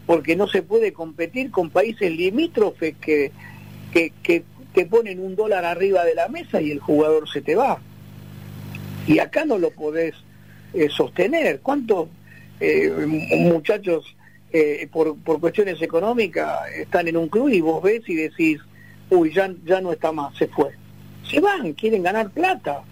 porque 0.08 0.36
no 0.36 0.48
se 0.48 0.62
puede 0.62 0.94
competir 0.94 1.50
con 1.50 1.68
países 1.68 2.10
limítrofes 2.10 2.96
que, 2.98 3.30
que, 3.92 4.10
que 4.22 4.42
te 4.72 4.86
ponen 4.86 5.20
un 5.20 5.36
dólar 5.36 5.66
arriba 5.66 6.02
de 6.02 6.14
la 6.14 6.28
mesa 6.28 6.62
y 6.62 6.70
el 6.70 6.80
jugador 6.80 7.28
se 7.28 7.42
te 7.42 7.54
va. 7.54 7.78
Y 9.06 9.18
acá 9.18 9.44
no 9.44 9.58
lo 9.58 9.70
podés 9.70 10.14
eh, 10.72 10.88
sostener. 10.88 11.60
¿Cuántos 11.60 12.08
eh, 12.60 12.90
muchachos 13.38 14.16
eh, 14.52 14.88
por, 14.90 15.16
por 15.18 15.40
cuestiones 15.40 15.80
económicas 15.82 16.68
están 16.74 17.06
en 17.08 17.16
un 17.16 17.28
club 17.28 17.50
y 17.50 17.60
vos 17.60 17.82
ves 17.82 18.02
y 18.08 18.14
decís, 18.14 18.60
uy, 19.10 19.32
ya, 19.32 19.52
ya 19.64 19.80
no 19.80 19.92
está 19.92 20.12
más, 20.12 20.36
se 20.36 20.48
fue. 20.48 20.70
Se 21.28 21.40
van, 21.40 21.74
quieren 21.74 22.02
ganar 22.02 22.30
plata. 22.30 22.82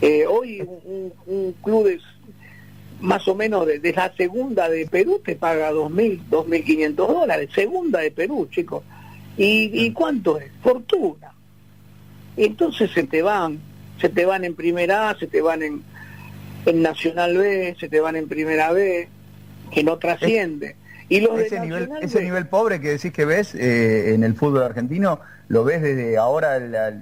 Eh, 0.00 0.26
hoy 0.26 0.60
un, 0.60 1.12
un, 1.26 1.52
club 1.62 1.86
de, 1.86 2.00
más 3.00 3.26
o 3.28 3.34
menos 3.34 3.66
de, 3.66 3.92
la 3.92 4.12
segunda 4.14 4.68
de 4.68 4.86
Perú 4.86 5.20
te 5.24 5.36
paga 5.36 5.72
2.000, 5.72 6.28
2.500 6.30 6.94
dólares. 6.94 7.50
Segunda 7.54 8.00
de 8.00 8.10
Perú, 8.10 8.46
chicos. 8.50 8.82
¿Y, 9.36 9.86
¿Y 9.86 9.92
cuánto 9.92 10.38
es? 10.38 10.50
Fortuna. 10.62 11.32
Entonces 12.36 12.90
se 12.90 13.04
te 13.04 13.22
van, 13.22 13.58
se 14.00 14.08
te 14.08 14.26
van 14.26 14.44
en 14.44 14.54
primera 14.54 15.16
se 15.18 15.26
te 15.26 15.40
van 15.40 15.62
en, 15.62 15.82
en 16.66 16.82
Nacional 16.82 17.36
B, 17.36 17.76
se 17.78 17.88
te 17.88 18.00
van 18.00 18.16
en 18.16 18.28
primera 18.28 18.72
B, 18.72 19.08
que 19.70 19.84
no 19.84 19.98
trasciende. 19.98 20.76
Y 21.08 21.20
los 21.20 21.38
ese, 21.38 21.60
nivel, 21.60 21.90
ese 22.00 22.22
nivel 22.22 22.46
pobre 22.46 22.80
que 22.80 22.90
decís 22.90 23.12
que 23.12 23.24
ves 23.24 23.54
eh, 23.54 24.14
en 24.14 24.24
el 24.24 24.34
fútbol 24.34 24.62
argentino, 24.62 25.20
¿lo 25.48 25.62
ves 25.62 25.82
desde 25.82 26.16
ahora 26.16 26.56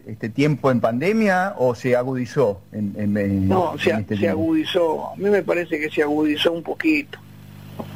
este 0.06 0.28
tiempo 0.28 0.70
en 0.70 0.80
pandemia 0.80 1.54
o 1.56 1.74
se 1.74 1.94
agudizó? 1.94 2.60
En, 2.72 3.48
no, 3.48 3.78
se, 3.78 3.90
este 3.90 4.16
se 4.16 4.28
agudizó. 4.28 5.12
A 5.12 5.16
mí 5.16 5.30
me 5.30 5.42
parece 5.42 5.78
que 5.78 5.88
se 5.88 6.02
agudizó 6.02 6.52
un 6.52 6.64
poquito. 6.64 7.18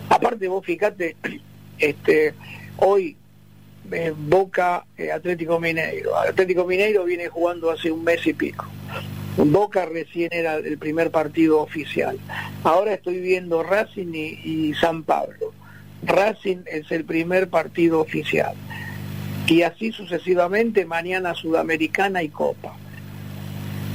Aparte 0.09 0.47
vos 0.47 0.65
fíjate, 0.65 1.17
este, 1.79 2.35
hoy 2.77 3.17
eh, 3.91 4.13
Boca 4.17 4.85
eh, 4.97 5.11
Atlético 5.11 5.59
Mineiro. 5.59 6.17
Atlético 6.17 6.65
Mineiro 6.65 7.05
viene 7.05 7.29
jugando 7.29 7.71
hace 7.71 7.91
un 7.91 8.05
mes 8.05 8.25
y 8.27 8.33
pico. 8.33 8.67
Boca 9.37 9.85
recién 9.85 10.31
era 10.33 10.57
el 10.57 10.79
primer 10.79 11.11
partido 11.11 11.61
oficial. 11.61 12.19
Ahora 12.65 12.95
estoy 12.95 13.21
viendo 13.21 13.63
Racing 13.63 14.13
y, 14.15 14.73
San 14.75 15.03
Pablo. 15.03 15.53
Racing 16.03 16.63
es 16.67 16.91
el 16.91 17.05
primer 17.05 17.49
partido 17.49 18.01
oficial. 18.01 18.55
Y 19.47 19.63
así 19.63 19.93
sucesivamente, 19.93 20.87
mañana 20.87 21.35
Sudamericana 21.35 22.23
y 22.23 22.31
Copa. 22.31 22.77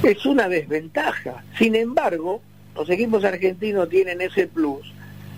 Es 0.04 0.24
una 0.26 0.48
desventaja. 0.48 1.42
Sin 1.58 1.74
embargo, 1.74 2.40
los 2.76 2.88
equipos 2.88 3.24
argentinos 3.24 3.88
tienen 3.88 4.20
ese 4.20 4.46
plus 4.46 4.92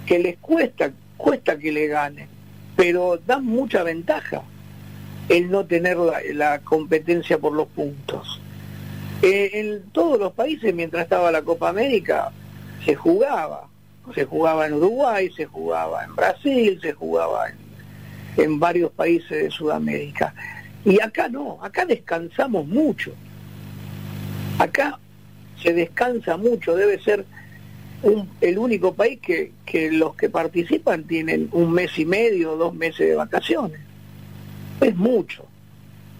que 0.06 0.18
les 0.18 0.36
cuesta, 0.36 0.92
cuesta 1.16 1.58
que 1.58 1.72
le 1.72 1.86
ganen, 1.86 2.28
pero 2.76 3.18
dan 3.26 3.46
mucha 3.46 3.82
ventaja 3.82 4.42
el 5.30 5.50
no 5.50 5.64
tener 5.64 5.96
la 6.34 6.58
competencia 6.60 7.38
por 7.38 7.54
los 7.54 7.68
puntos. 7.68 8.40
Eh, 9.22 9.50
en 9.54 9.90
todos 9.90 10.18
los 10.18 10.32
países, 10.32 10.74
mientras 10.74 11.04
estaba 11.04 11.30
la 11.30 11.42
Copa 11.42 11.68
América, 11.68 12.32
se 12.84 12.94
jugaba. 12.94 13.68
Se 14.14 14.24
jugaba 14.24 14.66
en 14.66 14.74
Uruguay, 14.74 15.30
se 15.34 15.46
jugaba 15.46 16.04
en 16.04 16.14
Brasil, 16.14 16.78
se 16.82 16.92
jugaba 16.92 17.46
en, 18.36 18.60
varios 18.60 18.90
países 18.92 19.44
de 19.44 19.50
Sudamérica. 19.50 20.34
Y 20.84 21.00
acá 21.00 21.28
no, 21.28 21.58
acá 21.62 21.86
descansamos 21.86 22.66
mucho. 22.66 23.12
Acá 24.58 24.98
se 25.62 25.72
descansa 25.72 26.36
mucho, 26.36 26.76
debe 26.76 27.00
ser 27.00 27.24
el 28.42 28.58
único 28.58 28.92
país 28.92 29.18
que, 29.20 29.52
que 29.64 29.90
los 29.90 30.14
que 30.14 30.28
participan 30.28 31.04
tienen 31.04 31.48
un 31.52 31.72
mes 31.72 31.98
y 31.98 32.04
medio, 32.04 32.56
dos 32.56 32.74
meses 32.74 33.08
de 33.08 33.14
vacaciones. 33.14 33.80
Es 34.82 34.94
mucho. 34.94 35.46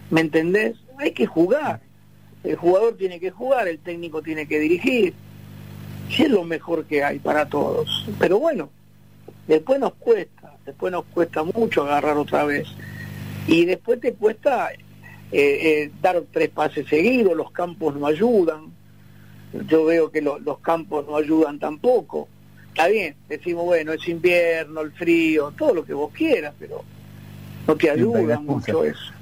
¿Me 0.08 0.22
entendés? 0.22 0.76
Hay 0.98 1.10
que 1.10 1.26
jugar 1.26 1.80
el 2.44 2.56
jugador 2.56 2.96
tiene 2.96 3.18
que 3.18 3.30
jugar, 3.30 3.66
el 3.66 3.78
técnico 3.78 4.22
tiene 4.22 4.46
que 4.46 4.60
dirigir. 4.60 5.14
Y 6.10 6.22
es 6.22 6.30
lo 6.30 6.44
mejor 6.44 6.84
que 6.84 7.02
hay 7.02 7.18
para 7.18 7.48
todos. 7.48 8.06
Pero 8.18 8.38
bueno, 8.38 8.68
después 9.48 9.80
nos 9.80 9.94
cuesta, 9.94 10.54
después 10.66 10.92
nos 10.92 11.06
cuesta 11.06 11.42
mucho 11.42 11.82
agarrar 11.82 12.18
otra 12.18 12.44
vez. 12.44 12.68
Y 13.46 13.64
después 13.64 13.98
te 14.00 14.12
cuesta 14.12 14.72
eh, 14.72 14.78
eh, 15.32 15.90
dar 16.02 16.22
tres 16.30 16.50
pases 16.50 16.86
seguidos, 16.86 17.34
los 17.34 17.50
campos 17.50 17.96
no 17.96 18.06
ayudan. 18.06 18.72
Yo 19.66 19.86
veo 19.86 20.10
que 20.10 20.20
los 20.20 20.58
campos 20.60 21.06
no 21.06 21.16
ayudan 21.16 21.58
tampoco. 21.58 22.28
Está 22.68 22.88
bien, 22.88 23.14
decimos, 23.28 23.64
bueno, 23.64 23.92
es 23.92 24.06
invierno, 24.08 24.82
el 24.82 24.92
frío, 24.92 25.52
todo 25.56 25.74
lo 25.74 25.84
que 25.84 25.94
vos 25.94 26.12
quieras, 26.12 26.52
pero 26.58 26.84
no 27.66 27.76
te 27.76 27.88
ayuda 27.88 28.38
mucho 28.40 28.84
eso 28.84 29.14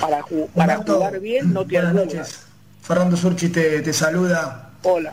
para, 0.00 0.24
para 0.54 0.76
jugar 0.78 1.20
bien 1.20 1.52
no 1.52 1.66
te 1.66 1.74
Buenas 1.74 1.94
noches. 1.94 2.48
Fernando 2.82 3.16
Surchi 3.16 3.48
te, 3.50 3.92
saluda. 3.92 4.70
Hola. 4.82 5.12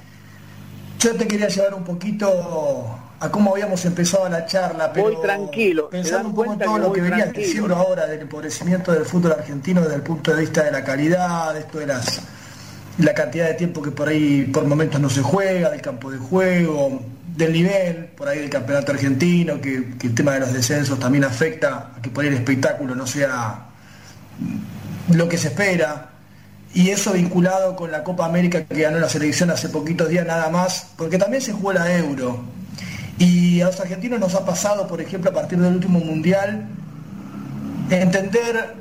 Yo 1.00 1.14
te 1.16 1.28
quería 1.28 1.50
llevar 1.50 1.74
un 1.74 1.84
poquito 1.84 2.98
a 3.20 3.30
cómo 3.30 3.52
habíamos 3.52 3.84
empezado 3.86 4.30
la 4.30 4.46
charla, 4.46 4.94
pero 4.94 5.08
Voy 5.08 5.22
tranquilo. 5.22 5.90
pensando 5.90 6.30
un 6.30 6.36
poco 6.36 6.54
en 6.54 6.60
todo 6.60 6.78
lo 6.78 6.94
que 6.94 7.02
venías 7.02 7.34
diciendo 7.34 7.76
ahora 7.76 8.06
del 8.08 8.22
empobrecimiento 8.22 8.92
del 8.94 9.06
fútbol 9.06 9.34
argentino 9.34 9.82
desde 9.82 9.96
el 9.96 10.02
punto 10.04 10.34
de 10.34 10.42
vista 10.42 10.64
de 10.64 10.72
la 10.72 10.84
calidad, 10.84 11.54
de 11.54 11.60
esto 11.62 11.80
de 11.80 11.88
las 11.88 12.22
la 12.98 13.14
cantidad 13.14 13.48
de 13.48 13.56
tiempo 13.56 13.82
que 13.82 13.92
por 13.92 14.08
ahí 14.08 14.44
por 14.44 14.64
momentos 14.66 15.02
no 15.02 15.10
se 15.10 15.22
juega, 15.22 15.70
del 15.70 15.82
campo 15.82 16.10
de 16.10 16.18
juego, 16.18 17.02
del 17.36 17.52
nivel, 17.52 18.06
por 18.16 18.30
ahí 18.30 18.40
del 18.40 18.50
campeonato 18.50 18.94
argentino, 18.94 19.60
que, 19.60 19.98
que 19.98 20.08
el 20.08 20.16
tema 20.16 20.34
de 20.36 20.40
los 20.40 20.54
descensos 20.54 20.98
también 20.98 21.26
afecta 21.26 21.92
a 21.98 22.02
que 22.02 22.10
por 22.10 22.24
ahí 22.24 22.30
el 22.30 22.36
espectáculo 22.38 22.96
no 22.96 23.06
sea 23.06 23.66
lo 25.10 25.30
que 25.30 25.38
se 25.38 25.50
espera, 25.50 26.12
y 26.74 26.90
eso 26.90 27.14
vinculado 27.14 27.76
con 27.76 27.92
la 27.92 28.04
Copa 28.04 28.26
América 28.26 28.66
que 28.66 28.82
ganó 28.82 29.00
la 29.00 29.08
selección 29.08 29.50
hace 29.50 29.70
poquitos 29.70 30.10
días 30.10 30.28
nada 30.28 30.50
más, 30.50 30.88
porque 30.98 31.18
también 31.18 31.42
se 31.42 31.54
jugó 31.54 31.72
la 31.74 31.96
Euro. 31.96 32.44
Y 33.18 33.62
a 33.62 33.68
los 33.68 33.80
argentinos 33.80 34.20
nos 34.20 34.36
ha 34.36 34.46
pasado, 34.46 34.88
por 34.88 35.00
ejemplo, 35.00 35.32
a 35.32 35.34
partir 35.34 35.58
del 35.58 35.74
último 35.74 36.00
Mundial, 36.00 36.68
entender 37.90 38.74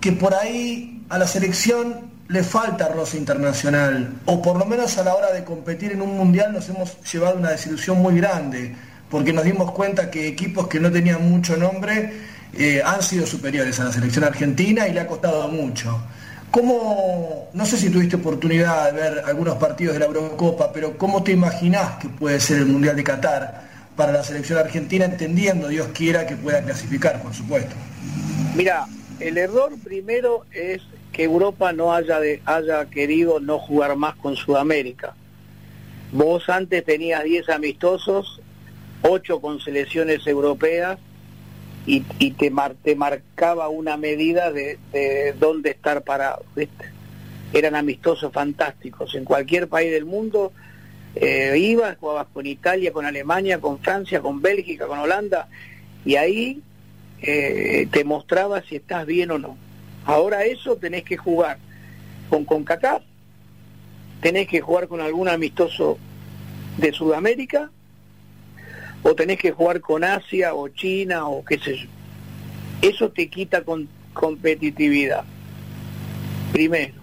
que 0.00 0.12
por 0.12 0.34
ahí 0.34 1.02
a 1.08 1.16
la 1.16 1.26
selección 1.26 2.08
le 2.28 2.44
falta 2.44 2.88
roce 2.88 3.16
internacional, 3.16 4.12
o 4.26 4.42
por 4.42 4.58
lo 4.58 4.66
menos 4.66 4.98
a 4.98 5.04
la 5.04 5.14
hora 5.14 5.32
de 5.32 5.44
competir 5.44 5.92
en 5.92 6.02
un 6.02 6.18
Mundial 6.18 6.52
nos 6.52 6.68
hemos 6.68 7.00
llevado 7.10 7.38
una 7.38 7.50
desilusión 7.50 8.02
muy 8.02 8.16
grande, 8.16 8.76
porque 9.10 9.32
nos 9.32 9.44
dimos 9.44 9.72
cuenta 9.72 10.10
que 10.10 10.28
equipos 10.28 10.68
que 10.68 10.80
no 10.80 10.92
tenían 10.92 11.26
mucho 11.26 11.56
nombre 11.56 12.12
eh, 12.54 12.82
han 12.84 13.02
sido 13.02 13.26
superiores 13.26 13.78
a 13.80 13.84
la 13.84 13.92
selección 13.92 14.24
argentina 14.24 14.88
y 14.88 14.92
le 14.92 15.00
ha 15.00 15.06
costado 15.06 15.48
mucho. 15.48 16.00
¿Cómo, 16.50 17.50
no 17.52 17.66
sé 17.66 17.76
si 17.76 17.90
tuviste 17.90 18.16
oportunidad 18.16 18.90
de 18.90 19.00
ver 19.00 19.22
algunos 19.26 19.56
partidos 19.56 19.94
de 19.94 20.00
la 20.00 20.06
Eurocopa, 20.06 20.72
pero 20.72 20.96
cómo 20.96 21.22
te 21.22 21.32
imaginás 21.32 21.98
que 21.98 22.08
puede 22.08 22.40
ser 22.40 22.58
el 22.58 22.66
Mundial 22.66 22.96
de 22.96 23.04
Qatar 23.04 23.68
para 23.94 24.12
la 24.12 24.24
selección 24.24 24.58
argentina, 24.58 25.04
entendiendo, 25.04 25.68
Dios 25.68 25.88
quiera, 25.88 26.26
que 26.26 26.36
pueda 26.36 26.62
clasificar, 26.62 27.20
por 27.20 27.34
supuesto? 27.34 27.74
Mira, 28.56 28.86
el 29.20 29.36
error 29.36 29.72
primero 29.84 30.46
es 30.52 30.82
que 31.12 31.24
Europa 31.24 31.72
no 31.72 31.92
haya, 31.92 32.18
haya 32.46 32.84
querido 32.86 33.40
no 33.40 33.58
jugar 33.58 33.96
más 33.96 34.16
con 34.16 34.34
Sudamérica. 34.34 35.14
Vos 36.12 36.48
antes 36.48 36.82
tenías 36.84 37.24
10 37.24 37.50
amistosos, 37.50 38.40
8 39.02 39.40
con 39.40 39.60
selecciones 39.60 40.26
europeas, 40.26 40.98
y, 41.88 42.30
te, 42.32 42.52
te 42.82 42.94
marcaba 42.94 43.68
una 43.68 43.96
medida 43.96 44.52
de, 44.52 44.78
dónde 45.38 45.70
estar 45.70 46.02
parado. 46.02 46.44
Eran 47.54 47.74
amistosos 47.74 48.30
fantásticos. 48.30 49.14
En 49.14 49.24
cualquier 49.24 49.68
país 49.68 49.90
del 49.90 50.04
mundo 50.04 50.52
eh, 51.14 51.56
ibas, 51.58 51.96
jugabas 51.96 52.26
con 52.34 52.44
Italia, 52.46 52.92
con 52.92 53.06
Alemania, 53.06 53.58
con 53.58 53.78
Francia, 53.78 54.20
con 54.20 54.42
Bélgica, 54.42 54.86
con 54.86 54.98
Holanda, 54.98 55.48
y 56.04 56.16
ahí 56.16 56.60
eh, 57.22 57.88
te 57.90 58.04
mostraba 58.04 58.62
si 58.62 58.76
estás 58.76 59.06
bien 59.06 59.30
o 59.30 59.38
no. 59.38 59.56
Ahora 60.04 60.44
eso 60.44 60.76
tenés 60.76 61.04
que 61.04 61.16
jugar 61.16 61.56
con 62.28 62.44
CONCACAF, 62.44 63.02
tenés 64.20 64.46
que 64.46 64.60
jugar 64.60 64.88
con 64.88 65.00
algún 65.00 65.28
amistoso 65.28 65.98
de 66.76 66.92
Sudamérica 66.92 67.70
o 69.02 69.14
tenés 69.14 69.38
que 69.38 69.52
jugar 69.52 69.80
con 69.80 70.04
Asia 70.04 70.54
o 70.54 70.68
China 70.68 71.28
o 71.28 71.44
qué 71.44 71.58
sé 71.58 71.76
yo. 71.76 71.88
Eso 72.82 73.10
te 73.10 73.28
quita 73.28 73.62
con 73.62 73.88
competitividad. 74.12 75.24
Primero. 76.52 76.94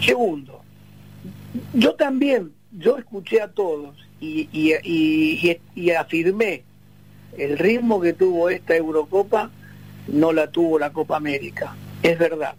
Segundo, 0.00 0.62
yo 1.72 1.94
también, 1.94 2.52
yo 2.70 2.98
escuché 2.98 3.40
a 3.40 3.48
todos 3.48 3.96
y, 4.20 4.48
y, 4.52 5.58
y, 5.74 5.90
afirmé 5.90 6.64
el 7.36 7.58
ritmo 7.58 8.00
que 8.00 8.12
tuvo 8.12 8.50
esta 8.50 8.76
Eurocopa 8.76 9.50
no 10.08 10.32
la 10.32 10.50
tuvo 10.50 10.78
la 10.78 10.92
Copa 10.92 11.16
América, 11.16 11.74
es 12.02 12.18
verdad. 12.18 12.54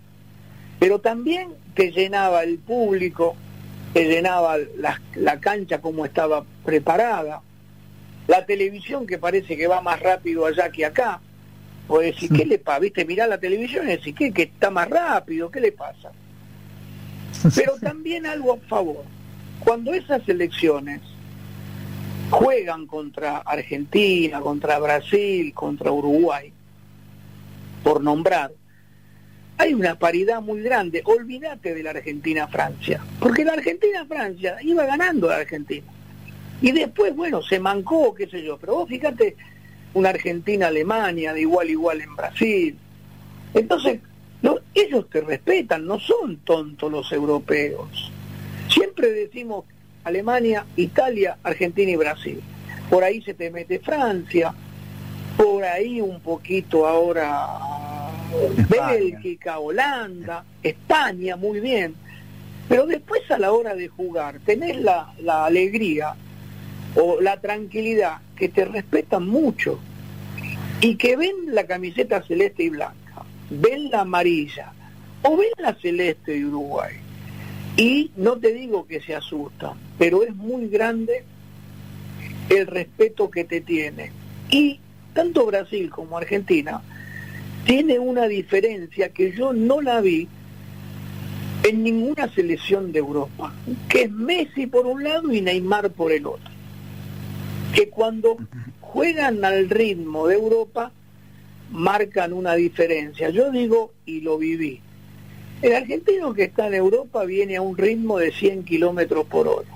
Pero 0.80 1.00
también 1.00 1.54
te 1.74 1.92
llenaba 1.92 2.44
el 2.44 2.58
público, 2.58 3.36
te 3.94 4.06
llenaba 4.06 4.58
la, 4.78 5.02
la 5.16 5.40
cancha 5.40 5.80
como 5.80 6.06
estaba 6.06 6.44
preparada, 6.66 7.42
la 8.28 8.46
televisión 8.46 9.08
que 9.08 9.18
parece 9.18 9.58
que 9.58 9.68
va 9.68 9.82
más 9.82 10.00
rápido 10.00 10.46
allá 10.46 10.70
que 10.70 10.86
acá. 10.86 11.22
Pues 11.88 12.14
decir, 12.14 12.30
¿qué 12.32 12.46
le 12.46 12.60
pasa? 12.60 12.80
¿Viste? 12.80 13.06
Mirá 13.06 13.28
la 13.28 13.38
televisión 13.38 13.88
y 13.88 13.92
decir, 13.92 14.14
¿qué? 14.14 14.34
Que 14.34 14.44
está 14.44 14.70
más 14.70 14.90
rápido, 14.90 15.50
¿qué 15.50 15.62
le 15.62 15.72
pasa? 15.72 16.12
Pero 17.56 17.76
también 17.82 18.26
algo 18.26 18.54
a 18.54 18.58
favor. 18.68 19.06
Cuando 19.60 19.94
esas 19.94 20.28
elecciones 20.28 21.02
juegan 22.30 22.88
contra 22.88 23.38
Argentina, 23.38 24.42
contra 24.42 24.80
Brasil, 24.80 25.54
contra 25.54 25.92
Uruguay, 25.92 26.52
por 27.84 28.04
nombrar, 28.04 28.52
hay 29.58 29.74
una 29.74 29.98
paridad 29.98 30.42
muy 30.42 30.62
grande. 30.62 31.02
Olvídate 31.06 31.74
de 31.74 31.84
la 31.84 31.92
Argentina-Francia, 31.92 33.02
porque 33.20 33.46
la 33.46 33.54
Argentina-Francia 33.54 34.58
iba 34.62 34.86
ganando 34.86 35.28
a 35.30 35.36
la 35.36 35.38
Argentina. 35.38 35.88
Y 36.62 36.72
después, 36.72 37.16
bueno, 37.16 37.42
se 37.42 37.60
mancó, 37.60 38.14
qué 38.14 38.28
sé 38.28 38.44
yo, 38.44 38.58
pero 38.58 38.76
vos 38.76 38.90
fíjate 38.90 39.36
una 39.94 40.10
Argentina-Alemania 40.10 41.34
de 41.34 41.42
igual 41.42 41.70
igual 41.70 42.02
en 42.02 42.16
Brasil. 42.16 42.78
Entonces, 43.54 44.00
no, 44.42 44.58
ellos 44.74 45.10
te 45.10 45.22
respetan, 45.22 45.86
no 45.86 46.00
son 46.00 46.38
tontos 46.38 46.92
los 46.92 47.12
europeos. 47.12 48.12
Siempre 48.70 49.12
decimos 49.12 49.66
Alemania, 50.04 50.66
Italia, 50.76 51.38
Argentina 51.44 51.92
y 51.92 51.96
Brasil. 51.96 52.42
Por 52.90 53.04
ahí 53.04 53.22
se 53.22 53.34
te 53.34 53.50
mete 53.50 53.80
Francia, 53.80 54.54
por 55.36 55.64
ahí 55.64 56.02
un 56.02 56.20
poquito 56.22 56.88
ahora 56.88 57.48
Bélgica, 58.70 59.60
Holanda, 59.60 60.44
España, 60.64 61.36
muy 61.36 61.60
bien. 61.60 61.96
Pero 62.68 62.86
después 62.86 63.30
a 63.32 63.38
la 63.38 63.52
hora 63.52 63.76
de 63.76 63.88
jugar 63.88 64.40
tenés 64.46 64.78
la, 64.82 65.14
la 65.20 65.46
alegría 65.46 66.16
o 66.96 67.22
la 67.22 67.40
tranquilidad 67.40 68.22
que 68.36 68.50
te 68.50 68.66
respetan 68.66 69.28
mucho 69.28 69.80
y 70.82 70.96
que 70.96 71.16
ven 71.16 71.36
la 71.48 71.66
camiseta 71.66 72.22
celeste 72.24 72.64
y 72.64 72.70
blanca, 72.70 73.26
ven 73.50 73.90
la 73.90 74.02
amarilla 74.02 74.72
o 75.24 75.36
ven 75.38 75.50
la 75.58 75.74
celeste 75.76 76.38
y 76.38 76.46
Uruguay. 76.46 76.94
Y 77.76 78.12
no 78.16 78.38
te 78.38 78.54
digo 78.54 78.88
que 78.88 79.02
se 79.02 79.16
asustan, 79.16 79.74
pero 79.98 80.24
es 80.24 80.36
muy 80.36 80.68
grande 80.68 81.24
el 82.50 82.68
respeto 82.68 83.30
que 83.30 83.44
te 83.44 83.62
tiene. 83.62 84.12
Y 84.50 84.80
tanto 85.14 85.46
Brasil 85.46 85.90
como 85.90 86.18
Argentina 86.18 86.82
tiene 87.66 88.00
una 88.00 88.28
diferencia 88.28 89.10
que 89.10 89.32
yo 89.34 89.54
no 89.54 89.82
la 89.82 90.02
vi 90.02 90.28
en 91.64 91.84
ninguna 91.84 92.32
selección 92.34 92.92
de 92.92 93.00
Europa, 93.00 93.54
que 93.90 94.04
es 94.04 94.12
Messi 94.12 94.68
por 94.68 94.86
un 94.86 95.04
lado 95.04 95.34
y 95.34 95.42
Neymar 95.42 95.92
por 95.92 96.12
el 96.12 96.26
otro 96.26 96.57
que 97.74 97.90
cuando 97.90 98.38
juegan 98.82 99.44
al 99.44 99.70
ritmo 99.70 100.28
de 100.28 100.36
Europa 100.36 100.92
marcan 101.72 102.34
una 102.34 102.56
diferencia. 102.56 103.30
Yo 103.30 103.52
digo, 103.52 103.94
y 104.06 104.22
lo 104.22 104.38
viví, 104.38 104.82
el 105.62 105.76
argentino 105.76 106.34
que 106.34 106.44
está 106.44 106.68
en 106.68 106.76
Europa 106.76 107.24
viene 107.26 107.58
a 107.58 107.62
un 107.62 107.78
ritmo 107.78 108.20
de 108.20 108.32
100 108.32 108.64
kilómetros 108.64 109.26
por 109.26 109.48
hora. 109.48 109.70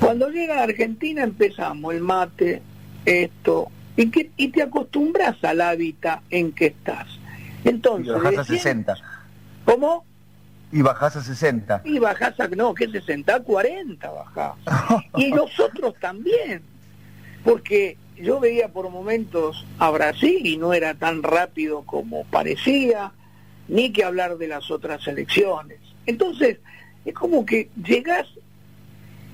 Cuando 0.00 0.28
llega 0.28 0.60
a 0.60 0.64
Argentina 0.64 1.22
empezamos 1.22 1.94
el 1.94 2.00
mate, 2.00 2.60
esto, 3.04 3.68
y, 3.96 4.10
que, 4.10 4.30
y 4.36 4.48
te 4.48 4.62
acostumbras 4.62 5.42
al 5.44 5.60
hábitat 5.60 6.22
en 6.30 6.52
que 6.52 6.66
estás. 6.66 7.06
Entonces, 7.64 8.08
y 8.08 8.10
bajás 8.10 8.38
a 8.38 8.44
60. 8.44 8.96
¿Cómo? 9.64 10.04
Y 10.72 10.82
bajás 10.82 11.16
a 11.16 11.22
60. 11.22 11.82
Y 11.84 11.98
bajás 12.00 12.38
a, 12.40 12.48
no, 12.48 12.74
que 12.74 12.88
60, 12.88 13.34
a 13.34 13.40
40 13.40 14.10
bajás. 14.10 14.54
y 15.16 15.30
nosotros 15.30 15.94
también 16.00 16.62
porque 17.44 17.98
yo 18.16 18.40
veía 18.40 18.68
por 18.68 18.90
momentos 18.90 19.66
a 19.78 19.90
Brasil 19.90 20.46
y 20.46 20.56
no 20.56 20.72
era 20.72 20.94
tan 20.94 21.22
rápido 21.22 21.82
como 21.82 22.24
parecía, 22.24 23.12
ni 23.68 23.92
que 23.92 24.04
hablar 24.04 24.38
de 24.38 24.48
las 24.48 24.70
otras 24.70 25.06
elecciones. 25.06 25.78
Entonces, 26.06 26.58
es 27.04 27.14
como 27.14 27.44
que 27.44 27.68
llegás, 27.84 28.26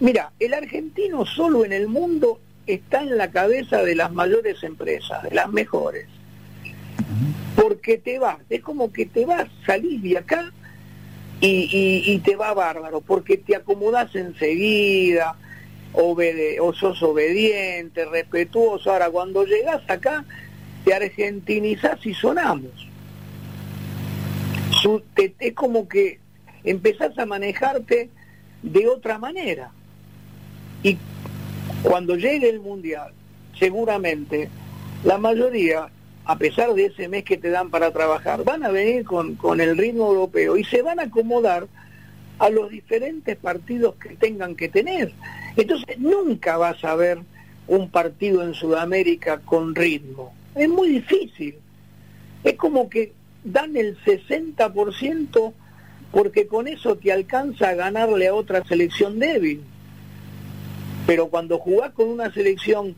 mira, 0.00 0.32
el 0.40 0.54
argentino 0.54 1.24
solo 1.24 1.64
en 1.64 1.72
el 1.72 1.88
mundo 1.88 2.40
está 2.66 3.02
en 3.02 3.16
la 3.16 3.30
cabeza 3.30 3.82
de 3.82 3.94
las 3.94 4.12
mayores 4.12 4.62
empresas, 4.62 5.22
de 5.22 5.34
las 5.34 5.50
mejores. 5.50 6.06
Porque 7.54 7.98
te 7.98 8.18
vas, 8.18 8.38
es 8.48 8.62
como 8.62 8.92
que 8.92 9.06
te 9.06 9.24
vas, 9.24 9.48
salís 9.66 10.02
de 10.02 10.18
acá 10.18 10.52
y, 11.40 12.02
y 12.06 12.18
te 12.20 12.36
va 12.36 12.54
bárbaro, 12.54 13.00
porque 13.00 13.36
te 13.36 13.56
acomodás 13.56 14.14
enseguida, 14.14 15.36
obede 15.92 16.60
o 16.60 16.72
sos 16.72 17.02
obediente, 17.02 18.04
respetuoso. 18.04 18.92
Ahora, 18.92 19.10
cuando 19.10 19.44
llegas 19.44 19.82
acá, 19.88 20.24
te 20.84 20.94
argentinizás 20.94 22.04
y 22.06 22.14
sonamos. 22.14 22.88
es 25.16 25.52
como 25.54 25.88
que 25.88 26.18
empezás 26.64 27.18
a 27.18 27.26
manejarte 27.26 28.08
de 28.62 28.88
otra 28.88 29.18
manera. 29.18 29.72
Y 30.82 30.96
cuando 31.82 32.16
llegue 32.16 32.48
el 32.48 32.60
Mundial, 32.60 33.12
seguramente 33.58 34.48
la 35.04 35.18
mayoría, 35.18 35.88
a 36.24 36.38
pesar 36.38 36.74
de 36.74 36.86
ese 36.86 37.08
mes 37.08 37.24
que 37.24 37.36
te 37.36 37.50
dan 37.50 37.70
para 37.70 37.90
trabajar, 37.90 38.44
van 38.44 38.64
a 38.64 38.70
venir 38.70 39.04
con, 39.04 39.34
con 39.34 39.60
el 39.60 39.76
ritmo 39.76 40.08
europeo 40.08 40.56
y 40.56 40.64
se 40.64 40.82
van 40.82 41.00
a 41.00 41.04
acomodar 41.04 41.66
a 42.40 42.48
los 42.48 42.70
diferentes 42.70 43.36
partidos 43.36 43.96
que 43.96 44.16
tengan 44.16 44.56
que 44.56 44.70
tener. 44.70 45.12
Entonces 45.56 45.98
nunca 45.98 46.56
vas 46.56 46.82
a 46.84 46.96
ver 46.96 47.18
un 47.68 47.90
partido 47.90 48.42
en 48.42 48.54
Sudamérica 48.54 49.40
con 49.40 49.74
ritmo. 49.74 50.32
Es 50.54 50.68
muy 50.68 50.88
difícil. 50.88 51.56
Es 52.42 52.54
como 52.54 52.88
que 52.88 53.12
dan 53.44 53.76
el 53.76 53.96
60% 54.04 55.52
porque 56.10 56.46
con 56.46 56.66
eso 56.66 56.96
te 56.96 57.12
alcanza 57.12 57.68
a 57.68 57.74
ganarle 57.74 58.28
a 58.28 58.34
otra 58.34 58.64
selección 58.64 59.18
débil. 59.18 59.60
Pero 61.06 61.28
cuando 61.28 61.58
jugás 61.58 61.92
con 61.92 62.08
una 62.08 62.32
selección 62.32 62.96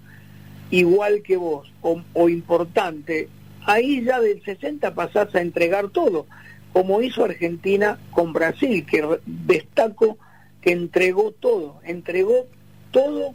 igual 0.70 1.22
que 1.22 1.36
vos 1.36 1.70
o, 1.82 2.00
o 2.12 2.28
importante, 2.28 3.28
ahí 3.66 4.04
ya 4.04 4.20
del 4.20 4.40
60 4.44 4.94
pasás 4.94 5.34
a 5.34 5.40
entregar 5.40 5.88
todo 5.88 6.26
como 6.72 7.02
hizo 7.02 7.24
Argentina 7.24 7.98
con 8.10 8.32
Brasil, 8.32 8.84
que 8.86 9.06
destaco 9.26 10.18
que 10.62 10.72
entregó 10.72 11.32
todo, 11.32 11.80
entregó 11.84 12.46
todo 12.92 13.34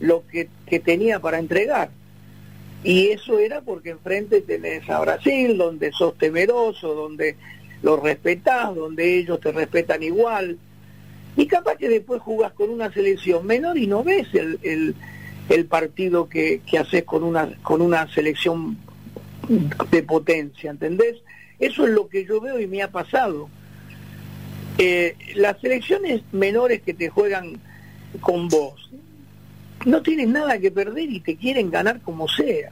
lo 0.00 0.24
que, 0.28 0.48
tenía 0.80 1.20
para 1.20 1.38
entregar. 1.38 1.90
Y 2.84 3.08
eso 3.08 3.38
era 3.40 3.60
porque 3.60 3.90
enfrente 3.90 4.40
tenés 4.40 4.88
a 4.88 5.00
Brasil, 5.00 5.58
donde 5.58 5.90
sos 5.92 6.16
temeroso, 6.16 6.94
donde 6.94 7.36
los 7.82 8.00
respetás, 8.00 8.74
donde 8.74 9.18
ellos 9.18 9.40
te 9.40 9.50
respetan 9.50 10.02
igual. 10.02 10.56
Y 11.36 11.46
capaz 11.46 11.76
que 11.76 11.88
después 11.88 12.22
jugás 12.22 12.52
con 12.52 12.70
una 12.70 12.92
selección 12.92 13.44
menor 13.46 13.76
y 13.76 13.86
no 13.86 14.04
ves 14.04 14.28
el, 14.34 14.94
el, 15.48 15.66
partido 15.66 16.28
que, 16.28 16.60
que 16.64 16.78
haces 16.78 17.04
con 17.04 17.24
una, 17.24 17.50
con 17.62 17.82
una 17.82 18.08
selección 18.12 18.78
de 19.90 20.02
potencia, 20.04 20.70
¿entendés? 20.70 21.16
Eso 21.58 21.86
es 21.86 21.90
lo 21.90 22.08
que 22.08 22.24
yo 22.24 22.40
veo 22.40 22.60
y 22.60 22.66
me 22.66 22.82
ha 22.82 22.90
pasado. 22.90 23.48
Eh, 24.78 25.16
las 25.34 25.60
selecciones 25.60 26.22
menores 26.32 26.82
que 26.82 26.94
te 26.94 27.08
juegan 27.08 27.58
con 28.20 28.48
vos 28.48 28.90
no 29.84 30.02
tienen 30.02 30.32
nada 30.32 30.58
que 30.58 30.70
perder 30.70 31.10
y 31.10 31.20
te 31.20 31.36
quieren 31.36 31.70
ganar 31.70 32.00
como 32.00 32.28
sea. 32.28 32.70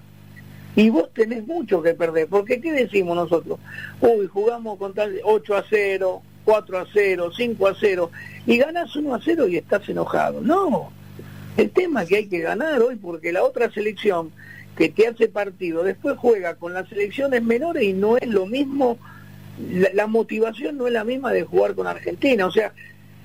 Y 0.76 0.90
vos 0.90 1.08
tenés 1.14 1.46
mucho 1.46 1.82
que 1.82 1.94
perder, 1.94 2.28
porque 2.28 2.60
¿qué 2.60 2.72
decimos 2.72 3.16
nosotros? 3.16 3.58
Uy, 4.00 4.26
jugamos 4.26 4.78
con 4.78 4.92
tal 4.92 5.18
8 5.24 5.56
a 5.56 5.64
0, 5.68 6.22
4 6.44 6.78
a 6.78 6.86
0, 6.92 7.30
5 7.34 7.66
a 7.66 7.74
0, 7.74 8.10
y 8.46 8.58
ganás 8.58 8.94
1 8.94 9.14
a 9.14 9.20
0 9.24 9.48
y 9.48 9.56
estás 9.56 9.88
enojado. 9.88 10.42
No, 10.42 10.90
el 11.56 11.70
tema 11.70 12.02
es 12.02 12.08
que 12.10 12.16
hay 12.16 12.26
que 12.26 12.40
ganar 12.40 12.82
hoy 12.82 12.96
porque 12.96 13.32
la 13.32 13.42
otra 13.42 13.70
selección 13.70 14.30
que 14.76 14.90
te 14.90 15.08
hace 15.08 15.28
partido, 15.28 15.82
después 15.82 16.16
juega 16.18 16.54
con 16.56 16.74
las 16.74 16.88
selecciones 16.88 17.42
menores 17.42 17.82
y 17.82 17.92
no 17.94 18.18
es 18.18 18.28
lo 18.28 18.46
mismo, 18.46 18.98
la, 19.58 20.06
motivación 20.06 20.76
no 20.76 20.86
es 20.86 20.92
la 20.92 21.04
misma 21.04 21.32
de 21.32 21.44
jugar 21.44 21.74
con 21.74 21.86
Argentina. 21.86 22.46
O 22.46 22.50
sea, 22.50 22.72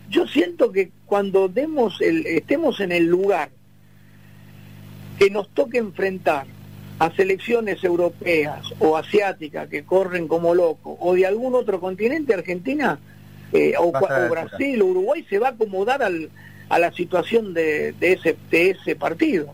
yo 0.10 0.26
siento 0.28 0.72
que 0.72 0.91
cuando 1.06 1.49
demos 1.49 1.99
el, 1.99 2.26
estemos 2.26 2.80
en 2.80 2.94
el 2.94 3.06
lugar 3.06 3.49
que 5.19 5.30
nos 5.30 5.49
toque 5.49 5.78
enfrentar 5.78 6.45
a 6.99 7.11
selecciones 7.11 7.84
europeas 7.84 8.73
o 8.80 8.95
asiáticas 8.95 9.68
que 9.68 9.84
corren 9.84 10.28
como 10.28 10.56
locos, 10.56 10.98
o 10.99 11.15
de 11.15 11.26
algún 11.26 11.53
otro 11.56 11.82
continente, 11.82 12.34
Argentina, 12.34 12.99
eh, 13.52 13.73
o, 13.78 13.91
Brasil 13.91 14.82
o 14.82 14.86
Uruguay, 14.86 15.26
se 15.30 15.38
va 15.38 15.49
a 15.49 15.52
acomodar 15.52 16.02
al, 16.02 16.30
a 16.69 16.80
la 16.80 16.94
situación 16.94 17.53
de, 17.53 17.91
de, 17.94 18.14
ese, 18.14 18.38
de 18.49 18.69
ese 18.69 18.95
partido. 18.95 19.53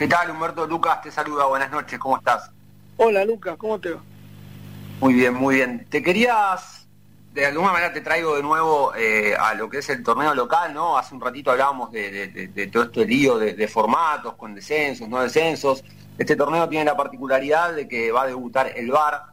¿Qué 0.00 0.08
tal, 0.08 0.30
Humberto? 0.30 0.66
Lucas 0.66 1.02
te 1.02 1.10
saluda, 1.10 1.44
buenas 1.44 1.70
noches, 1.70 1.98
¿cómo 1.98 2.16
estás? 2.16 2.50
Hola, 2.96 3.22
Lucas, 3.22 3.54
¿cómo 3.58 3.78
te 3.78 3.90
va? 3.90 4.00
Muy 4.98 5.12
bien, 5.12 5.34
muy 5.34 5.56
bien. 5.56 5.86
Te 5.90 6.02
querías, 6.02 6.88
de 7.34 7.44
alguna 7.44 7.70
manera 7.70 7.92
te 7.92 8.00
traigo 8.00 8.34
de 8.34 8.42
nuevo 8.42 8.94
eh, 8.94 9.34
a 9.38 9.52
lo 9.52 9.68
que 9.68 9.80
es 9.80 9.90
el 9.90 10.02
torneo 10.02 10.34
local, 10.34 10.72
¿no? 10.72 10.96
Hace 10.96 11.14
un 11.14 11.20
ratito 11.20 11.50
hablábamos 11.50 11.92
de, 11.92 12.70
todo 12.72 12.84
este 12.84 13.04
lío 13.04 13.38
de, 13.38 13.68
formatos, 13.68 14.36
con 14.36 14.54
descensos, 14.54 15.06
no 15.06 15.20
descensos. 15.20 15.84
Este 16.16 16.34
torneo 16.34 16.66
tiene 16.66 16.86
la 16.86 16.96
particularidad 16.96 17.74
de 17.74 17.86
que 17.86 18.10
va 18.10 18.22
a 18.22 18.26
debutar 18.26 18.72
el 18.74 18.90
VAR, 18.90 19.24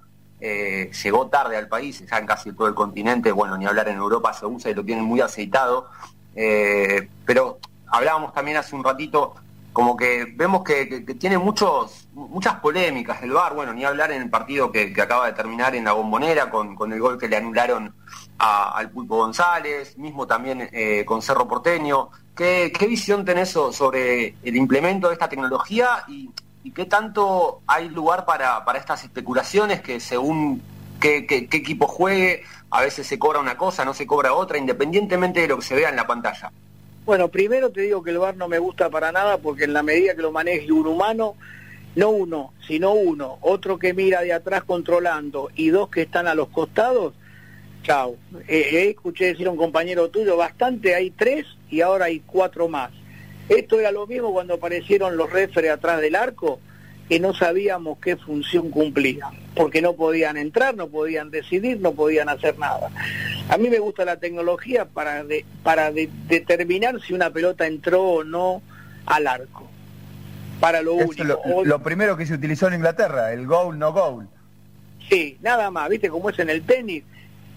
eh, 0.42 0.92
llegó 1.02 1.28
tarde 1.28 1.56
al 1.56 1.70
país, 1.70 2.04
ya 2.06 2.18
en 2.18 2.26
casi 2.26 2.52
todo 2.52 2.68
el 2.68 2.76
continente, 2.76 3.32
bueno, 3.32 3.58
ni 3.58 3.66
hablar 3.66 3.88
en 3.88 3.96
Europa 3.96 4.34
se 4.34 4.46
usa 4.46 4.70
y 4.70 4.74
lo 4.74 4.84
tienen 4.84 5.06
muy 5.06 5.22
aceitado. 5.22 5.90
eh, 6.36 7.08
pero 7.26 7.60
hablábamos 7.90 8.34
también 8.34 8.58
hace 8.58 8.76
un 8.76 8.84
ratito 8.84 9.36
como 9.78 9.96
que 9.96 10.26
vemos 10.26 10.64
que, 10.64 11.06
tiene 11.20 11.38
muchos 11.38 12.08
muchas 12.16 12.56
polémicas 12.56 13.22
el 13.22 13.30
VAR, 13.30 13.54
bueno, 13.54 13.76
ni 13.76 13.86
hablar 13.86 14.12
en 14.12 14.24
el 14.24 14.30
partido 14.32 14.72
que, 14.72 14.92
acaba 15.00 15.28
de 15.28 15.34
terminar 15.34 15.76
en 15.76 15.84
la 15.84 15.94
bombonera 15.94 16.50
con, 16.50 16.92
el 16.92 17.00
gol 17.00 17.20
que 17.20 17.28
le 17.28 17.38
anularon 17.38 17.94
al 18.40 18.90
Pulpo 18.90 19.18
González, 19.18 19.96
mismo 20.00 20.26
también 20.26 20.68
eh, 20.72 21.06
con 21.06 21.22
Cerro 21.22 21.48
Porteño. 21.48 22.10
¿Qué, 22.36 22.72
visión 22.90 23.24
tenés 23.24 23.50
sobre 23.52 24.34
el 24.42 24.56
implemento 24.56 25.10
de 25.10 25.14
esta 25.14 25.30
tecnología 25.30 26.04
y, 26.08 26.32
qué 26.72 26.86
tanto 26.86 27.62
hay 27.68 27.88
lugar 27.90 28.26
para, 28.26 28.66
estas 28.74 29.04
especulaciones 29.04 29.82
que 29.82 30.00
según 30.00 30.60
qué, 31.00 31.28
equipo 31.30 31.86
juegue, 31.86 32.42
a 32.72 32.82
veces 32.82 33.06
se 33.06 33.20
cobra 33.20 33.38
una 33.38 33.56
cosa, 33.56 33.86
no 33.86 33.94
se 33.94 34.08
cobra 34.08 34.34
otra, 34.34 34.58
independientemente 34.58 35.42
de 35.42 35.48
lo 35.48 35.58
que 35.58 35.66
se 35.66 35.76
vea 35.76 35.90
en 35.90 35.98
la 35.98 36.08
pantalla? 36.08 36.52
Bueno, 37.08 37.30
primero 37.30 37.70
te 37.70 37.84
digo 37.84 38.04
que 38.04 38.12
el 38.12 38.18
bar 38.18 38.36
no 38.36 38.50
me 38.50 38.60
gusta 38.60 38.90
para 38.90 39.14
nada 39.14 39.38
porque 39.38 39.64
en 39.64 39.72
la 39.72 39.82
medida 39.82 40.14
que 40.14 40.22
lo 40.22 40.34
maneje 40.34 40.70
un 40.74 40.88
humano, 40.88 41.38
no 41.96 42.10
uno, 42.10 42.52
sino 42.68 42.92
uno, 42.92 43.38
otro 43.40 43.80
que 43.80 43.94
mira 43.94 44.24
de 44.24 44.34
atrás 44.34 44.66
controlando 44.66 45.50
y 45.56 45.70
dos 45.70 45.88
que 45.88 46.02
están 46.02 46.28
a 46.28 46.36
los 46.36 46.50
costados, 46.50 47.14
chao. 47.82 48.18
Eh, 48.50 48.68
eh, 48.74 48.90
escuché 48.90 49.28
decir 49.28 49.48
a 49.48 49.52
un 49.52 49.58
compañero 49.58 50.10
tuyo, 50.10 50.36
bastante, 50.36 50.96
hay 50.96 51.12
tres 51.12 51.46
y 51.70 51.80
ahora 51.80 52.08
hay 52.08 52.20
cuatro 52.20 52.68
más. 52.68 52.92
Esto 53.48 53.80
era 53.80 53.92
lo 53.92 54.06
mismo 54.06 54.34
cuando 54.34 54.56
aparecieron 54.56 55.16
los 55.16 55.32
refres 55.32 55.72
atrás 55.72 56.02
del 56.02 56.14
arco, 56.14 56.60
que 57.08 57.20
no 57.20 57.34
sabíamos 57.34 58.00
qué 58.00 58.18
función 58.18 58.70
cumplían, 58.70 59.32
porque 59.56 59.82
no 59.82 59.94
podían 59.94 60.36
entrar, 60.38 60.76
no 60.76 60.88
podían 60.88 61.32
decidir, 61.32 61.80
no 61.80 61.94
podían 61.94 62.28
hacer 62.28 62.58
nada. 62.60 62.90
A 63.50 63.58
mí 63.58 63.70
me 63.70 63.80
gusta 63.80 64.04
la 64.04 64.18
tecnología 64.18 64.86
para, 64.86 65.24
para 65.64 65.92
determinar 65.92 67.00
si 67.02 67.14
una 67.14 67.30
pelota 67.30 67.66
entró 67.66 68.04
o 68.04 68.24
no 68.24 68.62
al 69.06 69.28
arco. 69.28 69.68
Para 70.60 70.82
lo 70.82 70.96
único. 70.96 71.64
Lo, 71.64 71.82
primero 71.82 72.18
que 72.18 72.26
se 72.26 72.34
utilizó 72.34 72.68
en 72.68 72.76
Inglaterra, 72.76 73.32
el 73.32 73.46
goal, 73.46 73.78
no 73.80 73.94
goal. 73.94 74.28
Sí, 75.10 75.38
nada 75.42 75.72
más, 75.72 75.88
¿viste 75.90 76.10
cómo 76.10 76.30
es 76.30 76.40
en 76.40 76.50
el 76.50 76.64
tenis? 76.64 77.04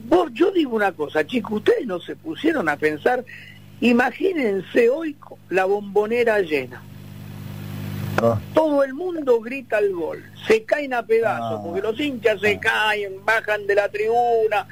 Vos, 0.05 0.31
yo 0.33 0.53
digo 0.53 0.77
una 0.77 0.93
cosa, 0.93 1.27
chicos, 1.27 1.55
ustedes 1.55 1.87
no 1.87 1.99
se 1.99 2.15
pusieron 2.15 2.69
a 2.69 2.77
pensar, 2.77 3.25
imagínense 3.81 4.89
hoy 4.89 5.17
la 5.49 5.65
bombonera 5.65 6.41
llena. 6.41 6.83
Todo 8.55 8.85
el 8.85 8.95
mundo 8.95 9.41
grita 9.41 9.79
el 9.79 9.93
gol, 9.93 10.25
se 10.47 10.65
caen 10.65 10.95
a 10.95 11.03
pedazos, 11.03 11.61
porque 11.65 11.81
los 11.81 11.99
hinchas 11.99 12.41
se 12.41 12.59
caen, 12.59 13.25
bajan 13.25 13.67
de 13.67 13.75
la 13.75 13.89
tribuna, 13.89 14.67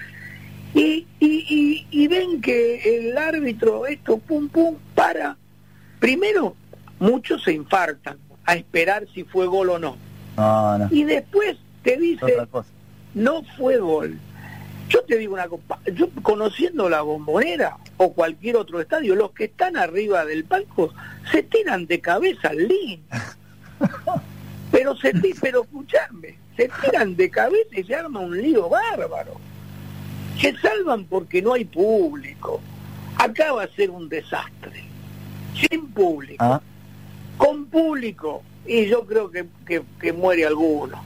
y, 0.75 1.07
y, 1.19 1.87
y, 1.91 2.09
ven 2.09 2.41
que 2.43 2.99
el 2.99 3.17
árbitro, 3.17 3.87
esto, 3.87 4.19
pum, 4.19 4.49
pum, 4.49 4.77
para. 4.95 5.37
Primero, 5.99 6.55
muchos 6.99 7.43
se 7.43 7.53
infartan 7.53 8.19
a 8.45 8.55
esperar 8.55 9.07
si 9.15 9.25
fue 9.25 9.47
gol 9.47 9.71
o 9.71 9.79
no. 9.79 9.97
Y 10.91 11.05
después 11.05 11.57
te 11.83 11.97
dice, 11.97 12.37
no 13.15 13.43
fue 13.57 13.79
gol. 13.79 14.19
Yo 14.89 15.03
te 15.05 15.17
digo 15.19 15.35
una 15.35 15.49
cosa, 15.49 15.79
yo 15.93 16.09
conociendo 16.23 16.89
la 16.89 17.03
bombonera 17.03 17.77
o 17.97 18.13
cualquier 18.13 18.57
otro 18.57 18.81
estadio, 18.81 19.15
los 19.15 19.33
que 19.33 19.45
están 19.45 19.77
arriba 19.77 20.25
del 20.25 20.45
palco 20.45 20.93
se 21.31 21.43
tiran 21.43 21.87
de 21.87 22.01
cabeza 22.01 22.49
al 22.49 22.69
link. 22.69 23.01
pero 24.73 24.97
se 24.97 25.13
pero 25.41 25.63
escuchame, 25.63 26.39
se 26.57 26.71
tiran 26.83 27.17
de 27.17 27.31
cabeza 27.31 27.79
y 27.79 27.85
se 27.85 27.95
arma 27.95 28.21
un 28.21 28.41
lío 28.41 28.69
bárbaro 28.69 29.49
se 30.41 30.57
salvan 30.59 31.05
porque 31.05 31.43
no 31.43 31.55
hay 31.55 31.65
público. 31.65 32.61
Acá 33.17 33.53
va 33.53 33.65
a 33.65 33.69
ser 33.69 33.91
un 33.91 34.09
desastre. 34.09 34.85
Sin 35.55 35.89
público. 35.89 36.43
Ah. 36.43 36.61
Con 37.37 37.67
público. 37.67 38.43
Y 38.67 38.87
yo 38.87 39.05
creo 39.07 39.31
que, 39.31 39.47
que, 39.67 40.13
muere 40.13 40.47
alguno. 40.47 41.03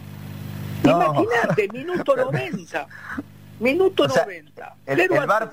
Imagínate, 0.85 1.69
minuto 1.73 2.17
90. 2.17 2.87
Minuto 3.63 4.09
90. 4.09 4.75
El, 4.87 5.01
el, 5.01 5.09
bar 5.09 5.49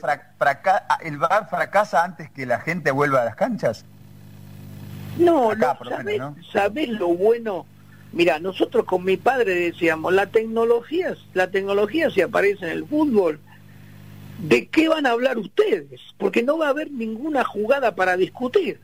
¿El 1.02 1.18
bar 1.20 1.48
fracasa 1.48 2.04
antes 2.04 2.32
que 2.32 2.48
la 2.48 2.60
gente 2.60 2.90
vuelva 2.90 3.22
a 3.22 3.26
las 3.26 3.36
canchas? 3.36 3.86
No, 5.20 5.54
no, 5.54 5.78
¿sabés, 6.52 6.90
lo 6.90 7.10
bueno? 7.10 7.68
Mira, 8.12 8.40
nosotros 8.40 8.86
con 8.86 9.04
mi 9.04 9.18
padre 9.18 9.54
decíamos, 9.54 10.12
la 10.12 10.26
tecnología, 10.26 11.16
la 11.36 11.52
tecnología 11.52 12.10
si 12.10 12.22
aparece 12.22 12.66
en 12.66 12.72
el 12.72 12.88
fútbol, 12.88 13.40
¿de 14.40 14.68
qué 14.70 14.90
van 14.90 15.06
a 15.06 15.12
hablar 15.12 15.38
ustedes? 15.38 16.02
Porque 16.18 16.42
no 16.42 16.58
va 16.58 16.68
a 16.68 16.70
haber 16.70 16.90
ninguna 16.90 17.44
jugada 17.44 17.94
para 17.94 18.18
discutir 18.18 18.80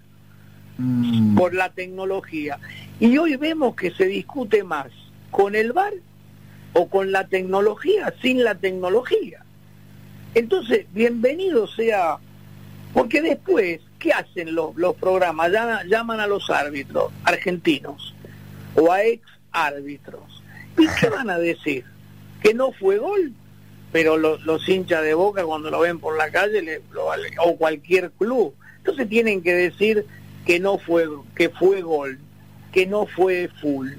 mm. 0.78 1.36
por 1.36 1.56
la 1.56 1.72
tecnología. 1.72 2.60
Y 3.00 3.18
hoy 3.18 3.38
vemos 3.38 3.76
que 3.76 3.90
se 3.90 4.06
discute 4.06 4.64
más 4.64 4.92
con 5.32 5.56
el 5.56 5.74
VAR 5.74 5.94
o 6.78 6.90
con 6.90 7.14
la 7.14 7.28
tecnología 7.28 8.14
sin 8.22 8.44
la 8.44 8.56
tecnología. 8.56 9.46
Entonces, 10.34 10.86
bienvenido 10.92 11.68
sea, 11.68 12.18
porque 12.94 13.22
después, 13.22 13.80
¿qué 13.98 14.12
hacen 14.12 14.54
los, 14.54 14.76
los 14.76 14.94
programas? 14.96 15.52
Llaman, 15.88 16.20
a 16.20 16.28
los 16.28 16.50
árbitros 16.50 17.14
argentinos 17.24 18.14
o 18.76 18.92
a 18.92 19.04
ex 19.04 19.26
árbitros. 19.54 20.44
¿Y 20.78 20.86
qué 21.00 21.08
van 21.10 21.30
a 21.30 21.40
decir? 21.40 21.86
¿Que 22.44 22.54
no 22.54 22.74
fue 22.74 22.98
gol? 22.98 23.34
pero 23.96 24.18
los 24.18 24.68
hinchas 24.68 25.04
de 25.04 25.14
Boca 25.14 25.46
cuando 25.46 25.72
lo 25.72 25.80
ven 25.80 26.00
por 26.00 26.18
la 26.18 26.30
calle 26.30 26.82
o 27.38 27.56
cualquier 27.56 28.12
club, 28.12 28.54
entonces 28.80 29.08
tienen 29.08 29.42
que 29.42 29.54
decir 29.54 30.06
que 30.46 30.60
no 30.60 30.78
fue 30.78 31.08
que 31.34 31.50
fue 31.50 31.82
gol, 31.82 32.20
que 32.74 32.86
no 32.88 33.06
fue 33.06 33.50
full. 33.62 33.92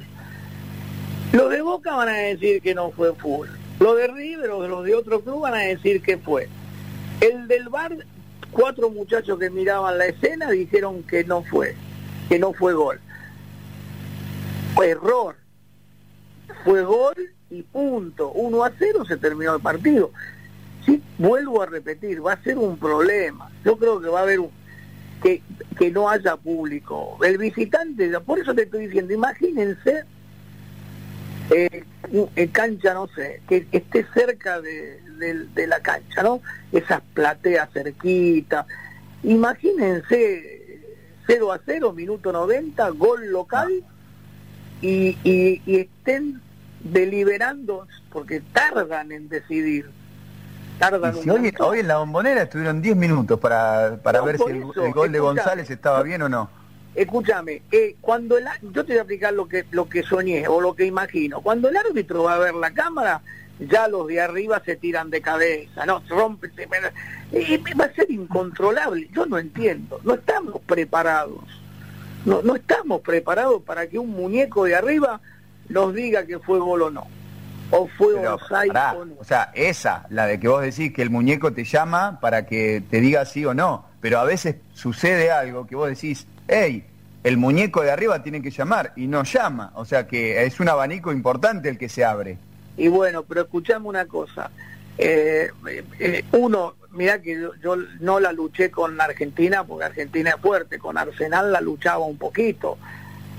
Los 1.32 1.50
de 1.50 1.60
Boca 1.60 1.94
van 1.94 2.08
a 2.08 2.16
decir 2.16 2.62
que 2.62 2.74
no 2.74 2.90
fue 2.90 3.14
full. 3.14 3.48
Los 3.80 3.96
de 3.96 4.06
River 4.08 4.50
o 4.50 4.66
los 4.66 4.84
de 4.84 4.94
otro 4.94 5.20
club 5.20 5.42
van 5.42 5.54
a 5.54 5.58
decir 5.58 6.00
que 6.02 6.16
fue. 6.18 6.48
El 7.20 7.48
del 7.48 7.68
bar, 7.68 7.96
cuatro 8.50 8.90
muchachos 8.90 9.38
que 9.38 9.50
miraban 9.50 9.98
la 9.98 10.06
escena 10.06 10.50
dijeron 10.50 11.02
que 11.02 11.24
no 11.24 11.42
fue, 11.42 11.74
que 12.28 12.38
no 12.38 12.52
fue 12.52 12.74
gol. 12.74 13.00
Fue 14.74 14.90
error. 14.90 15.36
Fue 16.64 16.82
gol 16.82 17.16
y 17.50 17.62
punto. 17.62 18.30
1 18.32 18.64
a 18.64 18.72
0 18.78 19.04
se 19.06 19.16
terminó 19.16 19.56
el 19.56 19.62
partido. 19.62 20.10
Sí, 20.84 21.02
vuelvo 21.18 21.62
a 21.62 21.66
repetir, 21.66 22.24
va 22.24 22.34
a 22.34 22.42
ser 22.42 22.56
un 22.58 22.78
problema. 22.78 23.50
Yo 23.64 23.76
creo 23.76 24.00
que 24.00 24.08
va 24.08 24.20
a 24.20 24.22
haber 24.22 24.40
un, 24.40 24.50
que, 25.22 25.42
que 25.76 25.90
no 25.90 26.08
haya 26.08 26.36
público. 26.36 27.18
El 27.22 27.38
visitante, 27.38 28.08
por 28.20 28.38
eso 28.38 28.54
te 28.54 28.62
estoy 28.62 28.86
diciendo, 28.86 29.12
imagínense 29.12 30.04
eh, 31.50 31.84
en 32.34 32.48
cancha, 32.48 32.94
no 32.94 33.08
sé, 33.08 33.40
que, 33.48 33.66
esté 33.72 34.06
cerca 34.14 34.60
de, 34.60 35.00
de, 35.54 35.66
la 35.66 35.80
cancha, 35.80 36.22
¿no? 36.22 36.40
Esas 36.72 37.00
plateas 37.14 37.68
cerquitas. 37.72 38.66
Imagínense 39.22 40.80
0 41.26 41.52
a 41.52 41.60
0, 41.64 41.92
minuto 41.92 42.32
90, 42.32 42.88
gol 42.90 43.30
local 43.30 43.70
y, 44.80 45.16
y, 45.24 45.62
y 45.66 45.76
estén 45.76 46.40
deliberando, 46.80 47.86
porque 48.12 48.40
tardan 48.40 49.12
en 49.12 49.28
decidir. 49.28 49.90
Tardan 50.78 51.14
hoy, 51.58 51.80
en 51.80 51.88
la 51.88 51.98
bombonera 51.98 52.42
estuvieron 52.42 52.82
10 52.82 52.96
minutos 52.96 53.40
para, 53.40 53.98
para 54.02 54.20
ver 54.20 54.36
si 54.38 54.50
el, 54.50 54.92
gol 54.92 55.10
de 55.10 55.18
González 55.20 55.70
estaba 55.70 56.02
bien 56.02 56.22
o 56.22 56.28
no. 56.28 56.50
Escúchame, 56.96 57.60
eh, 57.70 57.96
cuando 58.00 58.38
el, 58.38 58.46
yo 58.72 58.82
te 58.84 58.92
voy 58.92 58.98
a 58.98 59.02
explicar 59.02 59.34
lo 59.34 59.46
que, 59.46 59.66
lo 59.70 59.86
que 59.86 60.02
soñé 60.02 60.48
o 60.48 60.62
lo 60.62 60.74
que 60.74 60.86
imagino. 60.86 61.42
Cuando 61.42 61.68
el 61.68 61.76
árbitro 61.76 62.22
va 62.22 62.36
a 62.36 62.38
ver 62.38 62.54
la 62.54 62.72
cámara, 62.72 63.20
ya 63.60 63.86
los 63.86 64.06
de 64.06 64.20
arriba 64.20 64.62
se 64.64 64.76
tiran 64.76 65.10
de 65.10 65.20
cabeza, 65.20 65.84
no, 65.84 66.02
rompe, 66.08 66.50
eh, 67.32 67.62
va 67.78 67.84
a 67.84 67.92
ser 67.92 68.10
incontrolable. 68.10 69.10
Yo 69.12 69.26
no 69.26 69.38
entiendo, 69.38 70.00
no 70.04 70.14
estamos 70.14 70.60
preparados. 70.66 71.44
No, 72.24 72.40
no 72.40 72.56
estamos 72.56 73.02
preparados 73.02 73.62
para 73.62 73.86
que 73.86 73.98
un 73.98 74.10
muñeco 74.10 74.64
de 74.64 74.74
arriba 74.74 75.20
nos 75.68 75.94
diga 75.94 76.24
que 76.24 76.38
fue 76.38 76.58
gol 76.58 76.80
o 76.80 76.90
no. 76.90 77.06
O 77.70 77.88
fue 77.88 78.14
o 78.14 78.22
no. 78.22 79.16
O 79.18 79.24
sea, 79.24 79.50
esa, 79.54 80.06
la 80.08 80.26
de 80.26 80.40
que 80.40 80.48
vos 80.48 80.62
decís 80.62 80.92
que 80.92 81.02
el 81.02 81.10
muñeco 81.10 81.52
te 81.52 81.64
llama 81.64 82.20
para 82.20 82.46
que 82.46 82.82
te 82.88 83.00
diga 83.00 83.24
sí 83.26 83.44
o 83.44 83.54
no. 83.54 83.86
Pero 84.00 84.18
a 84.18 84.24
veces 84.24 84.56
sucede 84.72 85.30
algo 85.30 85.66
que 85.66 85.76
vos 85.76 85.88
decís, 85.88 86.26
hey, 86.48 86.84
el 87.24 87.36
muñeco 87.36 87.82
de 87.82 87.90
arriba 87.90 88.22
tiene 88.22 88.42
que 88.42 88.50
llamar 88.50 88.92
y 88.96 89.06
no 89.06 89.24
llama. 89.24 89.72
O 89.74 89.84
sea 89.84 90.06
que 90.06 90.44
es 90.44 90.60
un 90.60 90.68
abanico 90.68 91.12
importante 91.12 91.68
el 91.68 91.78
que 91.78 91.88
se 91.88 92.04
abre. 92.04 92.38
Y 92.76 92.88
bueno, 92.88 93.22
pero 93.22 93.42
escuchame 93.42 93.88
una 93.88 94.06
cosa. 94.06 94.50
Eh, 94.98 95.50
eh, 95.98 96.24
uno, 96.32 96.74
mira 96.92 97.20
que 97.20 97.40
yo, 97.40 97.54
yo, 97.62 97.76
no 98.00 98.20
la 98.20 98.32
luché 98.32 98.70
con 98.70 99.00
Argentina 99.00 99.64
porque 99.64 99.84
Argentina 99.84 100.30
es 100.30 100.40
fuerte, 100.40 100.78
con 100.78 100.96
Arsenal 100.96 101.52
la 101.52 101.60
luchaba 101.60 102.04
un 102.04 102.16
poquito 102.16 102.78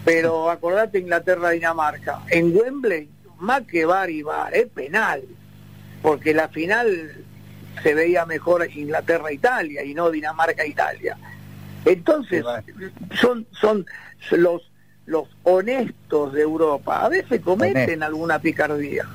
pero 0.08 0.50
acordate 0.50 1.00
Inglaterra-Dinamarca. 1.00 2.22
En 2.30 2.56
Wembley, 2.56 3.10
más 3.40 3.64
que 3.64 3.84
bar 3.84 4.10
y 4.10 4.22
bar, 4.22 4.56
es 4.56 4.68
penal. 4.68 5.22
Porque 6.02 6.34
la 6.34 6.48
final 6.48 7.26
se 7.84 7.94
veía 7.94 8.26
mejor 8.26 8.66
Inglaterra-Italia 8.74 9.84
y 9.84 9.94
no 9.94 10.10
Dinamarca-Italia. 10.10 11.18
Entonces, 11.88 12.44
son, 13.20 13.48
son 13.52 13.86
los, 14.32 14.72
los 15.06 15.28
honestos 15.44 16.34
de 16.34 16.42
Europa. 16.42 17.06
A 17.06 17.10
veces 17.10 17.42
cometen 17.42 18.04
alguna 18.04 18.40
picardía. 18.40 19.06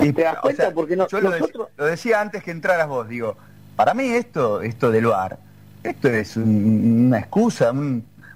Y, 0.00 0.12
¿Te 0.12 0.22
das 0.22 0.38
cuenta? 0.38 0.70
Porque 0.72 0.96
no, 0.96 1.08
yo 1.08 1.20
lo, 1.20 1.86
decía, 1.86 2.20
antes 2.20 2.42
que 2.42 2.50
entraras 2.50 2.88
vos, 2.88 3.08
digo, 3.08 3.36
para 3.76 3.94
mí 3.94 4.08
esto, 4.08 4.62
esto 4.62 4.90
del 4.90 5.06
VAR, 5.06 5.38
esto 5.82 6.08
es 6.08 6.36
una 6.36 7.18
excusa 7.18 7.72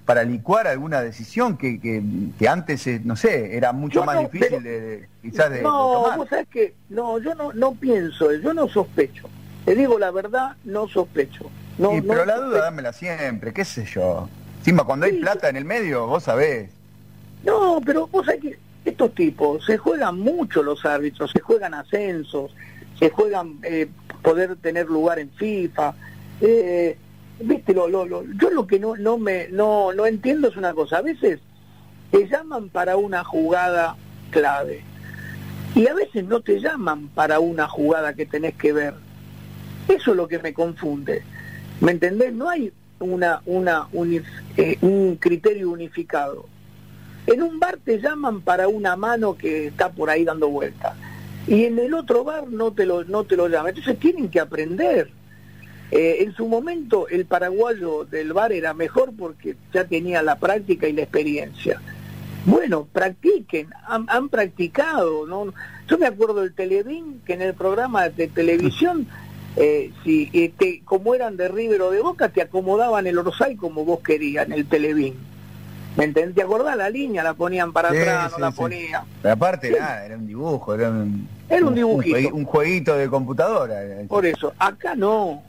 para 0.05 0.23
licuar 0.23 0.67
alguna 0.67 1.01
decisión 1.01 1.57
que, 1.57 1.79
que, 1.79 2.47
antes, 2.47 2.87
eh, 2.87 3.01
no 3.03 3.15
sé, 3.15 3.55
era 3.55 3.73
mucho 3.73 4.03
más 4.03 4.19
difícil 4.19 4.63
de, 4.63 5.07
quizás 5.21 5.51
de, 5.51 5.61
no, 5.61 6.15
Vos 6.17 6.29
sabés 6.29 6.47
que, 6.47 6.73
no, 6.89 7.19
yo 7.19 7.35
no, 7.35 7.53
no 7.53 7.73
pienso, 7.73 8.33
yo 8.33 8.53
no 8.53 8.67
sospecho. 8.67 9.29
Te 9.65 9.75
digo 9.75 9.99
la 9.99 10.11
verdad, 10.11 10.55
no 10.63 10.87
sospecho. 10.87 11.51
No, 11.79 11.91
pero 12.05 12.25
la 12.25 12.37
duda 12.37 12.61
dámela 12.63 12.93
siempre, 12.93 13.53
qué 13.53 13.65
sé 13.65 13.85
yo. 13.85 14.29
Encima, 14.59 14.83
cuando 14.83 15.05
hay 15.05 15.13
plata 15.13 15.49
en 15.49 15.55
el 15.55 15.65
medio, 15.65 16.05
vos 16.07 16.23
sabés. 16.23 16.69
No, 17.43 17.81
pero 17.85 18.05
vos 18.07 18.25
sabés 18.25 18.41
que 18.41 18.59
estos 18.83 19.15
tipos 19.15 19.65
se 19.65 19.77
juegan 19.77 20.19
mucho 20.19 20.61
los 20.61 20.85
árbitros, 20.85 21.31
se 21.31 21.39
juegan 21.39 21.73
ascensos, 21.73 22.53
se 22.99 23.09
juegan 23.09 23.59
eh, 23.63 23.87
poder 24.21 24.57
tener 24.57 24.87
lugar 24.87 25.19
en 25.19 25.29
FIFA. 25.31 25.93
Eh, 26.41 26.97
viste, 27.39 27.73
lo, 27.73 27.87
lo, 27.87 28.05
yo 28.05 28.49
lo 28.49 28.67
que 28.67 28.77
no, 28.77 28.97
no, 28.97 29.17
me, 29.17 29.47
no, 29.47 29.93
no 29.93 30.05
entiendo 30.05 30.49
es 30.49 30.57
una 30.57 30.73
cosa, 30.73 30.97
a 30.97 31.01
veces 31.01 31.39
te 32.11 32.27
llaman 32.27 32.69
para 32.69 32.97
una 32.97 33.23
jugada 33.23 33.95
clave 34.31 34.83
y 35.75 35.87
a 35.87 35.93
veces 35.93 36.25
no 36.25 36.41
te 36.41 36.59
llaman 36.59 37.07
para 37.09 37.39
una 37.39 37.67
jugada 37.67 38.13
que 38.13 38.25
tenés 38.25 38.55
que 38.55 38.73
ver. 38.73 38.95
Eso 39.87 40.11
es 40.11 40.17
lo 40.17 40.27
que 40.27 40.39
me 40.39 40.53
confunde. 40.53 41.23
¿Me 41.81 41.91
entendés? 41.91 42.33
No 42.33 42.49
hay 42.49 42.71
una, 42.99 43.41
una, 43.45 43.87
eh, 44.57 44.77
un 44.81 45.15
criterio 45.15 45.69
unificado. 45.69 46.45
En 47.27 47.41
un 47.41 47.59
bar 47.59 47.77
te 47.83 47.99
llaman 47.99 48.41
para 48.41 48.67
una 48.67 48.95
mano 48.95 49.37
que 49.37 49.67
está 49.67 49.91
por 49.91 50.09
ahí 50.09 50.23
dando 50.23 50.49
vuelta. 50.49 50.95
Y 51.47 51.65
en 51.65 51.79
el 51.79 51.93
otro 51.93 52.23
bar 52.23 52.47
no 52.47 52.71
te 52.71 52.85
lo, 52.85 53.03
no 53.05 53.23
te 53.23 53.35
lo 53.35 53.47
llaman. 53.47 53.69
Entonces 53.69 53.99
tienen 53.99 54.29
que 54.29 54.39
aprender. 54.39 55.09
Eh, 55.91 56.17
en 56.19 56.35
su 56.35 56.47
momento 56.47 57.07
el 57.07 57.25
paraguayo 57.25 58.05
del 58.05 58.33
bar 58.33 58.51
era 58.51 58.75
mejor 58.75 59.11
porque 59.17 59.55
ya 59.73 59.85
tenía 59.85 60.21
la 60.21 60.37
práctica 60.37 60.87
y 60.87 60.93
la 60.93 61.01
experiencia. 61.01 61.81
Bueno, 62.45 62.87
practiquen, 62.91 63.69
han, 63.87 64.29
practicado. 64.29 65.25
¿no? 65.27 65.53
Yo 65.87 65.97
me 65.97 66.05
acuerdo 66.05 66.41
del 66.41 66.53
Televín, 66.53 67.21
que 67.25 67.33
en 67.33 67.41
el 67.41 67.53
programa 67.53 68.09
de 68.09 68.27
televisión, 68.27 69.07
eh, 69.55 69.91
si, 70.03 70.29
este, 70.33 70.81
como 70.85 71.15
eran 71.15 71.37
de 71.37 71.47
River 71.47 71.81
o 71.81 71.91
de 71.91 72.01
Boca, 72.01 72.29
te 72.29 72.41
acomodaban 72.41 73.07
el 73.07 73.17
Orsay 73.17 73.55
como 73.55 73.85
vos 73.85 73.99
querías 74.01 74.45
en 74.45 74.53
el 74.53 74.67
Televín. 74.67 75.15
¿Me 75.97 76.05
entendés? 76.05 76.35
¿Te 76.35 76.43
acordás? 76.43 76.77
La 76.77 76.89
línea 76.89 77.23
la 77.23 77.33
ponían 77.33 77.73
para 77.73 77.89
atrás, 77.89 78.31
no 78.31 78.39
la 78.39 78.51
ponían. 78.51 79.03
Pero 79.21 79.33
aparte, 79.33 79.71
nada, 79.71 80.05
era 80.05 80.15
un 80.15 80.27
dibujo, 80.27 80.73
era 80.73 80.89
un, 80.89 81.27
era 81.49 81.65
un 81.65 81.75
dibujito. 81.75 82.35
Un, 82.35 82.45
jueguito 82.45 82.95
de 82.95 83.09
computadora. 83.09 83.81
Por 84.07 84.25
eso, 84.25 84.53
acá 84.57 84.95
no. 84.95 85.43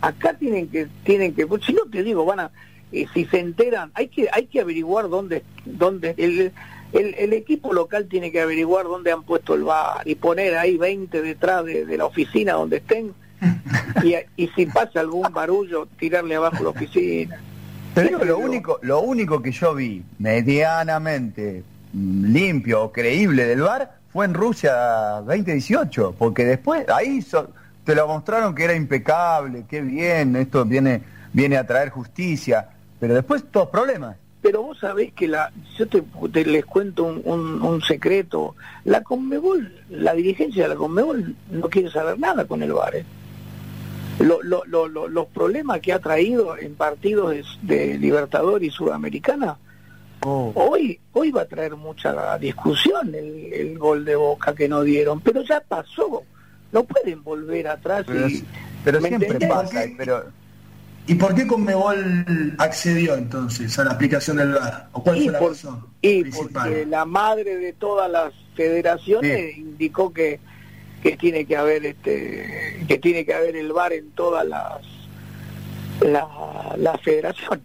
Acá 0.00 0.34
tienen 0.34 0.68
que, 0.68 0.88
tienen 1.04 1.34
que, 1.34 1.46
si 1.64 1.72
no 1.72 1.82
te 1.90 2.02
digo, 2.02 2.26
van 2.26 2.40
a, 2.40 2.50
eh, 2.92 3.06
si 3.14 3.24
se 3.24 3.40
enteran, 3.40 3.90
hay 3.94 4.08
que, 4.08 4.28
hay 4.30 4.46
que 4.46 4.60
averiguar 4.60 5.08
dónde, 5.08 5.42
dónde, 5.64 6.14
el, 6.18 6.52
el, 6.92 7.14
el, 7.14 7.32
equipo 7.32 7.72
local 7.72 8.06
tiene 8.06 8.30
que 8.30 8.42
averiguar 8.42 8.84
dónde 8.84 9.10
han 9.10 9.22
puesto 9.22 9.54
el 9.54 9.64
bar 9.64 10.06
y 10.06 10.16
poner 10.16 10.58
ahí 10.58 10.76
20 10.76 11.22
detrás 11.22 11.64
de, 11.64 11.86
de 11.86 11.96
la 11.96 12.04
oficina 12.04 12.52
donde 12.52 12.76
estén 12.76 13.14
y, 14.02 14.14
y 14.36 14.48
si 14.48 14.66
pasa 14.66 15.00
algún 15.00 15.32
barullo, 15.32 15.86
tirarle 15.98 16.36
abajo 16.36 16.62
la 16.62 16.70
oficina. 16.70 17.38
Pero 17.96 18.22
lo 18.24 18.38
único, 18.38 18.78
lo 18.82 19.00
único 19.00 19.40
que 19.40 19.52
yo 19.52 19.74
vi 19.74 20.04
medianamente 20.18 21.64
mm, 21.94 22.26
limpio 22.26 22.82
o 22.82 22.92
creíble 22.92 23.46
del 23.46 23.62
bar 23.62 23.96
fue 24.12 24.26
en 24.26 24.34
Rusia 24.34 24.74
2018, 25.24 26.14
porque 26.18 26.44
después 26.44 26.86
ahí 26.90 27.24
te 27.84 27.94
lo 27.94 28.06
mostraron 28.06 28.54
que 28.54 28.64
era 28.64 28.74
impecable, 28.74 29.64
qué 29.66 29.80
bien, 29.80 30.36
esto 30.36 30.66
viene, 30.66 31.00
viene 31.32 31.56
a 31.56 31.66
traer 31.66 31.88
justicia, 31.88 32.68
pero 33.00 33.14
después 33.14 33.44
todos 33.50 33.70
problemas. 33.70 34.16
Pero 34.42 34.62
vos 34.62 34.78
sabés 34.78 35.14
que 35.14 35.26
la, 35.26 35.50
yo 35.78 35.86
te, 35.88 36.44
les 36.44 36.66
cuento 36.66 37.04
un, 37.04 37.82
secreto, 37.82 38.56
la 38.84 39.02
Conmebol, 39.02 39.72
la 39.88 40.12
dirigencia 40.12 40.64
de 40.64 40.68
la 40.68 40.76
Conmebol 40.76 41.34
no 41.50 41.68
quiere 41.70 41.90
saber 41.90 42.18
nada 42.18 42.44
con 42.44 42.62
el 42.62 42.74
bar. 42.74 42.94
¿eh? 42.94 43.04
Lo, 44.18 44.42
lo, 44.42 44.88
los 45.08 45.26
problemas 45.26 45.80
que 45.80 45.92
ha 45.92 45.98
traído 45.98 46.56
en 46.56 46.74
partidos 46.74 47.58
de, 47.62 47.98
Libertador 47.98 48.62
y 48.64 48.70
Sudamericana, 48.70 49.58
oh. 50.22 50.52
hoy, 50.54 50.98
hoy 51.12 51.30
va 51.30 51.42
a 51.42 51.46
traer 51.46 51.76
mucha 51.76 52.38
discusión 52.38 53.14
el, 53.14 53.78
gol 53.78 54.04
de 54.04 54.16
Boca 54.16 54.54
que 54.54 54.68
no 54.68 54.82
dieron, 54.82 55.20
pero 55.20 55.42
ya 55.42 55.60
pasó, 55.60 56.22
no 56.72 56.84
pueden 56.84 57.22
volver 57.22 57.68
atrás. 57.68 58.04
Pero, 58.06 58.28
y, 58.28 58.44
pero 58.84 59.00
siempre 59.00 59.46
pasa, 59.46 59.84
pero... 59.96 60.24
¿Y 61.08 61.14
por 61.14 61.36
qué 61.36 61.46
Conmebol 61.46 62.56
accedió 62.58 63.14
entonces 63.14 63.78
a 63.78 63.84
la 63.84 63.92
aplicación 63.92 64.38
del 64.38 64.54
VAR? 64.54 64.88
¿O 64.90 65.04
cuál 65.04 65.22
fue 65.22 65.32
la 65.32 65.38
razón 65.38 65.86
y 66.02 66.24
porque 66.24 66.86
la 66.86 67.04
madre 67.04 67.56
de 67.56 67.72
todas 67.72 68.10
las 68.10 68.32
federaciones 68.54 69.56
indicó 69.56 70.12
que 70.12 70.40
que 71.06 71.16
tiene 71.16 71.46
que 71.46 71.56
haber 71.56 71.86
este 71.86 72.84
que 72.88 72.98
tiene 72.98 73.24
que 73.24 73.32
haber 73.32 73.54
el 73.54 73.72
bar 73.72 73.92
en 73.92 74.10
todas 74.10 74.44
las 74.44 74.82
las 76.76 77.00
federaciones 77.00 77.64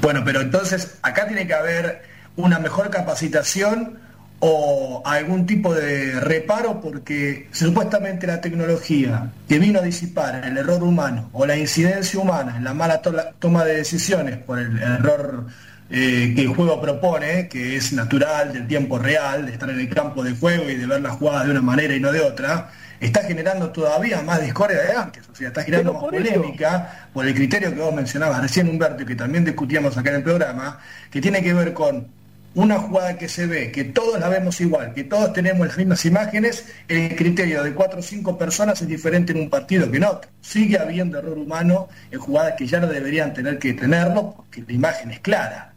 bueno 0.00 0.22
pero 0.24 0.40
entonces 0.40 0.98
acá 1.02 1.26
tiene 1.26 1.46
que 1.46 1.52
haber 1.52 2.00
una 2.36 2.58
mejor 2.58 2.88
capacitación 2.88 3.98
o 4.40 5.02
algún 5.04 5.44
tipo 5.44 5.74
de 5.74 6.18
reparo 6.18 6.80
porque 6.80 7.46
supuestamente 7.52 8.26
la 8.26 8.40
tecnología 8.40 9.30
que 9.46 9.58
vino 9.58 9.80
a 9.80 9.82
disipar 9.82 10.46
el 10.46 10.56
error 10.56 10.82
humano 10.82 11.28
o 11.34 11.44
la 11.44 11.58
incidencia 11.58 12.18
humana 12.18 12.56
en 12.56 12.64
la 12.64 12.72
mala 12.72 13.02
toma 13.38 13.66
de 13.66 13.76
decisiones 13.76 14.38
por 14.38 14.58
el 14.58 14.82
error 14.82 15.44
eh, 15.90 16.32
que 16.34 16.42
el 16.42 16.48
juego 16.48 16.80
propone, 16.80 17.48
que 17.48 17.76
es 17.76 17.92
natural, 17.92 18.52
del 18.52 18.66
tiempo 18.66 18.98
real, 18.98 19.46
de 19.46 19.52
estar 19.52 19.68
en 19.70 19.80
el 19.80 19.88
campo 19.88 20.24
de 20.24 20.32
juego 20.34 20.68
y 20.68 20.76
de 20.76 20.86
ver 20.86 21.00
las 21.00 21.16
jugadas 21.16 21.44
de 21.44 21.50
una 21.52 21.62
manera 21.62 21.94
y 21.94 22.00
no 22.00 22.10
de 22.10 22.20
otra, 22.20 22.70
está 23.00 23.22
generando 23.22 23.70
todavía 23.70 24.22
más 24.22 24.40
discordia 24.40 24.80
de 24.82 24.92
antes, 24.92 25.28
o 25.28 25.34
sea, 25.34 25.48
está 25.48 25.62
generando 25.62 25.92
más 25.92 26.04
polémica 26.04 27.08
por 27.12 27.26
el 27.26 27.34
criterio 27.34 27.74
que 27.74 27.80
vos 27.80 27.94
mencionabas 27.94 28.40
recién, 28.40 28.68
Humberto, 28.68 29.02
y 29.02 29.06
que 29.06 29.16
también 29.16 29.44
discutíamos 29.44 29.96
acá 29.96 30.10
en 30.10 30.16
el 30.16 30.22
programa, 30.22 30.78
que 31.10 31.20
tiene 31.20 31.42
que 31.42 31.52
ver 31.52 31.72
con 31.72 32.06
una 32.54 32.78
jugada 32.78 33.18
que 33.18 33.28
se 33.28 33.46
ve, 33.46 33.72
que 33.72 33.84
todos 33.84 34.18
la 34.20 34.28
vemos 34.28 34.60
igual, 34.60 34.94
que 34.94 35.04
todos 35.04 35.32
tenemos 35.32 35.66
las 35.66 35.76
mismas 35.76 36.04
imágenes, 36.04 36.66
el 36.88 37.14
criterio 37.16 37.62
de 37.64 37.74
cuatro 37.74 37.98
o 37.98 38.02
cinco 38.02 38.38
personas 38.38 38.80
es 38.80 38.88
diferente 38.88 39.32
en 39.32 39.40
un 39.40 39.50
partido 39.50 39.90
que 39.90 39.96
en 39.96 40.04
otro. 40.04 40.30
Sigue 40.40 40.78
habiendo 40.78 41.18
error 41.18 41.36
humano 41.36 41.88
en 42.10 42.20
jugadas 42.20 42.54
que 42.56 42.66
ya 42.66 42.78
no 42.80 42.86
deberían 42.86 43.34
tener 43.34 43.58
que 43.58 43.74
tenerlo, 43.74 44.34
porque 44.36 44.62
la 44.66 44.72
imagen 44.72 45.10
es 45.10 45.20
clara. 45.20 45.73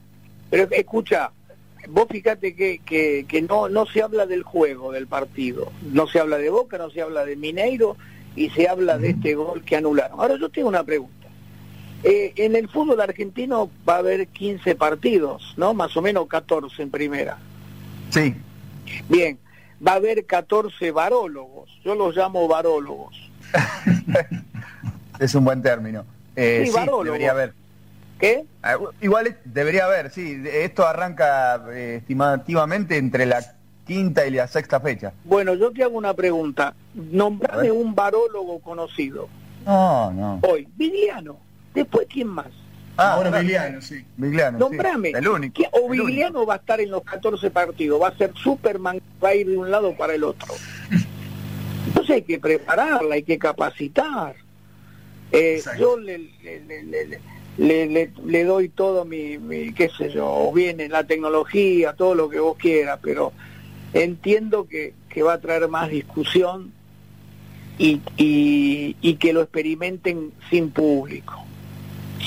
Pero 0.50 0.68
escucha, 0.72 1.32
vos 1.90 2.08
fíjate 2.10 2.56
que, 2.56 2.80
que, 3.28 3.42
no, 3.42 3.70
no 3.70 3.86
se 3.86 4.02
habla 4.02 4.26
del 4.26 4.44
juego, 4.44 4.92
del 4.92 5.08
partido. 5.08 5.72
No 5.92 6.08
se 6.08 6.20
habla 6.20 6.38
de 6.38 6.50
Boca, 6.50 6.78
no 6.78 6.90
se 6.90 7.02
habla 7.02 7.26
de 7.26 7.36
Mineiro 7.36 7.98
y 8.36 8.50
se 8.52 8.68
habla 8.68 8.98
de 8.98 9.10
este 9.10 9.36
gol 9.36 9.64
que 9.64 9.76
anularon. 9.76 10.20
Ahora 10.20 10.38
yo 10.40 10.50
tengo 10.50 10.70
una 10.70 10.84
pregunta. 10.84 11.14
Eh, 12.04 12.34
en 12.36 12.56
el 12.56 12.70
fútbol 12.70 13.02
argentino 13.02 13.72
va 13.88 13.96
a 13.96 14.00
haber 14.00 14.28
15 14.28 14.76
partidos, 14.76 15.54
¿no? 15.58 15.74
Más 15.74 15.98
o 15.98 16.02
menos 16.02 16.28
14 16.28 16.84
en 16.84 16.92
primera. 16.92 17.38
Sí. 18.12 18.36
Bien, 19.10 19.38
va 19.86 19.94
a 19.94 19.96
haber 19.96 20.26
14 20.26 20.92
varólogos. 20.92 21.70
Yo 21.84 21.96
los 21.96 22.16
llamo 22.16 22.48
varólogos. 22.48 23.16
es 25.20 25.34
un 25.36 25.44
buen 25.44 25.62
término. 25.62 26.06
Eh, 26.36 26.70
sí, 26.72 26.80
debería 27.04 27.32
haber. 27.32 27.54
¿Qué? 28.20 28.46
Ah, 28.64 28.78
igual 29.02 29.38
debería 29.46 29.86
haber, 29.86 30.10
sí. 30.10 30.42
Esto 30.46 30.88
arranca 30.88 31.64
eh, 31.72 31.98
estimativamente 31.98 32.98
entre 32.98 33.26
la 33.26 33.44
quinta 33.86 34.26
y 34.26 34.32
la 34.32 34.48
sexta 34.48 34.80
fecha. 34.80 35.14
Bueno, 35.24 35.54
yo 35.54 35.72
te 35.72 35.84
hago 35.84 35.98
una 35.98 36.14
pregunta. 36.14 36.74
Nombrame 36.94 37.72
un 37.72 37.94
varólogo 37.94 38.60
conocido. 38.60 39.30
No, 39.66 40.12
no. 40.12 40.40
Hoy, 40.44 40.68
Vigliano. 40.76 41.38
Después, 41.74 42.08
¿quién 42.12 42.28
más? 42.28 42.48
Ah, 42.98 43.14
ahora 43.14 43.40
Vigliano, 43.40 43.80
sí. 43.80 44.04
Vigliano, 44.18 44.58
Nombrame. 44.58 45.12
El 45.12 45.28
único. 45.28 45.62
o 45.72 45.88
Vigliano 45.88 46.46
va 46.46 46.56
a 46.56 46.58
estar 46.58 46.82
en 46.82 46.90
los 46.90 47.04
14 47.04 47.52
partidos. 47.52 48.02
Va 48.02 48.08
a 48.08 48.18
ser 48.18 48.34
Superman, 48.36 49.00
va 49.24 49.30
a 49.30 49.36
ir 49.36 49.48
de 49.48 49.58
un 49.58 49.70
lado 49.70 49.96
para 49.96 50.16
el 50.16 50.24
otro. 50.24 50.56
Entonces 51.86 52.16
hay 52.16 52.22
que 52.24 52.40
prepararla, 52.40 53.16
hay 53.16 53.24
que 53.24 53.38
capacitar. 53.38 54.36
Eh, 55.32 55.62
yo 55.78 55.98
le, 55.98 56.18
le, 56.42 56.60
le 56.62 56.84
le, 57.06 57.20
le, 57.58 58.44
doy 58.44 58.70
todo 58.70 59.06
mi, 59.06 59.38
mi, 59.38 59.74
qué 59.74 59.90
sé 59.90 60.10
yo, 60.10 60.28
o 60.28 60.54
bien 60.54 60.78
la 60.90 61.06
tecnología, 61.06 61.94
todo 61.94 62.16
lo 62.16 62.30
que 62.30 62.40
vos 62.40 62.58
quieras, 62.58 63.00
pero 63.02 63.34
entiendo 63.94 64.68
que, 64.68 64.94
que 65.10 65.24
va 65.24 65.34
a 65.34 65.42
traer 65.42 65.68
más 65.68 65.90
discusión 65.90 66.72
y, 67.78 68.02
y, 68.18 69.16
que 69.16 69.34
lo 69.34 69.42
experimenten 69.42 70.32
sin 70.50 70.72
público, 70.72 71.44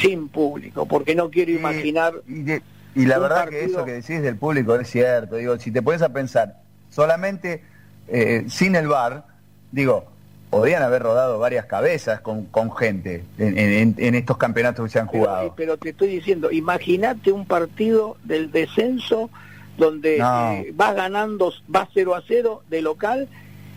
sin 0.00 0.28
público, 0.28 0.86
porque 0.86 1.14
no 1.14 1.30
quiero 1.30 1.52
imaginar... 1.52 2.14
Y, 2.26 3.04
la 3.06 3.18
verdad 3.18 3.48
que 3.48 3.64
eso 3.64 3.84
que 3.84 3.92
decís 3.92 4.20
del 4.20 4.36
público 4.36 4.74
es 4.74 4.90
cierto, 4.90 5.36
digo, 5.36 5.56
si 5.58 5.70
te 5.70 5.80
pones 5.80 6.02
a 6.02 6.08
pensar 6.12 6.60
solamente 6.90 7.62
eh, 8.08 8.44
sin 8.48 8.74
el 8.74 8.88
bar, 8.88 9.26
digo, 9.70 10.10
podrían 10.50 10.82
haber 10.82 11.02
rodado 11.02 11.38
varias 11.38 11.66
cabezas 11.66 12.20
con, 12.20 12.46
con 12.46 12.74
gente 12.74 13.24
en, 13.38 14.14
estos 14.14 14.36
campeonatos 14.36 14.84
que 14.84 14.90
se 14.90 14.98
han 14.98 15.06
jugado. 15.06 15.54
Pero, 15.56 15.76
te 15.76 15.90
estoy 15.90 16.08
diciendo, 16.08 16.50
imagínate 16.50 17.30
un 17.30 17.46
partido 17.46 18.16
del 18.24 18.50
descenso 18.50 19.30
donde 19.78 20.18
eh, 20.18 20.72
vas 20.74 20.94
ganando, 20.94 21.52
vas 21.68 21.88
0 21.94 22.16
a 22.16 22.22
0 22.26 22.64
de 22.68 22.82
local, 22.82 23.28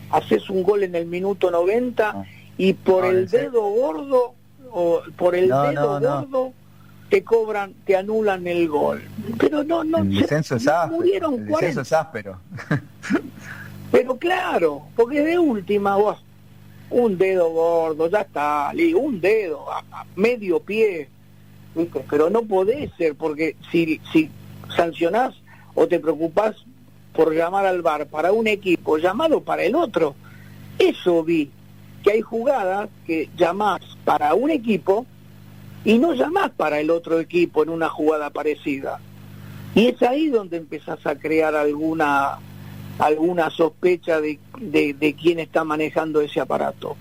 haces 0.10 0.50
un 0.50 0.64
gol 0.64 0.84
en 0.84 0.96
el 0.96 1.06
minuto 1.06 1.52
90 1.52 2.26
y 2.58 2.74
por 2.74 3.06
el 3.06 3.30
dedo 3.30 3.62
gordo, 3.62 4.34
o 4.72 5.02
por 5.16 5.36
el 5.36 5.50
dedo 5.50 6.00
gordo, 6.00 6.54
te 7.10 7.24
cobran, 7.24 7.74
te 7.86 7.96
anulan 7.96 8.48
el 8.48 8.68
gol. 8.68 9.04
Pero 9.38 9.64
no, 9.64 9.84
no, 9.84 10.00
el 10.00 10.16
descenso 10.16 10.56
es 10.56 10.68
áspero. 10.68 11.36
El 11.36 11.46
descenso 11.46 11.82
es 11.82 11.94
áspero. 11.94 12.40
Pero 13.92 14.18
claro, 14.18 14.88
porque 14.96 15.22
de 15.22 15.38
última 15.38 15.96
vos 15.96 16.18
un 16.94 17.18
dedo 17.18 17.50
gordo, 17.50 18.08
ya 18.08 18.22
está, 18.22 18.72
un 18.96 19.20
dedo, 19.20 19.66
medio 20.16 20.60
pie, 20.60 21.10
pero 22.10 22.30
no 22.30 22.44
podés 22.44 22.92
ser, 22.98 23.16
porque 23.16 23.56
si, 23.72 24.00
si 24.12 24.30
sancionás 24.76 25.34
o 25.74 25.88
te 25.88 26.00
preocupás 26.00 26.56
por 27.14 27.34
llamar 27.34 27.66
al 27.66 27.82
bar 27.82 28.06
para 28.06 28.32
un 28.32 28.48
equipo, 28.48 28.98
llamado 28.98 29.42
para 29.42 29.64
el 29.64 29.76
otro, 29.76 30.16
eso 30.78 31.24
vi, 31.24 31.50
que 32.04 32.12
hay 32.12 32.22
jugadas 32.22 32.90
que 33.08 33.30
llamás 33.36 33.82
para 34.06 34.36
un 34.36 34.52
equipo 34.52 35.06
y 35.84 35.98
no 35.98 36.14
llamás 36.14 36.52
para 36.52 36.80
el 36.80 36.92
otro 36.92 37.20
equipo 37.20 37.64
en 37.64 37.70
una 37.70 37.90
jugada 37.90 38.30
parecida. 38.30 39.00
Y 39.74 39.88
es 39.88 40.02
ahí 40.04 40.28
donde 40.28 40.58
empezás 40.58 41.06
a 41.08 41.16
crear 41.16 41.56
alguna 41.56 42.38
alguna 43.00 43.50
sospecha 43.50 44.22
de, 44.22 44.40
de, 44.60 45.16
quién 45.20 45.40
está 45.40 45.64
manejando 45.64 46.22
ese 46.22 46.40
aparato. 46.40 46.96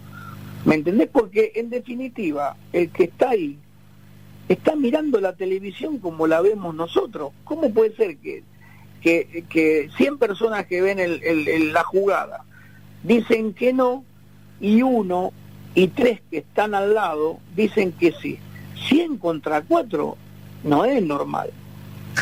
¿Me 0.64 0.76
entendés? 0.76 1.08
Porque 1.12 1.52
en 1.54 1.70
definitiva, 1.70 2.56
el 2.72 2.90
que 2.90 3.04
está 3.04 3.30
ahí 3.30 3.58
está 4.48 4.76
mirando 4.76 5.20
la 5.20 5.34
televisión 5.34 5.98
como 5.98 6.26
la 6.26 6.40
vemos 6.40 6.74
nosotros. 6.74 7.32
¿Cómo 7.44 7.72
puede 7.72 7.94
ser 7.96 8.16
que, 8.18 8.42
que, 9.00 9.44
que 9.48 9.90
100 9.96 10.18
personas 10.18 10.66
que 10.66 10.80
ven 10.80 10.98
el, 10.98 11.72
la 11.72 11.82
jugada 11.82 12.44
dicen 13.02 13.52
que 13.54 13.72
no 13.72 14.04
y 14.60 14.82
uno 14.82 15.32
y 15.74 15.88
tres 15.88 16.20
que 16.30 16.38
están 16.38 16.74
al 16.74 16.94
lado 16.94 17.38
dicen 17.56 17.92
que 17.92 18.12
sí? 18.12 18.38
100 18.88 19.18
contra 19.18 19.62
4 19.62 20.16
no 20.64 20.84
es 20.84 21.02
normal. 21.02 21.50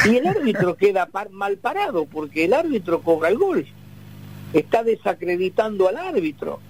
Y 0.04 0.16
el 0.16 0.26
árbitro 0.26 0.76
queda 0.76 1.08
mal 1.30 1.56
parado 1.58 2.06
porque 2.06 2.44
el 2.44 2.54
árbitro 2.54 3.02
cobra 3.02 3.28
el 3.28 3.38
gol. 3.38 3.66
Está 4.52 4.82
desacreditando 4.82 5.88
al 5.88 5.96
árbitro, 5.96 6.60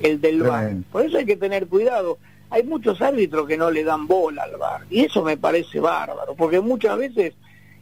el 0.00 0.20
del 0.20 0.42
VAR. 0.42 0.74
Por 0.92 1.04
eso 1.04 1.18
hay 1.18 1.26
que 1.26 1.36
tener 1.36 1.66
cuidado. 1.66 2.18
Hay 2.50 2.62
muchos 2.62 3.00
árbitros 3.02 3.46
que 3.48 3.56
no 3.56 3.70
le 3.70 3.82
dan 3.82 4.06
bola 4.06 4.44
al 4.44 4.56
VAR 4.56 4.82
y 4.88 5.04
eso 5.04 5.22
me 5.22 5.36
parece 5.36 5.80
bárbaro, 5.80 6.34
porque 6.36 6.60
muchas 6.60 6.96
veces 6.96 7.34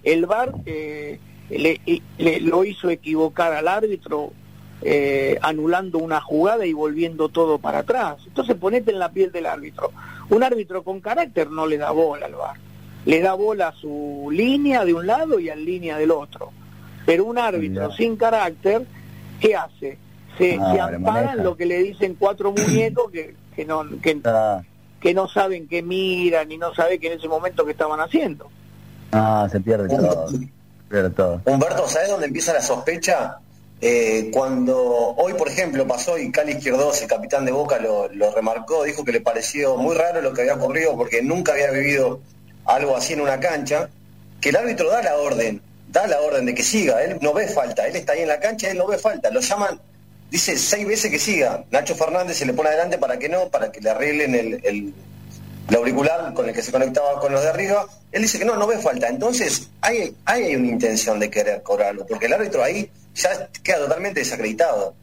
el 0.02 0.24
VAR 0.24 0.54
eh, 0.64 1.18
le, 1.50 2.40
lo 2.40 2.64
hizo 2.64 2.88
equivocar 2.88 3.52
al 3.52 3.68
árbitro 3.68 4.32
eh, 4.80 5.38
anulando 5.42 5.98
una 5.98 6.20
jugada 6.20 6.64
y 6.64 6.72
volviendo 6.72 7.28
todo 7.28 7.58
para 7.58 7.80
atrás. 7.80 8.16
Entonces 8.26 8.56
ponete 8.56 8.90
en 8.90 8.98
la 8.98 9.12
piel 9.12 9.32
del 9.32 9.46
árbitro. 9.46 9.92
Un 10.30 10.42
árbitro 10.42 10.82
con 10.82 11.00
carácter 11.00 11.50
no 11.50 11.66
le 11.66 11.76
da 11.76 11.90
bola 11.90 12.26
al 12.26 12.34
VAR 12.34 12.56
le 13.04 13.20
da 13.20 13.34
bola 13.34 13.68
a 13.68 13.72
su 13.72 14.28
línea 14.32 14.84
de 14.84 14.94
un 14.94 15.06
lado 15.06 15.38
y 15.38 15.50
a 15.50 15.56
línea 15.56 15.98
del 15.98 16.10
otro. 16.10 16.52
Pero 17.06 17.24
un 17.26 17.38
árbitro 17.38 17.92
sin 17.92 18.16
carácter, 18.16 18.86
¿qué 19.40 19.54
hace? 19.54 19.98
Se, 20.38 20.58
ah, 20.60 21.34
lo 21.36 21.56
que 21.56 21.66
le 21.66 21.78
dicen 21.78 22.16
cuatro 22.18 22.52
muñecos 22.52 23.10
que, 23.12 23.36
que 23.54 23.64
no 23.64 23.84
que, 24.02 24.20
ah. 24.24 24.62
que 25.00 25.14
no 25.14 25.28
saben 25.28 25.68
qué 25.68 25.82
miran 25.82 26.50
y 26.50 26.58
no 26.58 26.74
saben 26.74 26.98
que 26.98 27.06
en 27.06 27.18
ese 27.18 27.28
momento 27.28 27.64
que 27.64 27.72
estaban 27.72 28.00
haciendo. 28.00 28.50
Ah, 29.12 29.46
se 29.50 29.60
pierde 29.60 29.88
todo. 29.88 30.26
pierde 30.88 31.10
todo. 31.10 31.40
Humberto, 31.44 31.86
¿sabes 31.88 32.08
dónde 32.08 32.26
empieza 32.26 32.52
la 32.52 32.62
sospecha? 32.62 33.38
Eh, 33.80 34.30
cuando 34.32 34.76
hoy, 34.78 35.34
por 35.34 35.48
ejemplo, 35.48 35.86
pasó 35.86 36.16
y 36.18 36.32
Cali 36.32 36.52
Izquierdos, 36.52 37.02
el 37.02 37.08
capitán 37.08 37.44
de 37.44 37.52
Boca, 37.52 37.78
lo, 37.78 38.08
lo 38.08 38.34
remarcó, 38.34 38.82
dijo 38.84 39.04
que 39.04 39.12
le 39.12 39.20
pareció 39.20 39.76
muy 39.76 39.94
raro 39.94 40.22
lo 40.22 40.32
que 40.32 40.40
había 40.40 40.54
ocurrido 40.54 40.96
porque 40.96 41.22
nunca 41.22 41.52
había 41.52 41.70
vivido 41.70 42.20
algo 42.64 42.96
así 42.96 43.12
en 43.12 43.20
una 43.20 43.38
cancha, 43.40 43.88
que 44.40 44.50
el 44.50 44.56
árbitro 44.56 44.90
da 44.90 45.02
la 45.02 45.16
orden, 45.16 45.60
da 45.88 46.06
la 46.06 46.20
orden 46.20 46.46
de 46.46 46.54
que 46.54 46.62
siga, 46.62 47.02
él 47.02 47.18
no 47.20 47.32
ve 47.32 47.48
falta, 47.48 47.86
él 47.86 47.96
está 47.96 48.12
ahí 48.12 48.22
en 48.22 48.28
la 48.28 48.40
cancha, 48.40 48.70
él 48.70 48.78
no 48.78 48.86
ve 48.86 48.98
falta, 48.98 49.30
lo 49.30 49.40
llaman, 49.40 49.80
dice 50.30 50.56
seis 50.56 50.86
veces 50.86 51.10
que 51.10 51.18
siga, 51.18 51.64
Nacho 51.70 51.94
Fernández 51.94 52.36
se 52.36 52.46
le 52.46 52.52
pone 52.52 52.68
adelante 52.68 52.98
para 52.98 53.18
que 53.18 53.28
no, 53.28 53.48
para 53.48 53.70
que 53.70 53.80
le 53.80 53.90
arreglen 53.90 54.34
el, 54.34 54.94
auricular 55.74 56.34
con 56.34 56.48
el 56.48 56.54
que 56.54 56.62
se 56.62 56.72
conectaba 56.72 57.18
con 57.20 57.32
los 57.32 57.42
de 57.42 57.48
arriba, 57.48 57.86
él 58.12 58.22
dice 58.22 58.38
que 58.38 58.44
no, 58.44 58.56
no 58.56 58.66
ve 58.66 58.78
falta, 58.78 59.08
entonces 59.08 59.70
hay, 59.80 60.14
hay 60.24 60.54
una 60.56 60.68
intención 60.68 61.18
de 61.18 61.30
querer 61.30 61.62
cobrarlo, 61.62 62.06
porque 62.06 62.26
el 62.26 62.32
árbitro 62.32 62.62
ahí 62.62 62.90
ya 63.14 63.48
queda 63.62 63.78
totalmente 63.78 64.20
desacreditado. 64.20 64.94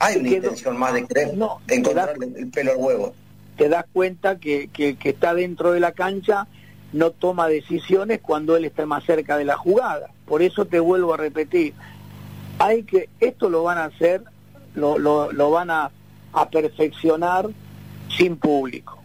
Hay 0.00 0.16
una 0.16 0.28
intención 0.28 0.76
más 0.76 0.94
de 0.94 1.06
querer 1.06 1.34
no, 1.34 1.60
encontrar 1.68 2.14
el 2.20 2.50
pelo 2.50 2.72
al 2.72 2.76
huevo. 2.78 3.14
Te 3.56 3.68
das 3.68 3.84
cuenta 3.92 4.38
que, 4.38 4.68
que, 4.68 4.96
que 4.96 5.10
está 5.10 5.34
dentro 5.34 5.72
de 5.72 5.80
la 5.80 5.92
cancha 5.92 6.46
no 6.92 7.10
toma 7.10 7.48
decisiones 7.48 8.20
cuando 8.20 8.56
él 8.56 8.64
está 8.64 8.86
más 8.86 9.04
cerca 9.04 9.36
de 9.36 9.44
la 9.44 9.56
jugada. 9.56 10.10
Por 10.26 10.42
eso 10.42 10.66
te 10.66 10.80
vuelvo 10.80 11.14
a 11.14 11.16
repetir, 11.16 11.74
hay 12.58 12.82
que, 12.82 13.08
esto 13.20 13.48
lo 13.48 13.62
van 13.62 13.78
a 13.78 13.84
hacer, 13.84 14.22
lo, 14.74 14.98
lo, 14.98 15.50
van 15.50 15.70
a, 15.70 15.90
perfeccionar 16.50 17.48
sin 18.08 18.36
público. 18.36 18.98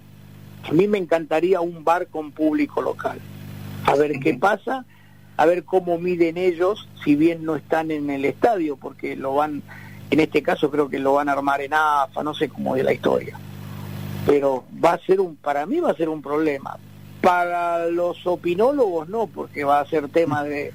A 0.64 0.72
mí 0.72 0.88
me 0.88 0.97
encantaría 0.97 1.61
un 1.61 1.84
bar 1.84 2.07
con 2.07 2.31
público 2.31 2.81
local. 2.81 3.19
A 3.85 3.95
ver 3.95 4.19
qué 4.19 4.35
pasa, 4.35 4.85
a 5.35 5.45
ver 5.45 5.64
cómo 5.64 5.97
miden 5.97 6.38
ellos, 6.38 6.88
si 7.03 7.15
bien 7.15 7.43
no 7.43 7.55
están 7.55 7.91
en 7.91 8.10
el 8.10 8.23
estadio, 8.23 8.77
porque 8.77 9.15
lo 9.15 9.35
van, 9.35 9.64
en 10.11 10.19
este 10.19 10.43
caso 10.43 10.69
creo 10.69 10.89
que 10.89 10.99
lo 10.99 11.14
van 11.14 11.27
a 11.27 11.34
armar 11.34 11.61
en 11.61 11.73
AFA, 11.73 12.23
no 12.23 12.34
sé 12.34 12.49
cómo 12.49 12.76
es 12.76 12.84
la 12.84 12.93
historia. 12.93 13.38
Pero 14.26 14.64
va 14.84 14.93
a 14.93 14.99
ser 14.99 15.19
un, 15.19 15.35
para 15.35 15.65
mí 15.65 15.80
va 15.80 15.91
a 15.91 15.95
ser 15.95 16.07
un 16.07 16.22
problema 16.22 16.77
para 17.23 17.87
los 17.87 18.27
opinólogos 18.27 19.07
no, 19.07 19.27
porque 19.27 19.63
va 19.63 19.79
a 19.79 19.85
ser 19.85 20.09
tema 20.09 20.43
de 20.43 20.73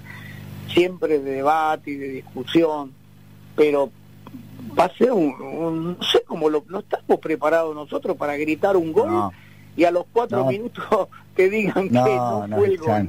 siempre 0.72 1.18
de 1.18 1.30
debate 1.32 1.90
y 1.90 1.96
de 1.96 2.08
discusión, 2.08 2.94
pero 3.54 3.90
va 4.78 4.84
a 4.84 4.94
ser 4.96 5.12
un, 5.12 5.98
no 5.98 6.02
sé 6.02 6.22
cómo 6.26 6.48
lo, 6.48 6.64
no 6.68 6.78
estamos 6.78 7.20
preparados 7.20 7.74
nosotros 7.74 8.16
para 8.16 8.38
gritar 8.38 8.78
un 8.78 8.94
gol 8.94 9.30
y 9.76 9.84
a 9.84 9.90
los 9.90 10.06
cuatro 10.10 10.46
minutos 10.46 10.86
te 11.36 11.50
digan 11.50 11.86
que 11.90 11.92
no, 11.92 12.46
fue 12.48 12.66
el 12.66 12.78
gol. 12.78 13.08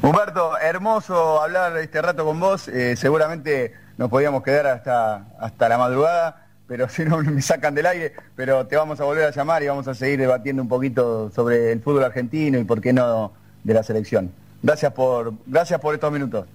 Humberto, 0.00 0.56
hermoso 0.58 1.42
hablar 1.42 1.76
este 1.76 2.00
rato 2.00 2.24
con 2.24 2.40
vos, 2.40 2.68
eh, 2.68 2.96
seguramente 2.96 3.74
nos 3.98 4.08
podíamos 4.08 4.42
quedar 4.42 4.66
hasta, 4.68 5.26
hasta 5.38 5.68
la 5.68 5.76
madrugada 5.76 6.47
pero 6.68 6.88
si 6.88 7.04
no 7.04 7.18
me 7.22 7.42
sacan 7.42 7.74
del 7.74 7.86
aire, 7.86 8.12
pero 8.36 8.66
te 8.66 8.76
vamos 8.76 9.00
a 9.00 9.04
volver 9.04 9.24
a 9.24 9.30
llamar 9.30 9.62
y 9.62 9.66
vamos 9.66 9.88
a 9.88 9.94
seguir 9.94 10.20
debatiendo 10.20 10.62
un 10.62 10.68
poquito 10.68 11.30
sobre 11.34 11.72
el 11.72 11.80
fútbol 11.80 12.04
argentino 12.04 12.58
y 12.58 12.64
por 12.64 12.80
qué 12.80 12.92
no 12.92 13.32
de 13.64 13.74
la 13.74 13.82
selección. 13.82 14.30
Gracias 14.62 14.92
por, 14.92 15.32
gracias 15.46 15.80
por 15.80 15.94
estos 15.94 16.12
minutos. 16.12 16.46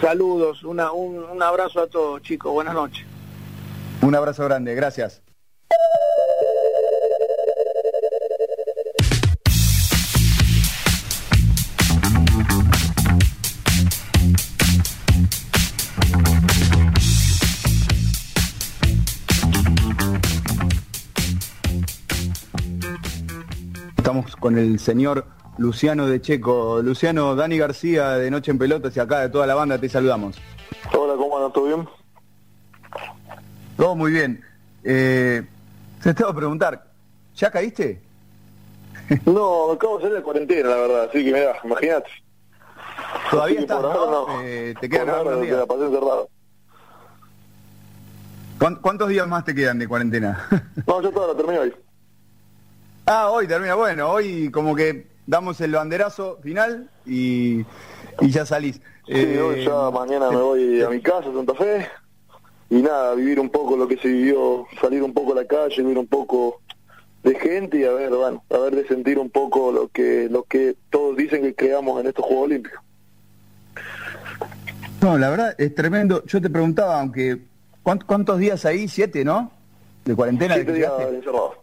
Saludos, 0.00 0.62
una, 0.64 0.92
un, 0.92 1.16
un 1.16 1.42
abrazo 1.42 1.80
a 1.80 1.86
todos 1.86 2.20
chicos, 2.22 2.52
buenas 2.52 2.74
noches. 2.74 3.06
Un 4.02 4.14
abrazo 4.14 4.44
grande, 4.44 4.74
gracias. 4.74 5.22
Estamos 24.10 24.34
con 24.34 24.58
el 24.58 24.80
señor 24.80 25.24
Luciano 25.56 26.08
de 26.08 26.20
Checo. 26.20 26.82
Luciano, 26.82 27.36
Dani 27.36 27.56
García 27.56 28.08
de 28.18 28.28
Noche 28.28 28.50
en 28.50 28.58
Pelotas 28.58 28.96
y 28.96 28.98
acá 28.98 29.20
de 29.20 29.28
toda 29.28 29.46
la 29.46 29.54
banda 29.54 29.78
te 29.78 29.88
saludamos. 29.88 30.36
Hola, 30.98 31.14
¿cómo 31.14 31.36
andas? 31.36 31.52
¿Todo 31.52 31.66
bien? 31.66 31.88
Todo 33.76 33.94
muy 33.94 34.10
bien. 34.10 34.44
Eh, 34.82 35.46
te 36.02 36.12
tengo 36.12 36.32
que 36.32 36.38
preguntar, 36.38 36.86
¿ya 37.36 37.52
caíste? 37.52 38.02
no, 39.26 39.70
acabo 39.70 39.98
de 39.98 40.02
salir 40.02 40.16
de 40.16 40.22
cuarentena, 40.24 40.70
la 40.70 40.76
verdad, 40.76 41.04
así 41.04 41.24
que 41.24 41.32
mira, 41.32 41.54
imagínate. 41.62 42.10
¿Todavía 43.30 43.60
estás? 43.60 43.80
No, 43.80 44.42
Eh, 44.42 44.74
¿Te 44.80 44.88
quedan 44.88 45.40
días? 45.40 45.56
La 45.56 45.66
pasé 45.66 45.84
encerrado. 45.84 46.28
¿Cuántos 48.82 49.08
días 49.08 49.28
más 49.28 49.44
te 49.44 49.54
quedan 49.54 49.78
de 49.78 49.86
cuarentena? 49.86 50.48
no, 50.88 51.00
yo 51.00 51.12
todavía 51.12 51.36
termino 51.36 51.60
hoy. 51.60 51.72
Ah, 53.12 53.28
hoy 53.30 53.48
termina. 53.48 53.74
Bueno, 53.74 54.08
hoy 54.08 54.50
como 54.52 54.76
que 54.76 55.06
damos 55.26 55.60
el 55.60 55.72
banderazo 55.72 56.38
final 56.44 56.88
y, 57.04 57.64
y 58.20 58.30
ya 58.30 58.46
salís. 58.46 58.80
Sí, 59.04 59.12
hoy 59.36 59.64
ya 59.64 59.88
Eh, 59.88 59.90
mañana 59.92 60.30
me 60.30 60.36
voy 60.36 60.80
a 60.80 60.88
mi 60.88 61.00
casa, 61.00 61.24
Santa 61.34 61.54
Fe, 61.54 61.88
y 62.68 62.76
nada, 62.76 63.14
vivir 63.16 63.40
un 63.40 63.50
poco 63.50 63.76
lo 63.76 63.88
que 63.88 63.96
se 63.96 64.06
vivió, 64.06 64.64
salir 64.80 65.02
un 65.02 65.12
poco 65.12 65.32
a 65.32 65.36
la 65.42 65.44
calle, 65.44 65.82
ver 65.82 65.98
un 65.98 66.06
poco 66.06 66.60
de 67.24 67.34
gente 67.34 67.78
y 67.80 67.84
a 67.84 67.90
ver, 67.90 68.10
bueno, 68.10 68.44
a 68.48 68.58
ver 68.58 68.76
de 68.76 68.86
sentir 68.86 69.18
un 69.18 69.28
poco 69.28 69.72
lo 69.72 69.88
que 69.88 70.28
lo 70.30 70.44
que 70.44 70.76
todos 70.90 71.16
dicen 71.16 71.42
que 71.42 71.52
creamos 71.56 72.00
en 72.00 72.06
estos 72.06 72.24
Juegos 72.24 72.44
Olímpicos. 72.44 72.78
No, 75.02 75.18
la 75.18 75.30
verdad 75.30 75.54
es 75.58 75.74
tremendo. 75.74 76.22
Yo 76.26 76.40
te 76.40 76.48
preguntaba, 76.48 77.00
aunque 77.00 77.38
¿cuánt- 77.82 78.04
¿cuántos 78.06 78.38
días 78.38 78.64
ahí? 78.66 78.86
Siete, 78.86 79.24
¿no? 79.24 79.50
De 80.04 80.14
cuarentena. 80.14 80.54
Siete 80.54 80.74
días 80.74 80.92
encerrados. 81.12 81.54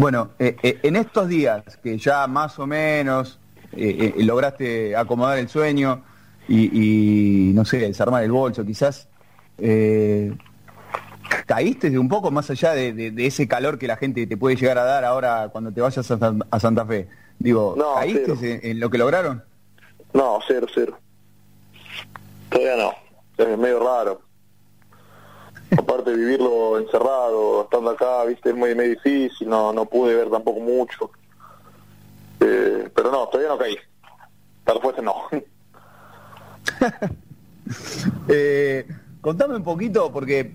Bueno, 0.00 0.30
eh, 0.38 0.56
eh, 0.62 0.78
en 0.82 0.96
estos 0.96 1.28
días 1.28 1.62
que 1.82 1.98
ya 1.98 2.26
más 2.26 2.58
o 2.58 2.66
menos 2.66 3.38
eh, 3.72 4.14
eh, 4.16 4.22
lograste 4.24 4.96
acomodar 4.96 5.38
el 5.38 5.46
sueño 5.50 6.02
y, 6.48 7.50
y, 7.50 7.52
no 7.52 7.66
sé, 7.66 7.80
desarmar 7.80 8.24
el 8.24 8.32
bolso, 8.32 8.64
quizás 8.64 9.08
eh, 9.58 10.32
caíste 11.44 11.90
de 11.90 11.98
un 11.98 12.08
poco 12.08 12.30
más 12.30 12.48
allá 12.48 12.72
de, 12.72 12.94
de- 12.94 13.10
de 13.10 13.26
ese 13.26 13.46
calor 13.46 13.78
que 13.78 13.86
la 13.86 13.98
gente 13.98 14.26
te 14.26 14.36
puede 14.38 14.56
llegar 14.56 14.78
a 14.78 14.84
dar 14.84 15.04
ahora 15.04 15.50
cuando 15.52 15.70
te 15.70 15.82
vayas 15.82 16.10
a, 16.10 16.18
San- 16.18 16.44
a 16.50 16.58
Santa 16.60 16.86
Fe. 16.86 17.06
Digo, 17.38 17.74
No, 17.76 17.96
¿caíste 17.96 18.32
en, 18.54 18.70
en 18.70 18.80
lo 18.80 18.88
que 18.88 18.96
lograron? 18.96 19.44
No, 20.14 20.38
cero, 20.48 20.66
cero. 20.74 20.98
Todavía 22.48 22.76
no, 22.76 22.92
es 23.36 23.58
medio 23.58 23.80
raro. 23.80 24.22
Aparte 25.76 26.10
de 26.10 26.16
vivirlo 26.16 26.78
encerrado, 26.78 27.62
estando 27.62 27.90
acá, 27.90 28.24
viste, 28.24 28.50
es 28.50 28.56
muy, 28.56 28.74
muy 28.74 28.88
difícil, 28.88 29.48
no, 29.48 29.72
no 29.72 29.84
pude 29.86 30.14
ver 30.14 30.30
tampoco 30.30 30.60
mucho. 30.60 31.10
Eh, 32.40 32.88
pero 32.94 33.10
no, 33.10 33.28
todavía 33.28 33.50
no 33.52 33.58
caí. 33.58 33.76
La 34.66 34.72
respuesta 34.72 35.00
es 35.00 35.04
no. 35.04 35.14
Eh, 38.26 38.84
contame 39.20 39.54
un 39.54 39.62
poquito, 39.62 40.10
porque 40.12 40.50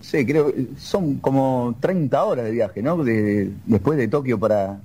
sé, 0.00 0.24
creo 0.26 0.52
son 0.78 1.16
como 1.16 1.74
30 1.80 2.24
horas 2.24 2.44
de 2.46 2.50
viaje, 2.52 2.82
¿no? 2.82 3.02
De, 3.04 3.50
después 3.66 3.98
de 3.98 4.08
Tokio 4.08 4.38
para, 4.38 4.78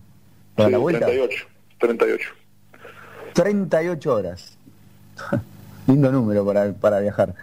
para 0.55 0.67
Sí, 0.67 0.71
la 0.73 0.77
vuelta. 0.77 1.05
38, 1.05 1.45
38. 1.79 2.29
38 3.33 4.13
horas. 4.13 4.57
Lindo 5.87 6.11
número 6.11 6.45
para, 6.45 6.71
para 6.73 6.99
viajar. 6.99 7.33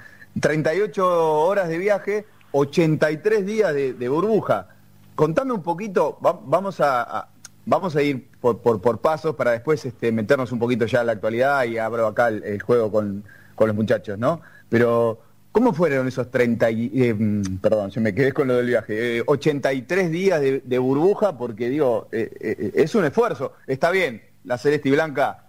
38 0.40 1.40
horas 1.44 1.68
de 1.68 1.78
viaje, 1.78 2.26
83 2.52 3.46
días 3.46 3.74
de, 3.74 4.08
burbuja. 4.08 4.68
Contame 5.14 5.52
un 5.52 5.62
poquito, 5.62 6.18
va- 6.24 6.38
vamos 6.44 6.80
a, 6.80 7.02
a- 7.02 7.28
vamos 7.64 7.96
a 7.96 8.02
ir 8.02 8.28
por, 8.40 8.60
por, 8.60 9.00
pasos 9.00 9.34
para 9.34 9.52
después 9.52 9.84
este, 9.84 10.12
meternos 10.12 10.52
un 10.52 10.58
poquito 10.58 10.86
ya 10.86 11.00
en 11.00 11.06
la 11.06 11.12
actualidad 11.12 11.64
y 11.64 11.78
abro 11.78 12.06
acá 12.06 12.28
el, 12.28 12.42
el 12.44 12.62
juego 12.62 12.90
con, 12.92 13.24
con 13.54 13.66
los 13.68 13.76
muchachos, 13.76 14.18
¿no? 14.18 14.40
Pero, 14.68 15.18
¿cómo 15.52 15.72
fueron 15.72 16.06
esos 16.06 16.30
30 16.30 16.70
y, 16.70 16.90
eh, 17.02 17.14
mm, 17.14 17.56
perdón, 17.58 17.90
yo 17.90 18.00
me 18.00 18.14
quedé 18.14 18.32
con 18.32 18.46
lo 18.48 18.56
del 18.56 18.66
viaje, 18.66 19.18
eh, 19.18 19.22
83 19.26 20.10
días 20.10 20.40
de, 20.40 20.60
de 20.60 20.78
burbuja 20.78 21.36
porque 21.38 21.68
digo, 21.70 22.08
eh, 22.12 22.30
eh, 22.40 22.72
es 22.74 22.94
un 22.94 23.04
esfuerzo, 23.06 23.54
está 23.66 23.90
bien, 23.90 24.22
la 24.44 24.58
celeste 24.58 24.88
y 24.90 24.92
blanca 24.92 25.45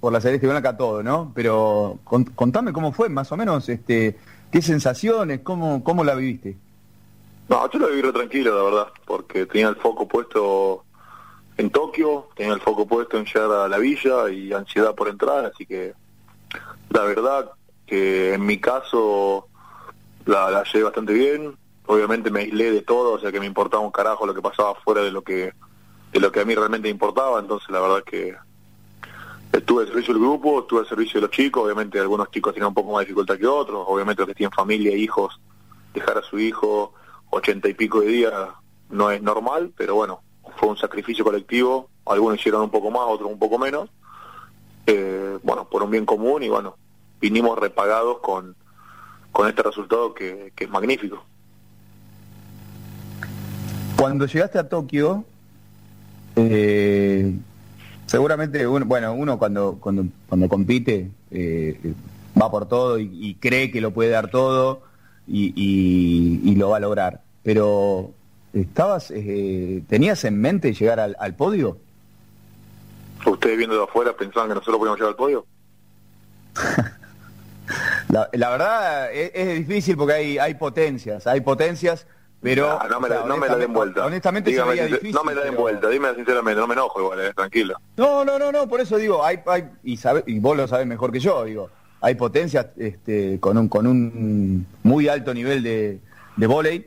por 0.00 0.12
la 0.12 0.20
Celeste 0.20 0.46
Blanca 0.46 0.76
todo, 0.76 1.02
¿no? 1.02 1.32
Pero 1.34 1.98
con- 2.04 2.24
contame 2.24 2.72
cómo 2.72 2.92
fue, 2.92 3.08
más 3.08 3.30
o 3.32 3.36
menos, 3.36 3.68
este, 3.68 4.16
qué 4.50 4.62
sensaciones, 4.62 5.40
cómo, 5.42 5.82
cómo 5.82 6.04
la 6.04 6.14
viviste. 6.14 6.56
No, 7.48 7.70
yo 7.70 7.78
lo 7.78 7.88
viví 7.88 8.02
re 8.02 8.12
tranquilo, 8.12 8.54
la 8.56 8.62
verdad, 8.62 8.92
porque 9.06 9.46
tenía 9.46 9.68
el 9.68 9.76
foco 9.76 10.06
puesto 10.06 10.84
en 11.56 11.70
Tokio, 11.70 12.28
tenía 12.36 12.52
el 12.54 12.60
foco 12.60 12.86
puesto 12.86 13.16
en 13.18 13.24
llegar 13.24 13.50
a 13.50 13.68
la 13.68 13.78
villa 13.78 14.28
y 14.30 14.52
ansiedad 14.52 14.94
por 14.94 15.08
entrar, 15.08 15.46
así 15.46 15.66
que 15.66 15.94
la 16.90 17.02
verdad 17.02 17.50
que 17.86 18.34
en 18.34 18.44
mi 18.46 18.58
caso 18.60 19.48
la, 20.26 20.50
la 20.50 20.62
llevé 20.64 20.84
bastante 20.84 21.12
bien, 21.14 21.56
obviamente 21.86 22.30
me 22.30 22.40
aislé 22.40 22.70
de 22.70 22.82
todo, 22.82 23.14
o 23.14 23.18
sea 23.18 23.32
que 23.32 23.40
me 23.40 23.46
importaba 23.46 23.82
un 23.82 23.90
carajo 23.90 24.26
lo 24.26 24.34
que 24.34 24.42
pasaba 24.42 24.74
fuera 24.76 25.00
de 25.02 25.10
lo 25.10 25.22
que 25.22 25.52
de 26.12 26.20
lo 26.20 26.30
que 26.30 26.40
a 26.40 26.44
mí 26.44 26.54
realmente 26.54 26.84
me 26.86 26.90
importaba, 26.92 27.40
entonces 27.40 27.68
la 27.70 27.80
verdad 27.80 28.04
que 28.04 28.34
estuve 29.52 29.82
al 29.82 29.88
servicio 29.88 30.14
del 30.14 30.22
grupo, 30.22 30.60
estuve 30.60 30.80
al 30.80 30.88
servicio 30.88 31.20
de 31.20 31.26
los 31.26 31.30
chicos, 31.30 31.64
obviamente 31.64 31.98
algunos 31.98 32.30
chicos 32.30 32.54
tenían 32.54 32.68
un 32.68 32.74
poco 32.74 32.92
más 32.92 33.00
de 33.00 33.06
dificultad 33.06 33.38
que 33.38 33.46
otros, 33.46 33.84
obviamente 33.86 34.22
los 34.22 34.28
que 34.28 34.34
tienen 34.34 34.52
familia 34.52 34.92
e 34.92 34.98
hijos, 34.98 35.40
dejar 35.94 36.18
a 36.18 36.22
su 36.22 36.38
hijo 36.38 36.92
ochenta 37.30 37.68
y 37.68 37.74
pico 37.74 38.00
de 38.00 38.06
días 38.06 38.32
no 38.90 39.10
es 39.10 39.22
normal, 39.22 39.72
pero 39.76 39.94
bueno, 39.94 40.20
fue 40.56 40.68
un 40.68 40.76
sacrificio 40.76 41.24
colectivo, 41.24 41.88
algunos 42.06 42.38
hicieron 42.38 42.62
un 42.62 42.70
poco 42.70 42.90
más, 42.90 43.02
otros 43.06 43.30
un 43.30 43.38
poco 43.38 43.58
menos, 43.58 43.90
eh, 44.86 45.38
bueno, 45.42 45.68
por 45.68 45.82
un 45.82 45.90
bien 45.90 46.06
común 46.06 46.42
y 46.42 46.48
bueno, 46.48 46.76
vinimos 47.20 47.58
repagados 47.58 48.18
con, 48.20 48.54
con 49.32 49.48
este 49.48 49.62
resultado 49.62 50.14
que, 50.14 50.52
que 50.54 50.64
es 50.64 50.70
magnífico. 50.70 51.24
Cuando 53.96 54.26
llegaste 54.26 54.58
a 54.58 54.68
Tokio, 54.68 55.24
eh, 56.36 57.34
seguramente, 58.08 58.66
uno, 58.66 58.84
bueno, 58.84 59.12
uno 59.14 59.38
cuando, 59.38 59.78
cuando, 59.80 60.04
cuando 60.28 60.48
compite 60.48 61.10
eh, 61.30 61.78
va 62.40 62.50
por 62.50 62.66
todo 62.68 62.98
y, 62.98 63.08
y 63.12 63.34
cree 63.36 63.70
que 63.70 63.80
lo 63.80 63.92
puede 63.92 64.10
dar 64.10 64.30
todo 64.30 64.82
y, 65.28 65.52
y- 65.54 66.40
y 66.50 66.54
lo 66.56 66.70
va 66.70 66.78
a 66.78 66.80
lograr. 66.80 67.20
Pero, 67.44 68.10
¿estabas, 68.52 69.12
eh, 69.14 69.82
tenías 69.88 70.24
en 70.24 70.40
mente 70.40 70.72
llegar 70.74 70.98
al, 71.00 71.16
al 71.20 71.34
podio? 71.36 71.78
¿Ustedes 73.26 73.56
viendo 73.58 73.76
de 73.76 73.84
afuera 73.84 74.16
pensaban 74.16 74.48
que 74.48 74.54
nosotros 74.56 74.78
podíamos 74.78 74.98
llegar 74.98 75.10
al 75.10 75.16
podio? 75.16 75.46
La, 78.08 78.30
la 78.32 78.48
verdad 78.50 79.12
es, 79.12 79.30
es 79.34 79.58
difícil 79.66 79.94
porque 79.96 80.14
hay, 80.14 80.38
hay 80.38 80.54
potencias, 80.54 81.26
hay 81.26 81.42
potencias, 81.42 82.06
pero... 82.40 82.78
No, 82.88 83.00
me 83.00 83.06
o 83.06 83.10
sea, 83.10 83.20
la, 83.20 83.26
no 83.26 83.36
me 83.36 83.46
la 83.48 83.56
den 83.56 83.70
honestamente- 83.70 83.72
vuelta. 83.76 84.06
Honestamente 84.06 84.50
se 84.50 84.54
Dígame 84.54 84.70
veía 84.72 84.82
sincer- 84.84 84.92
difícil. 85.00 85.14
No 85.14 85.24
me 85.24 85.34
la 85.34 85.40
den 85.42 85.50
pero- 85.50 85.62
vuelta, 85.62 85.88
dime 85.88 86.14
sinceramente, 86.14 86.60
no 86.60 86.66
me 86.66 86.74
enojo 86.74 87.00
igual, 87.00 87.20
eh, 87.20 87.32
tranquilo. 87.34 87.74
No, 87.96 88.24
no, 88.24 88.38
no, 88.38 88.52
no, 88.52 88.68
por 88.68 88.80
eso 88.80 88.96
digo, 88.96 89.24
hay, 89.24 89.38
hay 89.46 89.64
y, 89.84 89.96
sabe, 89.96 90.22
y 90.26 90.38
vos 90.38 90.56
lo 90.56 90.66
sabés 90.68 90.86
mejor 90.86 91.10
que 91.12 91.20
yo, 91.20 91.44
digo, 91.44 91.68
hay 92.00 92.14
potencias 92.14 92.66
este, 92.76 93.40
con, 93.40 93.58
un, 93.58 93.68
con 93.68 93.86
un 93.86 94.66
muy 94.84 95.08
alto 95.08 95.34
nivel 95.34 95.62
de, 95.62 95.98
de 96.36 96.46
vóley, 96.46 96.86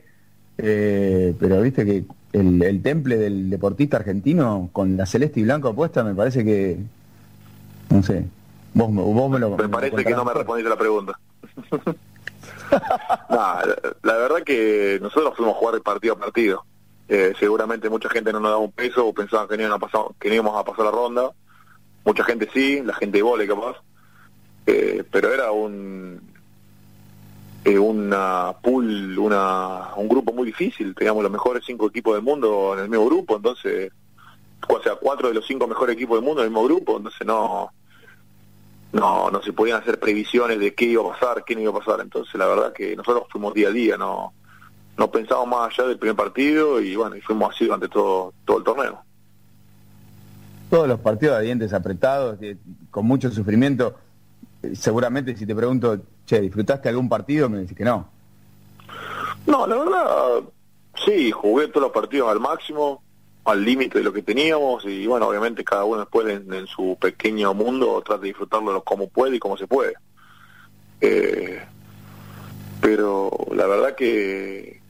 eh, 0.58 1.34
pero 1.38 1.60
viste 1.60 1.84
que 1.84 2.04
el, 2.32 2.62
el 2.62 2.82
temple 2.82 3.18
del 3.18 3.50
deportista 3.50 3.98
argentino 3.98 4.70
con 4.72 4.96
la 4.96 5.04
celeste 5.04 5.40
y 5.40 5.42
blanco 5.42 5.74
puesta 5.74 6.02
me 6.02 6.14
parece 6.14 6.44
que, 6.44 6.78
no 7.90 8.02
sé, 8.02 8.24
vos, 8.72 8.90
me- 8.90 9.02
vos 9.02 9.30
me 9.30 9.38
lo... 9.38 9.50
Me 9.56 9.68
parece 9.68 10.02
que 10.02 10.10
no 10.14 10.24
me 10.24 10.32
respondiste 10.32 10.70
la 10.70 10.76
pregunta. 10.78 11.18
Nah, 13.28 13.62
la, 14.02 14.12
verdad 14.14 14.42
que 14.44 14.98
nosotros 15.00 15.34
fuimos 15.36 15.54
a 15.54 15.58
jugar 15.58 15.80
partido 15.82 16.14
a 16.14 16.18
partido. 16.18 16.64
Eh, 17.08 17.34
seguramente 17.38 17.90
mucha 17.90 18.08
gente 18.08 18.32
no 18.32 18.40
nos 18.40 18.50
daba 18.50 18.62
un 18.62 18.72
peso 18.72 19.06
o 19.06 19.12
pensaban 19.12 19.48
que 19.48 19.56
no, 19.56 19.64
iban 19.64 19.72
a 19.74 19.78
pasar, 19.78 20.02
que 20.18 20.28
no 20.28 20.34
íbamos 20.34 20.56
a 20.56 20.64
pasar 20.64 20.86
la 20.86 20.90
ronda. 20.90 21.30
Mucha 22.04 22.24
gente 22.24 22.48
sí, 22.52 22.80
la 22.82 22.94
gente 22.94 23.18
de 23.18 23.22
vole 23.22 23.46
capaz. 23.46 23.76
Eh, 24.66 25.04
pero 25.10 25.32
era 25.32 25.50
un 25.50 26.20
eh, 27.64 27.78
una 27.78 28.54
pool, 28.60 29.18
una, 29.18 29.94
un 29.96 30.08
grupo 30.08 30.32
muy 30.32 30.46
difícil. 30.46 30.94
Teníamos 30.94 31.22
los 31.22 31.32
mejores 31.32 31.64
cinco 31.64 31.86
equipos 31.86 32.14
del 32.14 32.22
mundo 32.22 32.74
en 32.74 32.84
el 32.84 32.88
mismo 32.88 33.06
grupo, 33.06 33.36
entonces, 33.36 33.92
o 34.68 34.82
sea, 34.82 34.96
cuatro 34.96 35.28
de 35.28 35.34
los 35.34 35.46
cinco 35.46 35.66
mejores 35.68 35.94
equipos 35.94 36.16
del 36.16 36.24
mundo 36.24 36.42
en 36.42 36.46
el 36.46 36.50
mismo 36.50 36.64
grupo, 36.64 36.96
entonces 36.96 37.26
no 37.26 37.72
no 38.92 39.30
no 39.30 39.42
se 39.42 39.52
podían 39.52 39.80
hacer 39.80 39.98
previsiones 39.98 40.58
de 40.58 40.74
qué 40.74 40.84
iba 40.86 41.02
a 41.02 41.12
pasar, 41.12 41.44
qué 41.44 41.54
no 41.54 41.62
iba 41.62 41.70
a 41.70 41.78
pasar. 41.78 42.00
Entonces, 42.00 42.34
la 42.34 42.46
verdad 42.46 42.72
que 42.72 42.94
nosotros 42.96 43.24
fuimos 43.30 43.54
día 43.54 43.68
a 43.68 43.72
día, 43.72 43.96
no 43.96 44.32
no 44.96 45.10
pensábamos 45.10 45.48
más 45.48 45.72
allá 45.72 45.88
del 45.88 45.98
primer 45.98 46.16
partido 46.16 46.80
y 46.80 46.94
bueno, 46.94 47.16
y 47.16 47.20
fuimos 47.20 47.54
así 47.54 47.64
durante 47.64 47.88
todo 47.88 48.34
todo 48.44 48.58
el 48.58 48.64
torneo. 48.64 49.02
Todos 50.70 50.88
los 50.88 51.00
partidos 51.00 51.38
de 51.38 51.44
dientes 51.44 51.72
apretados, 51.72 52.38
con 52.90 53.04
mucho 53.04 53.30
sufrimiento, 53.30 53.94
seguramente 54.74 55.36
si 55.36 55.44
te 55.44 55.54
pregunto, 55.54 55.98
che, 56.24 56.40
¿disfrutaste 56.40 56.88
algún 56.88 57.08
partido? 57.08 57.48
Me 57.48 57.58
decís 57.58 57.76
que 57.76 57.84
no. 57.84 58.08
No, 59.46 59.66
la 59.66 59.76
verdad, 59.76 60.42
sí, 61.04 61.30
jugué 61.30 61.68
todos 61.68 61.82
los 61.82 61.92
partidos 61.92 62.30
al 62.30 62.40
máximo, 62.40 63.01
al 63.44 63.64
límite 63.64 63.98
de 63.98 64.04
lo 64.04 64.12
que 64.12 64.22
teníamos 64.22 64.84
y 64.84 65.06
bueno, 65.06 65.26
obviamente 65.28 65.64
cada 65.64 65.84
uno 65.84 66.00
después 66.00 66.28
en, 66.28 66.52
en 66.52 66.66
su 66.66 66.96
pequeño 67.00 67.54
mundo 67.54 68.02
trata 68.04 68.22
de 68.22 68.28
disfrutarlo 68.28 68.82
como 68.82 69.08
puede 69.08 69.36
y 69.36 69.40
como 69.40 69.56
se 69.56 69.66
puede. 69.66 69.94
Eh, 71.00 71.60
pero 72.80 73.30
la 73.54 73.66
verdad 73.66 73.94
que 73.96 74.80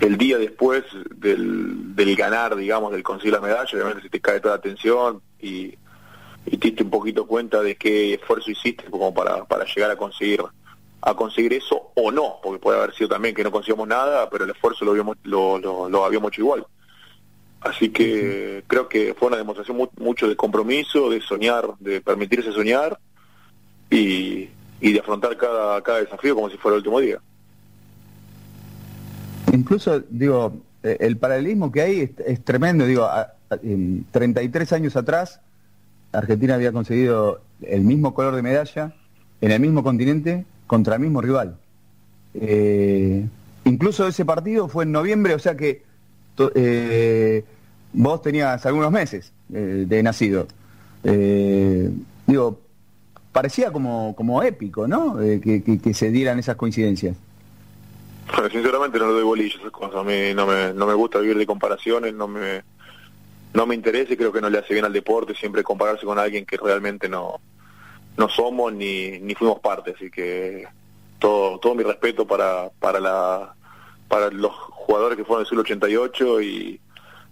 el 0.00 0.18
día 0.18 0.38
después 0.38 0.84
del, 1.16 1.94
del 1.94 2.16
ganar, 2.16 2.56
digamos, 2.56 2.92
del 2.92 3.02
conseguir 3.02 3.34
la 3.34 3.40
medalla, 3.40 3.70
obviamente 3.72 4.02
se 4.02 4.10
te 4.10 4.20
cae 4.20 4.40
toda 4.40 4.54
la 4.54 4.58
atención 4.58 5.22
y, 5.40 5.74
y 6.46 6.56
te 6.58 6.68
diste 6.68 6.82
un 6.82 6.90
poquito 6.90 7.26
cuenta 7.26 7.62
de 7.62 7.76
qué 7.76 8.14
esfuerzo 8.14 8.50
hiciste 8.50 8.84
como 8.84 9.12
para, 9.14 9.44
para 9.44 9.64
llegar 9.64 9.90
a 9.90 9.96
conseguir 9.96 10.42
a 11.06 11.14
conseguir 11.14 11.52
eso 11.52 11.90
o 11.94 12.10
no, 12.10 12.38
porque 12.42 12.58
puede 12.58 12.78
haber 12.78 12.94
sido 12.94 13.10
también 13.10 13.34
que 13.34 13.44
no 13.44 13.50
consigamos 13.50 13.86
nada, 13.86 14.30
pero 14.30 14.44
el 14.44 14.50
esfuerzo 14.50 14.86
lo 14.86 14.92
habíamos, 14.92 15.18
lo, 15.24 15.58
lo, 15.58 16.04
habíamos 16.04 16.32
hecho 16.32 16.40
igual. 16.40 16.66
Así 17.64 17.88
que 17.88 18.62
creo 18.66 18.88
que 18.88 19.14
fue 19.14 19.28
una 19.28 19.38
demostración 19.38 19.88
mucho 19.96 20.28
de 20.28 20.36
compromiso, 20.36 21.08
de 21.08 21.20
soñar, 21.20 21.66
de 21.80 22.00
permitirse 22.02 22.52
soñar 22.52 22.98
y, 23.90 24.50
y 24.80 24.92
de 24.92 25.00
afrontar 25.00 25.36
cada, 25.36 25.82
cada 25.82 26.00
desafío 26.00 26.34
como 26.34 26.50
si 26.50 26.58
fuera 26.58 26.76
el 26.76 26.80
último 26.80 27.00
día. 27.00 27.18
Incluso, 29.52 30.00
digo, 30.10 30.58
eh, 30.82 30.98
el 31.00 31.16
paralelismo 31.16 31.72
que 31.72 31.80
hay 31.80 32.14
es, 32.26 32.44
tremendo, 32.44 32.84
digo, 32.84 33.08
33 34.10 34.72
años 34.74 34.96
atrás 34.96 35.40
Argentina 36.12 36.54
había 36.54 36.72
conseguido 36.72 37.40
el 37.62 37.82
mismo 37.82 38.14
color 38.14 38.34
de 38.34 38.42
medalla 38.42 38.94
en 39.40 39.50
el 39.50 39.60
mismo 39.60 39.82
continente 39.82 40.44
contra 40.66 40.96
el 40.96 41.00
mismo 41.00 41.22
rival. 41.22 41.56
Eh, 42.34 43.26
incluso 43.64 44.06
ese 44.06 44.24
partido 44.24 44.68
fue 44.68 44.84
en 44.84 44.92
noviembre, 44.92 45.34
o 45.34 45.38
sea 45.38 45.56
que 45.56 45.82
eh, 46.54 47.44
vos 47.94 48.20
tenías 48.22 48.64
algunos 48.66 48.90
meses 48.90 49.32
eh, 49.52 49.84
de 49.86 50.02
nacido. 50.02 50.46
digo, 52.26 52.60
parecía 53.32 53.72
como, 53.72 54.14
como 54.14 54.42
épico, 54.42 54.86
¿no? 54.86 55.16
Que, 55.16 55.94
se 55.94 56.10
dieran 56.10 56.38
esas 56.38 56.56
coincidencias. 56.56 57.16
sinceramente 58.52 58.98
no 58.98 59.06
le 59.08 59.12
doy 59.14 59.24
bolillo 59.24 59.58
esas 59.58 59.70
cosas. 59.70 59.96
A 59.96 60.04
mí 60.04 60.34
no 60.34 60.46
me, 60.46 60.72
no 60.74 60.86
me 60.86 60.94
gusta 60.94 61.18
vivir 61.18 61.38
de 61.38 61.46
comparaciones, 61.46 62.14
no 62.14 62.28
me, 62.28 62.62
no 63.54 63.66
me 63.66 63.74
interesa 63.74 64.12
y 64.12 64.16
creo 64.16 64.32
que 64.32 64.40
no 64.40 64.50
le 64.50 64.58
hace 64.58 64.74
bien 64.74 64.84
al 64.84 64.92
deporte 64.92 65.34
siempre 65.34 65.62
compararse 65.62 66.04
con 66.04 66.18
alguien 66.18 66.44
que 66.44 66.56
realmente 66.56 67.08
no, 67.08 67.40
no 68.16 68.28
somos 68.28 68.72
ni, 68.72 69.18
ni 69.20 69.34
fuimos 69.34 69.60
parte, 69.60 69.94
así 69.96 70.10
que 70.10 70.66
todo, 71.18 71.58
todo 71.58 71.74
mi 71.74 71.84
respeto 71.84 72.26
para, 72.26 72.70
para, 72.80 73.00
la, 73.00 73.54
para 74.08 74.30
los 74.30 74.52
jugadores 74.52 75.16
que 75.16 75.24
fueron 75.24 75.42
del 75.42 75.48
Sur 75.48 75.60
88 75.60 76.42
y 76.42 76.80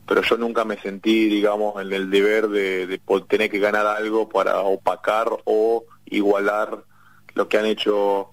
pero 0.07 0.23
yo 0.23 0.37
nunca 0.37 0.65
me 0.65 0.79
sentí, 0.79 1.29
digamos, 1.29 1.81
en 1.81 1.93
el 1.93 2.11
deber 2.11 2.49
de, 2.49 2.87
de 2.87 3.01
tener 3.29 3.51
que 3.51 3.59
ganar 3.59 3.87
algo 3.87 4.29
para 4.29 4.61
opacar 4.61 5.29
o 5.45 5.85
igualar 6.07 6.85
lo 7.35 7.49
que 7.49 7.59
han 7.59 7.67
hecho 7.67 8.31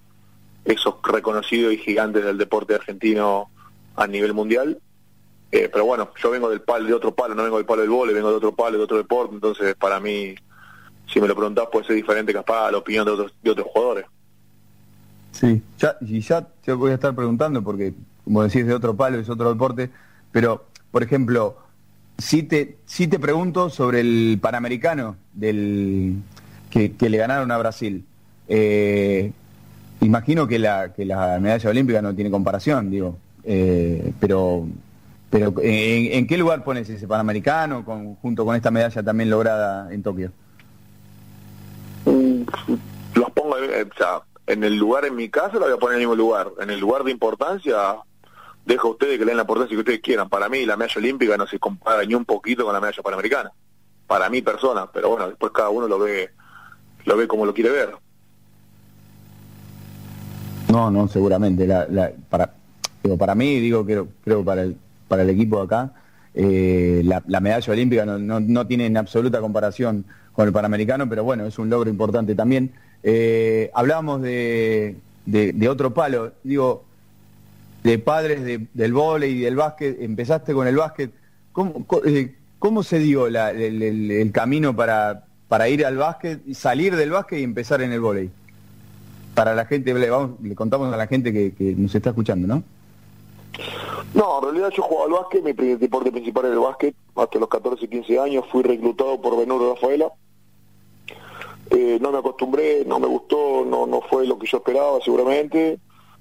esos 0.64 0.96
reconocidos 1.02 1.72
y 1.72 1.78
gigantes 1.78 2.24
del 2.24 2.38
deporte 2.38 2.74
argentino 2.74 3.50
a 3.96 4.06
nivel 4.06 4.34
mundial. 4.34 4.80
Eh, 5.52 5.68
pero 5.72 5.84
bueno, 5.84 6.10
yo 6.22 6.30
vengo 6.30 6.48
del 6.48 6.60
palo, 6.60 6.86
de 6.86 6.94
otro 6.94 7.14
palo, 7.14 7.34
no 7.34 7.42
vengo 7.42 7.56
del 7.56 7.66
palo 7.66 7.80
del 7.80 7.90
vole, 7.90 8.12
vengo 8.12 8.30
de 8.30 8.36
otro 8.36 8.54
palo, 8.54 8.78
de 8.78 8.84
otro 8.84 8.96
deporte, 8.98 9.34
entonces 9.34 9.74
para 9.74 9.98
mí 9.98 10.34
si 11.12 11.20
me 11.20 11.26
lo 11.26 11.34
preguntás 11.34 11.66
puede 11.72 11.86
ser 11.86 11.96
diferente 11.96 12.32
capaz 12.32 12.68
a 12.68 12.70
la 12.70 12.78
opinión 12.78 13.04
de 13.04 13.12
otros, 13.12 13.34
de 13.42 13.50
otros 13.50 13.66
jugadores. 13.72 14.06
Sí, 15.32 15.62
ya, 15.78 15.96
y 16.00 16.20
ya 16.20 16.46
te 16.64 16.72
voy 16.72 16.92
a 16.92 16.94
estar 16.94 17.14
preguntando 17.14 17.62
porque, 17.62 17.94
como 18.24 18.42
decís, 18.42 18.66
de 18.66 18.74
otro 18.74 18.94
palo, 18.94 19.18
es 19.18 19.28
otro 19.28 19.50
deporte, 19.52 19.90
pero, 20.32 20.66
por 20.90 21.02
ejemplo, 21.02 21.56
si 22.18 22.42
te, 22.42 22.76
si 22.84 23.08
te 23.08 23.18
pregunto 23.18 23.70
sobre 23.70 24.00
el 24.00 24.38
Panamericano 24.40 25.16
del 25.32 26.16
que, 26.70 26.94
le 26.98 27.18
ganaron 27.18 27.50
a 27.50 27.58
Brasil. 27.58 28.04
Eh, 28.48 29.32
imagino 30.00 30.46
que 30.46 30.58
la, 30.58 30.92
que 30.92 31.04
la 31.04 31.38
medalla 31.40 31.70
olímpica 31.70 32.02
no 32.02 32.14
tiene 32.14 32.30
comparación, 32.30 32.90
digo, 32.90 33.16
eh, 33.44 34.12
pero 34.20 34.66
pero 35.30 35.54
¿en, 35.62 36.26
qué 36.26 36.36
lugar 36.36 36.64
pones 36.64 36.88
ese 36.88 37.06
Panamericano 37.06 37.84
con, 37.84 38.16
junto 38.16 38.44
con 38.44 38.56
esta 38.56 38.72
medalla 38.72 39.02
también 39.02 39.30
lograda 39.30 39.92
en 39.92 40.02
Tokio? 40.02 40.32
los 42.04 43.30
pongo 43.32 43.56
eh, 43.58 43.86
o 43.88 43.96
sea, 43.96 44.22
en 44.46 44.64
el 44.64 44.76
lugar 44.76 45.04
en 45.04 45.14
mi 45.14 45.28
casa 45.28 45.54
lo 45.54 45.60
voy 45.60 45.72
a 45.72 45.76
poner 45.76 45.96
en 45.96 46.02
el 46.02 46.08
mismo 46.08 46.16
lugar 46.16 46.48
en 46.60 46.70
el 46.70 46.80
lugar 46.80 47.04
de 47.04 47.12
importancia 47.12 47.76
dejo 48.64 48.88
a 48.88 48.90
ustedes 48.92 49.18
que 49.18 49.24
le 49.24 49.30
den 49.30 49.36
la 49.36 49.42
importancia 49.42 49.74
que 49.74 49.80
ustedes 49.80 50.00
quieran. 50.00 50.28
Para 50.28 50.48
mí 50.48 50.64
la 50.66 50.76
medalla 50.76 50.98
olímpica 50.98 51.36
no 51.36 51.46
se 51.46 51.58
compara 51.58 52.04
ni 52.04 52.14
un 52.14 52.24
poquito 52.24 52.64
con 52.64 52.72
la 52.72 52.80
medalla 52.80 53.02
panamericana. 53.02 53.52
Para 54.06 54.28
mi 54.28 54.42
persona 54.42 54.90
pero 54.92 55.10
bueno 55.10 55.28
después 55.28 55.52
cada 55.52 55.70
uno 55.70 55.86
lo 55.86 55.98
ve 55.98 56.30
lo 57.04 57.16
ve 57.16 57.26
como 57.26 57.46
lo 57.46 57.54
quiere 57.54 57.70
ver. 57.70 57.90
No 60.68 60.90
no 60.90 61.08
seguramente. 61.08 61.66
La, 61.66 61.86
la 61.88 62.12
para 62.28 62.52
digo 63.02 63.16
para 63.16 63.34
mí 63.34 63.60
digo 63.60 63.84
creo 63.84 64.08
creo 64.22 64.44
para 64.44 64.62
el 64.62 64.76
para 65.08 65.22
el 65.22 65.30
equipo 65.30 65.58
de 65.58 65.64
acá 65.64 65.92
eh, 66.34 67.02
la, 67.04 67.40
medalla 67.40 67.72
olímpica 67.72 68.06
no, 68.06 68.18
no, 68.18 68.40
no 68.40 68.66
tiene 68.66 68.86
en 68.86 68.96
absoluta 68.96 69.40
comparación 69.40 70.04
con 70.32 70.46
el 70.46 70.52
Panamericano, 70.52 71.08
pero 71.08 71.24
bueno, 71.24 71.44
es 71.46 71.58
un 71.58 71.68
logro 71.70 71.90
importante 71.90 72.34
también. 72.34 72.72
Eh, 73.02 73.70
hablábamos 73.74 74.22
de, 74.22 74.96
de, 75.26 75.68
otro 75.68 75.92
palo, 75.92 76.32
digo, 76.44 76.84
de 77.82 77.98
padres 77.98 78.68
del 78.72 78.92
vóley 78.92 79.32
y 79.32 79.40
del 79.40 79.56
básquet, 79.56 80.00
empezaste 80.00 80.52
con 80.52 80.66
el 80.66 80.76
básquet, 80.76 81.10
¿cómo, 81.52 81.86
eh, 82.04 82.34
cómo 82.58 82.82
se 82.82 82.98
dio 82.98 83.26
el, 83.26 84.32
camino 84.32 84.76
para, 84.76 85.24
para 85.48 85.68
ir 85.68 85.84
al 85.86 85.96
básquet, 85.96 86.40
salir 86.52 86.96
del 86.96 87.10
básquet 87.10 87.40
y 87.40 87.42
empezar 87.42 87.80
en 87.82 87.92
el 87.92 88.00
vóley? 88.00 88.30
Para 89.34 89.54
la 89.54 89.64
gente, 89.64 89.94
le, 89.94 90.10
vamos, 90.10 90.40
le 90.42 90.54
contamos 90.54 90.92
a 90.92 90.96
la 90.96 91.06
gente 91.06 91.32
que, 91.32 91.54
que 91.54 91.74
nos 91.74 91.94
está 91.94 92.10
escuchando, 92.10 92.46
¿no? 92.46 92.62
No, 94.12 94.38
en 94.38 94.44
realidad 94.44 94.70
yo 94.70 94.82
jugaba 94.82 95.06
al 95.06 95.22
básquet, 95.22 95.42
mi 95.42 95.52
deporte 95.52 96.10
principal 96.10 96.46
era 96.46 96.54
el 96.54 96.60
básquet, 96.60 96.94
hasta 97.14 97.38
los 97.38 97.48
14, 97.48 97.88
15 97.88 98.18
años 98.18 98.44
fui 98.50 98.62
reclutado 98.62 99.20
por 99.20 99.38
Benuro 99.38 99.74
Rafaela, 99.74 100.12
eh, 101.70 101.98
no 102.00 102.10
me 102.10 102.18
acostumbré, 102.18 102.84
no 102.84 102.98
me 102.98 103.06
gustó, 103.06 103.64
no, 103.64 103.86
no 103.86 104.00
fue 104.00 104.26
lo 104.26 104.38
que 104.38 104.48
yo 104.48 104.58
esperaba 104.58 104.98
seguramente, 105.04 105.78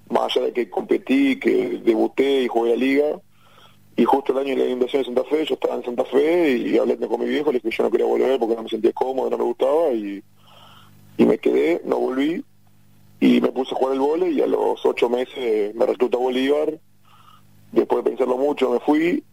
más 0.10 0.36
allá 0.36 0.48
de 0.48 0.54
que 0.54 0.70
competí, 0.70 1.40
que 1.40 1.80
debuté 1.84 2.44
y 2.44 2.48
jugué 2.48 2.72
la 2.72 2.76
liga, 2.76 3.22
y 3.96 4.06
justo 4.06 4.32
el 4.32 4.40
año 4.40 4.56
de 4.56 4.66
la 4.66 4.72
inversión 4.72 5.02
de 5.02 5.06
Santa 5.08 5.24
Fe, 5.26 5.46
yo 5.46 5.56
estaba 5.56 5.76
en 5.76 5.84
Santa 5.84 6.06
Fe 6.06 6.58
y 6.58 6.78
hablé 6.78 6.98
con 6.98 7.20
mi 7.20 7.28
viejo, 7.28 7.52
le 7.52 7.60
dije 7.60 7.70
que 7.70 7.76
yo 7.76 7.84
no 7.84 7.92
quería 7.92 8.06
volver 8.06 8.40
porque 8.40 8.56
no 8.56 8.64
me 8.64 8.70
sentía 8.70 8.94
cómodo, 8.94 9.30
no 9.30 9.38
me 9.38 9.44
gustaba, 9.44 9.92
y, 9.92 10.24
y 11.18 11.26
me 11.26 11.38
quedé, 11.38 11.82
no 11.84 12.00
volví, 12.00 12.44
y 13.20 13.42
me 13.42 13.52
puse 13.52 13.76
a 13.76 13.78
jugar 13.78 13.96
el 13.96 14.00
vole 14.00 14.32
y 14.32 14.42
a 14.42 14.48
los 14.48 14.86
ocho 14.86 15.10
meses 15.10 15.76
me 15.76 15.86
reclutó 15.86 16.18
a 16.18 16.22
Bolívar, 16.22 16.80
después 17.74 18.04
de 18.04 18.10
pensarlo 18.10 18.38
mucho 18.38 18.72
me 18.72 18.80
fui, 18.80 19.24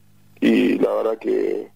y 0.41 0.79
la 0.79 0.93
verdad 0.95 1.19
que 1.19 1.71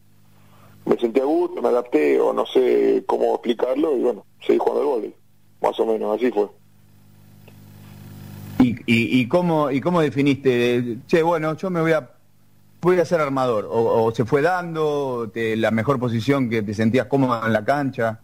me 0.84 0.96
sentí 0.96 1.20
a 1.20 1.24
gusto, 1.24 1.62
me 1.62 1.68
adapté 1.68 2.20
o 2.20 2.32
no 2.32 2.44
sé 2.46 3.04
cómo 3.06 3.34
explicarlo 3.34 3.96
y 3.96 4.00
bueno, 4.00 4.26
seguí 4.44 4.58
jugando 4.58 4.80
al 4.80 4.86
vóley, 4.88 5.14
más 5.62 5.78
o 5.78 5.86
menos, 5.86 6.16
así 6.16 6.30
fue. 6.32 6.48
¿Y, 8.60 8.76
y, 8.86 9.20
y, 9.20 9.28
cómo, 9.28 9.70
y 9.70 9.80
cómo 9.80 10.00
definiste? 10.00 10.98
Che, 11.06 11.22
bueno, 11.22 11.56
yo 11.56 11.70
me 11.70 11.80
voy 11.80 11.92
a 11.92 12.10
voy 12.80 12.98
a 12.98 13.04
ser 13.04 13.20
armador, 13.20 13.68
o, 13.70 14.10
se 14.12 14.24
fue 14.24 14.42
dando 14.42 15.30
la 15.34 15.70
mejor 15.70 15.98
posición 15.98 16.48
que 16.48 16.62
te 16.62 16.74
sentías 16.74 17.06
cómodo 17.06 17.44
en 17.46 17.52
la 17.52 17.64
cancha. 17.64 18.20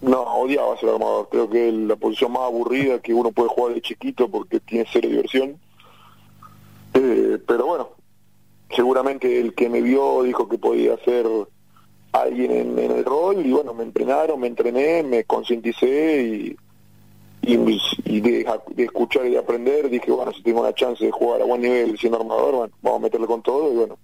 No, 0.00 0.22
odiaba 0.22 0.76
ser 0.78 0.90
armador, 0.90 1.28
creo 1.30 1.50
que 1.50 1.72
la 1.72 1.96
posición 1.96 2.32
más 2.32 2.42
aburrida 2.42 3.00
que 3.00 3.12
uno 3.12 3.32
puede 3.32 3.48
jugar 3.48 3.74
de 3.74 3.82
chiquito 3.82 4.28
porque 4.28 4.60
tiene 4.60 4.86
cero 4.90 5.08
diversión. 5.08 5.56
Eh, 6.94 7.38
pero 7.46 7.66
bueno, 7.66 7.90
seguramente 8.70 9.40
el 9.40 9.54
que 9.54 9.68
me 9.68 9.82
vio 9.82 10.22
dijo 10.22 10.48
que 10.48 10.58
podía 10.58 10.96
ser 11.04 11.26
alguien 12.12 12.50
en, 12.52 12.78
el 12.78 13.04
rol 13.04 13.44
y 13.44 13.50
bueno, 13.50 13.74
me 13.74 13.82
entrenaron, 13.82 14.38
me 14.40 14.46
entrené, 14.46 15.02
me 15.02 15.24
concienticé 15.24 16.22
y, 16.22 16.56
y, 17.42 18.20
de, 18.20 18.46
escuchar 18.76 19.26
y 19.26 19.30
de 19.30 19.38
aprender 19.38 19.88
dije, 19.88 20.10
bueno, 20.10 20.32
si 20.32 20.42
tengo 20.42 20.60
una 20.60 20.74
chance 20.74 21.04
de 21.04 21.10
jugar 21.10 21.40
a 21.40 21.44
buen 21.44 21.62
nivel 21.62 21.98
siendo 21.98 22.20
armador, 22.20 22.54
bueno, 22.54 22.74
vamos 22.82 23.00
a 23.00 23.02
meterle 23.04 23.26
con 23.26 23.42
todo 23.42 23.72
y 23.72 23.76
bueno, 23.76 23.98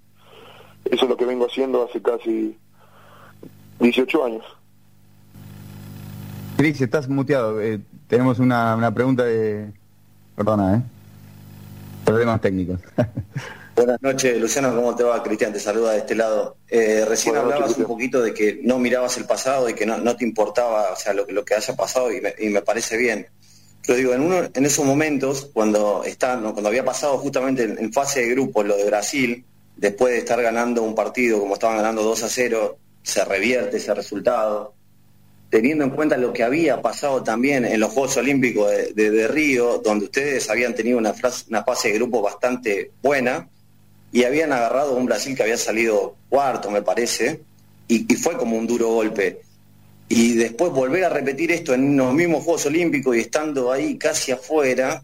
eso 0.84 1.04
es 1.04 1.10
lo 1.10 1.16
que 1.16 1.24
vengo 1.24 1.46
haciendo 1.46 1.84
hace 1.84 2.00
casi 2.00 2.56
18 3.80 4.24
años. 4.24 4.44
Cris, 6.56 6.80
estás 6.80 7.08
muteado. 7.08 7.60
Eh, 7.60 7.80
tenemos 8.06 8.38
una, 8.38 8.76
una 8.76 8.94
pregunta 8.94 9.24
de... 9.24 9.72
Perdona, 10.36 10.76
¿eh? 10.76 10.82
Problemas 12.04 12.40
técnicos. 12.40 12.80
Buenas 13.74 14.00
noches, 14.02 14.40
Luciano, 14.40 14.72
¿cómo 14.72 14.94
te 14.94 15.02
va? 15.02 15.20
Cristian, 15.20 15.52
te 15.52 15.58
saluda 15.58 15.92
de 15.92 15.98
este 15.98 16.14
lado. 16.14 16.58
Eh, 16.68 17.04
recién 17.08 17.36
hablabas 17.36 17.76
un 17.76 17.86
poquito 17.86 18.22
de 18.22 18.32
que 18.32 18.60
no 18.62 18.78
mirabas 18.78 19.16
el 19.16 19.24
pasado 19.24 19.68
y 19.68 19.74
que 19.74 19.84
no, 19.84 20.16
te 20.16 20.24
importaba 20.24 20.92
o 20.92 20.96
sea, 20.96 21.12
lo, 21.12 21.26
lo 21.26 21.44
que 21.44 21.54
haya 21.54 21.74
pasado 21.74 22.12
y 22.12 22.50
me, 22.50 22.62
parece 22.62 22.96
bien. 22.96 23.26
Pero 23.84 23.98
digo, 23.98 24.14
en, 24.14 24.20
uno, 24.20 24.48
en 24.54 24.64
esos 24.64 24.84
momentos, 24.84 25.50
cuando, 25.52 26.04
está, 26.04 26.38
cuando 26.38 26.68
había 26.68 26.84
pasado 26.84 27.18
justamente 27.18 27.64
en, 27.64 27.92
fase 27.92 28.20
de 28.20 28.28
grupo 28.28 28.62
lo 28.62 28.76
de 28.76 28.84
Brasil, 28.84 29.44
después 29.76 30.12
de 30.12 30.20
estar 30.20 30.40
ganando 30.40 30.84
un 30.84 30.94
partido 30.94 31.40
como 31.40 31.54
estaban 31.54 31.76
ganando 31.76 32.04
2 32.04 32.22
a 32.22 32.28
0, 32.28 32.78
se 33.02 33.24
revierte 33.24 33.78
ese 33.78 33.92
resultado, 33.92 34.72
teniendo 35.50 35.82
en 35.82 35.90
cuenta 35.90 36.16
lo 36.16 36.32
que 36.32 36.44
había 36.44 36.80
pasado 36.80 37.24
también 37.24 37.64
en 37.64 37.80
los 37.80 37.92
Juegos 37.92 38.16
Olímpicos 38.18 38.70
de, 38.94 39.28
Río, 39.28 39.78
donde 39.78 40.04
ustedes 40.04 40.48
habían 40.48 40.76
tenido 40.76 40.96
una, 40.96 41.12
una 41.48 41.64
fase 41.64 41.88
de 41.88 41.94
grupo 41.94 42.22
bastante 42.22 42.92
buena, 43.02 43.48
y 44.14 44.22
habían 44.22 44.52
agarrado 44.52 44.94
un 44.94 45.06
Brasil 45.06 45.36
que 45.36 45.42
había 45.42 45.56
salido 45.56 46.14
cuarto, 46.28 46.70
me 46.70 46.82
parece, 46.82 47.42
y, 47.88 48.04
fue 48.14 48.36
como 48.36 48.56
un 48.56 48.64
duro 48.64 48.90
golpe. 48.90 49.40
y 50.08 50.34
después 50.34 50.70
volver 50.70 51.04
a 51.04 51.08
repetir 51.08 51.50
esto 51.50 51.74
en 51.74 51.96
los 51.96 52.14
mismos 52.14 52.44
Juegos 52.44 52.64
Olímpicos 52.66 53.16
y 53.16 53.20
estando 53.20 53.72
ahí 53.72 53.98
casi 53.98 54.30
afuera, 54.30 55.02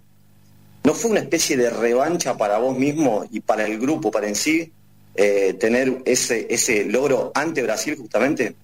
¿no 0.85 0.95
fue 0.95 1.11
una 1.11 1.19
especie 1.19 1.57
de 1.57 1.71
revancha 1.71 2.37
para 2.37 2.59
vos 2.59 2.79
mismo 2.79 3.25
y 3.33 3.41
para 3.41 3.67
el 3.67 3.81
grupo, 3.81 4.13
para 4.13 4.29
en 4.29 4.37
sí, 4.37 4.71
eh, 5.17 5.55
tener 5.55 6.03
ese, 6.05 6.47
ese 6.49 6.85
logro 6.85 7.33
ante 7.35 7.65
Brasil 7.65 7.97
justamente? 7.97 8.55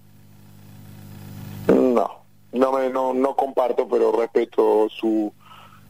No, 1.67 2.23
no, 2.53 2.73
me, 2.73 2.89
no, 2.89 3.13
no 3.13 3.35
comparto, 3.35 3.89
pero 3.89 4.13
respeto 4.13 4.89
su, 4.91 5.33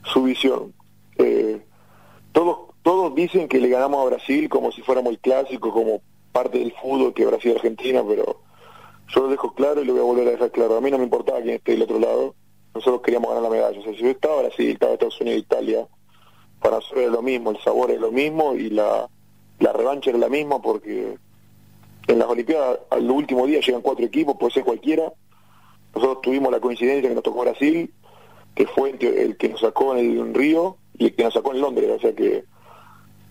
su 0.02 0.22
visión. 0.22 0.72
Eh, 1.18 1.60
todos, 2.32 2.70
todos 2.86 3.16
dicen 3.16 3.48
que 3.48 3.58
le 3.58 3.68
ganamos 3.68 4.00
a 4.00 4.10
Brasil 4.10 4.48
como 4.48 4.70
si 4.70 4.80
fuera 4.80 5.02
muy 5.02 5.16
clásico, 5.16 5.72
como 5.72 6.02
parte 6.30 6.60
del 6.60 6.72
fútbol 6.72 7.12
que 7.12 7.26
Brasil-Argentina, 7.26 8.04
pero 8.06 8.42
yo 9.08 9.22
lo 9.22 9.28
dejo 9.28 9.54
claro 9.54 9.82
y 9.82 9.84
lo 9.84 9.94
voy 9.94 10.02
a 10.02 10.04
volver 10.04 10.28
a 10.28 10.30
dejar 10.30 10.52
claro. 10.52 10.76
A 10.76 10.80
mí 10.80 10.88
no 10.88 10.98
me 10.98 11.02
importaba 11.02 11.40
quién 11.40 11.56
esté 11.56 11.72
del 11.72 11.82
otro 11.82 11.98
lado, 11.98 12.36
nosotros 12.76 13.02
queríamos 13.02 13.30
ganar 13.30 13.42
la 13.42 13.50
medalla. 13.50 13.80
O 13.80 13.82
sea, 13.82 13.92
si 13.92 13.98
yo 13.98 14.10
estaba 14.10 14.42
Brasil, 14.42 14.70
estaba 14.70 14.92
Estados 14.92 15.20
Unidos, 15.20 15.40
Italia, 15.40 15.88
para 16.62 16.76
nosotros 16.76 17.02
era 17.02 17.10
lo 17.10 17.22
mismo, 17.22 17.50
el 17.50 17.58
sabor 17.58 17.90
es 17.90 17.98
lo 17.98 18.12
mismo 18.12 18.54
y 18.54 18.70
la, 18.70 19.08
la 19.58 19.72
revancha 19.72 20.10
era 20.10 20.20
la 20.20 20.28
misma 20.28 20.62
porque 20.62 21.18
en 22.06 22.18
las 22.20 22.28
Olimpiadas 22.28 22.78
al 22.90 23.10
último 23.10 23.48
día 23.48 23.58
llegan 23.58 23.82
cuatro 23.82 24.04
equipos, 24.04 24.36
puede 24.38 24.52
ser 24.52 24.62
cualquiera. 24.62 25.12
Nosotros 25.92 26.20
tuvimos 26.22 26.52
la 26.52 26.60
coincidencia 26.60 27.08
que 27.08 27.16
nos 27.16 27.24
tocó 27.24 27.40
Brasil, 27.40 27.92
que 28.54 28.64
fue 28.68 28.90
el 28.90 29.36
que 29.36 29.48
nos 29.48 29.60
sacó 29.60 29.96
en 29.96 30.20
el 30.20 30.34
Río 30.34 30.76
y 30.96 31.06
el 31.06 31.16
que 31.16 31.24
nos 31.24 31.34
sacó 31.34 31.52
en 31.52 31.62
Londres, 31.62 31.90
o 31.90 31.98
sea 31.98 32.14
que 32.14 32.44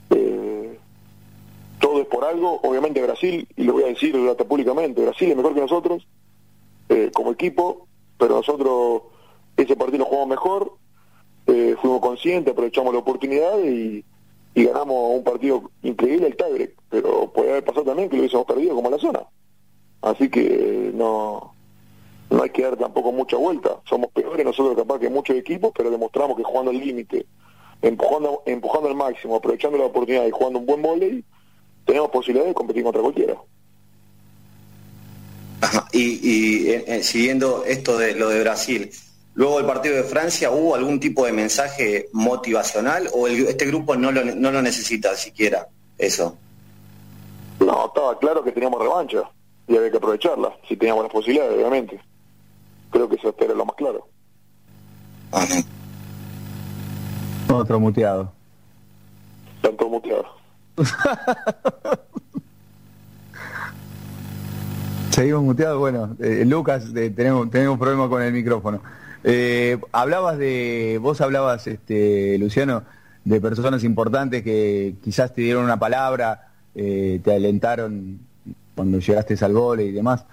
eh, 0.10 0.80
todo 1.80 2.02
es 2.02 2.07
por 2.07 2.26
algo, 2.26 2.60
obviamente 2.64 3.02
Brasil, 3.02 3.48
y 3.56 3.64
lo 3.64 3.73
voy 3.73 3.84
a 3.84 3.88
decir 3.88 4.15
públicamente, 4.48 5.02
Brasil 5.02 5.32
es 5.32 5.38
mejor 5.38 5.53
que 5.53 5.61
nosotros 5.61 6.07
eh, 6.90 7.11
como 7.14 7.32
equipo, 7.32 7.88
pero 8.18 8.36
nosotros 8.36 9.03
ese 9.57 9.76
partido 9.76 9.99
lo 9.99 10.06
jugamos 10.06 10.30
mejor, 10.30 10.73
eh, 11.48 11.76
fuimos 11.82 12.02
conscientes, 12.02 12.52
aprovechamos 12.52 12.94
la 12.94 12.99
oportunidad 12.99 13.60
y, 13.60 14.03
ganamos 14.56 15.18
un 15.18 15.23
partido 15.23 15.69
increíble 15.84 16.27
el 16.27 16.38
tiebreak, 16.38 16.76
pero 16.90 17.32
puede 17.34 17.52
haber 17.52 17.65
pasado 17.65 17.88
también 17.88 18.10
que 18.10 18.15
lo 18.15 18.22
hubiésemos 18.22 18.45
perdido 18.45 18.73
como 18.73 18.90
la 18.90 18.98
zona. 18.98 19.19
Así 20.02 20.30
que 20.30 20.91
no 20.94 21.56
no 22.30 22.44
hay 22.44 22.49
que 22.49 22.64
dar 22.64 22.77
tampoco 22.77 23.11
mucha 23.11 23.38
vuelta. 23.38 23.80
Somos 23.86 24.11
peores 24.11 24.45
nosotros 24.45 24.76
capaz 24.76 24.99
que 24.99 25.10
muchos 25.10 25.36
equipos, 25.36 25.72
pero 25.76 25.91
demostramos 25.91 26.38
que 26.38 26.44
jugando 26.44 26.72
al 26.72 26.77
límite, 26.77 27.26
empujando, 27.86 28.41
empujando 28.48 28.90
al 28.90 28.95
máximo, 28.95 29.36
aprovechando 29.36 29.78
la 29.78 29.86
oportunidad 29.86 30.26
y 30.26 30.32
jugando 30.32 30.60
un 30.60 30.66
buen 30.66 30.82
volei, 30.82 31.24
tenemos 31.86 32.10
posibilidad 32.10 32.48
de 32.48 32.53
competir 32.53 32.84
contra 32.84 33.02
cualquiera. 33.02 33.36
Y, 35.91 36.68
eh, 36.70 36.84
eh, 36.88 37.03
siguiendo 37.03 37.64
esto 37.64 37.98
de 37.98 38.16
lo 38.16 38.30
de 38.30 38.41
Brasil, 38.41 38.91
luego 39.36 39.57
del 39.57 39.68
partido 39.68 39.95
de 39.95 40.03
Francia, 40.03 40.52
¿hubo 40.52 40.76
algún 40.76 40.99
tipo 40.99 41.26
de 41.26 41.32
mensaje 41.32 42.10
motivacional 42.12 43.07
o 43.14 43.28
este 43.28 43.66
grupo 43.66 43.95
no 43.95 44.12
lo, 44.12 44.26
no 44.26 44.52
lo 44.52 44.62
necesita 44.62 45.16
siquiera 45.16 45.68
eso? 45.98 46.38
No, 47.60 47.86
estaba 47.88 48.18
claro 48.20 48.44
que 48.44 48.52
teníamos 48.52 48.82
revancha 48.82 49.30
y 49.68 49.78
había 49.78 49.91
que 49.91 49.98
aprovecharla, 49.98 50.56
si 50.68 50.76
teníamos 50.76 51.03
las 51.03 51.14
posibilidades, 51.14 51.53
obviamente. 51.53 51.99
Creo 52.90 53.07
que 53.07 53.16
eso 53.16 53.34
era 53.40 53.53
lo 53.53 53.66
más 53.66 53.76
claro. 53.76 54.07
Otro 57.50 57.80
muteado. 57.80 58.32
Tanto 59.62 59.90
muteado. 59.90 60.26
Seguimos 65.12 65.44
muteados, 65.44 65.80
bueno, 65.80 66.16
eh, 66.20 66.44
Lucas, 66.46 66.92
eh, 66.94 67.10
tenemos, 67.10 67.50
tenemos 67.50 67.80
problema 67.80 68.10
con 68.10 68.22
el 68.22 68.34
micrófono. 68.34 68.82
Eh, 69.24 69.80
hablabas 69.94 70.38
de, 70.38 71.00
vos 71.02 71.22
hablabas, 71.22 71.68
este, 71.68 72.38
Luciano, 72.38 72.84
de 73.24 73.40
personas 73.40 73.86
importantes 73.86 74.44
que 74.44 74.96
quizás 75.02 75.34
te 75.34 75.42
dieron 75.42 75.64
una 75.64 75.80
palabra, 75.80 76.50
te 76.74 77.22
alentaron 77.34 78.20
cuando 78.76 79.00
llegaste 79.00 79.38
al 79.46 79.54
gole 79.54 79.86
y 79.86 79.92
demás. 79.94 80.26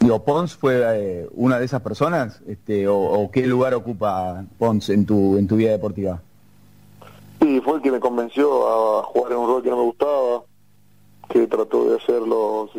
Digo, 0.00 0.22
¿Pons 0.22 0.54
fue 0.54 1.26
una 1.32 1.58
de 1.58 1.64
esas 1.64 1.82
personas? 1.82 2.40
Este, 2.46 2.86
o, 2.86 3.28
qué 3.32 3.46
lugar 3.46 3.74
ocupa 3.74 4.44
Pons 4.58 4.90
en 4.90 5.04
tu, 5.04 5.36
en 5.36 5.48
tu 5.48 5.56
vida 5.56 5.72
deportiva? 5.72 6.22
Sí, 7.40 7.60
fue 7.64 7.76
el 7.76 7.82
que 7.82 7.90
me 7.90 8.00
convenció 8.00 8.98
a 8.98 9.02
jugar 9.02 9.32
en 9.32 9.38
un 9.38 9.48
rol 9.48 9.62
que 9.62 9.70
no 9.70 9.76
me 9.76 9.82
gustaba, 9.84 10.42
que 11.28 11.46
trató 11.46 11.90
de 11.90 11.96
hacer 11.96 12.22
los 12.22 12.70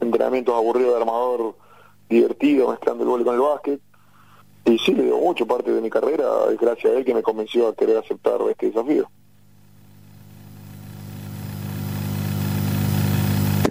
entrenamientos 0.00 0.54
aburridos 0.54 0.94
de 0.94 1.00
armador 1.00 1.56
divertido, 2.08 2.70
mezclando 2.70 3.04
el 3.04 3.10
gol 3.10 3.24
con 3.24 3.34
el 3.34 3.40
básquet. 3.40 3.80
Y 4.66 4.78
sí, 4.78 4.94
le 4.94 5.04
dio 5.04 5.18
mucho 5.18 5.46
parte 5.46 5.70
de 5.70 5.80
mi 5.80 5.90
carrera, 5.90 6.24
es 6.50 6.58
gracias 6.58 6.92
a 6.92 6.96
él 6.96 7.04
que 7.04 7.14
me 7.14 7.22
convenció 7.22 7.68
a 7.68 7.74
querer 7.74 7.98
aceptar 7.98 8.40
este 8.50 8.66
desafío. 8.66 9.08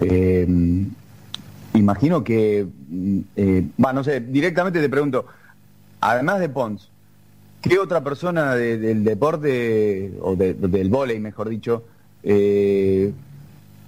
Eh, 0.00 0.46
imagino 1.84 2.24
que, 2.24 2.66
mm, 2.88 3.18
eh, 3.36 3.66
no 3.76 4.04
sé, 4.04 4.20
directamente 4.20 4.80
te 4.80 4.88
pregunto, 4.88 5.26
además 6.00 6.40
de 6.40 6.48
Pons, 6.48 6.90
¿Qué 7.64 7.78
otra 7.78 8.04
persona 8.04 8.56
del 8.56 9.04
deporte, 9.04 10.12
o 10.20 10.36
del 10.36 10.90
vóley, 10.90 11.18
mejor 11.18 11.48
dicho, 11.48 11.82
eh, 12.22 13.10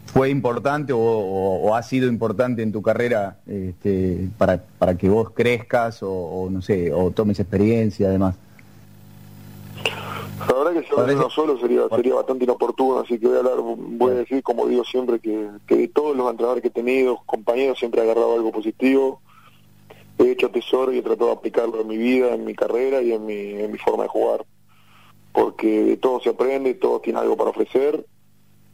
fue 0.07 0.31
importante 0.31 0.95
o, 0.97 1.77
ha 1.77 1.83
sido 1.83 2.09
importante 2.09 2.63
en 2.63 2.73
tu 2.73 2.81
carrera 2.81 3.37
este, 3.47 4.31
para, 4.39 4.63
para 4.79 4.95
que 4.95 5.11
vos 5.11 5.29
crezcas 5.29 5.99
o, 6.01 6.49
no 6.51 6.63
sé, 6.63 6.91
o 6.91 7.11
tomes 7.11 7.39
experiencia 7.39 8.09
además? 8.09 8.37
La 10.39 10.53
verdad 10.53 10.73
que 10.75 10.87
si 10.87 10.95
uno 10.95 11.31
solo 11.31 11.59
sería, 11.59 11.89
sería 11.89 12.15
bastante 12.15 12.45
inoportuno, 12.45 13.01
así 13.01 13.19
que 13.19 13.27
voy 13.27 13.37
a 13.37 13.39
hablar, 13.39 13.57
voy 13.61 14.13
a 14.13 14.15
decir, 14.17 14.43
como 14.43 14.67
digo 14.67 14.85
siempre, 14.85 15.19
que, 15.19 15.49
que 15.67 15.77
de 15.77 15.89
todos 15.89 16.17
los 16.17 16.31
entrenadores 16.31 16.63
que 16.63 16.69
he 16.69 16.73
tenido, 16.73 17.23
compañeros, 17.25 17.79
siempre 17.79 18.01
he 18.01 18.05
agarrado 18.05 18.35
algo 18.35 18.53
positivo. 18.53 19.21
He 20.19 20.31
hecho 20.31 20.51
tesoro 20.51 20.93
y 20.93 20.99
he 20.99 21.03
tratado 21.03 21.27
de 21.27 21.37
aplicarlo 21.37 21.81
en 21.81 21.89
mi 21.89 21.97
vida, 21.97 22.35
en 22.35 22.45
mi 22.45 22.55
carrera 22.55 23.03
y 23.03 23.13
en 23.13 23.25
mi, 23.25 23.35
en 23.35 23.73
mi 23.73 23.79
forma 23.79 24.05
de 24.05 24.09
jugar. 24.09 24.45
Porque 25.33 25.85
de 25.85 25.97
todo 25.97 26.21
se 26.21 26.31
aprende, 26.31 26.75
todo 26.75 27.01
tiene 27.01 27.19
algo 27.19 27.37
para 27.37 27.51
ofrecer, 27.51 28.07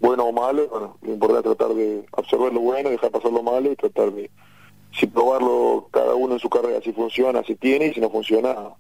bueno 0.03 0.25
o 0.25 0.33
malo, 0.33 0.69
bueno, 0.69 0.97
lo 1.01 1.13
importante 1.13 1.49
es 1.49 1.57
tratar 1.57 1.77
de 1.77 2.05
absorber 2.17 2.53
lo 2.53 2.61
bueno, 2.61 2.91
dejar 2.91 3.11
pasar 3.11 3.33
lo 3.33 3.43
malo 3.43 3.71
y 3.71 3.77
tratar 3.77 4.13
de, 4.13 4.31
si 4.93 5.07
probarlo 5.07 5.89
cada 5.93 6.15
uno 6.15 6.35
en 6.35 6.41
su 6.41 6.49
carrera, 6.49 6.81
si 6.83 6.93
funciona, 6.93 7.43
si 7.45 7.55
tiene, 7.55 7.87
y 7.87 7.95
si 7.95 8.01
no 8.01 8.11
funciona, 8.11 8.75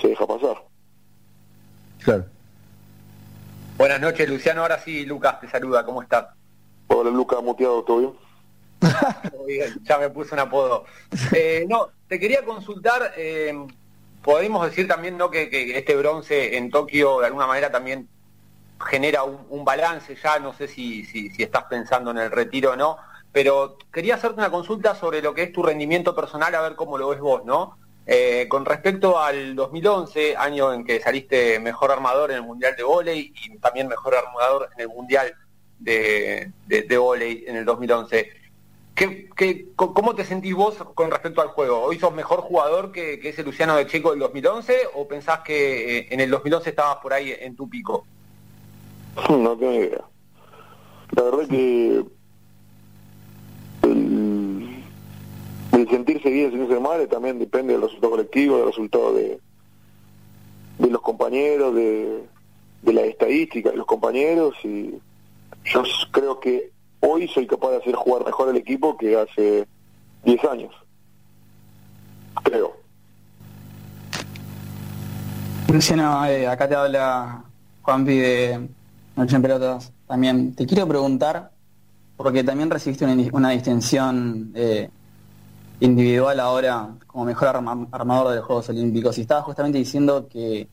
se 0.00 0.08
deja 0.08 0.26
pasar. 0.26 0.56
Claro. 2.02 2.26
Buenas 3.76 4.00
noches, 4.00 4.28
Luciano. 4.28 4.62
Ahora 4.62 4.78
sí, 4.78 5.04
Lucas 5.04 5.40
te 5.40 5.48
saluda. 5.48 5.84
¿Cómo 5.84 6.02
estás? 6.02 6.26
Hola, 6.88 7.10
Lucas, 7.10 7.42
muteado, 7.42 7.82
¿todo 7.82 8.16
bien? 9.46 9.74
ya 9.82 9.98
me 9.98 10.10
puse 10.10 10.34
un 10.34 10.40
apodo. 10.40 10.84
Eh, 11.32 11.66
no, 11.68 11.88
te 12.08 12.20
quería 12.20 12.44
consultar, 12.44 13.12
eh, 13.16 13.54
podemos 14.22 14.64
decir 14.66 14.86
también 14.86 15.16
¿no? 15.16 15.30
Que, 15.30 15.76
este 15.76 15.96
bronce 15.96 16.56
en 16.56 16.70
Tokio 16.70 17.20
de 17.20 17.26
alguna 17.26 17.46
manera 17.46 17.70
también 17.70 18.08
genera 18.84 19.24
un, 19.24 19.64
balance 19.64 20.16
ya, 20.22 20.38
no 20.38 20.52
sé 20.52 20.68
si, 20.68 21.04
si, 21.04 21.30
estás 21.38 21.64
pensando 21.64 22.10
en 22.10 22.18
el 22.18 22.30
retiro 22.30 22.72
o 22.72 22.76
no, 22.76 22.98
pero 23.32 23.78
quería 23.92 24.16
hacerte 24.16 24.38
una 24.38 24.50
consulta 24.50 24.94
sobre 24.94 25.22
lo 25.22 25.34
que 25.34 25.44
es 25.44 25.52
tu 25.52 25.62
rendimiento 25.62 26.14
personal, 26.14 26.54
a 26.54 26.60
ver 26.60 26.76
cómo 26.76 26.98
lo 26.98 27.08
ves 27.08 27.20
vos, 27.20 27.44
¿no? 27.44 27.78
Eh, 28.08 28.46
con 28.48 28.64
respecto 28.64 29.18
al 29.18 29.56
2011, 29.56 30.36
año 30.36 30.72
en 30.72 30.84
que 30.84 31.00
saliste 31.00 31.58
mejor 31.58 31.90
armador 31.90 32.30
en 32.30 32.36
el 32.36 32.42
Mundial 32.44 32.76
de 32.76 32.84
Voley 32.84 33.32
y 33.44 33.58
también 33.58 33.88
mejor 33.88 34.14
armador 34.14 34.68
en 34.74 34.82
el 34.82 34.88
Mundial 34.88 35.34
de, 35.80 36.52
de, 36.66 36.82
de 36.82 37.44
en 37.48 37.56
el 37.56 37.64
2011. 37.64 38.30
¿Qué, 38.94 39.68
cómo 39.76 40.14
te 40.14 40.24
sentís 40.24 40.54
vos 40.54 40.76
con 40.94 41.10
respecto 41.10 41.42
al 41.42 41.48
juego? 41.48 41.82
¿Hoy 41.82 41.98
sos 41.98 42.14
mejor 42.14 42.40
jugador 42.40 42.92
que, 42.92 43.20
ese 43.22 43.42
Luciano 43.42 43.76
de 43.76 43.86
Checo 43.86 44.10
del 44.10 44.20
2011 44.20 44.74
o 44.94 45.06
pensás 45.06 45.40
que 45.40 45.98
eh, 45.98 46.06
en 46.10 46.20
el 46.20 46.30
2011 46.30 46.70
estabas 46.70 46.96
por 47.02 47.12
ahí 47.12 47.34
en 47.38 47.56
tu 47.56 47.68
pico? 47.68 48.06
No 49.28 49.56
tengo 49.56 49.74
idea. 49.74 50.04
La 51.10 51.22
verdad 51.24 51.46
que 51.48 52.04
sentirse 55.88 56.30
bien, 56.30 56.50
sentirse 56.50 56.80
mal 56.80 57.06
también 57.08 57.38
depende 57.38 57.72
del 57.72 57.82
resultado 57.82 58.12
colectivo, 58.12 58.56
del 58.56 58.66
resultado 58.66 59.14
de, 59.14 59.38
de 60.78 60.90
los 60.90 61.00
compañeros, 61.00 61.74
de, 61.74 62.22
de 62.82 62.92
la 62.92 63.02
estadística 63.02 63.70
de 63.70 63.76
los 63.76 63.86
compañeros 63.86 64.54
y 64.64 64.94
yo 65.64 65.82
creo 66.12 66.38
que 66.40 66.70
hoy 67.00 67.28
soy 67.28 67.46
capaz 67.46 67.70
de 67.70 67.76
hacer 67.78 67.94
jugar 67.94 68.24
mejor 68.24 68.48
al 68.48 68.56
equipo 68.56 68.96
que 68.96 69.16
hace 69.16 69.66
10 70.24 70.44
años. 70.44 70.74
Creo. 72.42 72.76
Luciano, 75.72 76.24
eh, 76.26 76.46
acá 76.46 76.68
te 76.68 76.74
habla 76.74 77.44
Juanpi 77.82 78.16
de 78.16 78.68
Noche 79.16 79.36
en 79.36 79.42
Pelotas. 79.42 79.92
También 80.06 80.54
te 80.54 80.66
quiero 80.66 80.86
preguntar, 80.86 81.50
porque 82.16 82.44
también 82.44 82.70
recibiste 82.70 83.04
una, 83.32 83.50
distinción 83.50 84.52
eh, 84.54 84.90
individual 85.80 86.40
ahora 86.40 86.94
como 87.06 87.24
mejor 87.24 87.48
armador 87.48 88.34
de 88.34 88.40
Juegos 88.40 88.68
Olímpicos 88.68 89.18
y 89.18 89.22
estaba 89.22 89.42
justamente 89.42 89.78
diciendo 89.78 90.28
que, 90.28 90.68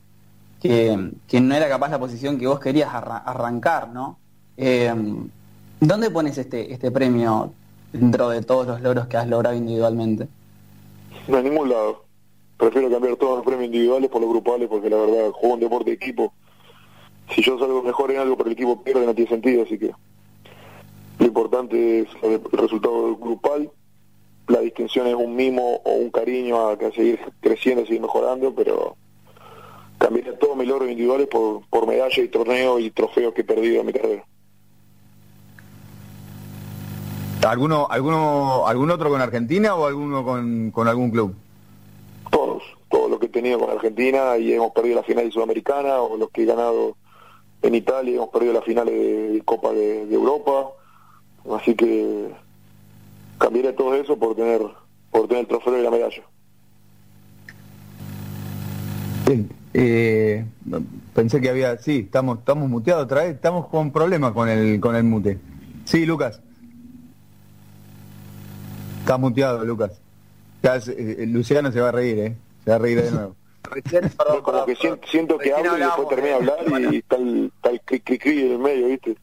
que, 0.60 1.40
no 1.40 1.54
era 1.54 1.68
capaz 1.68 1.90
la 1.90 1.98
posición 1.98 2.38
que 2.38 2.46
vos 2.46 2.58
querías 2.58 2.90
arrancar, 2.92 3.88
¿no? 3.88 4.18
Eh, 4.56 4.94
¿Dónde 5.80 6.10
pones 6.10 6.38
este, 6.38 6.72
este 6.72 6.90
premio 6.90 7.52
dentro 7.92 8.30
de 8.30 8.42
todos 8.42 8.66
los 8.66 8.80
logros 8.80 9.06
que 9.06 9.16
has 9.16 9.28
logrado 9.28 9.54
individualmente? 9.56 10.28
No, 11.28 11.38
en 11.38 11.44
ningún 11.44 11.68
lado. 11.68 12.04
Prefiero 12.56 12.90
cambiar 12.90 13.16
todos 13.16 13.36
los 13.36 13.44
premios 13.44 13.66
individuales 13.66 14.08
por 14.08 14.20
los 14.20 14.30
grupales 14.30 14.68
porque 14.68 14.88
la 14.88 14.96
verdad 14.96 15.30
juego 15.32 15.54
un 15.54 15.60
deporte 15.60 15.90
de 15.90 15.96
equipo. 15.96 16.32
Si 17.34 17.42
yo 17.42 17.58
salgo 17.58 17.82
mejor 17.82 18.10
en 18.10 18.20
algo 18.20 18.36
pero 18.36 18.48
el 18.48 18.52
equipo 18.52 18.82
pierde 18.82 19.06
no 19.06 19.14
tiene 19.14 19.30
sentido, 19.30 19.62
así 19.64 19.78
que 19.78 19.92
lo 21.18 21.26
importante 21.26 22.00
es 22.00 22.08
el 22.22 22.40
resultado 22.52 23.16
grupal. 23.16 23.70
La 24.48 24.60
distinción 24.60 25.06
es 25.06 25.14
un 25.14 25.34
mimo 25.34 25.80
o 25.84 25.92
un 25.92 26.10
cariño 26.10 26.68
a, 26.68 26.76
seguir 26.92 27.18
creciendo, 27.40 27.86
seguir 27.86 28.02
mejorando, 28.02 28.54
pero 28.54 28.96
cambiaré 29.98 30.32
todos 30.34 30.56
mis 30.56 30.68
logros 30.68 30.90
individuales 30.90 31.28
por, 31.28 31.66
por 31.68 31.86
medallas 31.86 32.18
y 32.18 32.28
torneos 32.28 32.80
y 32.80 32.90
trofeos 32.90 33.32
que 33.32 33.40
he 33.40 33.44
perdido 33.44 33.80
en 33.80 33.86
mi 33.86 33.92
carrera. 33.92 34.24
¿Alguno, 37.46 37.86
alguno, 37.90 38.66
¿Algún 38.66 38.90
otro 38.90 39.10
con 39.10 39.20
Argentina 39.20 39.74
o 39.74 39.86
alguno 39.86 40.24
con, 40.24 40.70
con 40.70 40.88
algún 40.88 41.10
club? 41.10 41.34
Todos, 42.30 42.62
todos 42.90 43.10
los 43.10 43.20
que 43.20 43.26
he 43.26 43.30
tenido 43.30 43.58
con 43.58 43.70
Argentina 43.70 44.36
y 44.38 44.52
hemos 44.52 44.72
perdido 44.72 44.96
la 44.96 45.02
final 45.02 45.30
sudamericana 45.30 46.00
o 46.00 46.16
los 46.16 46.30
que 46.30 46.42
he 46.42 46.46
ganado 46.46 46.96
en 47.62 47.74
Italia, 47.74 48.16
hemos 48.16 48.28
perdido 48.28 48.52
la 48.52 48.62
final 48.62 48.86
de 48.86 49.42
Copa 49.44 49.72
de, 49.72 50.02
Europa, 50.12 50.70
así 51.54 51.74
que 51.74 52.30
cambiaré 53.44 53.74
todo 53.74 53.94
eso 53.94 54.16
por 54.18 54.34
tener 54.34 54.62
por 55.10 55.28
tener 55.28 55.42
el 55.42 55.46
trofeo 55.46 55.78
y 55.78 55.82
la 55.82 55.90
medalla. 55.90 56.22
Bien, 59.26 59.50
eh, 59.74 60.44
pensé 61.14 61.40
que 61.42 61.50
había, 61.50 61.76
sí, 61.76 62.04
estamos 62.06 62.38
estamos 62.38 62.68
muteados 62.70 63.04
otra 63.04 63.24
vez, 63.24 63.34
estamos 63.34 63.68
con 63.68 63.92
problemas 63.92 64.32
con 64.32 64.48
el 64.48 64.80
con 64.80 64.96
el 64.96 65.04
mute. 65.04 65.38
Sí, 65.84 66.06
Lucas. 66.06 66.40
Está 69.00 69.18
muteado, 69.18 69.62
Lucas. 69.64 70.00
Eh, 70.62 71.26
Luciano 71.28 71.70
se 71.70 71.80
va 71.80 71.90
a 71.90 71.92
reír, 71.92 72.18
¿eh? 72.18 72.36
Se 72.64 72.70
va 72.70 72.76
a 72.76 72.78
reír 72.78 73.02
de 73.02 73.10
nuevo. 73.10 73.36
como 74.42 74.64
que 74.64 74.74
siento, 74.74 75.36
que 75.36 75.52
hablo 75.52 75.76
y 75.76 75.80
después 75.80 76.08
termina 76.08 76.28
de 76.28 76.34
hablar 76.34 76.94
y 76.94 76.96
está 76.98 77.16
el, 77.16 77.80
cri, 77.84 78.00
cri, 78.00 78.40
en 78.40 78.52
el 78.52 78.58
medio, 78.58 78.86
¿viste? 78.88 79.16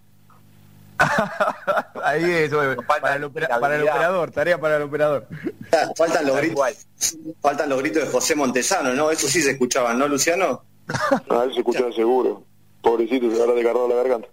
Ahí 2.04 2.24
es, 2.24 2.52
para, 2.88 3.16
el 3.16 3.24
operador, 3.24 4.32
tarea 4.32 4.60
para 4.60 4.78
el 4.78 4.84
operador. 4.84 5.28
Faltan 5.98 6.26
los 6.26 6.38
gritos, 6.38 6.88
faltan 7.42 7.70
los 7.70 7.80
gritos 7.80 8.04
de 8.04 8.10
José 8.10 8.36
Montesano, 8.36 8.94
¿no? 8.94 9.12
Eso 9.12 9.28
sí 9.28 9.42
se 9.42 9.52
escuchaban, 9.52 9.98
¿no, 9.98 10.08
Luciano? 10.08 10.64
Ah, 11.30 11.44
eso 11.44 11.54
se 11.54 11.60
escuchaba 11.60 11.92
seguro. 11.92 12.44
Pobrecito, 12.82 13.32
se 13.32 13.42
habrá 13.42 13.54
desgarrado 13.54 13.88
la 13.88 13.96
garganta. 13.96 14.28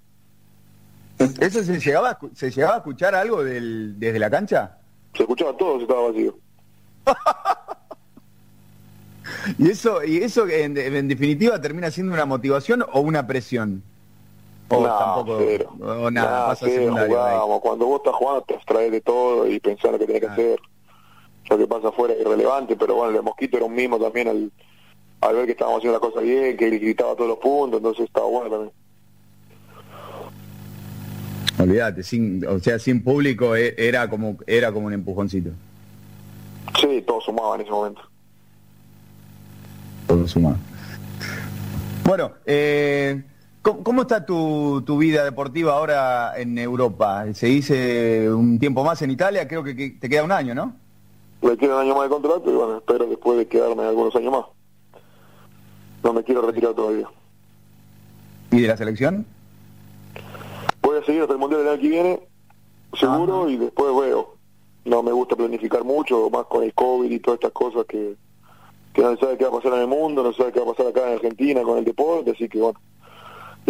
¿Eso 1.40 1.62
se 1.62 1.78
llegaba, 1.80 2.18
se 2.34 2.50
llegaba 2.50 2.74
a 2.74 2.78
escuchar 2.78 3.14
algo 3.14 3.42
del, 3.44 3.98
desde 3.98 4.18
la 4.18 4.30
cancha? 4.30 4.78
Se 5.14 5.22
escuchaba 5.22 5.56
todo, 5.56 5.76
se 5.76 5.82
estaba 5.82 6.08
vacío. 6.08 6.38
¿Y 9.58 9.70
eso, 9.70 10.04
y 10.04 10.18
eso 10.18 10.48
en, 10.48 10.74
definitiva 11.08 11.60
termina 11.60 11.90
siendo 11.90 12.14
una 12.14 12.24
motivación 12.24 12.84
o 12.92 13.00
una 13.00 13.26
presión? 13.26 13.82
O 14.70 14.84
tampoco, 14.84 15.38
o 15.80 16.10
nada, 16.10 16.48
pasa 16.48 16.66
Cuando 17.62 17.86
vos 17.86 18.00
estás 18.00 18.14
jugando 18.14 18.42
te 18.42 18.54
abstraes 18.54 18.92
de 18.92 19.00
todo 19.00 19.46
y 19.46 19.58
pensás 19.60 19.92
lo 19.92 19.98
que 19.98 20.06
tenés 20.06 20.20
que 20.20 20.28
hacer. 20.28 20.60
Lo 21.48 21.56
que 21.56 21.66
pasa 21.66 21.88
afuera 21.88 22.12
es 22.12 22.20
irrelevante, 22.20 22.76
pero 22.76 22.94
bueno, 22.96 23.16
el 23.16 23.22
mosquito 23.22 23.56
era 23.56 23.64
un 23.64 23.74
mismo 23.74 23.98
también 23.98 24.28
al, 24.28 24.52
al 25.22 25.34
ver 25.34 25.46
que 25.46 25.52
estábamos 25.52 25.78
haciendo 25.78 25.98
la 25.98 26.06
cosa 26.06 26.20
bien, 26.20 26.56
que 26.56 26.68
gritaba 26.68 27.14
todos 27.14 27.28
los 27.28 27.38
puntos, 27.38 27.78
entonces 27.78 28.04
estaba 28.04 28.26
bueno 28.26 28.50
también. 28.50 28.72
Olvídate, 31.58 32.02
sin, 32.02 32.46
o 32.46 32.58
sea, 32.58 32.78
sin 32.78 33.02
público 33.02 33.56
e, 33.56 33.74
era 33.78 34.08
como 34.08 34.36
era 34.46 34.70
como 34.70 34.86
un 34.86 34.92
empujoncito. 34.92 35.50
Sí, 36.78 37.02
todo 37.06 37.20
sumaba 37.22 37.54
en 37.56 37.62
ese 37.62 37.70
momento. 37.70 38.02
Todo 40.06 40.28
sumaba. 40.28 40.56
Bueno, 42.04 42.32
eh, 42.46 43.22
¿cómo, 43.82 44.02
está 44.02 44.24
tu, 44.24 44.82
tu, 44.82 44.98
vida 44.98 45.24
deportiva 45.24 45.74
ahora 45.74 46.32
en 46.36 46.58
Europa? 46.58 47.24
¿Se 47.34 47.46
dice 47.46 48.30
un 48.30 48.58
tiempo 48.58 48.84
más 48.84 49.00
en 49.02 49.10
Italia? 49.10 49.46
Creo 49.46 49.62
que, 49.62 49.74
te 49.74 50.08
queda 50.08 50.24
un 50.24 50.32
año, 50.32 50.54
¿no? 50.54 50.74
Me 51.42 51.56
queda 51.56 51.76
un 51.76 51.82
año 51.82 51.94
más 51.94 52.04
de 52.04 52.08
contrato 52.08 52.50
y 52.50 52.54
bueno, 52.54 52.78
espero 52.78 53.06
después 53.06 53.38
de 53.38 53.46
quedarme 53.46 53.84
algunos 53.84 54.14
años 54.16 54.32
más. 54.32 54.44
No 56.02 56.12
me 56.12 56.24
quiero 56.24 56.42
retirar 56.42 56.74
todavía. 56.74 57.08
¿Y 58.50 58.60
de 58.60 58.68
la 58.68 58.76
selección? 58.76 59.26
voy 60.88 60.98
a 60.98 61.04
seguir 61.04 61.20
hasta 61.20 61.34
el 61.34 61.38
Mundial 61.38 61.62
del 61.62 61.72
año 61.72 61.82
que 61.82 61.88
viene, 61.88 62.20
seguro, 62.98 63.48
y 63.48 63.56
después 63.56 63.94
veo. 63.94 64.36
No 64.84 65.02
me 65.02 65.12
gusta 65.12 65.36
planificar 65.36 65.84
mucho, 65.84 66.30
más 66.30 66.46
con 66.46 66.62
el 66.62 66.72
COVID 66.72 67.10
y 67.10 67.20
todas 67.20 67.36
estas 67.38 67.52
cosas 67.52 67.84
que, 67.84 68.16
que 68.94 69.02
no 69.02 69.14
se 69.14 69.20
sabe 69.20 69.36
qué 69.36 69.44
va 69.44 69.50
a 69.50 69.60
pasar 69.60 69.74
en 69.74 69.80
el 69.80 69.86
mundo, 69.86 70.22
no 70.22 70.32
se 70.32 70.38
sabe 70.38 70.52
qué 70.52 70.60
va 70.60 70.70
a 70.70 70.74
pasar 70.74 70.86
acá 70.86 71.08
en 71.08 71.14
Argentina 71.16 71.62
con 71.62 71.78
el 71.78 71.84
deporte, 71.84 72.30
así 72.30 72.48
que 72.48 72.58
bueno, 72.58 72.80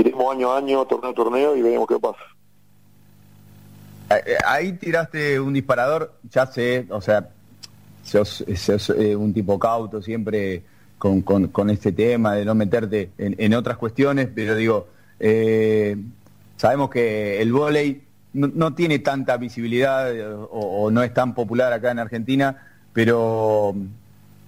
iremos 0.01 0.35
año 0.35 0.53
a 0.53 0.59
año, 0.59 0.85
torneo 0.87 1.11
a 1.11 1.15
torneo 1.15 1.57
y 1.57 1.63
veremos 1.63 1.87
qué 1.89 1.99
pasa. 1.99 2.19
Eh, 4.11 4.23
eh, 4.27 4.37
ahí 4.47 4.73
tiraste 4.73 5.39
un 5.39 5.53
disparador, 5.53 6.15
ya 6.31 6.47
sé, 6.47 6.87
o 6.91 7.01
sea, 7.01 7.29
sos, 8.03 8.45
eh, 8.47 9.15
un 9.15 9.35
tipo 9.35 9.59
cauto 9.59 10.01
siempre 10.01 10.63
con, 10.99 11.23
con, 11.23 11.71
este 11.71 11.93
tema 11.93 12.35
de 12.35 12.45
no 12.45 12.55
meterte 12.55 13.11
en, 13.19 13.55
otras 13.55 13.77
cuestiones, 13.77 14.29
pero 14.35 14.57
digo, 14.57 14.89
Sabemos 16.59 16.91
que 16.91 17.41
el 17.41 17.53
vóley 17.53 18.03
no, 18.33 18.75
tiene 18.75 18.99
tanta 18.99 19.37
visibilidad 19.37 20.13
eh, 20.15 20.27
o, 20.27 20.91
no 20.91 21.05
es 21.05 21.15
tan 21.15 21.33
popular 21.33 21.73
acá 21.73 21.93
en 21.93 22.01
Argentina, 22.01 22.67
pero 22.93 23.77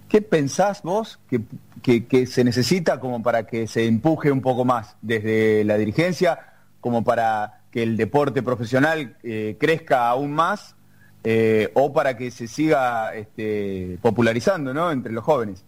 ¿qué 0.09 0.21
pensás 0.21 0.83
vos 0.83 1.19
que, 1.29 1.39
se 1.83 2.43
necesita 2.43 2.99
como 2.99 3.21
para 3.23 3.45
que 3.47 3.67
se 3.67 3.85
empuje 3.85 4.31
un 4.31 4.41
poco 4.41 4.65
más 4.65 4.95
desde 5.01 5.63
la 5.63 5.77
dirigencia, 5.77 6.53
como 6.79 7.03
para 7.03 7.61
que 7.71 7.83
el 7.83 7.97
deporte 7.97 8.43
profesional 8.43 9.15
eh, 9.23 9.55
crezca 9.59 10.09
aún 10.09 10.31
más 10.33 10.75
eh, 11.23 11.71
o 11.73 11.93
para 11.93 12.17
que 12.17 12.31
se 12.31 12.47
siga 12.47 13.13
este, 13.15 13.97
popularizando 14.01 14.73
¿no? 14.73 14.91
entre 14.91 15.11
los 15.13 15.23
jóvenes? 15.23 15.63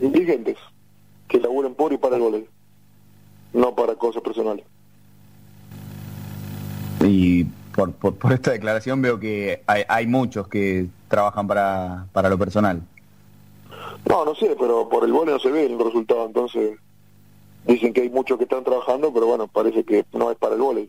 Dirigentes 0.00 0.56
que 1.28 1.38
laburen 1.38 1.74
por 1.74 1.92
y 1.92 1.98
para 1.98 2.16
el 2.16 2.22
vóley, 2.22 2.48
no 3.52 3.74
para 3.74 3.94
cosas 3.94 4.22
personales. 4.22 4.64
Y 7.02 7.44
por, 7.74 7.92
por, 7.92 8.32
esta 8.32 8.50
declaración 8.50 9.00
veo 9.00 9.20
que 9.20 9.62
hay, 9.66 9.84
hay 9.88 10.06
muchos 10.06 10.48
que 10.48 10.88
trabajan 11.08 11.46
para, 11.46 12.06
para 12.12 12.28
lo 12.28 12.38
personal. 12.38 12.82
No, 14.08 14.24
no 14.24 14.34
sé, 14.34 14.56
pero 14.58 14.88
por 14.88 15.04
el 15.04 15.12
vole 15.12 15.32
no 15.32 15.38
se 15.38 15.50
ve 15.50 15.66
el 15.66 15.78
resultado, 15.78 16.26
entonces 16.26 16.78
dicen 17.66 17.92
que 17.92 18.02
hay 18.02 18.10
muchos 18.10 18.38
que 18.38 18.44
están 18.44 18.64
trabajando, 18.64 19.12
pero 19.12 19.26
bueno, 19.26 19.46
parece 19.46 19.84
que 19.84 20.04
no 20.12 20.30
es 20.30 20.38
para 20.38 20.54
el 20.54 20.60
vole. 20.60 20.88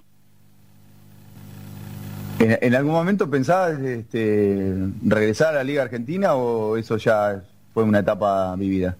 ¿En, 2.39 2.73
algún 2.73 2.93
momento 2.93 3.29
pensabas 3.29 3.79
este, 3.81 4.73
regresar 5.05 5.49
a 5.49 5.57
la 5.57 5.63
Liga 5.63 5.83
Argentina 5.83 6.33
o 6.33 6.75
eso 6.75 6.97
ya 6.97 7.43
fue 7.71 7.83
una 7.83 7.99
etapa 7.99 8.55
vivida? 8.55 8.97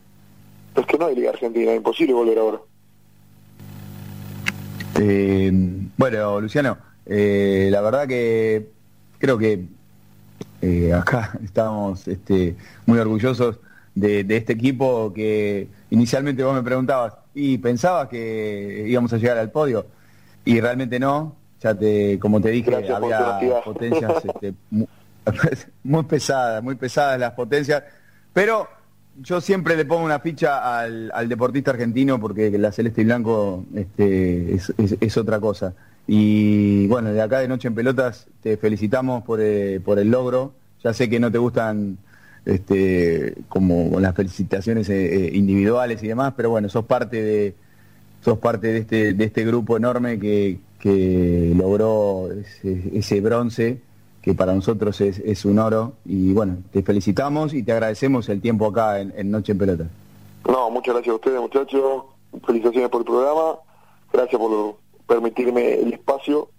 Es 0.75 0.85
que 0.85 0.97
no 0.97 1.07
hay 1.07 1.15
Liga 1.15 1.31
Argentina, 1.31 1.71
es 1.71 1.77
imposible 1.77 2.13
volver 2.13 2.38
ahora. 2.38 2.59
Eh, 4.99 5.51
bueno, 5.97 6.39
Luciano, 6.39 6.77
eh, 7.07 7.69
la 7.71 7.81
verdad 7.81 8.07
que 8.07 8.67
creo 9.17 9.39
que 9.39 9.65
eh, 10.61 10.93
acá 10.93 11.31
estamos 11.43 12.07
este, 12.07 12.55
muy 12.85 12.99
orgullosos 12.99 13.59
de, 13.95 14.26
este 14.30 14.53
equipo 14.53 15.11
que 15.13 15.68
inicialmente 15.89 16.43
vos 16.43 16.55
me 16.55 16.63
preguntabas 16.63 17.13
y 17.34 17.57
pensabas 17.57 18.07
que 18.07 18.85
íbamos 18.88 19.11
a 19.13 19.18
llegar 19.18 19.38
al 19.38 19.51
podio 19.51 19.85
y 20.45 20.59
realmente 20.59 20.99
no. 20.99 21.35
Ya 21.61 21.76
te, 21.76 22.18
como 22.18 22.41
te 22.41 22.49
dije, 22.49 22.76
había 22.91 23.39
potencias 23.63 24.26
este, 24.26 24.53
muy, 25.84 26.03
pesadas, 26.03 26.63
muy 26.63 26.76
pesadas 26.76 27.19
las 27.19 27.34
potencias, 27.34 27.84
pero 28.34 28.68
yo 29.22 29.39
siempre 29.41 29.76
le 29.76 29.85
pongo 29.85 30.03
una 30.03 30.19
ficha 30.19 30.80
al, 30.80 31.30
deportista 31.30 31.72
argentino 31.72 32.19
porque 32.19 32.49
la 32.57 32.72
celeste 32.72 33.01
y 33.01 33.05
blanco 33.05 33.65
este, 33.76 34.55
es 34.55 35.18
otra 35.18 35.39
cosa. 35.39 35.76
Y 36.07 36.88
bueno, 36.88 37.13
de 37.13 37.22
acá 37.22 37.39
de 37.39 37.47
Noche 37.47 37.68
en 37.68 37.76
Pelotas 37.76 38.27
te 38.41 38.57
felicitamos 38.57 39.23
por, 39.23 39.39
eh, 39.41 39.80
por 39.80 39.99
el 39.99 40.09
logro. 40.09 40.53
Ya 40.84 40.93
sé 40.93 41.09
que 41.09 41.19
no 41.19 41.31
te 41.31 41.38
gustan 41.38 41.97
este, 42.45 43.35
como 43.49 43.99
las 43.99 44.15
felicitaciones 44.15 44.89
eh, 44.89 45.27
eh, 45.27 45.31
individuales 45.34 46.01
y 46.03 46.07
demás, 46.07 46.34
pero 46.35 46.49
bueno, 46.49 46.69
sos 46.69 46.85
parte 46.85 47.22
de 47.22 47.55
sos 48.22 48.38
parte 48.38 48.68
de 48.68 48.80
este, 48.80 49.13
de 49.13 49.23
este 49.23 49.43
grupo 49.45 49.77
enorme 49.77 50.19
que, 50.19 50.59
que 50.80 51.53
logró 51.55 52.30
ese, 52.63 53.22
bronce 53.22 53.81
que 54.22 54.35
para 54.35 54.53
nosotros 54.53 55.01
es, 55.01 55.45
un 55.45 55.57
oro. 55.57 55.93
Y 56.05 56.31
bueno, 56.31 56.57
te 56.72 56.84
felicitamos 56.84 57.55
y 57.55 57.63
te 57.63 57.72
agradecemos 57.72 58.30
el 58.30 58.39
tiempo 58.39 58.68
acá 58.68 58.99
en, 58.99 59.31
Noche 59.31 59.53
en 59.53 59.57
Pelota. 59.57 59.88
No, 60.47 60.69
muchas 60.69 60.93
gracias 60.93 61.13
a 61.13 61.15
ustedes 61.15 61.41
muchachos, 61.41 62.03
felicitaciones 62.45 62.89
por 62.89 63.01
el 63.01 63.05
programa, 63.05 63.55
gracias 64.13 64.39
por 64.39 64.76
permitirme 65.07 65.73
el 65.73 65.93
espacio 65.93 66.49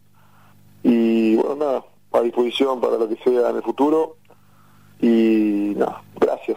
y 0.82 1.36
bueno, 1.36 1.56
nada, 1.56 1.84
a 2.12 2.20
disposición 2.20 2.80
para 2.80 2.98
lo 2.98 3.08
que 3.08 3.16
sea 3.22 3.50
en 3.50 3.56
el 3.56 3.62
futuro 3.62 4.16
y 5.02 5.74
nada, 5.76 6.00
gracias, 6.18 6.56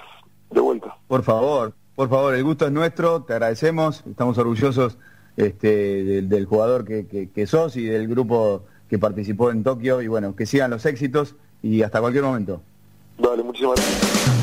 de 0.51 0.61
vuelta. 0.61 0.95
Por 1.09 1.23
favor, 1.23 1.73
por 1.95 2.09
favor, 2.09 2.34
el 2.34 2.43
gusto 2.43 2.65
es 2.65 2.72
nuestro, 2.72 3.23
te 3.23 3.34
agradecemos, 3.34 4.03
estamos 4.09 4.38
orgullosos 4.38 4.97
este, 5.35 6.22
del, 6.22 6.45
jugador 6.45 6.85
que, 6.85 7.30
que 7.34 7.47
sos 7.47 7.76
y 7.76 7.84
del 7.84 8.07
grupo 8.07 8.63
que 8.89 8.97
participó 8.97 9.51
en 9.51 9.63
Tokio 9.63 10.01
y 10.01 10.07
bueno, 10.07 10.35
que 10.35 10.45
sigan 10.45 10.72
los 10.72 10.85
éxitos 10.85 11.35
y 11.61 11.81
hasta 11.81 11.99
cualquier 11.99 12.23
momento. 12.23 12.61
Dale, 13.17 13.43
muchísimas 13.43 13.76
gracias. 13.76 14.35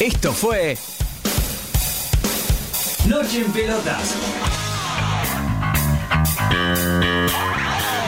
Esto 0.00 0.32
fue 0.32 0.76
Noche 3.08 3.44
en 3.44 3.52
Pelotas. 3.52 4.16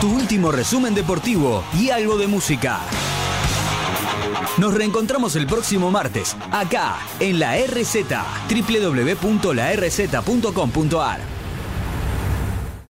Tu 0.00 0.10
último 0.12 0.50
resumen 0.52 0.94
deportivo 0.94 1.64
y 1.72 1.88
algo 1.90 2.16
de 2.18 2.26
música. 2.26 2.80
Nos 4.58 4.74
reencontramos 4.74 5.36
el 5.36 5.46
próximo 5.46 5.90
martes, 5.90 6.36
acá, 6.50 6.96
en 7.18 7.38
la 7.38 7.56
RZ, 7.56 8.04
www.larz.com.ar. 8.48 11.35